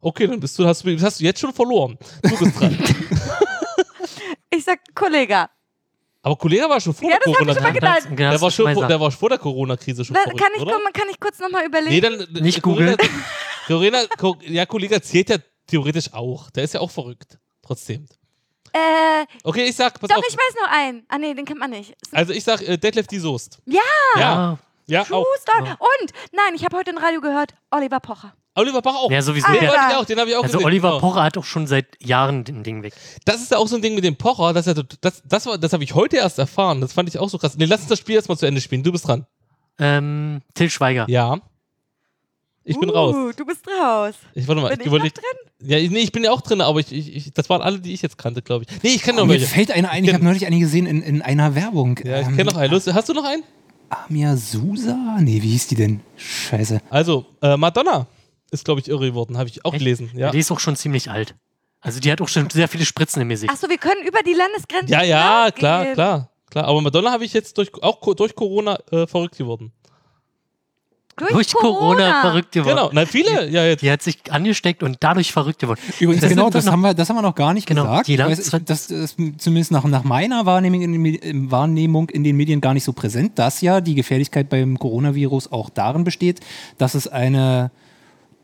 [0.01, 1.99] Okay, dann bist du, hast, du- hast du jetzt schon verloren.
[2.23, 2.77] Du bist dran.
[4.53, 5.47] Ich sag Kollege.
[6.23, 7.55] Aber Kollege war schon vor Ja, der das hab ich Corona-Krise.
[7.55, 7.97] schon mal gedacht.
[8.11, 10.53] Das- Der das war, schon vor, der war vor der Corona-Krise schon Da, verrückt, kann,
[10.55, 10.73] ich, oder?
[10.93, 11.95] kann ich kurz nochmal überlegen?
[11.95, 12.97] Nee, dann Nicht Corinna-
[13.69, 14.43] googeln.
[14.49, 15.37] Ja, Kollege zählt ja
[15.67, 16.51] theoretisch auch.
[16.51, 17.39] Der ist ja auch verrückt.
[17.63, 18.07] Trotzdem.
[18.73, 20.25] äh, Okay, ich sag, pass doch, auf.
[20.29, 21.05] ich weiß noch einen.
[21.09, 21.95] Ah, nee, den kennt man nicht.
[22.13, 23.59] Also ich sag äh, Detlef die Soest.
[23.67, 23.81] Ja.
[24.17, 25.27] Ja, ja True auch.
[25.41, 25.71] Story.
[25.71, 28.35] Und, nein, ich habe heute im Radio gehört, Oliver Pocher.
[28.55, 29.11] Oliver Bach auch.
[29.11, 29.47] Ja, sowieso.
[29.53, 30.67] Den wollte ich auch, den habe ich auch also gesehen.
[30.67, 31.01] Oliver Genau.
[31.01, 32.95] Pocher hat auch schon seit Jahren den Ding weg.
[33.25, 35.73] Das ist ja auch so ein Ding mit dem Pocher, er, das, das, war- das
[35.73, 36.81] habe ich heute erst erfahren.
[36.81, 37.57] Das fand ich auch so krass.
[37.57, 38.83] Nee, lass uns das Spiel erstmal zu Ende spielen.
[38.83, 39.25] Du bist dran.
[39.79, 41.07] Ähm, Till Schweiger.
[41.09, 41.39] Ja.
[42.65, 43.35] Ich bin uh, raus.
[43.37, 44.15] Du bist raus.
[44.35, 44.69] Ich warte mal.
[44.71, 45.13] Bin ich, ich wollte noch
[45.61, 47.63] nicht- Ja, ich- nee, ich bin ja auch drin, aber ich, ich, ich, das waren
[47.63, 48.83] alle, die ich jetzt kannte, glaube ich.
[48.83, 49.47] Nee, ich kenne Oh, noch mir welche.
[49.47, 51.99] fällt einer ein, ich habe neulich eine gesehen in, in einer Werbung.
[52.05, 52.73] Ja, ich Ähm, kenne noch einen.
[52.73, 53.43] Los, Hast du noch einen?
[53.89, 55.17] Amia Susa?
[55.21, 56.01] Nee, wie hieß die denn?
[56.17, 56.81] Scheiße.
[56.91, 58.07] Also, äh, Madonna
[58.51, 59.39] ist, glaube ich, irre geworden.
[59.39, 59.81] Habe ich auch Echt?
[59.81, 60.11] gelesen.
[60.15, 60.31] Ja.
[60.31, 61.35] Die ist auch schon ziemlich alt.
[61.81, 63.51] Also die hat auch schon sehr viele Spritzen im Gesicht.
[63.53, 66.65] Achso, wir können über die Landesgrenze Ja, ja, klar, klar, klar.
[66.67, 69.73] Aber Madonna habe ich jetzt durch, auch durch Corona äh, verrückt geworden.
[71.17, 72.77] Durch, Durch Corona, verrückt geworden.
[72.77, 73.83] Genau, na viele, ja jetzt.
[73.83, 75.79] Die hat sich angesteckt und dadurch verrückt geworden.
[75.99, 78.07] Übrigens, Das genau, das noch- haben, wir, das haben wir noch gar nicht Genau, gesagt.
[78.09, 82.25] die Langzeit- ich, das ist zumindest nach, nach meiner Wahrnehmung in, den, äh, Wahrnehmung in
[82.25, 86.41] den Medien gar nicht so präsent, dass ja die Gefährlichkeit beim Coronavirus auch darin besteht,
[86.79, 87.71] dass es eine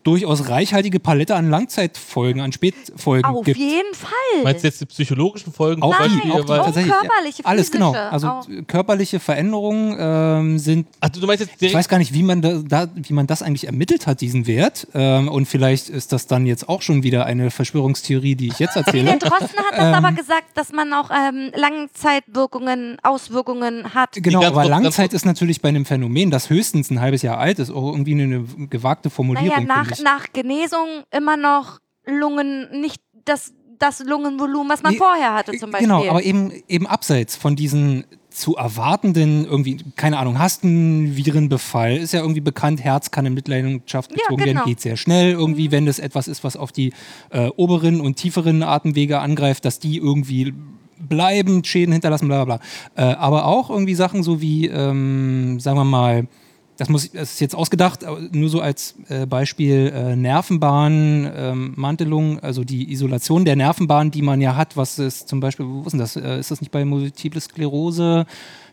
[0.06, 3.58] durchaus reichhaltige Palette an Langzeitfolgen, an Spätfolgen Auf gibt.
[3.58, 4.44] jeden Fall.
[4.44, 5.82] Meinst du jetzt die psychologischen Folgen?
[5.82, 7.92] Auch die, Beispiel, auch die auch körperliche, Alles genau.
[7.92, 8.46] Also auch.
[8.68, 12.62] körperliche Veränderungen ähm, sind Ach, du meinst jetzt Ich weiß gar nicht, wie man, da,
[12.64, 14.86] da, wie man das eigentlich ermittelt hat, diesen Wert.
[14.94, 18.76] Ähm, und vielleicht ist das dann jetzt auch schon wieder eine Verschwörungstheorie, die ich jetzt
[18.76, 19.18] Nee, der erzähle.
[19.18, 24.10] Drosten hat das aber gesagt, dass man auch ähm, Langzeitwirkungen, Auswirkungen hat.
[24.12, 27.38] Genau, aber kurz, ganz Langzeit ist natürlich bei einem Phänomen, das höchstens ein halbes Jahr
[27.38, 29.48] alt ist, auch irgendwie eine gewagte Formulierung.
[29.66, 30.04] Naja, nach, ich.
[30.04, 35.70] nach Genesung immer noch Lungen, nicht das, das Lungenvolumen, was man Nee, vorher hatte zum
[35.70, 35.88] Beispiel.
[35.88, 41.96] Genau, aber eben, eben abseits von diesen zu erwartenden, irgendwie, keine Ahnung, hast einen Virenbefall,
[41.96, 44.60] ist ja irgendwie bekannt, Herz kann in Mitleidenschaft Ja, gezogen genau.
[44.60, 46.92] werden, geht sehr schnell irgendwie, wenn das etwas ist, was auf die
[47.30, 50.52] äh, oberen und tieferen Atemwege angreift, dass die irgendwie
[50.98, 53.12] bleiben, Schäden hinterlassen, bla bla bla.
[53.12, 56.28] Äh, aber auch irgendwie Sachen so wie, ähm, sagen wir mal,
[56.76, 58.00] das, muss, das ist jetzt ausgedacht,
[58.32, 64.22] nur so als äh, Beispiel äh, Nervenbahn, ähm, Mantelung, also die Isolation der Nervenbahn, die
[64.22, 66.16] man ja hat, was ist zum Beispiel, wo ist denn das?
[66.16, 68.26] Äh, ist das nicht bei Multiple Sklerose,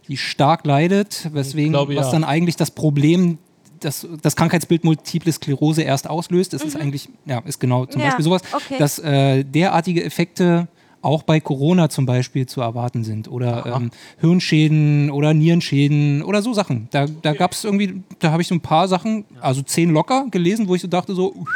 [0.08, 2.12] die stark leidet, weswegen, glaube, was ja.
[2.14, 3.38] dann eigentlich das Problem
[3.80, 6.54] das, das Krankheitsbild Multiple Sklerose erst auslöst.
[6.54, 8.76] Das ist eigentlich, ja, ist genau zum Ja, Beispiel sowas, okay.
[8.80, 10.68] dass äh, derartige Effekte
[11.04, 16.54] auch bei Corona zum Beispiel zu erwarten sind oder ähm, Hirnschäden oder Nierenschäden oder so
[16.54, 16.88] Sachen.
[16.92, 20.26] Da, da gab es irgendwie, da habe ich so ein paar Sachen, also zehn locker
[20.32, 21.50] gelesen, wo ich so dachte so, uff,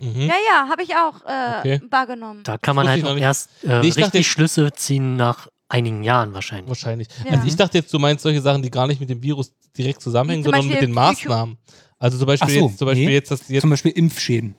[0.00, 1.80] ja, ja, habe ich auch äh, Okay.
[1.90, 2.40] wahrgenommen.
[2.44, 3.22] Da kann man halt auch nicht.
[3.22, 6.68] erst äh, Nee, ich richtig dachte- Schlüsse ziehen nach einigen Jahren wahrscheinlich.
[6.68, 7.08] Wahrscheinlich.
[7.24, 7.32] Ja.
[7.32, 10.00] Also ich dachte jetzt, du meinst solche Sachen, die gar nicht mit dem Virus direkt
[10.02, 11.56] zusammenhängen, sondern mit den Maßnahmen.
[11.98, 13.12] Also zum Beispiel so, jetzt, zum Beispiel nee.
[13.14, 14.54] jetzt, das jetzt zum Beispiel Impfschäden.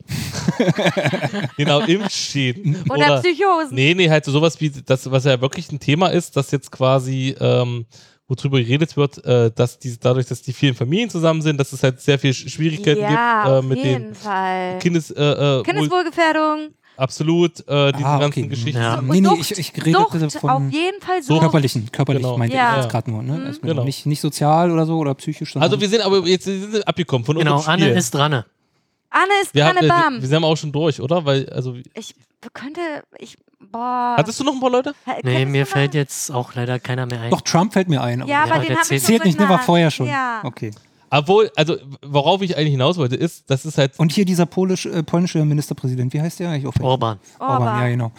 [1.57, 2.83] genau Impfschäden.
[2.89, 3.75] Oder, Psychosen.
[3.75, 6.71] Nee, nee, halt so sowas wie das, was ja wirklich ein Thema ist, dass jetzt
[6.71, 7.85] quasi, ähm,
[8.27, 11.81] worüber geredet wird, äh, dass die, dadurch, dass die vielen Familien zusammen sind, dass es
[11.83, 13.07] halt sehr viel Sch- Schwierigkeiten ja,
[13.43, 14.79] gibt auf äh, mit jeden den Fall.
[14.79, 18.47] Kindes, äh, äh, wohl- Kindeswohlgefährdung, absolut, äh, diese Ah, ganzen okay.
[18.47, 18.81] Geschichten.
[18.81, 19.01] Ja.
[19.01, 22.37] Nee, nee, ich, ich redete Sucht, von auf jeden Fall So körperlichen, körperlich Genau.
[22.37, 22.71] meinte Ja.
[22.77, 23.23] ich jetzt gerade nur.
[23.23, 23.43] Ne?
[23.45, 23.83] Also Genau.
[23.83, 25.55] nicht, nicht sozial oder so oder psychisch.
[25.57, 27.97] Also wir sind aber jetzt sind wir abgekommen von Genau, unserem Anne Spiel.
[27.97, 28.33] ist dran.
[28.33, 30.21] Anne ist wir, haben, Anne äh, Bam.
[30.21, 31.23] wir sind auch schon durch, oder?
[31.25, 32.13] Weil, also, Ich
[32.53, 32.81] könnte,
[33.19, 33.37] ich,
[33.71, 34.15] boah.
[34.17, 34.93] hattest du noch ein paar Leute?
[35.23, 37.31] Nee, mir fällt jetzt auch leider keiner mehr ein.
[37.31, 38.21] Doch, Trump fällt mir ein.
[38.21, 39.47] aber Ja, Ja, aber den der habe ich zählt- Zählt nicht, ne?
[39.47, 40.07] War vorher schon.
[40.07, 40.41] Ja.
[40.43, 40.71] Okay.
[41.09, 44.85] Obwohl, also, worauf ich eigentlich hinaus wollte, ist, das ist halt Und hier dieser polisch,
[44.85, 46.67] äh, polnische Ministerpräsident, wie heißt der eigentlich?
[46.67, 47.19] Auch Orban.
[47.39, 47.79] Orban, Orban.
[47.81, 48.11] ja, genau.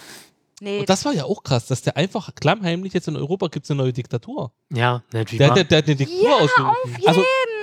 [0.61, 3.65] Nee, Und das war ja auch krass, dass der einfach klammheimlich jetzt in Europa gibt
[3.65, 4.51] es eine neue Diktatur.
[4.75, 5.39] Ja, natürlich.
[5.39, 6.67] Der, hat- der, der hat eine Diktatur Ja, ausgerufen.
[7.03, 7.58] auf Also- jeden.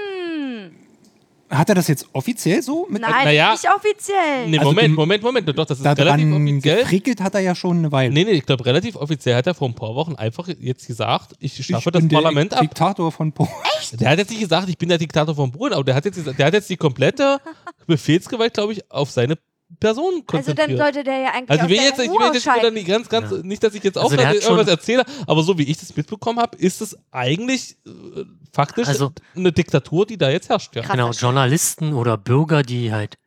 [1.50, 2.88] Hat er das jetzt offiziell so?
[2.90, 3.52] Mit, Nein, naja.
[3.52, 4.48] nicht offiziell.
[4.48, 5.48] Nee, Also Moment, Moment, Moment.
[5.48, 6.82] Doch, das ist da relativ offiziell.
[6.82, 8.12] gefrickelt hat er ja schon eine Weile.
[8.14, 11.34] Nee, nee, ich glaube, relativ offiziell hat er vor ein paar Wochen einfach jetzt gesagt,
[11.40, 12.62] ich Ich schaffe das bin der Parlament ab.
[12.62, 13.50] Diktator von Polen.
[13.94, 16.20] Der hat jetzt nicht gesagt, ich bin der Diktator von Polen, aber der hat jetzt,
[16.26, 17.40] der hat jetzt die komplette
[17.88, 19.38] Befehlsgewalt, glaube ich, auf seine
[19.80, 20.70] Person Also konzentriert.
[20.70, 23.10] dann sollte der ja eigentlich Also ich will jetzt, ich will jetzt wieder nicht ganz,
[23.10, 23.38] ganz, Ja.
[23.38, 25.96] nicht, dass ich jetzt auch Also der hat irgendwas erzähle, aber so wie ich das
[25.96, 28.24] mitbekommen habe, ist es eigentlich äh,
[28.54, 30.76] faktisch Also- eine Diktatur, die da jetzt herrscht.
[30.76, 30.84] Ja.
[30.84, 33.18] Genau, Journalisten oder Bürger, die halt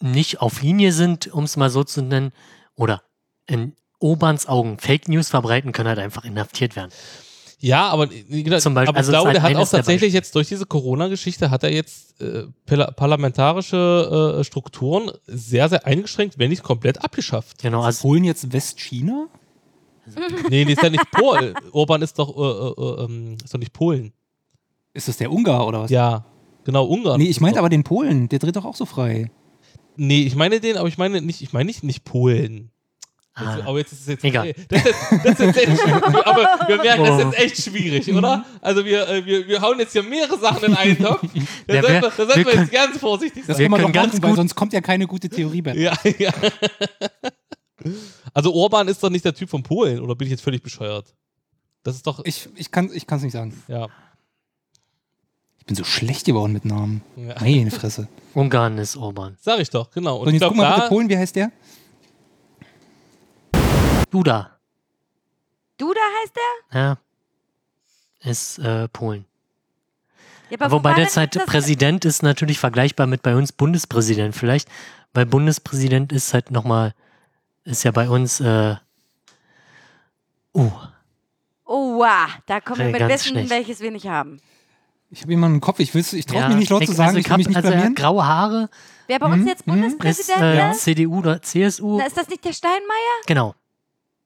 [0.00, 2.32] nicht auf Linie sind, um es mal so zu nennen,
[2.74, 3.02] oder
[3.46, 6.90] in Oberns Augen Fake News verbreiten, können halt einfach inhaftiert werden.
[7.62, 10.34] Ja, aber, äh, genau, Zum Beispiel, aber ich also glaube, der hat auch tatsächlich jetzt
[10.34, 16.50] durch diese Corona-Geschichte hat er jetzt äh, parla- parlamentarische äh, Strukturen sehr, sehr eingeschränkt, wenn
[16.50, 17.62] nicht komplett abgeschafft.
[17.62, 19.28] Genau, also Polen jetzt Westchina?
[20.50, 21.54] Nee, nee, ist ja nicht Polen.
[21.70, 24.12] Orban ist doch, äh, äh, ähm, ist doch nicht Polen.
[24.92, 25.90] Ist das der Ungar oder was?
[25.92, 26.24] Ja,
[26.64, 27.20] genau, Ungarn.
[27.20, 28.28] Nee, ich meinte aber den Polen.
[28.28, 29.30] Der dreht doch auch so frei.
[29.94, 32.71] Nee, ich meine den, aber ich meine nicht, ich meine nicht, nicht Polen.
[33.34, 33.60] Ah.
[33.64, 34.52] aber jetzt ist es jetzt Egal.
[34.68, 34.94] Das ist,
[35.24, 38.44] das ist echt schwierig, aber wir merken, das ist echt schwierig, oder?
[38.60, 41.22] Also wir, äh, wir, wir hauen jetzt hier mehrere Sachen in einen Topf.
[41.66, 43.64] Da Ja, sollten wir- wir, da sollten wir wir jetzt ganz vorsichtig Das sein.
[43.64, 45.74] Wir man können doch ganz machen, weil gut- sonst kommt ja keine gute Theorie bei.
[45.74, 46.30] Ja, ja.
[48.34, 51.14] Also Orban ist doch nicht der Typ von Polen, oder bin ich jetzt völlig bescheuert?
[51.82, 53.60] Das ist doch, Ich, ich kann es nicht sagen.
[53.68, 53.88] ja.
[55.58, 57.02] Ich bin so schlecht geworden mit Namen.
[57.16, 57.36] ja.
[57.40, 58.08] Meine Fresse.
[58.34, 59.36] Ungarn ist Orban.
[59.40, 60.16] Sag ich doch, genau.
[60.16, 61.52] Und und ich jetzt guck mal bitte Polen, wie heißt der?
[64.12, 64.58] Duda,
[65.78, 66.80] Duda heißt der?
[66.80, 66.98] ja,
[68.30, 69.24] ist äh, Polen.
[70.50, 73.22] Ja, aber wo Wobei war der denn Zeit jetzt das- Präsident ist natürlich vergleichbar mit
[73.22, 74.68] bei uns Bundespräsident vielleicht,
[75.14, 76.94] weil Bundespräsident ist halt nochmal,
[77.64, 78.76] ist ja bei uns, äh,
[80.54, 80.70] uh,
[81.64, 83.48] Oh, wow, da kommen wir Äh, mit Wissen, schlecht.
[83.50, 84.42] welches wir nicht haben.
[85.08, 85.78] Ich habe jemanden im Kopf.
[85.80, 87.08] Ich, ich traue ja, mich nicht laut ich- zu sagen.
[87.08, 87.94] also ich will mich nicht also er blamieren.
[87.94, 88.68] graue Haare,
[89.06, 90.82] Wer bei uns Mhm, jetzt mhm, ist Bundespräsident äh, ist?
[90.82, 93.22] CDU oder CSU, Na, ist das nicht der Steinmeier?
[93.26, 93.54] genau.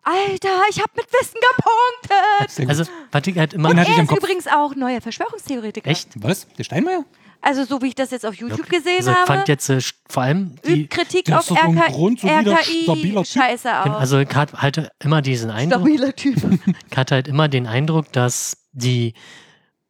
[0.09, 2.69] Alter, ich habe mit Wissen gepunktet.
[2.71, 4.19] Also, was ich halt immer, ich Er im ist Kopf.
[4.19, 5.91] übrigens auch neuer Verschwörungstheoretiker.
[5.91, 6.11] echt?
[6.23, 6.47] Was?
[6.57, 7.05] Der Steinmeier?
[7.41, 10.23] Also so wie ich das jetzt auf YouTube gesehen Also, habe, fand jetzt äh, vor
[10.23, 13.43] allem die, übt Kritik auf doch so RK grundsolider, stabiler Typ.
[13.43, 13.97] RKI-Scheiße aus.
[14.01, 16.37] also hatte halt immer diesen Eindruck, Stabiler Typ.
[16.97, 19.15] hatte halt immer den Eindruck, dass die,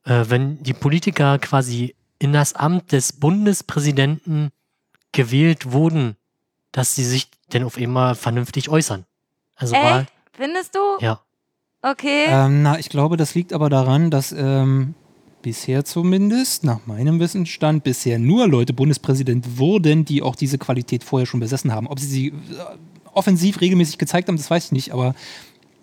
[0.04, 4.50] äh, wenn die Politiker quasi in das Amt des Bundespräsidenten
[5.12, 6.16] gewählt wurden,
[6.72, 9.04] dass sie sich denn auf einmal vernünftig äußern.
[9.56, 10.12] Also war, Echt?
[10.32, 10.80] Findest du?
[11.00, 11.20] ja.
[11.82, 12.26] Okay.
[12.28, 14.94] Ähm, na, ich glaube, das liegt aber daran, dass ähm,
[15.42, 21.26] bisher zumindest, nach meinem Wissensstand, bisher nur Leute Bundespräsident wurden, die auch diese Qualität vorher
[21.26, 21.86] schon besessen haben.
[21.86, 22.32] Ob sie sie äh,
[23.12, 25.14] offensiv regelmäßig gezeigt haben, das weiß ich nicht, aber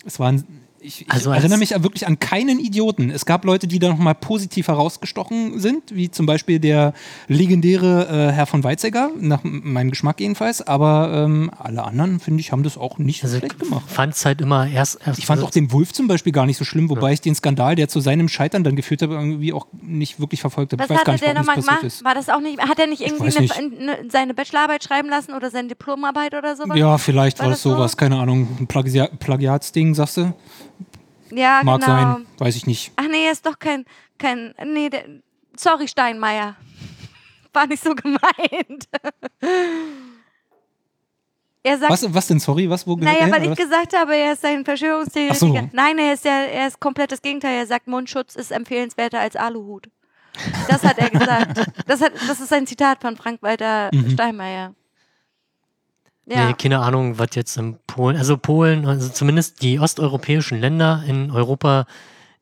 [0.05, 0.43] es waren.
[0.85, 3.09] Ich, ich Also als- erinnere mich wirklich an keinen Idioten.
[3.09, 6.93] Es gab Leute, die da nochmal positiv herausgestochen sind, wie zum Beispiel der
[7.27, 10.61] legendäre äh, Herr von Weizsäcker, nach meinem Geschmack jedenfalls.
[10.61, 13.83] Aber ähm, alle anderen, finde ich, haben das auch nicht so Also schlecht gemacht.
[13.89, 14.99] fand es halt immer erst.
[15.05, 17.21] erst Ich fand also, auch den Wolf zum Beispiel gar nicht so schlimm, wobei ich
[17.21, 20.81] den Skandal, der zu seinem Scheitern dann geführt hat, irgendwie auch nicht wirklich verfolgt habe.
[20.83, 21.83] Was Ich weiß gar nicht, der nochmal gemacht?
[21.83, 22.03] ist.
[22.03, 23.57] War das auch nicht, hat er nicht irgendwie weiß eine, nicht.
[23.57, 26.77] eine, seine Bachelorarbeit schreiben lassen oder seine Diplomarbeit oder sowas?
[26.77, 27.97] Ja, vielleicht War war das sowas, so?
[27.97, 28.47] keine Ahnung.
[28.59, 30.33] Ein Plagia Plagiatsding, sagst du?
[31.35, 31.93] Ja, Mag genau.
[31.93, 32.91] sein, weiß ich nicht.
[32.95, 33.85] Ach nee, er ist doch kein,
[34.17, 35.05] kein, nee, der,
[35.55, 36.55] sorry Steinmeier.
[37.53, 38.87] War nicht so gemeint.
[41.65, 43.57] Er sagt, Was, was denn, sorry, was, wo naja, weil ich was?
[43.57, 45.37] gesagt habe, er ist ein Verschwörungstheoretiker.
[45.61, 45.69] So.
[45.71, 47.55] Nein, er ist ja, er ist komplett das Gegenteil.
[47.57, 49.87] Er sagt, Mundschutz ist empfehlenswerter als Aluhut.
[50.67, 51.65] Das hat er gesagt.
[51.87, 54.09] Das, hat, das ist ein Zitat von Frank-Walter Mhm.
[54.09, 54.73] Steinmeier.
[56.25, 56.47] Ja.
[56.47, 61.31] Nee, keine Ahnung, was jetzt in Polen, also Polen, also zumindest die osteuropäischen Länder in
[61.31, 61.85] Europa,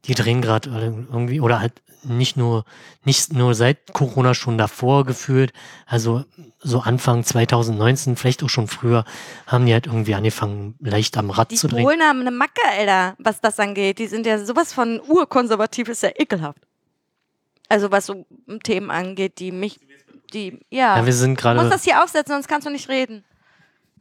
[0.05, 2.65] die drehen gerade irgendwie, oder halt nicht nur,
[3.03, 5.53] nicht nur seit Corona schon davor gefühlt,
[5.85, 6.23] also
[6.59, 9.03] so Anfang 2019, vielleicht auch schon früher,
[9.47, 11.83] haben die halt irgendwie angefangen, leicht am Rad Die zu drehen.
[11.83, 13.99] Polen haben eine Macke, Alter, was das angeht.
[13.99, 16.59] Die sind ja sowas von urkonservativ, ist ja ekelhaft.
[17.69, 18.25] Also was so
[18.63, 19.79] Themen angeht, die mich,
[20.33, 20.97] die, ja.
[20.97, 23.23] Ja, wir sind du musst gerade, das hier aufsetzen, sonst kannst du nicht reden.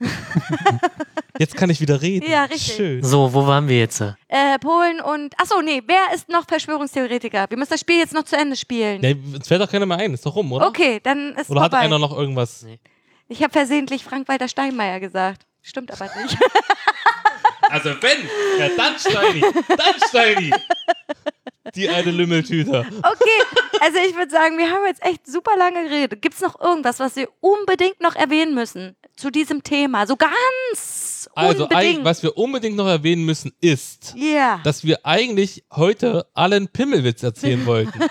[1.38, 2.30] Jetzt kann ich wieder reden.
[2.30, 2.76] Ja, richtig.
[2.76, 3.02] Schön.
[3.02, 4.00] so, wo waren wir jetzt?
[4.00, 7.46] Äh, Polen und, achso, nee, wer ist noch Verschwörungstheoretiker?
[7.48, 9.00] Wir müssen das Spiel jetzt noch zu Ende spielen.
[9.00, 10.66] Nee, uns fällt doch keiner mehr ein, ist doch rum, oder?
[10.66, 11.84] Okay, dann ist Oder hat vorbei.
[11.84, 12.66] einer noch irgendwas?
[13.28, 15.46] Ich habe versehentlich Frank-Walter Steinmeier gesagt.
[15.62, 16.36] Stimmt aber nicht.
[17.70, 18.18] Also wenn,
[18.58, 20.52] ja dann Steini, dann Steini.
[21.76, 22.80] Die eine Lümmeltüte.
[22.80, 26.20] Okay, also ich würde sagen, wir haben jetzt echt super lange geredet.
[26.20, 30.06] Gibt es noch irgendwas, was wir unbedingt noch erwähnen müssen zu diesem Thema?
[30.06, 32.04] So ganz Also, unbedingt.
[32.04, 34.60] was wir unbedingt noch erwähnen müssen, ist, Ja.
[34.64, 37.92] dass wir eigentlich heute allen Pimmelwitz erzählen wollten.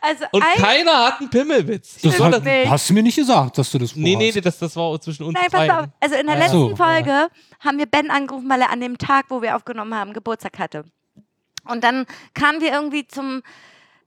[0.00, 1.96] Also Und ein, keiner hat einen Pimmelwitz.
[2.00, 2.68] Das hat, nicht.
[2.70, 4.46] hast du mir nicht gesagt, dass du das Nee, nee, vorhast.
[4.46, 5.86] das, das war zwischen uns Nein, pass auf.
[5.98, 7.28] Also in der Ach letzten so, Folge
[7.58, 10.84] haben wir Ben angerufen, weil er an dem Tag, wo wir aufgenommen haben, Geburtstag hatte.
[11.64, 13.42] Und dann kamen wir irgendwie zum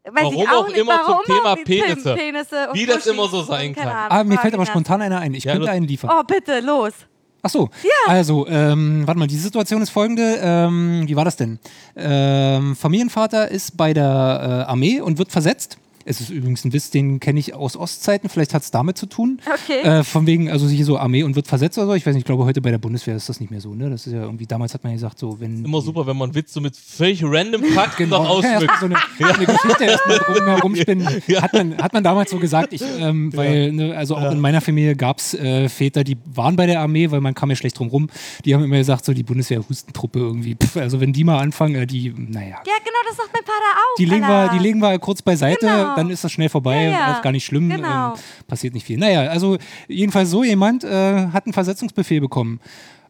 [0.06, 2.16] weiß Warum ich auch, auch nicht, immer zum warum Thema auch die Penisse.
[2.16, 3.88] Penisse und Wie das immer so sein kann.
[3.88, 5.34] Ahnung, Ah, mir fällt aber spontan einer ein.
[5.34, 6.10] Ich Ja, könnte einen liefern.
[6.14, 6.94] Oh, bitte, los.
[7.42, 7.70] Ach so.
[8.08, 10.40] Also, ähm, warte mal, die Situation ist folgende.
[10.42, 11.60] Ähm, wie war das denn?
[11.96, 15.78] Ähm, Familienvater ist bei der äh, Armee und wird versetzt.
[16.06, 19.06] Es ist übrigens ein Witz, den kenne ich aus Ostzeiten, vielleicht hat es damit zu
[19.06, 19.40] tun.
[19.46, 19.82] Okay.
[19.82, 21.94] Äh, von wegen, also hier so Armee und wird versetzt oder so.
[21.94, 23.90] Ich weiß nicht, ich glaube, heute bei der Bundeswehr ist das nicht mehr so, ne?
[23.90, 25.64] Das ist ja irgendwie, damals hat man gesagt, so, wenn.
[25.66, 28.42] Immer super, wenn man Witz so mit völlig random Fakten noch Genau.
[28.42, 28.74] Ja, ausschmückt.
[28.80, 28.96] so eine,
[29.36, 31.08] eine Geschichte erstmal drum herumspinnen.
[31.42, 34.62] Hat, man, hat man damals so gesagt, ich, ähm, weil, ne, also auch in meiner
[34.62, 37.80] Familie gab es äh, Väter, die waren bei der Armee, weil man kam ja schlecht
[37.80, 38.10] drum rum.
[38.46, 40.56] Die haben immer gesagt, so die Bundeswehr-Hustentruppe irgendwie.
[40.56, 42.58] Pff, also wenn die mal anfangen, äh, die, naja.
[42.66, 43.96] ja, genau, das sagt mein Vater auch.
[43.98, 45.96] Die legen, wir, die legen wir kurz beiseite, Genau.
[46.00, 47.12] Dann ist das schnell vorbei, Ja, ja.
[47.14, 48.14] ist gar nicht schlimm, Genau.
[48.14, 48.98] ähm, passiert nicht viel.
[48.98, 49.58] Naja, also
[49.88, 52.60] jedenfalls so jemand äh, hat einen Versetzungsbefehl bekommen.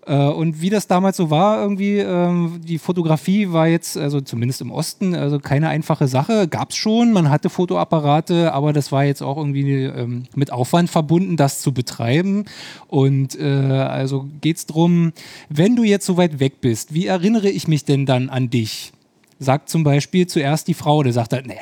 [0.08, 4.62] Äh, und wie das damals so war, irgendwie, ähm, die Fotografie war jetzt, also zumindest
[4.62, 6.48] im Osten, also keine einfache Sache.
[6.48, 10.90] Gab es schon, man hatte Fotoapparate, aber das war jetzt auch irgendwie ähm, mit Aufwand
[10.90, 12.46] verbunden, das zu betreiben.
[12.88, 15.12] Und äh, also geht es darum,
[15.50, 18.94] wenn du jetzt so weit weg bist, wie erinnere ich mich denn dann an dich?
[19.42, 21.62] Sagt zum Beispiel zuerst die Frau, der sagt halt, naja,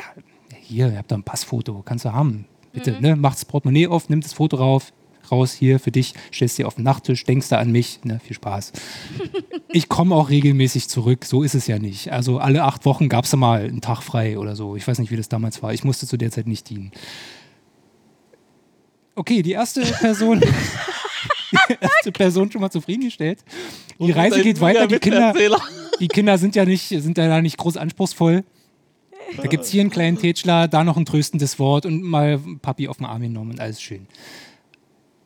[0.67, 2.45] hier, ihr habt da ein Passfoto, kannst du haben.
[2.73, 2.99] Bitte, Mhm.
[3.01, 3.15] ne?
[3.15, 4.93] Macht das Portemonnaie auf, nimmt das Foto rauf,
[5.31, 8.19] raus hier für dich, stellst dir auf den Nachttisch, denkst da an mich, ne?
[8.23, 8.71] Viel Spaß.
[9.69, 12.11] ich komme auch regelmäßig zurück, so ist es ja nicht.
[12.11, 14.75] Also alle acht Wochen gab es mal einen Tag frei oder so.
[14.75, 15.73] Ich weiß nicht, wie das damals war.
[15.73, 16.91] Ich musste zu der Zeit nicht dienen.
[19.15, 20.39] Okay, die erste Person,
[21.69, 23.43] die erste Person schon mal zufriedengestellt.
[23.99, 25.33] Die Reise geht weiter, die Kinder,
[25.99, 28.43] die Kinder sind ja nicht, sind ja da nicht groß anspruchsvoll.
[29.35, 32.87] Da gibt es hier einen kleinen Tätschler, da noch ein tröstendes Wort und mal Papi
[32.87, 34.07] auf den Arm genommen und alles schön.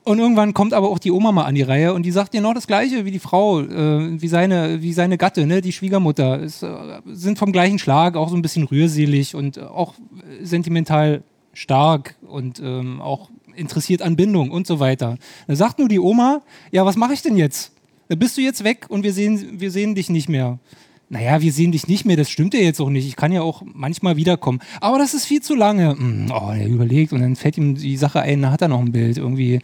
[0.04, 2.54] Und irgendwann kommt aber auch die Oma mal an die Reihe und die sagt genau
[2.54, 5.62] das Gleiche wie die Frau, äh, wie, seine, wie seine Gatte, ne?
[5.62, 6.40] die Schwiegermutter.
[6.40, 9.94] Ist, äh, sind vom gleichen Schlag, auch so ein bisschen rührselig und äh, auch
[10.42, 11.24] sentimental
[11.54, 15.18] stark und ähm, auch interessiert an Bindung und so weiter.
[15.48, 16.42] Da sagt nur die Oma,
[16.72, 17.74] ja, was mache ich denn jetzt?
[18.08, 20.58] Da bist du jetzt weg und wir sehen, wir sehen dich nicht mehr.
[21.12, 23.06] Naja, wir sehen dich nicht mehr, das stimmt ja jetzt auch nicht.
[23.06, 24.60] Ich kann ja auch manchmal wiederkommen.
[24.80, 25.90] Aber das ist viel zu lange.
[25.92, 28.80] Hm, Oh, er überlegt und dann fällt ihm die Sache ein, da hat er noch
[28.80, 29.18] ein Bild.
[29.18, 29.60] Irgendwie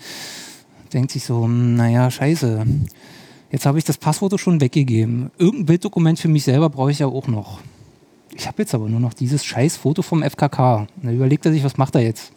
[0.91, 2.65] denkt sich so, hm, naja, scheiße.
[3.49, 5.31] Jetzt habe ich das Passfoto schon weggegeben.
[5.37, 7.61] Irgendein Bilddokument für mich selber brauche ich ja auch noch.
[8.35, 10.79] Ich habe jetzt aber nur noch dieses scheiß Foto vom FKK.
[10.97, 12.33] Und dann überlegt er sich, was macht er jetzt?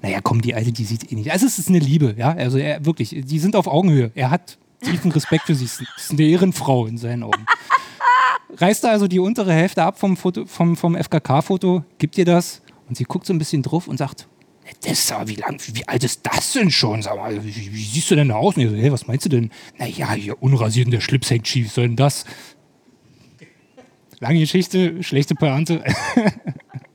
[0.00, 1.32] Naja, komm, die Alte, die sieht eh nicht.
[1.32, 2.30] Also es ist eine Liebe, ja.
[2.34, 4.12] Also er, wirklich, die sind auf Augenhöhe.
[4.14, 5.64] Er hat tiefen Respekt für sie.
[5.64, 7.44] Es ist eine Ehrenfrau in seinen Augen.
[8.56, 13.04] Reißt also die untere Hälfte ab vom, vom, vom FKK-Foto, gibt ihr das und sie
[13.04, 14.26] guckt so ein bisschen drauf und sagt,
[14.82, 17.02] das wie lang, wie alt ist das denn schon?
[17.02, 18.56] Sag mal, wie, wie siehst du denn da aus?
[18.56, 19.50] Und ich so, hey, was meinst du denn?
[19.78, 22.24] Naja, hier unrasiert und der Schlips hängt schief, soll denn das?
[24.20, 25.82] Lange Geschichte, schlechte Pointe.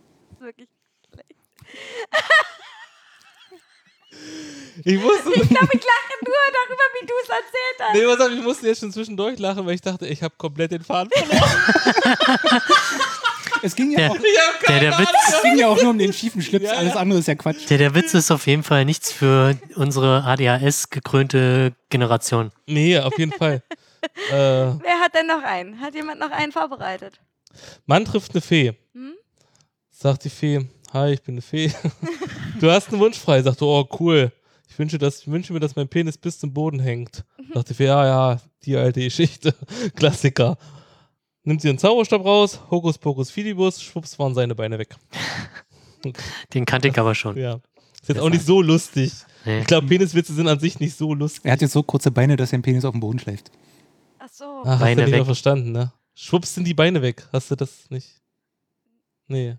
[4.85, 7.93] Ich musste, Ich glaube, ich lache nur darüber, wie du es erzählt hast.
[7.93, 10.71] nee, was hab, ich musste jetzt schon zwischendurch lachen, weil ich dachte, ich habe komplett
[10.71, 12.61] den Faden verloren.
[13.65, 14.17] Es ging ja Der, auch,
[14.67, 14.99] der, der.
[14.99, 17.35] Witz, es ging ja auch nur um den schiefen Schlips, Ja, alles andere ist ja
[17.35, 17.69] Quatsch.
[17.69, 22.51] der, der Witz ist auf jeden Fall nichts für unsere ADHS-gekrönte Generation.
[22.67, 23.63] Nee, auf jeden Fall.
[24.31, 25.79] äh, Wer hat denn noch einen?
[25.79, 27.21] Hat jemand noch einen vorbereitet?
[27.85, 28.73] Mann trifft eine Fee.
[28.93, 29.13] Hm?
[29.91, 31.71] Sagt die Fee, hi, ich bin eine Fee.
[32.59, 33.41] du hast einen Wunsch frei.
[33.43, 34.33] Sagt, oh cool.
[34.73, 37.23] Ich wünsche, dass, ich wünsche mir, dass mein Penis bis zum Boden hängt.
[37.53, 39.53] Sagt die Fee, ja, ja, die alte Geschichte.
[39.95, 40.57] Klassiker.
[41.43, 44.95] Nimmt sie einen Zauberstab raus, Hokus Pokus Fidibus, schwupps waren seine Beine weg.
[46.55, 47.37] Den kannte ich aber schon.
[47.37, 47.59] Ja.
[48.01, 49.13] Ist jetzt auch nicht so lustig.
[49.45, 49.59] Nee.
[49.59, 51.45] Ich glaube, Peniswitze sind an sich nicht so lustig.
[51.45, 53.51] Er hat jetzt so kurze Beine, dass sein Penis auf dem Boden schläft.
[54.17, 54.63] Ach so.
[54.63, 55.25] Ach, hast Beine du nicht weg.
[55.25, 55.93] verstanden, ne?
[56.15, 57.27] Schwupps sind die Beine weg.
[57.31, 58.09] Hast du das nicht?
[59.27, 59.49] Nee.
[59.49, 59.57] Äh?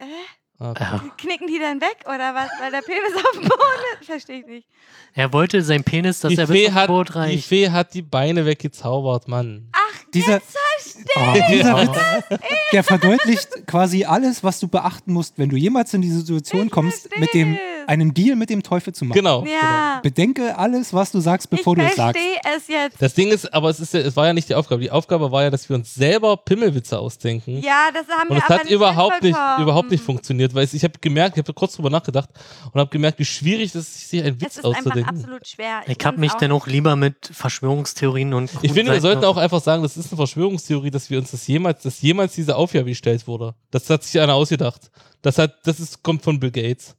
[0.65, 0.83] Ah, okay.
[0.85, 1.05] Ja.
[1.19, 2.49] Knicken die dann weg oder was?
[2.61, 4.07] Weil der Penis auf dem Boden ist?
[4.07, 4.69] Verstehe ich nicht.
[5.13, 7.47] Er wollte sein Penis, dass Die er bis Fee, zum hat, Boot die reicht.
[7.49, 9.69] Fee hat die Beine weggezaubert, Mann.
[9.73, 12.39] Ach, Dieser, jetzt verstehe oh, Ja.
[12.73, 16.73] Der verdeutlicht quasi alles, was du beachten musst, wenn du jemals in die Situation Ich
[16.73, 17.89] kommst, verstehe mit dem, es.
[17.89, 19.17] einen Deal mit dem Teufel zu machen.
[19.19, 19.45] Genau.
[19.45, 19.53] ich.
[19.53, 20.01] Ja.
[20.03, 22.19] Bedenke alles, was du sagst, bevor ich du es sagst.
[22.19, 23.01] verstehe es jetzt.
[23.03, 24.81] Das Ding ist, aber es, ist ja, es war ja nicht die Aufgabe.
[24.83, 27.61] Die Aufgabe war ja, dass wir uns selber Pimmelwitze ausdenken.
[27.61, 30.65] Ja, das haben Und wir es aber hat nicht überhaupt nicht, überhaupt nicht funktioniert, weil
[30.65, 32.29] es, ich habe gemerkt, ich habe kurz drüber nachgedacht
[32.73, 35.17] und habe gemerkt, wie schwierig es ist, sich einen Es Witz ist einfach auszudenken.
[35.17, 35.83] absolut schwer.
[35.87, 39.25] Ich habe find's mich auch dann auch lieber mit Verschwörungstheorien und Ich finde, wir sollten
[39.25, 42.57] auch einfach sagen, das ist eine Verschwörungstheorie, dass wir uns das jemals, dass jemals diese
[42.57, 43.55] Aufgabe gestellt wurde.
[43.71, 44.91] Das hat sich einer ausgedacht.
[45.23, 46.95] Das hat, das ist, kommt von Bill Gates.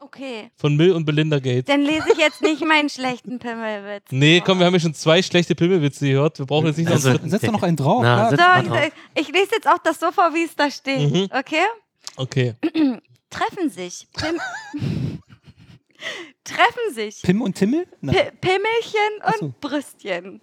[0.00, 0.50] Okay.
[0.56, 1.66] Von Bill und Belinda Gates.
[1.66, 4.04] Dann lese ich jetzt nicht meinen schlechten Pimmelwitz.
[4.10, 6.38] Nee, komm, wir haben ja schon zwei schlechte Pimmelwitze gehört.
[6.38, 7.30] Wir brauchen jetzt nicht noch Also- einen dritten.
[7.30, 8.02] Setz doch noch einen drauf.
[8.02, 8.62] Na, ja.
[8.62, 8.88] So, drauf.
[9.14, 11.12] ich lese jetzt auch das so vor, wie es da steht.
[11.12, 11.28] Mhm.
[11.36, 11.64] Okay?
[12.16, 12.54] Okay.
[13.30, 14.06] Treffen sich.
[14.16, 14.40] Pim
[16.44, 17.22] Treffen sich.
[17.22, 17.86] Pim und Timmel?
[18.00, 19.54] Pimmelchen und so.
[19.60, 20.40] Brüstchen.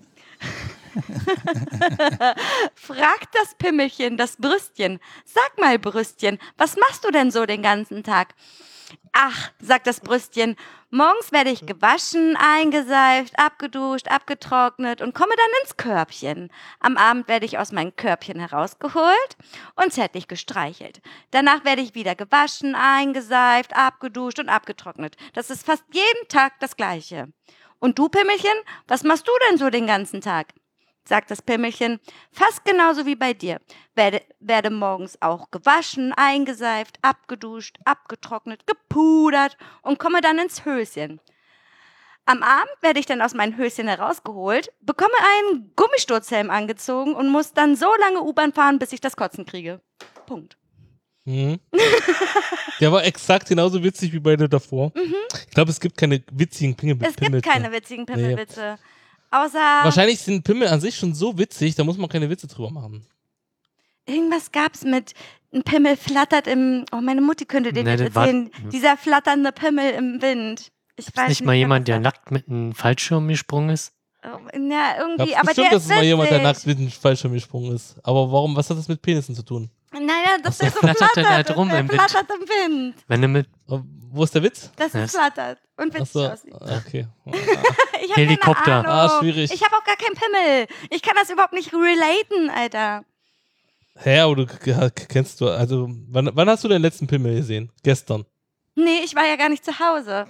[2.75, 4.99] Fragt das Pimmelchen, das Brüstchen.
[5.25, 8.35] Sag mal, Brüstchen, was machst du denn so den ganzen Tag?
[9.11, 10.55] Ach, sagt das Brüstchen,
[10.89, 16.49] morgens werde ich gewaschen, eingeseift, abgeduscht, abgetrocknet und komme dann ins Körbchen.
[16.79, 19.37] Am Abend werde ich aus meinem Körbchen herausgeholt
[19.75, 21.01] und zärtlich gestreichelt.
[21.31, 25.15] Danach werde ich wieder gewaschen, eingeseift, abgeduscht und abgetrocknet.
[25.33, 27.29] Das ist fast jeden Tag das Gleiche.
[27.79, 28.57] Und du, Pimmelchen,
[28.87, 30.53] was machst du denn so den ganzen Tag?
[31.05, 31.99] Sagt das Pimmelchen,
[32.31, 33.59] fast genauso wie bei dir.
[33.95, 41.19] Werde, werde morgens auch gewaschen, eingeseift, abgeduscht, abgetrocknet, gepudert und komme dann ins Höschen.
[42.25, 47.51] Am Abend werde ich dann aus meinem Höschen herausgeholt, bekomme einen Gummisturzhelm angezogen und muss
[47.51, 49.81] dann so lange U-Bahn fahren, bis ich das Kotzen kriege.
[50.25, 50.57] Punkt.
[51.25, 51.59] Mhm.
[52.79, 54.91] Der war exakt genauso witzig wie beide davor.
[54.95, 57.03] Ich glaube, es gibt keine witzigen Pimmel Mhm.
[57.03, 57.41] Es Pimmelwitze.
[57.41, 58.77] gibt keine witzigen Pimmelwitze.
[59.33, 62.69] Außer Wahrscheinlich sind Pimmel an sich schon so witzig, da muss man keine Witze drüber
[62.69, 63.05] machen.
[64.05, 65.13] irgendwas gab's mit
[65.53, 66.85] ein Pimmel flattert im.
[66.91, 68.51] Oh, meine Mutti könnte dir Nee, das das war- erzählen.
[68.71, 70.71] Dieser flatternde Pimmel im Wind.
[70.95, 73.93] Ich weiß Nicht mal jemand, der nackt mit einem Fallschirm gesprungen ist?
[74.23, 76.77] Oh, Ja, irgendwie, Gab's aber bestimmt, der dass ist es mal jemand, der nackt mit
[76.77, 77.95] einem Fallschirm gesprungen ist.
[78.03, 79.69] Aber warum, was hat das mit Penissen zu tun?
[79.93, 81.25] Naja, der der so flattert flattert.
[81.31, 82.01] halt rum der im Wind.
[82.01, 82.95] flattert im Wind.
[83.07, 83.79] Wenn du mit Äh,
[84.15, 84.71] Wo ist der Witz?
[84.75, 86.53] Das ist flattert und witzig Achso, aussieht.
[86.53, 87.07] okay.
[88.03, 88.85] Ich hab Helikopter.
[88.85, 89.49] Ah, schwierig.
[89.53, 90.67] Ich habe auch gar keinen Pimmel.
[90.89, 93.05] Ich kann das überhaupt nicht relaten, Alter.
[93.95, 94.45] Hä, aber du
[95.07, 97.71] kennst du, also, wann, wann hast du den letzten Pimmel gesehen?
[97.81, 98.25] Gestern.
[98.75, 100.25] Nee, ich war ja gar nicht zu Hause.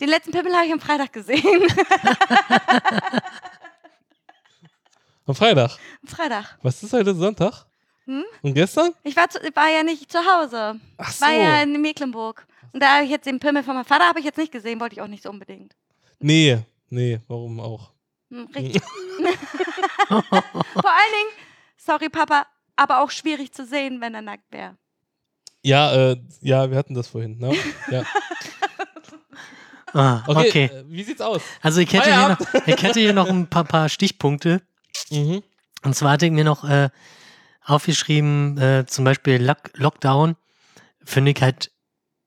[0.00, 1.42] Den letzten Pimmel habe ich am Freitag gesehen.
[5.26, 5.70] Am Freitag.
[6.02, 6.58] am Freitag.
[6.62, 7.66] Was ist heute Sonntag?
[8.10, 8.24] Hm?
[8.42, 8.92] Und gestern?
[9.04, 10.80] Ich war, zu, war ja nicht zu Hause.
[10.98, 11.24] Ach so.
[11.24, 12.44] War ja in Mecklenburg.
[12.72, 14.80] Und da habe ich jetzt den Pimmel von meinem Vater habe ich jetzt nicht gesehen,
[14.80, 15.76] wollte ich auch nicht so unbedingt.
[16.18, 16.58] Nee,
[16.88, 17.92] nee, warum auch?
[18.32, 18.82] Hm, richtig.
[20.08, 21.30] Vor allen Dingen,
[21.76, 24.76] sorry Papa, aber auch schwierig zu sehen, wenn er nackt wäre.
[25.62, 27.54] Ja, äh, ja, wir hatten das vorhin, ne?
[27.90, 28.02] Ja.
[29.92, 30.64] Ah, Okay, okay.
[30.66, 31.42] Äh, wie sieht's aus?
[31.60, 34.62] Also ich hätte, hier noch, ich hätte hier noch ein paar, paar Stichpunkte.
[35.10, 35.42] Mhm.
[35.82, 36.90] Und zwar hatte ich mir noch äh,
[37.70, 40.36] aufgeschrieben, äh, zum Beispiel Lock Lockdown,
[41.04, 41.70] finde ich halt,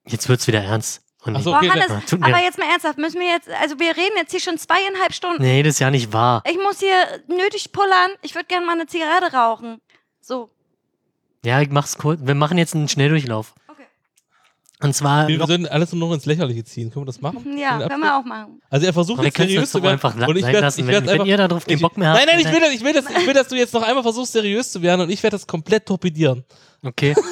[0.08, 1.02] jetzt wird's wieder ernst.
[1.26, 1.56] Und so.
[1.56, 4.16] Okay, das- Hannes, tut mir- aber jetzt mal ernsthaft, müssen wir jetzt, also wir reden
[4.18, 5.42] jetzt hier schon zweieinhalb Stunden.
[5.42, 6.44] nee, das ist ja nicht wahr.
[6.50, 8.12] Ich muss hier nötig pullern.
[8.22, 9.80] Ich würde gerne mal eine Zigarette rauchen.
[10.20, 10.50] So.
[11.46, 12.20] Ja, ich mach's kurz.
[12.24, 13.54] Wir machen jetzt einen Schnelldurchlauf.
[14.84, 16.92] Und zwar, Wir würden alles nur noch ins Lächerliche ziehen.
[16.92, 17.58] Können wir das machen?
[17.58, 18.62] Ja, können wir auch machen.
[18.70, 19.94] Also er versucht jetzt seriös zu werden.
[19.94, 20.82] einfach und ich sein werd, lassen.
[20.82, 22.20] ich Wenn, werd wenn einfach, ihr darauf keinen Bock mehr habt.
[22.20, 24.04] Nein, nein, ich will, das, ich, will das, ich will, dass du jetzt noch einmal
[24.04, 26.44] versuchst, seriös zu werden und ich werde das komplett torpedieren.
[26.84, 27.16] Okay.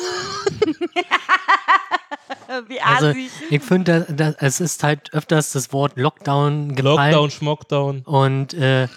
[2.68, 3.14] Wie Also,
[3.50, 7.12] ich finde, da- da- es ist halt öfters das Wort Lockdown gefallen.
[7.12, 8.02] Lockdown, Schmockdown.
[8.02, 8.88] Und äh,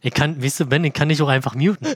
[0.00, 1.86] ich kann, weißt du, Ben, ich kann dich auch einfach muten.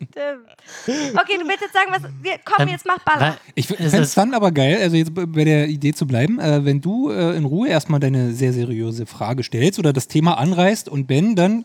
[0.00, 1.18] Stimmt.
[1.18, 2.02] Okay, du willst jetzt sagen, was.
[2.22, 3.36] Wir, komm, Ähm, jetzt mach Baller.
[3.54, 6.80] Ich fände es dann aber geil, also jetzt bei der Idee zu bleiben, äh, wenn
[6.80, 11.06] du äh, in Ruhe erstmal deine sehr seriöse Frage stellst oder das Thema anreißt und
[11.06, 11.64] Ben dann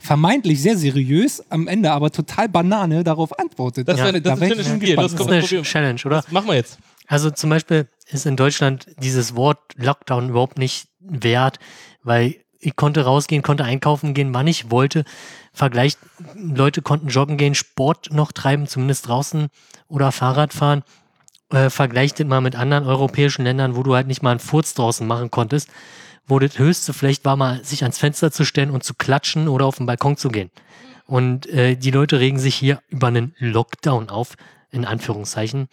[0.00, 3.88] vermeintlich sehr seriös, am Ende aber total Banane darauf antwortet.
[3.88, 4.96] Das Ja, ist eine, das da ist ein schönes Spiel.
[4.96, 5.62] das ist eine.
[5.62, 6.16] Challenge, oder?
[6.16, 6.78] Das machen wir jetzt.
[7.06, 11.58] Also zum Beispiel ist in Deutschland dieses Wort Lockdown überhaupt nicht wert,
[12.02, 15.04] weil ich konnte rausgehen, konnte einkaufen gehen, wann ich wollte.
[15.52, 15.96] Vergleich,
[16.34, 19.48] Leute konnten joggen gehen, Sport noch treiben, zumindest draußen
[19.88, 20.82] oder Fahrrad fahren.
[21.50, 24.74] Äh, vergleich das mal mit anderen europäischen Ländern, wo du halt nicht mal einen Furz
[24.74, 25.70] draußen machen konntest,
[26.26, 29.64] wo das höchste vielleicht war, mal sich ans Fenster zu stellen und zu klatschen oder
[29.64, 30.50] auf den Balkon zu gehen.
[31.06, 34.34] Und äh, die Leute regen sich hier über einen Lockdown auf,
[34.70, 35.68] in Anführungszeichen.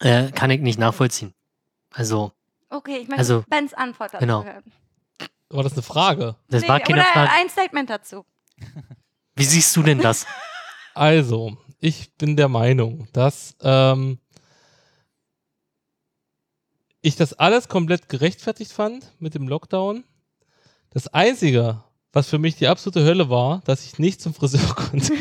[0.00, 1.34] Äh, kann ich nicht nachvollziehen.
[1.92, 2.32] Also,
[2.70, 4.44] Okay, ich möchte Also, Bens Antwort dazu genau.
[4.44, 4.62] hören.
[5.50, 6.36] War das eine Frage?
[6.48, 7.30] das Nee, war keine oder Frage.
[7.32, 8.24] ein Statement dazu.
[9.36, 10.26] Wie siehst du denn das?
[10.94, 14.18] Also, ich bin der Meinung, dass ähm,
[17.00, 20.02] ich das alles komplett gerechtfertigt fand mit dem Lockdown.
[20.90, 25.12] Das Einzige, was für mich die absolute Hölle war, dass ich nicht zum Friseur konnte.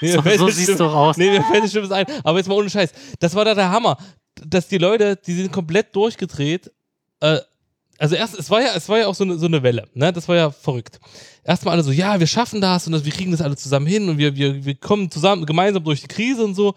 [0.00, 1.16] Nee, So, so das siehst stimmt- du auch aus.
[1.18, 2.06] Nee, mir fällt Schlimmes ein.
[2.24, 2.92] Aber jetzt mal ohne Scheiß.
[3.18, 3.98] Das war da der Hammer.
[4.36, 6.72] Dass die Leute, die sind komplett durchgedreht.
[7.20, 7.40] Äh,
[7.98, 10.12] also erst, es war ja, es war ja auch so eine, so eine Welle, ne?
[10.12, 11.00] Das war ja verrückt.
[11.44, 14.08] Erstmal alle so, ja, wir schaffen das und das, wir kriegen das alle zusammen hin
[14.08, 16.74] und wir, wir, wir kommen zusammen, gemeinsam durch die Krise und so.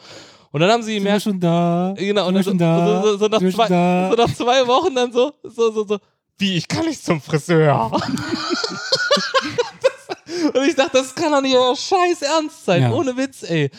[0.51, 1.93] Und dann haben sie Sind wir gemerkt, schon da?
[1.97, 3.01] genau, und Sind dann so, schon da?
[3.03, 4.09] so, so, so, nach Sind zwei, schon da?
[4.11, 5.97] so nach zwei Wochen dann so, so, so, so,
[6.37, 7.91] wie, ich kann nicht zum Friseur.
[9.81, 12.81] das, Und ich dachte, das kann doch nicht euer scheiß Ernst sein.
[12.83, 12.91] Ja.
[12.91, 13.69] Ohne Witz, ey.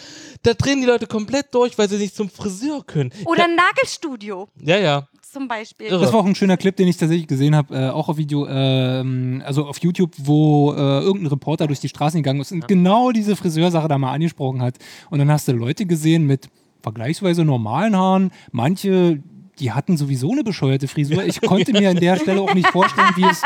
[0.42, 3.12] Da drehen die Leute komplett durch, weil sie nicht zum Friseur können.
[3.26, 5.08] Oder ein Nagelstudio Ja, ja.
[5.32, 5.86] Zum Beispiel.
[5.88, 6.00] Irre.
[6.00, 8.46] Das war auch ein schöner Clip, den ich tatsächlich gesehen habe, äh, auch auf Video,
[8.48, 13.10] ähm, also auf YouTube, wo äh, irgendein Reporter durch die Straßen gegangen ist und genau
[13.10, 14.78] diese Friseursache da mal angesprochen hat.
[15.10, 16.48] Und dann hast du Leute gesehen mit
[16.82, 19.22] vergleichsweise normalen Haaren, manche,
[19.58, 21.24] die hatten sowieso eine bescheuerte Frisur.
[21.24, 23.42] Ich konnte mir an der Stelle auch nicht vorstellen, wie es,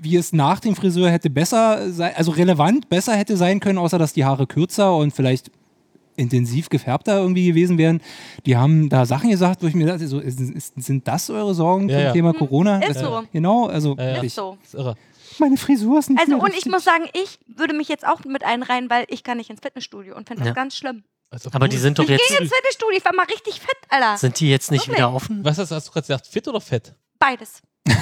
[0.00, 3.98] wie es nach dem Friseur hätte besser sein, also relevant besser hätte sein können, außer
[3.98, 5.50] dass die Haare kürzer und vielleicht
[6.16, 8.00] intensiv gefärbter irgendwie gewesen wären.
[8.46, 11.54] Die haben da Sachen gesagt, wo ich mir dachte, so, ist, ist, sind das eure
[11.54, 12.12] Sorgen Ja, zum ja.
[12.12, 12.78] Thema Corona?
[12.80, 13.22] ist Das- so.
[13.32, 14.22] Genau, also Ja.
[14.22, 14.56] Ist so.
[14.62, 14.96] Ist irre.
[15.38, 18.44] meine Frisur ist nicht Also, und ich muss sagen, ich würde mich jetzt auch mit
[18.44, 21.02] einreihen, weil ich kann nicht ins Fitnessstudio und finde das ganz schlimm.
[21.30, 23.54] Als ob Aber die sind doch Ich jetzt, gehe ins Fitnessstudio, ich war mal richtig
[23.60, 24.16] fit, Alter.
[24.18, 24.98] sind die jetzt nicht Wirklich?
[24.98, 25.44] wieder offen?
[25.44, 26.26] Was hast, hast du gerade gesagt?
[26.28, 26.94] Fit oder fett?
[27.18, 27.60] Beides.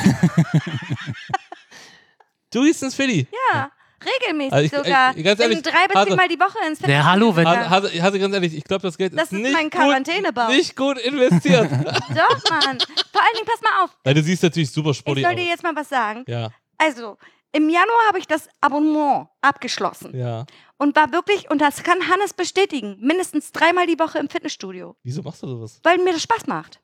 [2.51, 3.27] Du gehst ins Philly.
[3.55, 3.71] Ja,
[4.05, 5.17] regelmäßig Also ich- sogar.
[5.17, 6.95] ich- ganz ehrlich, Bin drei bis Hase- viermal die Woche ins Fitnessstudio.
[6.95, 7.71] Ja, hallo, wenn- gegangen.
[7.71, 10.47] Hase, Hase, ganz ehrlich, ich glaube, das Geld Das ist, ist nicht mein Quarantänebau.
[10.47, 11.71] Gut, nicht gut investiert.
[11.71, 12.79] Doch, Mann.
[13.11, 13.91] Vor allen Dingen, pass mal auf.
[14.05, 15.39] Nein, du siehst natürlich super Ich sportlich soll aus.
[15.41, 16.25] dir jetzt mal was sagen.
[16.27, 17.17] Ja, Also,
[17.53, 20.47] im Januar habe ich das Abonnement abgeschlossen ja.
[20.79, 25.23] und war wirklich, und das kann Hannes bestätigen, mindestens dreimal die Woche im Fitnessstudio, Wieso
[25.23, 25.79] machst du sowas?
[25.83, 26.81] weil mir das Spaß macht.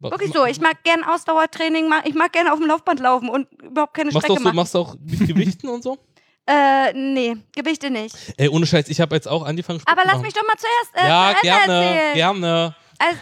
[0.00, 0.44] Wirklich so.
[0.44, 4.16] Ich mag gern Ausdauertraining, ich mag gerne auf dem Laufband laufen und überhaupt keine Machst
[4.16, 4.56] du Strecke auch so, machen.
[4.56, 5.96] machst du auch mit Gewichten und so?
[6.46, 8.14] Äh, nee, Gewichte nicht.
[8.36, 10.24] Ey, ohne Scheiß, ich habe jetzt auch angefangen Sport Aber lass machen.
[10.26, 12.14] mich doch mal zuerst äh, Ja, zu Ende gerne, erzählen.
[12.14, 12.76] gerne.
[12.98, 13.18] Also,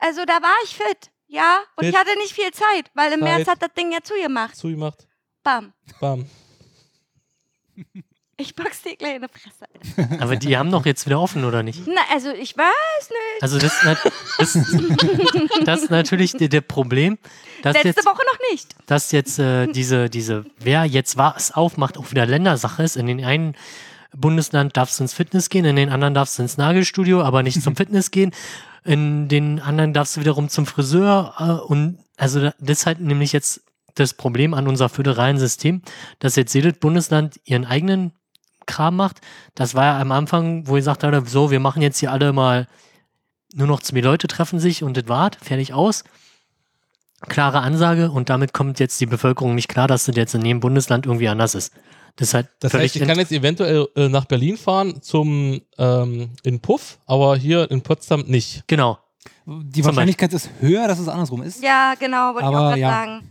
[0.00, 1.94] also da war ich fit, ja, und Fit.
[1.94, 3.36] ich hatte nicht viel Zeit, weil im Zeit.
[3.36, 4.56] März hat das Ding ja zugemacht.
[4.56, 5.06] Zugemacht.
[5.42, 5.72] Bam.
[6.00, 6.26] Bam.
[8.36, 9.64] Ich box dir gleich in die Fresse,
[10.08, 10.20] Alter.
[10.24, 11.82] Aber die haben doch jetzt wieder offen, oder nicht?
[11.86, 13.42] Na, also ich weiß nicht.
[13.42, 14.58] Also das, ist nat- das,
[15.64, 17.16] das ist natürlich der, der Problem,
[17.64, 18.74] dass Letzte jetzt, Woche noch nicht.
[18.86, 22.96] dass jetzt äh, diese, diese, wer jetzt was aufmacht, auch wieder Ländersache ist.
[22.96, 23.54] In den einen
[24.16, 27.60] Bundesland darfst du ins Fitness gehen, in den anderen darfst du ins Nagelstudio, aber nicht
[27.62, 28.32] zum Fitness gehen.
[28.84, 31.34] In den anderen darfst du wiederum zum Friseur.
[31.38, 33.62] Äh, und also da- das ist halt nämlich jetzt
[33.94, 35.82] das Problem an unser föderalen System,
[36.18, 38.12] dass jetzt jedes Bundesland ihren eigenen
[38.66, 39.20] Kram macht.
[39.54, 42.32] Das war ja am Anfang, wo ihr sagt, Alter, so, wir machen jetzt hier alle
[42.32, 42.66] mal
[43.54, 46.02] nur noch zwei Leute treffen sich und das war's, fertig aus.
[47.28, 50.60] Klare Ansage und damit kommt jetzt die Bevölkerung nicht klar, dass das jetzt in jedem
[50.60, 51.72] Bundesland irgendwie anders ist.
[52.16, 56.30] Das ist halt Das heißt, ich kann jetzt eventuell äh, nach Berlin fahren zum ähm,
[56.44, 58.64] in Puff, aber hier in Potsdam nicht.
[58.66, 58.98] genau.
[59.46, 61.62] Die Zum Wahrscheinlichkeit ist höher, dass es andersrum ist.
[61.62, 62.90] Ja, genau, wollte ich Aber auch gerade ja.
[62.90, 63.30] sagen.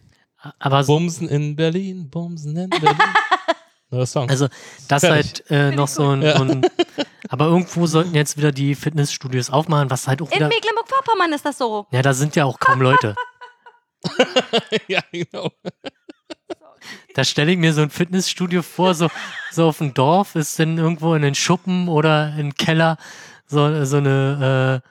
[0.59, 2.97] Aber so, Bumsen in Berlin, Bumsen in Berlin.
[3.89, 4.30] Neuer Song.
[4.30, 4.47] also
[4.88, 5.43] das Fertig.
[5.49, 6.38] halt äh, noch so ein, Ja.
[6.38, 6.65] so ein
[7.30, 11.45] aber irgendwo sollten jetzt wieder die Fitnessstudios aufmachen, was halt auch In wieder Mecklenburg-Vorpommern ist
[11.45, 11.85] das so.
[11.91, 13.15] ja, da sind ja auch kaum Leute.
[14.88, 15.51] ja, genau.
[17.14, 19.09] Da stelle ich mir so ein Fitnessstudio vor, so,
[19.51, 22.98] so auf dem Dorf ist dann irgendwo in den Schuppen oder im Keller
[23.45, 24.82] so, so eine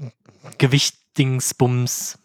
[0.00, 2.18] äh, Gewichtdingsbums.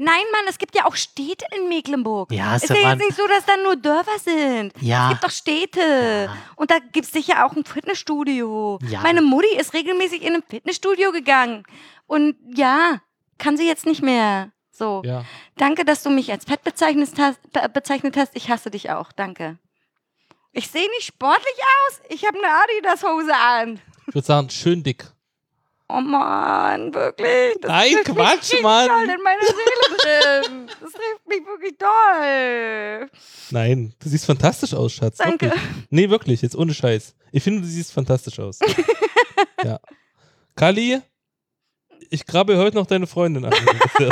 [0.00, 2.30] Nein, Mann, es gibt ja auch Städte in Mecklenburg.
[2.30, 4.72] Ja, ist ist ja ja jetzt nicht so, dass da nur Dörfer sind.
[4.76, 6.30] Es Ja, gibt doch Städte.
[6.54, 8.78] Und da gibt es sicher auch ein Fitnessstudio.
[8.88, 9.00] Ja.
[9.00, 11.64] Meine Mutti ist regelmäßig in ein Fitnessstudio gegangen.
[12.06, 13.00] Und ja,
[13.38, 14.52] kann sie jetzt nicht mehr.
[14.78, 15.02] So.
[15.04, 15.24] Ja.
[15.56, 17.40] Danke, dass du mich als fett bezeichnet hast.
[17.52, 18.34] be- bezeichnet hast.
[18.36, 19.12] Ich hasse dich auch.
[19.12, 19.58] Danke.
[20.52, 21.46] Ich sehe nicht sportlich
[21.88, 22.00] aus.
[22.08, 23.80] Ich habe eine Adidas-Hose an.
[24.06, 25.04] Ich würde sagen, schön dick.
[25.90, 27.54] Oh Mann, wirklich.
[27.62, 28.88] Das Nein, mich Quatsch, richtig Mann.
[28.88, 30.66] doll in meiner Seele drin.
[30.80, 33.10] Das trifft mich wirklich doll.
[33.50, 35.16] Nein, du siehst fantastisch aus, Schatz.
[35.16, 35.46] Danke.
[35.46, 35.62] Wirklich.
[35.90, 37.14] Nee, wirklich, jetzt ohne Scheiß.
[37.32, 38.58] Ich finde, du siehst fantastisch aus.
[39.64, 39.78] ja.
[40.56, 41.00] Kali,
[42.10, 43.52] ich grabe heute noch deine Freundin an.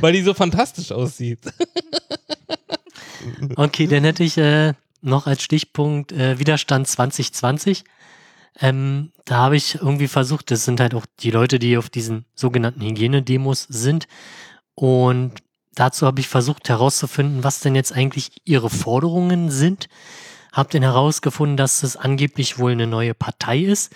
[0.00, 1.40] Weil die so fantastisch aussieht.
[3.56, 7.84] okay, dann hätte ich äh, noch als Stichpunkt äh, Widerstand 2020.
[8.60, 12.26] Ähm, da habe ich irgendwie versucht, das sind halt auch die Leute, die auf diesen
[12.34, 14.06] sogenannten Hygienedemos sind.
[14.74, 15.32] Und
[15.74, 19.88] dazu habe ich versucht herauszufinden, was denn jetzt eigentlich ihre Forderungen sind.
[20.52, 23.92] Hab dann herausgefunden, dass es angeblich wohl eine neue Partei ist.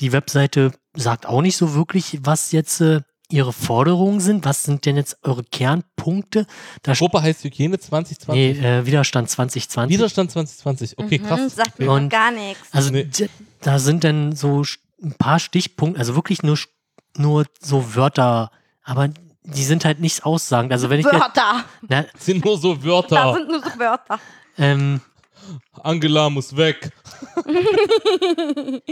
[0.00, 4.44] Die Webseite sagt auch nicht so wirklich, was jetzt äh, ihre Forderungen sind.
[4.44, 6.46] Was sind denn jetzt eure Kernpunkte?
[6.82, 8.32] Da Gruppe heißt Hygiene 2020.
[8.34, 9.96] nee, äh, Widerstand 2020.
[9.98, 10.98] Widerstand 2020.
[10.98, 11.54] Okay, Mhm, krass.
[11.56, 12.62] sagt mir Und- noch gar nichts.
[12.72, 13.08] Also Nee.
[13.60, 14.62] da sind dann so
[15.02, 16.58] ein paar Stichpunkte, also wirklich nur,
[17.16, 18.50] nur so Wörter,
[18.82, 19.08] aber
[19.42, 20.72] die sind halt nichts aussagend.
[20.72, 21.64] Also wenn ich jetzt, Wörter.
[21.88, 23.34] na, sind nur so Da Wörter.
[23.34, 24.20] sind nur so Wörter.
[24.56, 25.00] ähm,
[25.82, 26.90] Angela muss weg.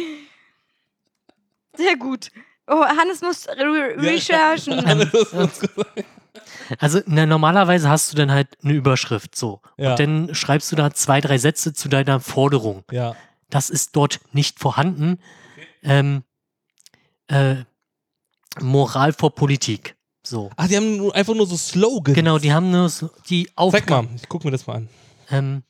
[1.76, 2.30] Sehr gut.
[2.66, 4.84] Oh, Hannes muss re recherchen.
[5.12, 5.60] Das muss.
[6.78, 9.60] Also na, normalerweise hast du dann halt eine Überschrift so.
[9.78, 9.92] Ja.
[9.92, 12.84] Und dann schreibst du da zwei, drei Sätze zu deiner Forderung.
[12.90, 13.14] Ja.
[13.50, 15.18] Das ist dort nicht vorhanden.
[15.82, 16.24] Ähm,
[17.28, 17.56] äh,
[18.60, 19.96] Moral vor Politik.
[20.22, 20.50] So.
[20.56, 22.16] Ach, die haben nur, einfach nur so Slogans.
[22.16, 24.08] Genau, die haben nur so die Zeig Aufgabe.
[24.08, 24.88] mal, ich guck mir das mal an.
[25.30, 25.62] Ähm,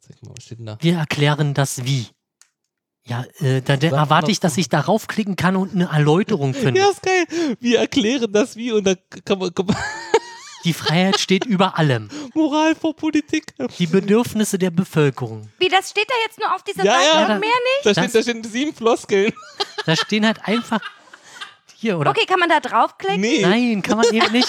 [0.00, 0.78] Zeig mal, was steht denn da?
[0.80, 2.06] wir erklären das wie.
[3.04, 6.80] Ja, äh, da, da erwarte ich, dass ich darauf klicken kann und eine Erläuterung finde.
[6.80, 7.26] Ja, ist geil.
[7.60, 9.76] Wir erklären das wie und da kann man, kann man
[10.64, 12.08] Die Freiheit steht über allem.
[12.34, 13.46] Moral vor Politik.
[13.80, 15.50] Die Bedürfnisse der Bevölkerung.
[15.58, 17.22] Wie, das steht da jetzt nur auf dieser Ja, Seite ja.
[17.34, 17.84] und mehr nicht?
[17.86, 19.32] Da Das- steht, da stehen sieben Floskeln.
[19.84, 20.80] Da stehen halt einfach
[21.74, 23.20] hier oder Okay, kann man da draufklicken?
[23.20, 23.40] Nee.
[23.42, 24.46] nein, kann man eben nicht.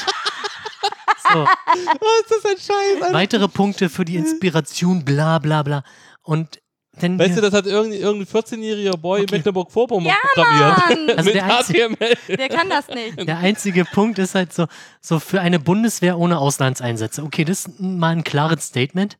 [1.31, 2.57] So, Was ist das ein
[3.01, 3.13] Scheiß?
[3.13, 5.83] Weitere Punkte für die Inspiration, bla bla bla.
[6.21, 6.59] Und
[6.99, 9.35] dann Weißt du, das hat irgendein, irgendein 14-jähriger Boy in Okay.
[9.37, 11.07] Mecklenburg-Vorpommern Ja, programmiert.
[11.07, 11.09] Mann.
[11.17, 12.35] Also Mit der einzige- HTML.
[12.37, 13.27] Der kann das nicht.
[13.27, 14.67] der einzige Punkt ist halt so,
[15.01, 17.23] so für eine Bundeswehr ohne Auslandseinsätze.
[17.23, 19.17] Okay, das ist mal ein klares Statement.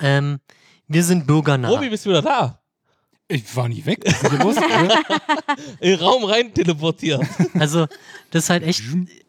[0.00, 0.40] Ähm,
[0.86, 1.68] wir sind bürgernah.
[1.68, 2.60] Robi, bist du wieder da?
[3.30, 4.04] Ich war nie weg.
[4.04, 4.56] Ist los?
[4.56, 4.88] Äh,
[5.80, 7.22] In den Raum rein teleportiert.
[7.58, 7.86] Also,
[8.30, 8.82] das ist halt echt,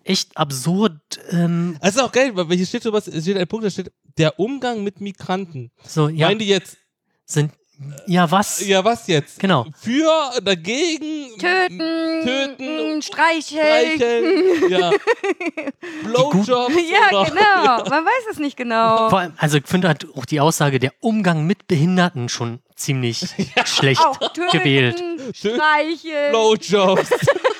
[0.06, 0.96] echt absurd.
[1.32, 4.40] Ähm, Also auch geil, weil hier steht sowas, es steht ein Punkt, da steht, der
[4.40, 5.72] Umgang mit Migranten.
[5.86, 6.78] so, ja, Meinen die jetzt,
[7.26, 7.52] sind,
[8.08, 8.66] ja, was?
[8.66, 9.40] ja was jetzt?
[9.40, 9.66] Genau.
[9.80, 13.96] Für, dagegen, Töten, Töten, streicheln.
[13.98, 14.92] streicheln, ja.
[16.04, 17.90] Blowjobs Ja, oder, genau.
[17.90, 19.10] Man weiß es nicht genau.
[19.10, 23.20] Vor allem, also ich finde halt auch die Aussage, der Umgang mit Behinderten schon ziemlich
[23.66, 24.02] schlecht
[24.52, 25.04] gewählt.
[25.36, 26.32] streicheln.
[26.32, 27.10] Blowjobs.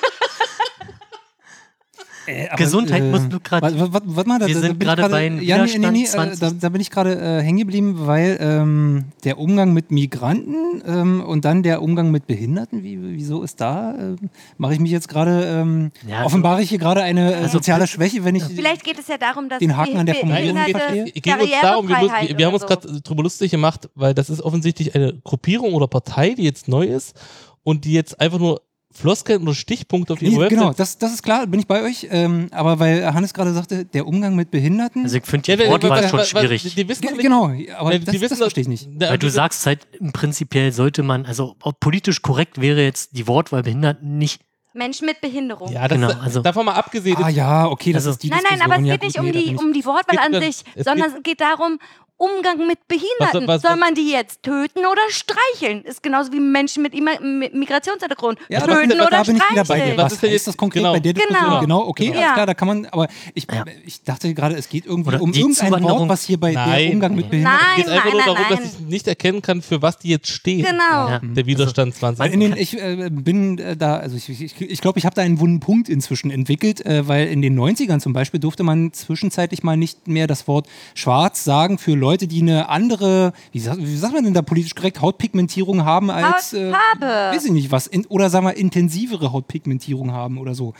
[2.26, 5.26] Äh, Gesundheit musst du grad- Warte wart, wart mal, da, Wir da sind gerade bei
[5.28, 6.38] Ja, nee, nee, nee, äh, 20.
[6.38, 11.22] da, da bin ich gerade äh, hängen geblieben, weil ähm, der Umgang mit Migranten ähm,
[11.24, 13.94] und dann der Umgang mit Behinderten, wie, wieso ist da?
[13.98, 14.16] Ähm,
[14.58, 17.58] Mache ich mich jetzt gerade, ähm, Ja, also- offenbare ich hier gerade eine äh, Also-
[17.58, 18.44] soziale Schwäche, wenn ich.
[18.44, 22.38] Vielleicht geht es ja darum, dass Den Haken an der Formulierung ging uns darum, wir,
[22.38, 26.34] wir, haben uns gerade drüber lustig gemacht, weil das ist offensichtlich eine Gruppierung oder Partei,
[26.34, 27.14] die jetzt neu ist
[27.62, 28.62] und die jetzt einfach nur
[28.92, 31.82] Floskeln oder Stichpunkte auf ihre Nee, Website genau, das, das ist klar, bin ich bei
[31.84, 32.08] euch.
[32.10, 35.04] Ähm, aber weil Hannes gerade sagte, der Umgang mit Behinderten.
[35.04, 36.74] Also ich finde Ja, die weil- Wortwahl weil- schon schwierig.
[36.74, 37.44] Die wissen Ge- doch nicht, genau,
[37.78, 38.88] aber weil das, die das wissen verstehe ich nicht.
[38.98, 43.26] Weil du das- sagst halt, prinzipiell sollte man, also ob politisch korrekt wäre jetzt die
[43.28, 44.42] Wortwahl Behinderten nicht.
[44.72, 45.72] Menschen mit Behinderung.
[45.72, 47.16] Ja, das, Genau, also- davon mal abgesehen.
[47.22, 48.86] Ah ja, okay, das Also- ist die Nein, nein, aber es.
[48.86, 51.78] Ja, geht gut, nicht um die, um die Wortwahl an sich, sondern es geht darum,
[52.20, 53.48] Umgang mit Behinderten.
[53.48, 55.82] Was- was- Soll man die jetzt töten oder streicheln?
[55.84, 58.38] Ist genauso wie Menschen mit, Migrationshintergrund.
[58.48, 59.80] Ja, töten da, oder da bin ich wieder bei dir.
[59.84, 59.96] streicheln.
[59.98, 60.92] Was ist jetzt- das konkret genau.
[60.92, 61.44] bei der Diskussion?
[61.46, 61.60] Genau.
[61.60, 62.18] Genau, okay, Genau.
[62.20, 63.64] alles klar, da kann man, aber ich, Ja.
[63.86, 66.70] ich dachte gerade, es geht irgendwie Oder um irgendein Wort, was hier bei Nein.
[66.80, 67.30] der Umgang mit Nein.
[67.30, 68.58] Behinderten Es geht einfach nein, nur darum, nein.
[68.64, 70.64] dass ich nicht erkennen kann, für was die jetzt stehen.
[70.64, 71.08] Genau.
[71.08, 71.20] Ja.
[71.22, 72.32] Der Widerstand 20.
[72.34, 75.22] in den, ich äh, bin äh, da, also ich, ich, ich glaube, ich habe da
[75.22, 79.62] einen wunden Punkt inzwischen entwickelt, äh, weil in den 90ern zum Beispiel durfte man zwischenzeitlich
[79.62, 83.96] mal nicht mehr das Wort schwarz sagen für Leute, die eine andere, wie sagt, wie
[83.96, 87.36] sagt man denn da politisch korrekt, Hautpigmentierung haben als, äh, Hautfarbe.
[87.36, 90.74] weiß ich nicht was, in, oder sagen wir intensivere Hautpigmentierung haben oder so.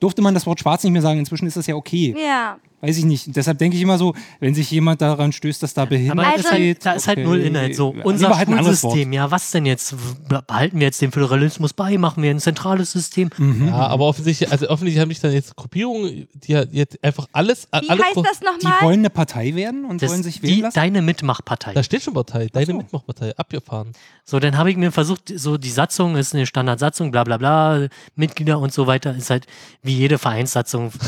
[0.00, 2.14] Durfte man das Wort schwarz nicht mehr sagen, inzwischen ist das ja okay.
[2.18, 2.58] Ja.
[2.82, 3.34] Weiß ich nicht.
[3.34, 6.52] Deshalb denke ich immer so, wenn sich jemand daran stößt, dass da da Also- ist
[6.52, 7.26] halt, da ist halt okay.
[7.26, 7.74] null Inhalt.
[7.74, 8.48] So, unser halt.
[8.48, 9.94] Schulsystem, ja, was denn jetzt?
[10.28, 11.96] Behalten wir jetzt den Föderalismus bei?
[11.96, 13.30] Machen wir ein zentrales System?
[13.38, 13.68] Mhm.
[13.68, 17.66] Ja, aber offensichtlich, also offensichtlich haben sich dann jetzt Gruppierungen, die ja jetzt einfach alles,
[17.80, 18.82] Wie alle heißt das Die nochmal?
[18.82, 20.74] wollen eine Partei werden und Das, wollen sich wählen die, lassen?
[20.74, 21.72] deine Mitmachpartei.
[21.72, 22.74] Da steht schon Partei, deine so.
[22.76, 23.92] Mitmachpartei, abgefahren.
[24.24, 27.88] So, dann habe ich mir versucht, so die Satzung ist eine Standardsatzung, bla bla bla,
[28.16, 29.46] Mitglieder und so weiter, ist halt
[29.82, 30.92] wie jede Vereinssatzung.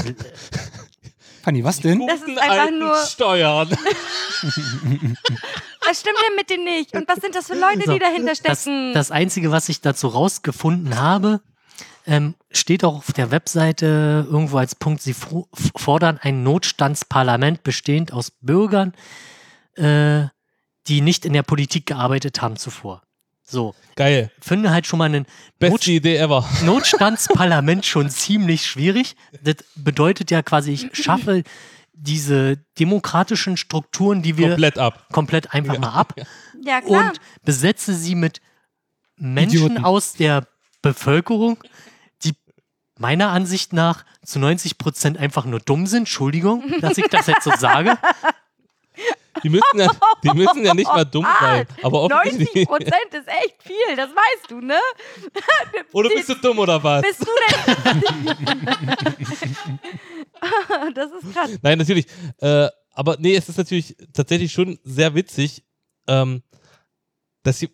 [1.49, 2.07] Fanny, was denn?
[2.07, 3.71] Das ist einfach nur- Steuern.
[5.87, 6.95] Was stimmt denn mit denen nicht?
[6.95, 8.93] Und was sind das für Leute, So, die dahinter das, stecken?
[8.93, 11.41] das Einzige, was ich dazu rausgefunden habe,
[12.07, 18.31] ähm, steht auch auf der Webseite irgendwo als Punkt, sie fordern ein Notstandsparlament bestehend aus
[18.43, 18.93] Bürgern,
[19.77, 20.27] äh,
[20.87, 23.01] die nicht in der Politik gearbeitet haben zuvor.
[23.51, 24.31] So, Geil.
[24.41, 25.25] finde halt schon mal einen
[25.59, 26.47] Beste Not Idee ever.
[26.65, 29.17] Notstandsparlament schon ziemlich schwierig.
[29.43, 31.45] Das bedeutet ja quasi, ich schaffe
[31.95, 35.07] diese demokratischen Strukturen, die wir Komplett ab.
[35.11, 36.15] komplett einfach mal ab
[36.63, 37.09] ja, klar.
[37.09, 38.41] und besetze sie mit
[39.17, 39.85] Menschen Idioten.
[39.85, 40.47] aus der
[40.83, 41.59] Bevölkerung,
[42.23, 42.35] die
[42.99, 46.01] meiner Ansicht nach zu 90 Prozent einfach nur dumm sind.
[46.01, 47.97] Entschuldigung, dass ich das jetzt so sage.
[49.45, 49.89] Die müssen ja,
[50.25, 51.67] die müssen ja nicht mal dumm sein.
[51.83, 52.67] Aber 90 offensichtlich.
[52.69, 54.79] Prozent ist echt viel, das weißt du, ne?
[55.93, 57.03] Oder bist du dumm oder was?
[57.03, 58.85] Bist du denn?
[60.95, 61.51] das ist krass.
[61.63, 62.07] Nein, natürlich.
[62.39, 65.63] Äh, aber nee, es ist natürlich tatsächlich schon sehr witzig,
[66.07, 66.43] ähm,
[67.43, 67.71] dass sie.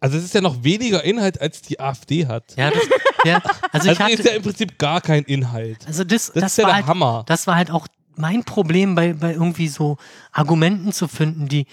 [0.00, 2.56] Also es ist ja noch weniger Inhalt, als die AfD hat.
[2.56, 2.82] Ja, das,
[3.24, 3.40] ja
[3.72, 5.86] also ich Also ist hatte, ja im Prinzip gar kein Inhalt.
[5.86, 7.24] also das, Das, das, ist ja war der halt, Hammer.
[7.26, 9.96] das war halt auch mein Problem bei, bei irgendwie so
[10.32, 11.66] Argumenten zu finden, die,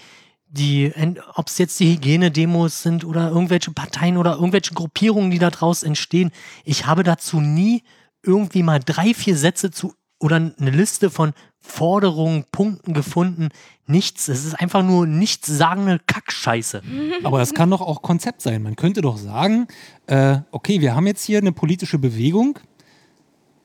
[0.48, 0.92] die,
[1.34, 5.82] ob es jetzt die Hygienedemos sind oder irgendwelche Parteien oder irgendwelche Gruppierungen, die da draus
[5.82, 6.30] entstehen.
[6.64, 7.82] Ich habe dazu nie
[8.22, 13.48] irgendwie mal drei, vier Sätze zu oder eine Liste von Forderungen, Punkten gefunden.
[13.86, 14.28] Nichts.
[14.28, 16.82] Es ist einfach nur nichtssagende Kackscheiße.
[17.24, 18.62] Aber das kann doch auch Konzept sein.
[18.62, 19.66] Man könnte doch sagen,
[20.06, 22.58] äh, okay, wir haben jetzt hier eine politische Bewegung.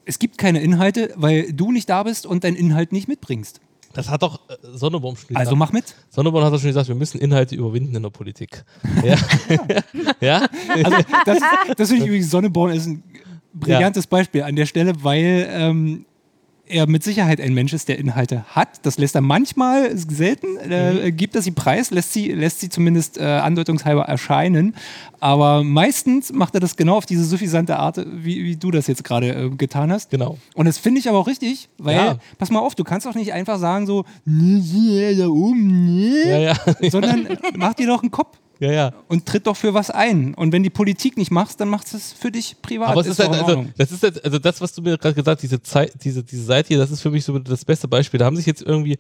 [0.06, 3.60] Es gibt keine Inhalte, weil du nicht da bist und deinen Inhalt nicht mitbringst.
[3.94, 5.40] Das hat doch äh, Sonnebaum schon gesagt.
[5.40, 5.96] Also mach mit.
[6.10, 8.64] Sonnebaum hat doch schon gesagt, wir müssen Inhalte überwinden in der Politik.
[9.04, 9.16] Ja.
[10.20, 10.48] ja?
[10.84, 11.40] Also das,
[11.78, 13.04] das finde ich übrigens, Sonneborn ist ein
[13.54, 16.06] brillantes Beispiel an der Stelle, weil ähm,
[16.68, 18.70] er mit Sicherheit ein Mensch ist, der Inhalte hat.
[18.84, 23.18] Das lässt er manchmal, selten, äh, gibt er sie preis, lässt sie, lässt sie zumindest
[23.18, 24.76] äh, andeutungshalber erscheinen.
[25.20, 29.04] Aber meistens macht er das genau auf diese suffisante Art, wie, wie du das jetzt
[29.04, 30.10] gerade äh, getan hast.
[30.12, 30.38] Genau.
[30.56, 32.18] Und das finde ich aber auch richtig, weil, Ja.
[32.38, 36.30] pass mal auf, du kannst doch nicht einfach sagen so, nee, nee, da oben, nee,
[36.30, 36.56] Ja, ja.
[36.90, 38.94] sondern mach dir doch einen Kopf ja, ja.
[39.08, 40.34] und tritt doch für was ein.
[40.34, 42.90] Und wenn die Politik nicht machst, dann machst du es für dich privat.
[42.90, 45.14] Aber es ist, doch halt, also, das ist halt, also das, was du mir gerade
[45.16, 47.88] gesagt hast, diese Zeit, diese, diese Seite hier, das ist für mich so das beste
[47.88, 48.18] Beispiel.
[48.20, 48.98] Da haben sich jetzt irgendwie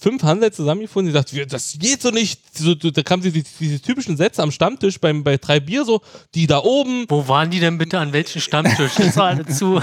[0.00, 2.40] fünf Handel zusammengefunden, die sagt, wir- das geht so nicht.
[2.58, 6.00] So, da kamen sie die, diese typischen Sätze am Stammtisch beim, bei drei Bier so,
[6.34, 8.92] die da oben, Wo waren die denn bitte an welchem Stammtisch?
[8.96, 9.80] Das war alle zu.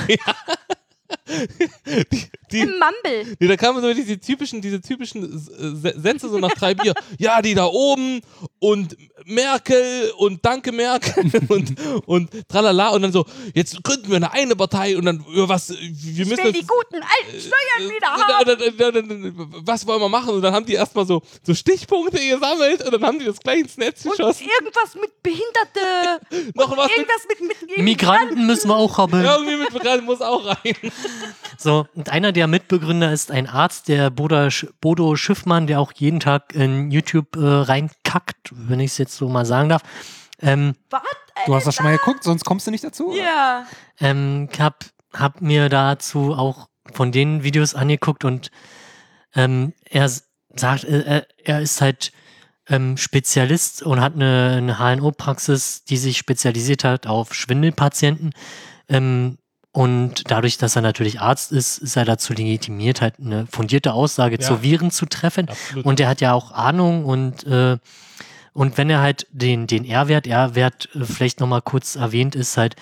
[2.52, 3.36] Die, Im Mumble.
[3.40, 6.94] Nee, da kamen so diese typischen, diese typischen äh, Sätze so nach drei Bier.
[7.18, 8.22] Ja, die da oben
[8.60, 8.96] und
[9.26, 14.56] Merkel und danke Merkel und, und tralala und dann so, jetzt gründen wir eine eine
[14.56, 18.50] Partei und dann, ja, was, wir müssen Will die guten alten Steuern wieder haben.
[18.50, 20.30] und dann, dann, dann, dann, was wollen wir machen?
[20.36, 23.60] Und dann haben die erstmal so, so Stichpunkte gesammelt und dann haben die das gleich
[23.62, 24.46] ins Netz Und geschossen.
[24.60, 26.52] irgendwas mit Behinderte.
[26.56, 29.24] Noch was mit, Irgendwas mit, mit Migranten müssen wir auch haben.
[29.24, 30.76] irgendwie mit Migranten muss auch rein.
[31.58, 35.92] So, und einer der Mitbegründer ist ein Arzt, der Bodo, Sch- Bodo Schiffmann, der auch
[35.94, 39.82] jeden Tag in YouTube äh, reinkackt, wenn ich es jetzt so mal sagen darf.
[40.42, 41.02] Ähm, Was?
[41.46, 43.14] Du hast das schon mal geguckt, sonst kommst du nicht dazu.
[43.16, 43.66] Ja.
[44.00, 48.52] ähm, hab, hab mir dazu auch von den Videos angeguckt und
[49.36, 50.10] ähm, er
[50.56, 52.12] sagt, äh, er- er ist halt
[52.68, 58.32] ähm, Spezialist und hat eine, eine HNO-Praxis, die sich spezialisiert hat auf Schwindelpatienten.
[58.90, 59.38] Ähm,
[59.74, 64.38] und dadurch, dass er natürlich Arzt ist, ist er dazu legitimiert, halt eine fundierte Aussage
[64.40, 64.48] Ja.
[64.48, 65.50] zu Viren zu treffen.
[65.50, 65.86] Absolut.
[65.86, 67.78] Und er hat ja auch Ahnung und, äh,
[68.54, 72.76] und wenn er halt den, den R-Wert, R-Wert äh, vielleicht nochmal kurz erwähnt, ist halt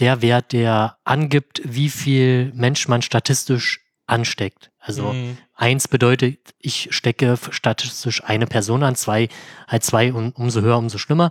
[0.00, 4.72] der Wert, der angibt, wie viel Mensch man statistisch ansteckt.
[4.80, 5.38] Also Mhm.
[5.54, 9.28] eins bedeutet, ich stecke statistisch eine Person an, zwei,
[9.68, 11.30] halt zwei, und umso höher, umso schlimmer.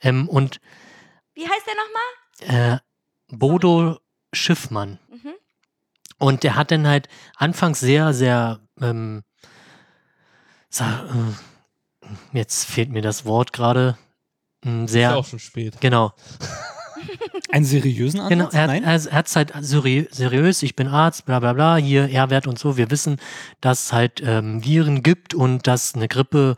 [0.00, 0.60] Ähm, und
[1.34, 2.74] Wie heißt der nochmal?
[2.76, 3.98] äh, Bodo
[4.36, 4.98] Schiffmann.
[5.10, 5.32] Mhm.
[6.18, 9.22] Und der hat dann halt anfangs sehr, sehr, ähm,
[10.70, 11.04] sa-
[12.02, 12.06] äh,
[12.38, 13.96] jetzt fehlt mir das Wort gerade,
[14.64, 15.80] ähm, Ist sehr, ja auch schon spät.
[15.80, 16.12] genau,
[17.52, 18.50] Einen seriösen Ansatz?
[18.52, 22.08] genau, er, er, er hat halt seri seriös, ich bin Arzt, bla bla bla, hier
[22.10, 23.20] R-Wert und so, wir wissen,
[23.60, 26.56] dass es halt ähm, Viren gibt und dass eine Grippe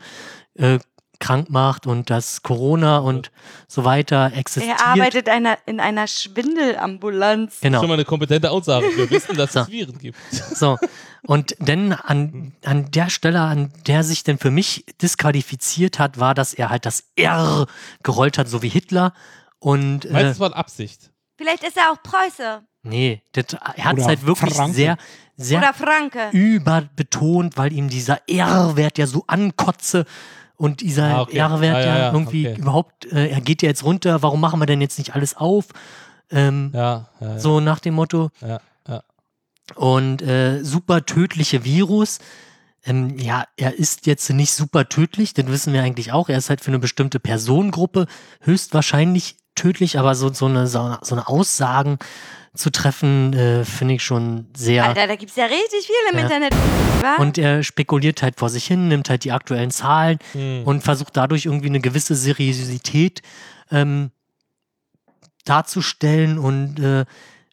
[0.55, 0.79] äh,
[1.19, 3.31] krank macht und dass Corona und
[3.67, 4.79] so weiter existiert.
[4.79, 7.59] Er arbeitet einer, in einer Schwindelambulanz.
[7.61, 7.79] genau.
[7.79, 8.85] Schon mal eine kompetente Aussage.
[8.95, 9.61] Wir wissen, dass So.
[9.61, 10.17] es Viren gibt.
[10.31, 10.77] So,
[11.23, 16.33] und dann an, an der Stelle, an der sich denn für mich disqualifiziert hat, war,
[16.33, 17.65] dass er halt das R
[18.03, 19.13] gerollt hat, so wie Hitler.
[19.59, 21.11] Und Meinst du, äh, es war Absicht?
[21.37, 22.61] Vielleicht ist er auch Preuße.
[22.83, 24.73] nee, das, er hat es halt wirklich Franke.
[24.75, 24.97] sehr,
[25.37, 26.29] sehr Oder Franke.
[26.31, 30.05] überbetont, weil ihm dieser R-Wert ja so ankotze
[30.59, 31.37] und dieser Ah, okay.
[31.37, 32.59] R-Wert Ah, ja, ja, irgendwie okay.
[32.61, 35.65] überhaupt, äh, er geht ja jetzt runter, warum machen wir denn jetzt nicht alles auf?
[36.29, 37.39] Ähm, Ja, ja.
[37.39, 38.29] So nach dem Motto.
[38.41, 39.01] Ja, ja.
[39.75, 42.19] Und äh, super tödliche Virus.
[42.85, 46.29] Ähm, ja, er ist jetzt nicht super tödlich, das wissen wir eigentlich auch.
[46.29, 48.05] Er ist halt für eine bestimmte Personengruppe
[48.41, 51.99] höchstwahrscheinlich tödlich, aber so, so, eine- so eine Aussagen
[52.59, 54.85] zu treffen, äh, finde ich schon sehr.
[54.85, 56.23] Alter, da gibt's ja richtig viel im Ja.
[56.23, 56.53] Internet.
[57.01, 57.15] Wa?
[57.17, 60.63] Und er spekuliert halt vor sich hin, nimmt halt die aktuellen Zahlen Hm.
[60.65, 63.21] und versucht dadurch irgendwie eine gewisse Seriosität
[63.71, 64.11] ähm,
[65.45, 67.05] darzustellen und äh,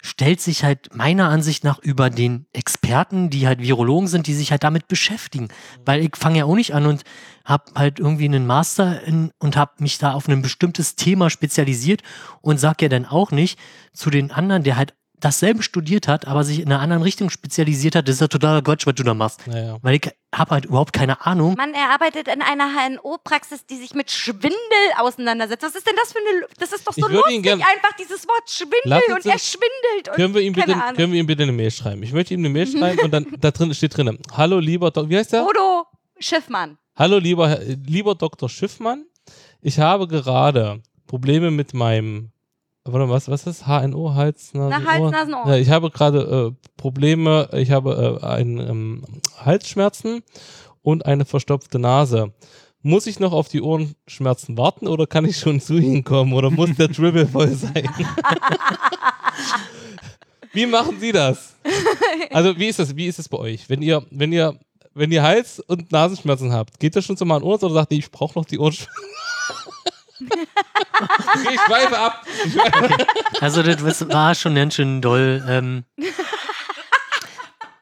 [0.07, 4.52] stellt sich halt meiner Ansicht nach über den Experten, die halt Virologen sind, die sich
[4.52, 5.49] halt damit beschäftigen.
[5.85, 7.02] Weil ich fange ja auch nicht an und
[7.44, 12.02] habe halt irgendwie einen Master in, und habe mich da auf ein bestimmtes Thema spezialisiert
[12.41, 13.59] und sag ja dann auch nicht
[13.93, 17.94] zu den anderen, der halt dasselbe studiert hat, aber sich in einer anderen Richtung spezialisiert
[17.94, 19.46] hat, das ist ja totaler Quatsch, was du da machst.
[19.46, 19.78] Naja.
[19.82, 21.54] Weil ich habe halt überhaupt keine Ahnung.
[21.56, 24.52] Mann, er arbeitet in einer HNO-Praxis, die sich mit Schwindel
[24.98, 25.62] auseinandersetzt.
[25.62, 26.46] Was ist denn das für eine.
[26.58, 30.08] Das ist doch so lustig, gern- einfach dieses Wort Schwindel Lassen und er schwindelt.
[30.08, 30.96] Und Können wir, ihm bitte, keine Ahnung.
[30.96, 32.02] können wir ihm bitte eine Mail schreiben?
[32.02, 35.08] Ich möchte ihm eine Mail schreiben und dann da drin steht drin: Hallo lieber Dok
[35.08, 35.42] wie heißt der?
[35.44, 35.86] Bodo
[36.18, 36.78] Schiffmann.
[36.94, 38.48] Hallo lieber, Herr- lieber Dr.
[38.48, 39.04] Schiffmann.
[39.60, 42.30] Ich habe gerade Probleme mit meinem
[42.92, 45.12] warte, was, was ist HNO, Hals, Nasen, Na, Hals?
[45.12, 45.48] Nasen, Ohr.
[45.48, 49.05] Ja, ich habe gerade äh, Probleme, ich habe äh, ein, ähm,
[49.44, 50.23] Halsschmerzen
[50.82, 52.32] und eine verstopfte Nase.
[52.82, 56.50] Muss ich noch auf die Ohrenschmerzen warten oder kann ich schon zu Ihnen kommen oder
[56.50, 57.89] muss der Dribble voll sein?
[60.52, 61.56] wie machen Sie das?
[62.31, 62.94] Also wie ist das?
[62.94, 63.68] Wie ist es bei euch?
[63.68, 64.58] Wenn ihr, wenn ihr,
[64.94, 68.10] wenn ihr Hals- und Nasenschmerzen habt, geht das schon zum Ohrenarzt oder sagt ihr, ich
[68.10, 69.02] brauche noch die Ohrenschmerzen?
[70.20, 72.26] Okay, ich schweife ab.
[72.50, 73.06] Schweife.
[73.40, 75.44] Also das war schon ganz schön doll.
[75.48, 75.84] Ähm.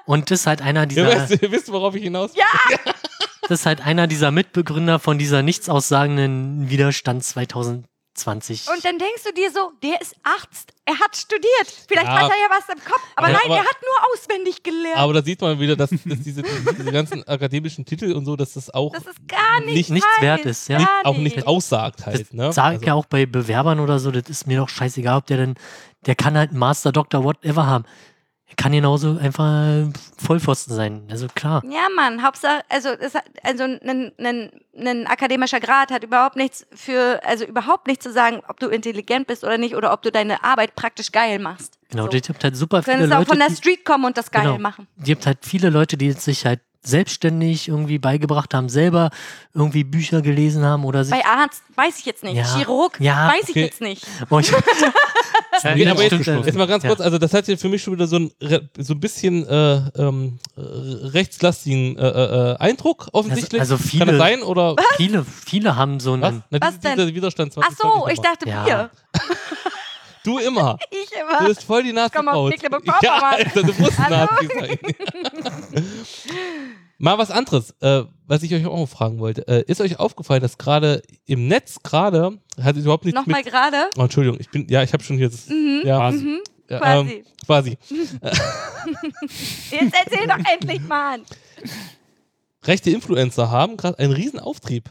[0.06, 2.42] Und das ist halt einer dieser, wisst, ihr wisst, worauf ich hinaus will.
[3.42, 7.24] das ist halt einer dieser Mitbegründer von dieser nichtssaussagenden Widerstand
[8.14, 8.68] 2020.
[8.74, 10.72] Und dann denkst du dir so, der ist Arzt.
[10.84, 11.66] Er hat studiert.
[11.88, 12.12] Vielleicht Ja.
[12.20, 13.00] hat er ja was im Kopf.
[13.16, 14.98] Aber Ja, nein, aber- er hat nur auswendig gelernt.
[14.98, 18.52] Aber da sieht man wieder, dass, dass diese, diese ganzen akademischen Titel und so, dass
[18.54, 20.78] das auch das ist gar nicht Nicht- nichts wert ist, ja.
[20.78, 22.20] gar auch nicht aussagt halt.
[22.20, 22.52] das Ne?
[22.52, 25.26] sage ich Also- ja auch bei Bewerbern oder so, das ist mir doch scheißegal, ob
[25.26, 25.54] der denn,
[26.06, 27.84] der kann halt einen Master, Doktor, whatever haben.
[28.56, 31.02] Kann genauso einfach Vollpfosten sein.
[31.10, 31.62] Also klar.
[31.64, 36.66] Ja, Mann, Hauptsache, also, es hat, also ein, ein, ein akademischer Grad hat überhaupt nichts
[36.72, 40.10] für, also überhaupt nichts zu sagen, ob du intelligent bist oder nicht oder ob du
[40.12, 41.78] deine Arbeit praktisch geil machst.
[41.90, 42.08] Genau, so.
[42.10, 44.30] die habt halt super Du viele könntest auch Leute, von der Street kommen und das
[44.30, 44.58] geil Genau.
[44.58, 44.86] machen.
[44.96, 49.10] die habt halt viele Leute, die sich halt selbstständig irgendwie beigebracht haben, selber
[49.54, 52.36] irgendwie Bücher gelesen haben oder sich Bei Arzt weiß ich jetzt nicht.
[52.36, 52.44] Ja.
[52.56, 53.28] Chirurg Ja.
[53.28, 53.64] weiß ich Okay.
[53.64, 54.06] jetzt nicht.
[54.30, 54.50] Oh, ich,
[55.62, 56.90] ja, Nee, aber jetzt, jetzt mal ganz ja.
[56.90, 58.30] kurz, also das hat ja für mich schon wieder so ein,
[58.78, 63.60] so ein bisschen äh, ähm, äh, rechtslastigen äh, äh, Eindruck offensichtlich.
[63.60, 66.28] Also- also Kann viele- das sein oder Viele, viele haben so was?
[66.28, 66.44] einen.
[66.50, 67.14] Na, Was diese, denn?
[67.14, 68.66] Widerstand Ach 2020 so, ich dachte Ja.
[68.66, 68.90] wir.
[70.24, 70.78] Du immer.
[70.90, 71.46] Ich Du immer.
[71.48, 72.50] bist voll die komm aus Nazi-Braut.
[72.50, 73.20] Mecklenburg-Vorpommern.
[73.20, 74.16] Ja, Alter, du musst Hallo?
[74.16, 75.84] Nazi sein.
[76.98, 79.46] Mal was anderes, äh, was ich euch auch noch fragen wollte.
[79.48, 83.52] Äh, ist euch aufgefallen, dass gerade im Netz gerade, hat es überhaupt nichts Nochmal mit...
[83.52, 83.76] gerade.
[83.98, 85.46] Oh, Entschuldigung, ich bin, ja, ich habe schon hier das...
[85.48, 87.12] ja, Mhm, ja, quasi.
[87.12, 87.78] Ähm, quasi.
[89.70, 91.20] Jetzt erzähl doch endlich mal.
[92.64, 94.90] Rechte Influencer haben gerade einen riesen Auftrieb.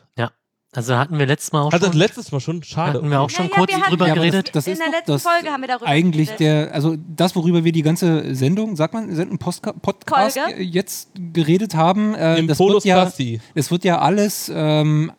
[0.76, 1.93] Also hatten wir letztes Mal auch das schon.
[1.93, 2.98] letztes Mal schon, schade.
[2.98, 4.48] Hatten wir auch schon Ja, kurz wir drüber Ja, aber geredet.
[4.48, 6.40] Das, das In ist der doch letzten das Folge haben wir darüber eigentlich geredet.
[6.69, 10.64] der, also das, worüber wir die ganze Sendung, sagt man, Sendung, Postka Podcast Folge?
[10.64, 13.11] jetzt geredet haben, äh, Im das Polus wird ja,
[13.53, 15.11] es wird ja alles, ähm,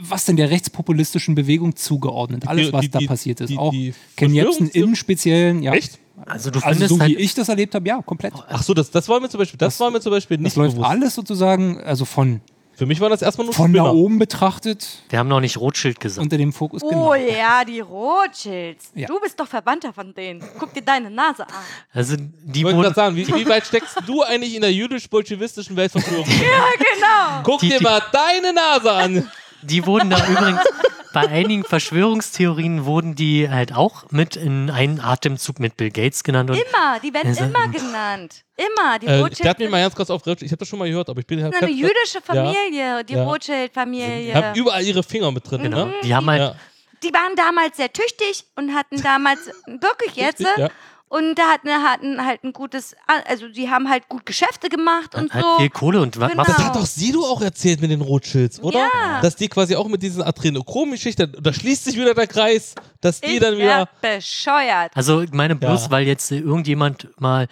[0.00, 2.46] was denn der rechtspopulistischen Bewegung zugeordnet.
[2.46, 3.48] Alles, was die- da die- passiert ist.
[3.48, 5.72] die- auch die Ken Jebsen im Speziellen, ja.
[5.72, 5.98] Echt?
[6.26, 8.32] Also du Also findest so wie halt, ich das erlebt habe, ja, komplett.
[8.48, 10.44] Ach so, das, das war mir zum Beispiel, das, Das- war mir zum Beispiel Das
[10.44, 10.90] nicht läuft bewusst.
[10.90, 12.40] alles sozusagen, also von,
[12.76, 13.94] Für mich war das erstmal nur von da Spinner.
[13.94, 16.22] oben betrachtet wir haben noch nicht Rothschild gesagt.
[16.22, 16.82] unter dem Fokus.
[16.82, 17.14] Oh genau.
[17.14, 18.90] ja, die Rothschilds.
[18.94, 19.06] Ja.
[19.08, 20.44] Du bist doch Verwandter von denen.
[20.58, 21.54] Guck dir deine Nase an.
[21.94, 25.76] Also die Ich wollte gerade sagen, wie, wie weit steckst du eigentlich in der jüdisch-bolschewistischen
[25.76, 26.26] Weltverschwörung?
[26.28, 27.42] Ja, genau.
[27.44, 29.30] Guck Die- dir die- mal deine Nase an.
[29.66, 30.60] die wurden da übrigens
[31.12, 36.50] bei einigen Verschwörungstheorien wurden die halt auch mit in einen Atemzug mit Bill Gates genannt
[36.50, 38.42] und Immer, die werden Also- immer genannt.
[38.56, 38.98] Immer.
[38.98, 40.42] Die Äh, Rothschilds der hat mich sind mal ganz kurz aufgeregt.
[40.42, 41.54] Ich habe das schon mal gehört, aber ich bin halt.
[41.54, 43.24] eine jüdische Familie, die Ja.
[43.24, 44.34] Rothschild-Familie.
[44.34, 45.62] haben überall ihre Finger mit drin.
[45.62, 45.94] genau, Ne?
[46.02, 46.54] die haben halt Ja.
[47.02, 50.40] Die waren damals sehr tüchtig und hatten damals wirklich jetzt.
[50.56, 50.70] Ja.
[51.08, 55.32] Und da hatten, hatten halt ein gutes, also die haben halt gut Geschäfte gemacht und
[55.32, 55.56] halt so.
[55.58, 56.42] viel Kohle und was Genau.
[56.42, 58.80] Das hat doch Sido auch erzählt mit den Rothschilds, oder?
[58.80, 59.20] Ja.
[59.22, 63.34] Dass die quasi auch mit diesen Adrenochrom-Geschichten, da schließt sich wieder der Kreis, dass die
[63.34, 63.88] ich dann wieder.
[64.00, 64.90] bescheuert.
[64.96, 65.90] Also ich meine bloß, Ja.
[65.92, 67.46] weil jetzt irgendjemand mal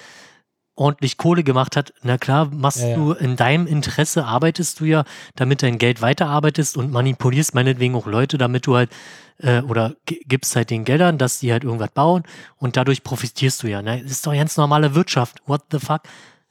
[0.76, 2.96] ordentlich Kohle gemacht hat, na klar, machst Ja, ja.
[2.96, 5.04] du in deinem Interesse, arbeitest du ja,
[5.36, 8.90] damit dein Geld weiterarbeitest und manipulierst meinetwegen auch Leute, damit du halt,
[9.38, 12.24] äh, oder gi- gibst halt den Geldern, dass die halt irgendwas bauen
[12.56, 13.82] und dadurch profitierst du ja.
[13.82, 14.02] Ne?
[14.02, 15.36] Das ist doch ganz normale Wirtschaft.
[15.46, 16.02] What the fuck?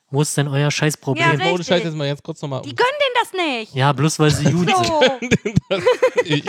[0.10, 1.52] Wo ist denn euer scheiß Ja.
[1.52, 2.62] Ohne Scheiß jetzt mal ganz kurz nochmal.
[2.62, 3.76] Die gönnen denen das nicht.
[3.76, 4.88] Ja, bloß weil sie Juden sind.
[5.70, 5.82] So.
[6.24, 6.46] ich.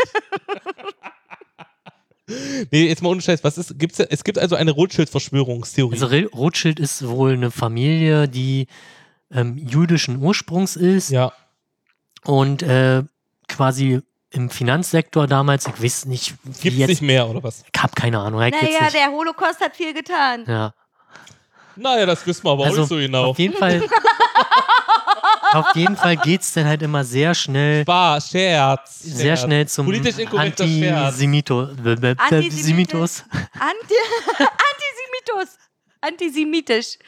[2.27, 3.44] Nee, jetzt mal ohne Scheiß.
[3.44, 5.93] Was ist, gibt's, es gibt also eine Rothschild-Verschwörungstheorie.
[5.94, 8.67] Also Re- Rothschild ist wohl eine Familie, die
[9.31, 11.33] ähm, jüdischen Ursprungs ist ja.
[12.25, 13.03] und äh,
[13.49, 17.62] quasi im Finanzsektor damals, ich weiß nicht, wie Gibt's jetzt, nicht mehr, oder was?
[17.73, 20.44] ich hab keine Ahnung, Naja, der Holocaust hat viel getan.
[20.49, 20.73] Ja,
[21.77, 23.27] Naja, das wissen wir aber auch also nicht so genau.
[23.27, 23.81] auf jeden Fall,
[25.55, 29.00] auf jeden Fall geht's dann halt immer sehr schnell, Spaß, Scherz.
[29.00, 29.41] sehr Scherz.
[29.42, 30.65] schnell zum Politisch inkorrekter.
[30.65, 32.16] Antisemito, Antisemitisch.
[32.18, 33.24] Antisemitos.
[33.58, 33.94] Anti
[35.36, 35.58] Mythos.
[36.00, 36.99] Antisemitisch.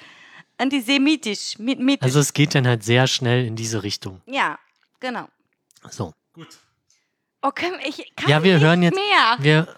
[0.58, 1.56] Antisemitisch.
[1.58, 2.04] Mi- Mitisch.
[2.06, 4.20] Also es geht dann halt sehr schnell in diese Richtung.
[4.26, 4.58] ja,
[5.00, 5.28] genau.
[5.90, 6.12] So.
[7.42, 9.36] Okay, ich kann Ja, wir nicht hören jetzt- mehr.
[9.38, 9.68] Wir,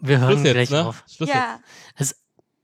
[0.00, 0.86] wir hören Schluss jetzt, gleich ne?
[0.86, 1.04] auf.
[1.06, 1.36] Schluss jetzt.
[1.36, 1.60] Ja.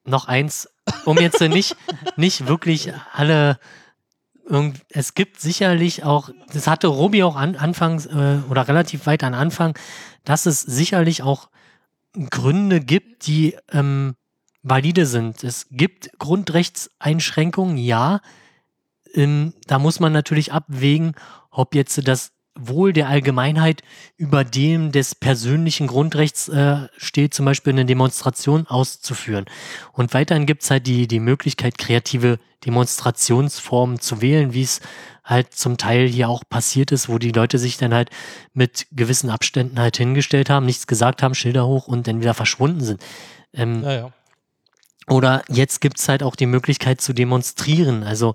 [0.04, 0.68] noch eins,
[1.04, 1.76] um jetzt nicht,
[2.16, 3.58] nicht wirklich alle.
[4.50, 9.24] Irgend- Es gibt sicherlich auch, das hatte Robi auch an, anfangs äh, oder relativ weit
[9.24, 9.78] am Anfang,
[10.24, 11.48] dass es sicherlich auch
[12.28, 14.16] Gründe gibt, die ähm,
[14.62, 15.44] valide sind.
[15.44, 18.20] Es gibt Grundrechtseinschränkungen, ja.
[19.14, 21.14] Ähm, da muss man natürlich abwägen,
[21.50, 23.82] ob jetzt das Wohl der Allgemeinheit
[24.16, 29.46] über dem des persönlichen Grundrechts äh, steht, zum Beispiel eine Demonstration auszuführen.
[29.92, 34.80] Und weiterhin gibt es halt die, die Möglichkeit, kreative Demonstrationsformen zu wählen, wie es
[35.24, 38.10] halt zum Teil hier auch passiert ist, wo die Leute sich dann halt
[38.52, 42.80] mit gewissen Abständen halt hingestellt haben, nichts gesagt haben, Schilder hoch und dann wieder verschwunden
[42.80, 43.02] sind.
[43.52, 44.12] Ähm, Ja, ja.
[45.08, 48.02] oder jetzt gibt es halt auch die Möglichkeit zu demonstrieren.
[48.02, 48.34] Also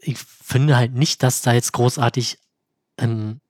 [0.00, 2.38] ich finde halt nicht, dass da jetzt großartig
[2.98, 3.40] ähm,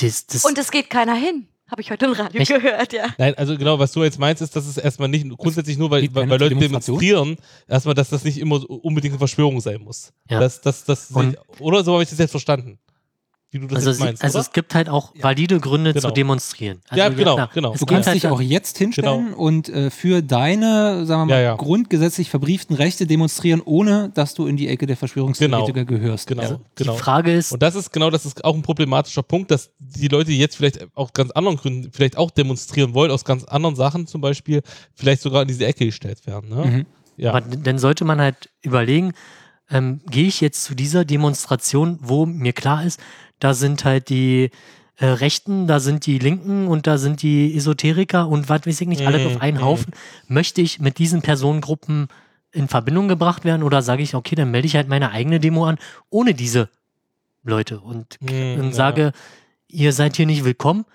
[0.00, 1.48] das, das Und es geht keiner hin.
[1.68, 2.48] Habe ich heute im Radio Echt?
[2.50, 3.06] gehört, ja.
[3.18, 6.02] Nein, also genau, was du jetzt meinst, ist, dass es erstmal nicht grundsätzlich nur, weil,
[6.14, 7.36] weil, weil Leute demonstrieren,
[7.66, 10.12] erstmal, dass das nicht immer unbedingt eine Verschwörung sein muss.
[10.30, 10.38] Ja.
[10.38, 12.78] Das, das, das, Und- oder so habe ich das jetzt verstanden.
[13.52, 14.24] Wie du das also, jetzt sie- meinst.
[14.24, 14.46] also oder?
[14.48, 16.08] es gibt halt auch valide Gründe Genau.
[16.08, 16.80] zu demonstrieren.
[16.88, 17.74] Also, Ja, genau, na, genau.
[17.74, 21.40] Du kannst halt dich auch jetzt hinstellen und äh, für deine, sagen wir mal, Ja,
[21.40, 21.54] ja.
[21.54, 26.26] grundgesetzlich verbrieften Rechte demonstrieren, ohne dass du in die Ecke der Verschwörungstheoretiker gehörst.
[26.26, 26.92] genau, Also, genau.
[26.94, 30.08] Die Frage ist, Und das ist genau, das ist auch ein problematischer Punkt, dass die
[30.08, 33.76] Leute die jetzt vielleicht aus ganz anderen Gründen vielleicht auch demonstrieren wollen, aus ganz anderen
[33.76, 34.62] Sachen zum Beispiel,
[34.94, 36.50] vielleicht sogar in diese Ecke gestellt werden.
[36.50, 36.64] Ne?
[36.66, 36.86] Mhm.
[37.18, 37.30] Ja.
[37.32, 39.12] aber dann sollte man halt überlegen,
[39.70, 43.00] ähm, gehe ich jetzt zu dieser Demonstration, wo mir klar ist,
[43.38, 44.50] da sind halt die
[44.98, 48.88] äh, Rechten, da sind die Linken und da sind die Esoteriker und was weiß ich
[48.88, 49.64] nicht, alle Mhm, auf einen mhm.
[49.64, 49.92] Haufen.
[50.28, 52.08] Möchte ich mit diesen Personengruppen
[52.52, 55.66] in Verbindung gebracht werden oder sage ich, okay, dann melde ich halt meine eigene Demo
[55.66, 56.70] an, ohne diese
[57.42, 58.72] Leute und, Mhm, und ja.
[58.72, 59.12] sage,
[59.68, 60.86] ihr seid hier nicht willkommen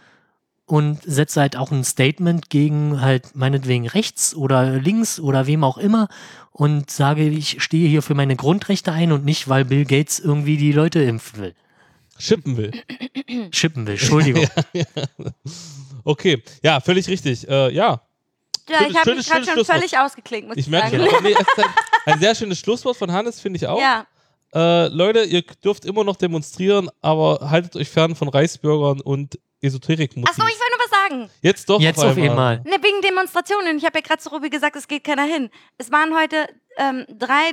[0.66, 5.78] und setze halt auch ein Statement gegen halt meinetwegen rechts oder links oder wem auch
[5.78, 6.08] immer
[6.52, 10.58] und sage, ich stehe hier für meine Grundrechte ein und nicht, weil Bill Gates irgendwie
[10.58, 11.54] die Leute impfen will.
[12.22, 12.72] Schippen will.
[13.52, 14.48] Schippen will, Entschuldigung.
[16.04, 17.48] Okay, ja, völlig richtig.
[17.48, 18.02] Äh, ja,
[18.70, 21.24] Ja, Schönes- ich habe mich gerade schon völlig ausgeklinkt, muss ich, ich merke sagen.
[21.24, 21.36] nee,
[22.06, 23.80] ein, ein sehr schönes Schlusswort von Hannes, finde ich auch.
[23.80, 24.06] Ja,
[24.54, 30.12] Äh, Leute, ihr dürft immer noch demonstrieren, aber haltet euch fern von Reichsbürgern und esoterik
[30.26, 31.30] Achso, ich will nur was sagen.
[31.42, 32.58] Jetzt doch Jetzt auf einmal.
[32.66, 33.78] Ne, wegen Demonstrationen.
[33.78, 35.50] Ich habe ja gerade zu Ruby gesagt, es geht keiner hin.
[35.78, 37.52] Es waren heute ähm, drei,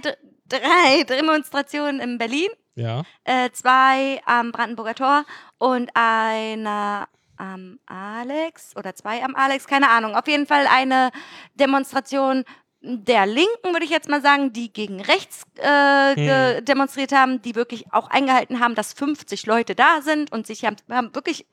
[0.49, 3.02] drei Demonstrationen in Berlin, Ja.
[3.24, 5.24] äh, zwei am Brandenburger Tor
[5.58, 10.15] und eine am Alex oder zwei am Alex, keine Ahnung.
[10.16, 11.10] Auf jeden Fall eine
[11.55, 12.44] Demonstration
[12.81, 17.55] der Linken, würde ich jetzt mal sagen, die gegen rechts äh, ge- demonstriert haben, die
[17.57, 21.47] wirklich auch eingehalten haben, dass 50 Leute da sind und sich haben, haben wirklich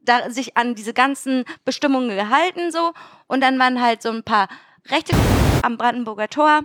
[0.00, 2.92] da, sich an diese ganzen Bestimmungen gehalten so
[3.26, 4.48] und dann waren halt so ein paar
[4.88, 5.14] rechte
[5.62, 6.62] am Brandenburger Tor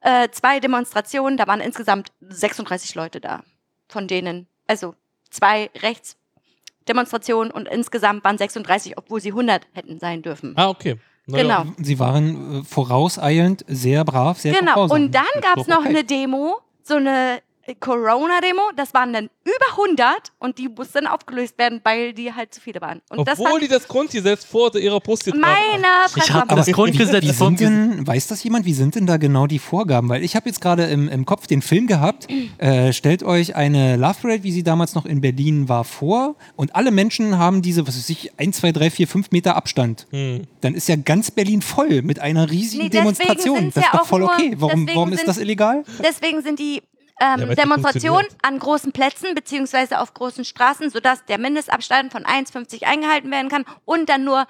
[0.00, 3.42] äh, zwei Demonstrationen, da waren insgesamt 36 Leute da,
[3.94, 4.94] von denen also
[5.30, 10.52] zwei Rechtsdemonstrationen und insgesamt waren 36, obwohl sie 100 hätten sein dürfen.
[10.56, 10.96] Ah, okay.
[11.26, 11.62] Na Genau.
[11.62, 11.66] Ja.
[11.78, 15.88] Sie waren äh, vorauseilend sehr brav, sehr Genau, und dann gab es noch okay.
[15.88, 17.40] eine Demo, so eine
[17.80, 22.52] Corona-Demo, das waren dann über 100 und die musste dann aufgelöst werden, weil die halt
[22.54, 23.00] zu viele waren.
[23.10, 25.80] Und das Obwohl fand die das Grundgesetz vor ihrer Brust getragen haben.
[25.82, 29.16] meine Ich habe das Grundgesetz wie sind denn, weiß das jemand, wie sind denn da
[29.16, 30.08] genau die Vorgaben?
[30.08, 32.26] Weil ich habe jetzt gerade im, im Kopf den Film gehabt.
[32.58, 36.36] Äh, stellt euch eine Love Parade, wie sie damals noch in Berlin war, vor.
[36.56, 40.06] Und alle Menschen haben diese, was weiß ich, 1, 2, 3, 4, 5 Meter Abstand.
[40.10, 40.42] Hm.
[40.60, 43.66] Dann ist ja ganz Berlin voll mit einer riesigen Nee, Demonstration.
[43.74, 44.54] Das ist ja doch voll nur- okay.
[44.58, 45.84] Warum, warum ist sind- das illegal?
[46.02, 46.82] Deswegen sind die
[47.20, 53.30] ähm, Demonstrationen an großen Plätzen beziehungsweise auf großen Straßen, sodass der Mindestabstand von 1,50 eingehalten
[53.30, 54.46] werden kann und dann nur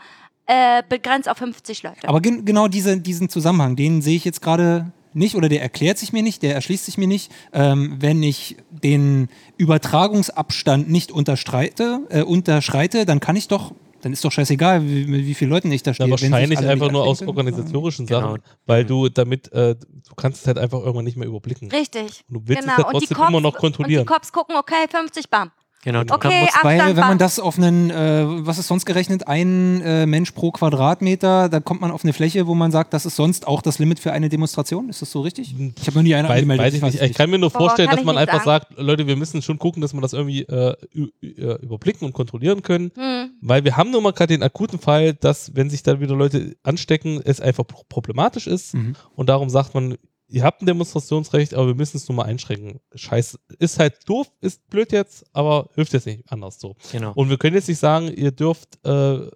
[0.46, 2.08] äh, begrenzt auf 50 Leute.
[2.08, 5.98] Aber gen genau diese, diesen Zusammenhang, den sehe ich jetzt gerade nicht oder der erklärt
[5.98, 7.30] sich mir nicht, der erschließt sich mir nicht.
[7.52, 13.72] Ähm, wenn ich den Übertragungsabstand nicht unterstreite, äh, unterschreite, dann kann ich doch,
[14.05, 16.07] dann ist doch scheißegal, wie, wie vielen Leuten ich da stehe.
[16.07, 18.20] Ja, wahrscheinlich einfach nur aus organisatorischen Genau.
[18.20, 21.70] Sachen, weil du damit, äh, du kannst es halt einfach irgendwann nicht mehr überblicken.
[21.70, 22.23] Richtig.
[22.28, 22.78] Du willst es genau.
[22.78, 24.02] ja und die trotzdem Cops, immer noch kontrollieren.
[24.02, 25.52] Und die Cops gucken, okay, 50 bam.
[25.84, 29.28] Genau, du Okay, kannst- Weil, wenn man das auf einen, äh, was ist sonst gerechnet,
[29.28, 33.04] ein äh, Mensch pro Quadratmeter, dann kommt man auf eine Fläche, wo man sagt, das
[33.06, 34.88] ist sonst auch das Limit für eine Demonstration.
[34.88, 35.54] Ist das so richtig?
[35.78, 36.64] Ich habe noch nie eine Weiß, angemeldet.
[36.66, 37.02] weiß ich nicht.
[37.10, 38.66] Ich kann mir nur vorstellen, dass man einfach sagen.
[38.70, 41.10] sagt, Leute, wir müssen schon gucken, dass wir das irgendwie äh, ü-
[41.62, 42.90] überblicken und kontrollieren können.
[42.96, 43.30] Hm.
[43.42, 46.56] Weil wir haben nun mal gerade den akuten Fall, dass, wenn sich dann wieder Leute
[46.62, 48.74] anstecken, es einfach pro- problematisch ist.
[48.74, 48.94] Mhm.
[49.14, 49.96] Und darum sagt man,
[50.34, 52.80] ihr habt ein Demonstrationsrecht, aber wir müssen es nur mal einschränken.
[52.94, 53.38] Scheiße.
[53.58, 56.74] Ist halt doof, ist blöd jetzt, aber hilft jetzt nicht anders so.
[56.90, 57.12] genau.
[57.14, 59.30] Und wir können jetzt nicht sagen, ihr dürft äh, äh,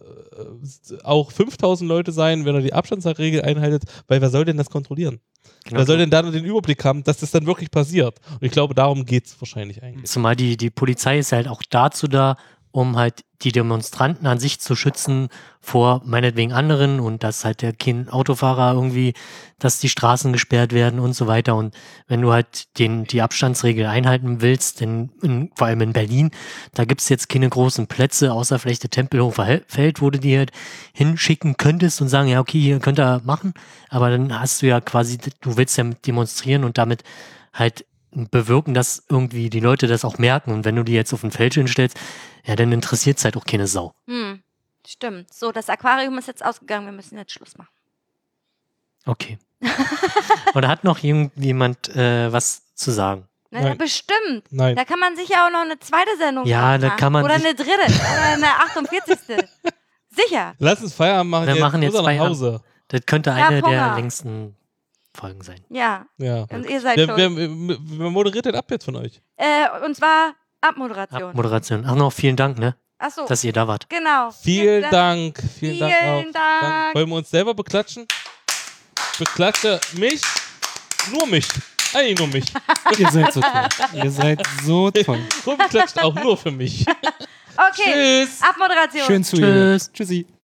[1.05, 5.21] auch 5000 Leute sein, wenn ihr die Abstandsregel einhaltet, weil wer soll denn das kontrollieren?
[5.65, 5.79] genau.
[5.79, 8.19] Wer soll denn da nur den Überblick haben, dass das dann wirklich passiert?
[8.33, 10.11] Und ich glaube, darum geht es wahrscheinlich eigentlich.
[10.11, 12.37] Zumal die, die Polizei ist halt auch dazu da,
[12.71, 15.29] um halt die Demonstranten an sich zu schützen
[15.61, 19.15] vor meinetwegen anderen und dass halt der kein Autofahrer irgendwie,
[19.59, 21.55] dass die Straßen gesperrt werden und so weiter.
[21.55, 21.75] Und
[22.09, 26.31] wenn du halt den, die Abstandsregel einhalten willst, denn in, vor allem in Berlin,
[26.75, 30.51] da gibt's jetzt keine großen Plätze, außer vielleicht der Tempelhofer Feld, wo du die halt
[30.93, 33.55] hinschicken könntest und sagen, ja, okay, hier könnt ihr machen.
[33.89, 37.05] Aber dann hast du ja quasi, du willst ja demonstrieren und damit
[37.53, 37.85] halt
[38.27, 40.53] bewirken, dass irgendwie die Leute das auch merken.
[40.53, 41.97] Und wenn du die jetzt auf ein Feld hinstellst,
[42.45, 43.95] ja, dann interessiert es halt auch keine Sau.
[44.07, 44.43] Hm.
[44.87, 45.33] Stimmt.
[45.33, 46.87] So, das Aquarium ist jetzt ausgegangen.
[46.87, 47.71] Wir müssen jetzt Schluss machen.
[49.05, 49.39] Okay.
[50.55, 53.29] Oder hat noch irgendjemand äh, was zu sagen?
[53.51, 53.79] Na, ja, Nein.
[53.79, 54.45] bestimmt.
[54.51, 54.77] Nein.
[54.77, 56.99] Da kann man sich ja auch noch eine zweite Sendung Ja, draus da machen.
[56.99, 57.71] kann man Oder eine dritte.
[57.71, 59.19] Oder eine 48.
[60.11, 60.55] Sicher.
[60.59, 61.47] Lass uns Feierabend machen.
[61.47, 61.61] Wir jetzt.
[61.63, 62.21] machen jetzt Feierabend.
[62.21, 62.61] Hause.
[62.89, 63.97] Das könnte eine der Hunger.
[63.97, 64.57] längsten
[65.19, 65.61] Folgen sein.
[65.69, 66.07] Ja.
[66.19, 66.47] Ja.
[66.51, 69.21] Und ihr seid Wer, wer, wer, moderiert denn ab jetzt von euch?
[69.37, 71.35] Äh, und zwar Abmoderation.
[71.35, 71.85] Moderation.
[71.87, 73.27] Ach noch, vielen Dank, ne, Achso.
[73.27, 73.89] dass ihr da wart.
[73.89, 74.31] Genau.
[74.31, 75.43] Vielen Dank.
[75.59, 76.21] Vielen, Dank auch.
[76.21, 76.95] Vielen Dank.
[76.95, 78.07] Wollen wir uns selber beklatschen?
[79.19, 80.23] Beklatsche mich.
[81.13, 81.49] Nur mich.
[81.95, 82.45] Eigentlich nur mich.
[82.99, 83.69] Ihr seid so toll.
[83.95, 85.21] Ihr seid so toll.
[85.47, 86.85] Robi klatscht auch nur für mich.
[87.59, 88.23] Okay.
[88.23, 88.41] Tschüss.
[88.41, 89.05] Abmoderation.
[89.05, 89.91] Schön zu Tschüss.
[89.93, 90.29] Tschüssi.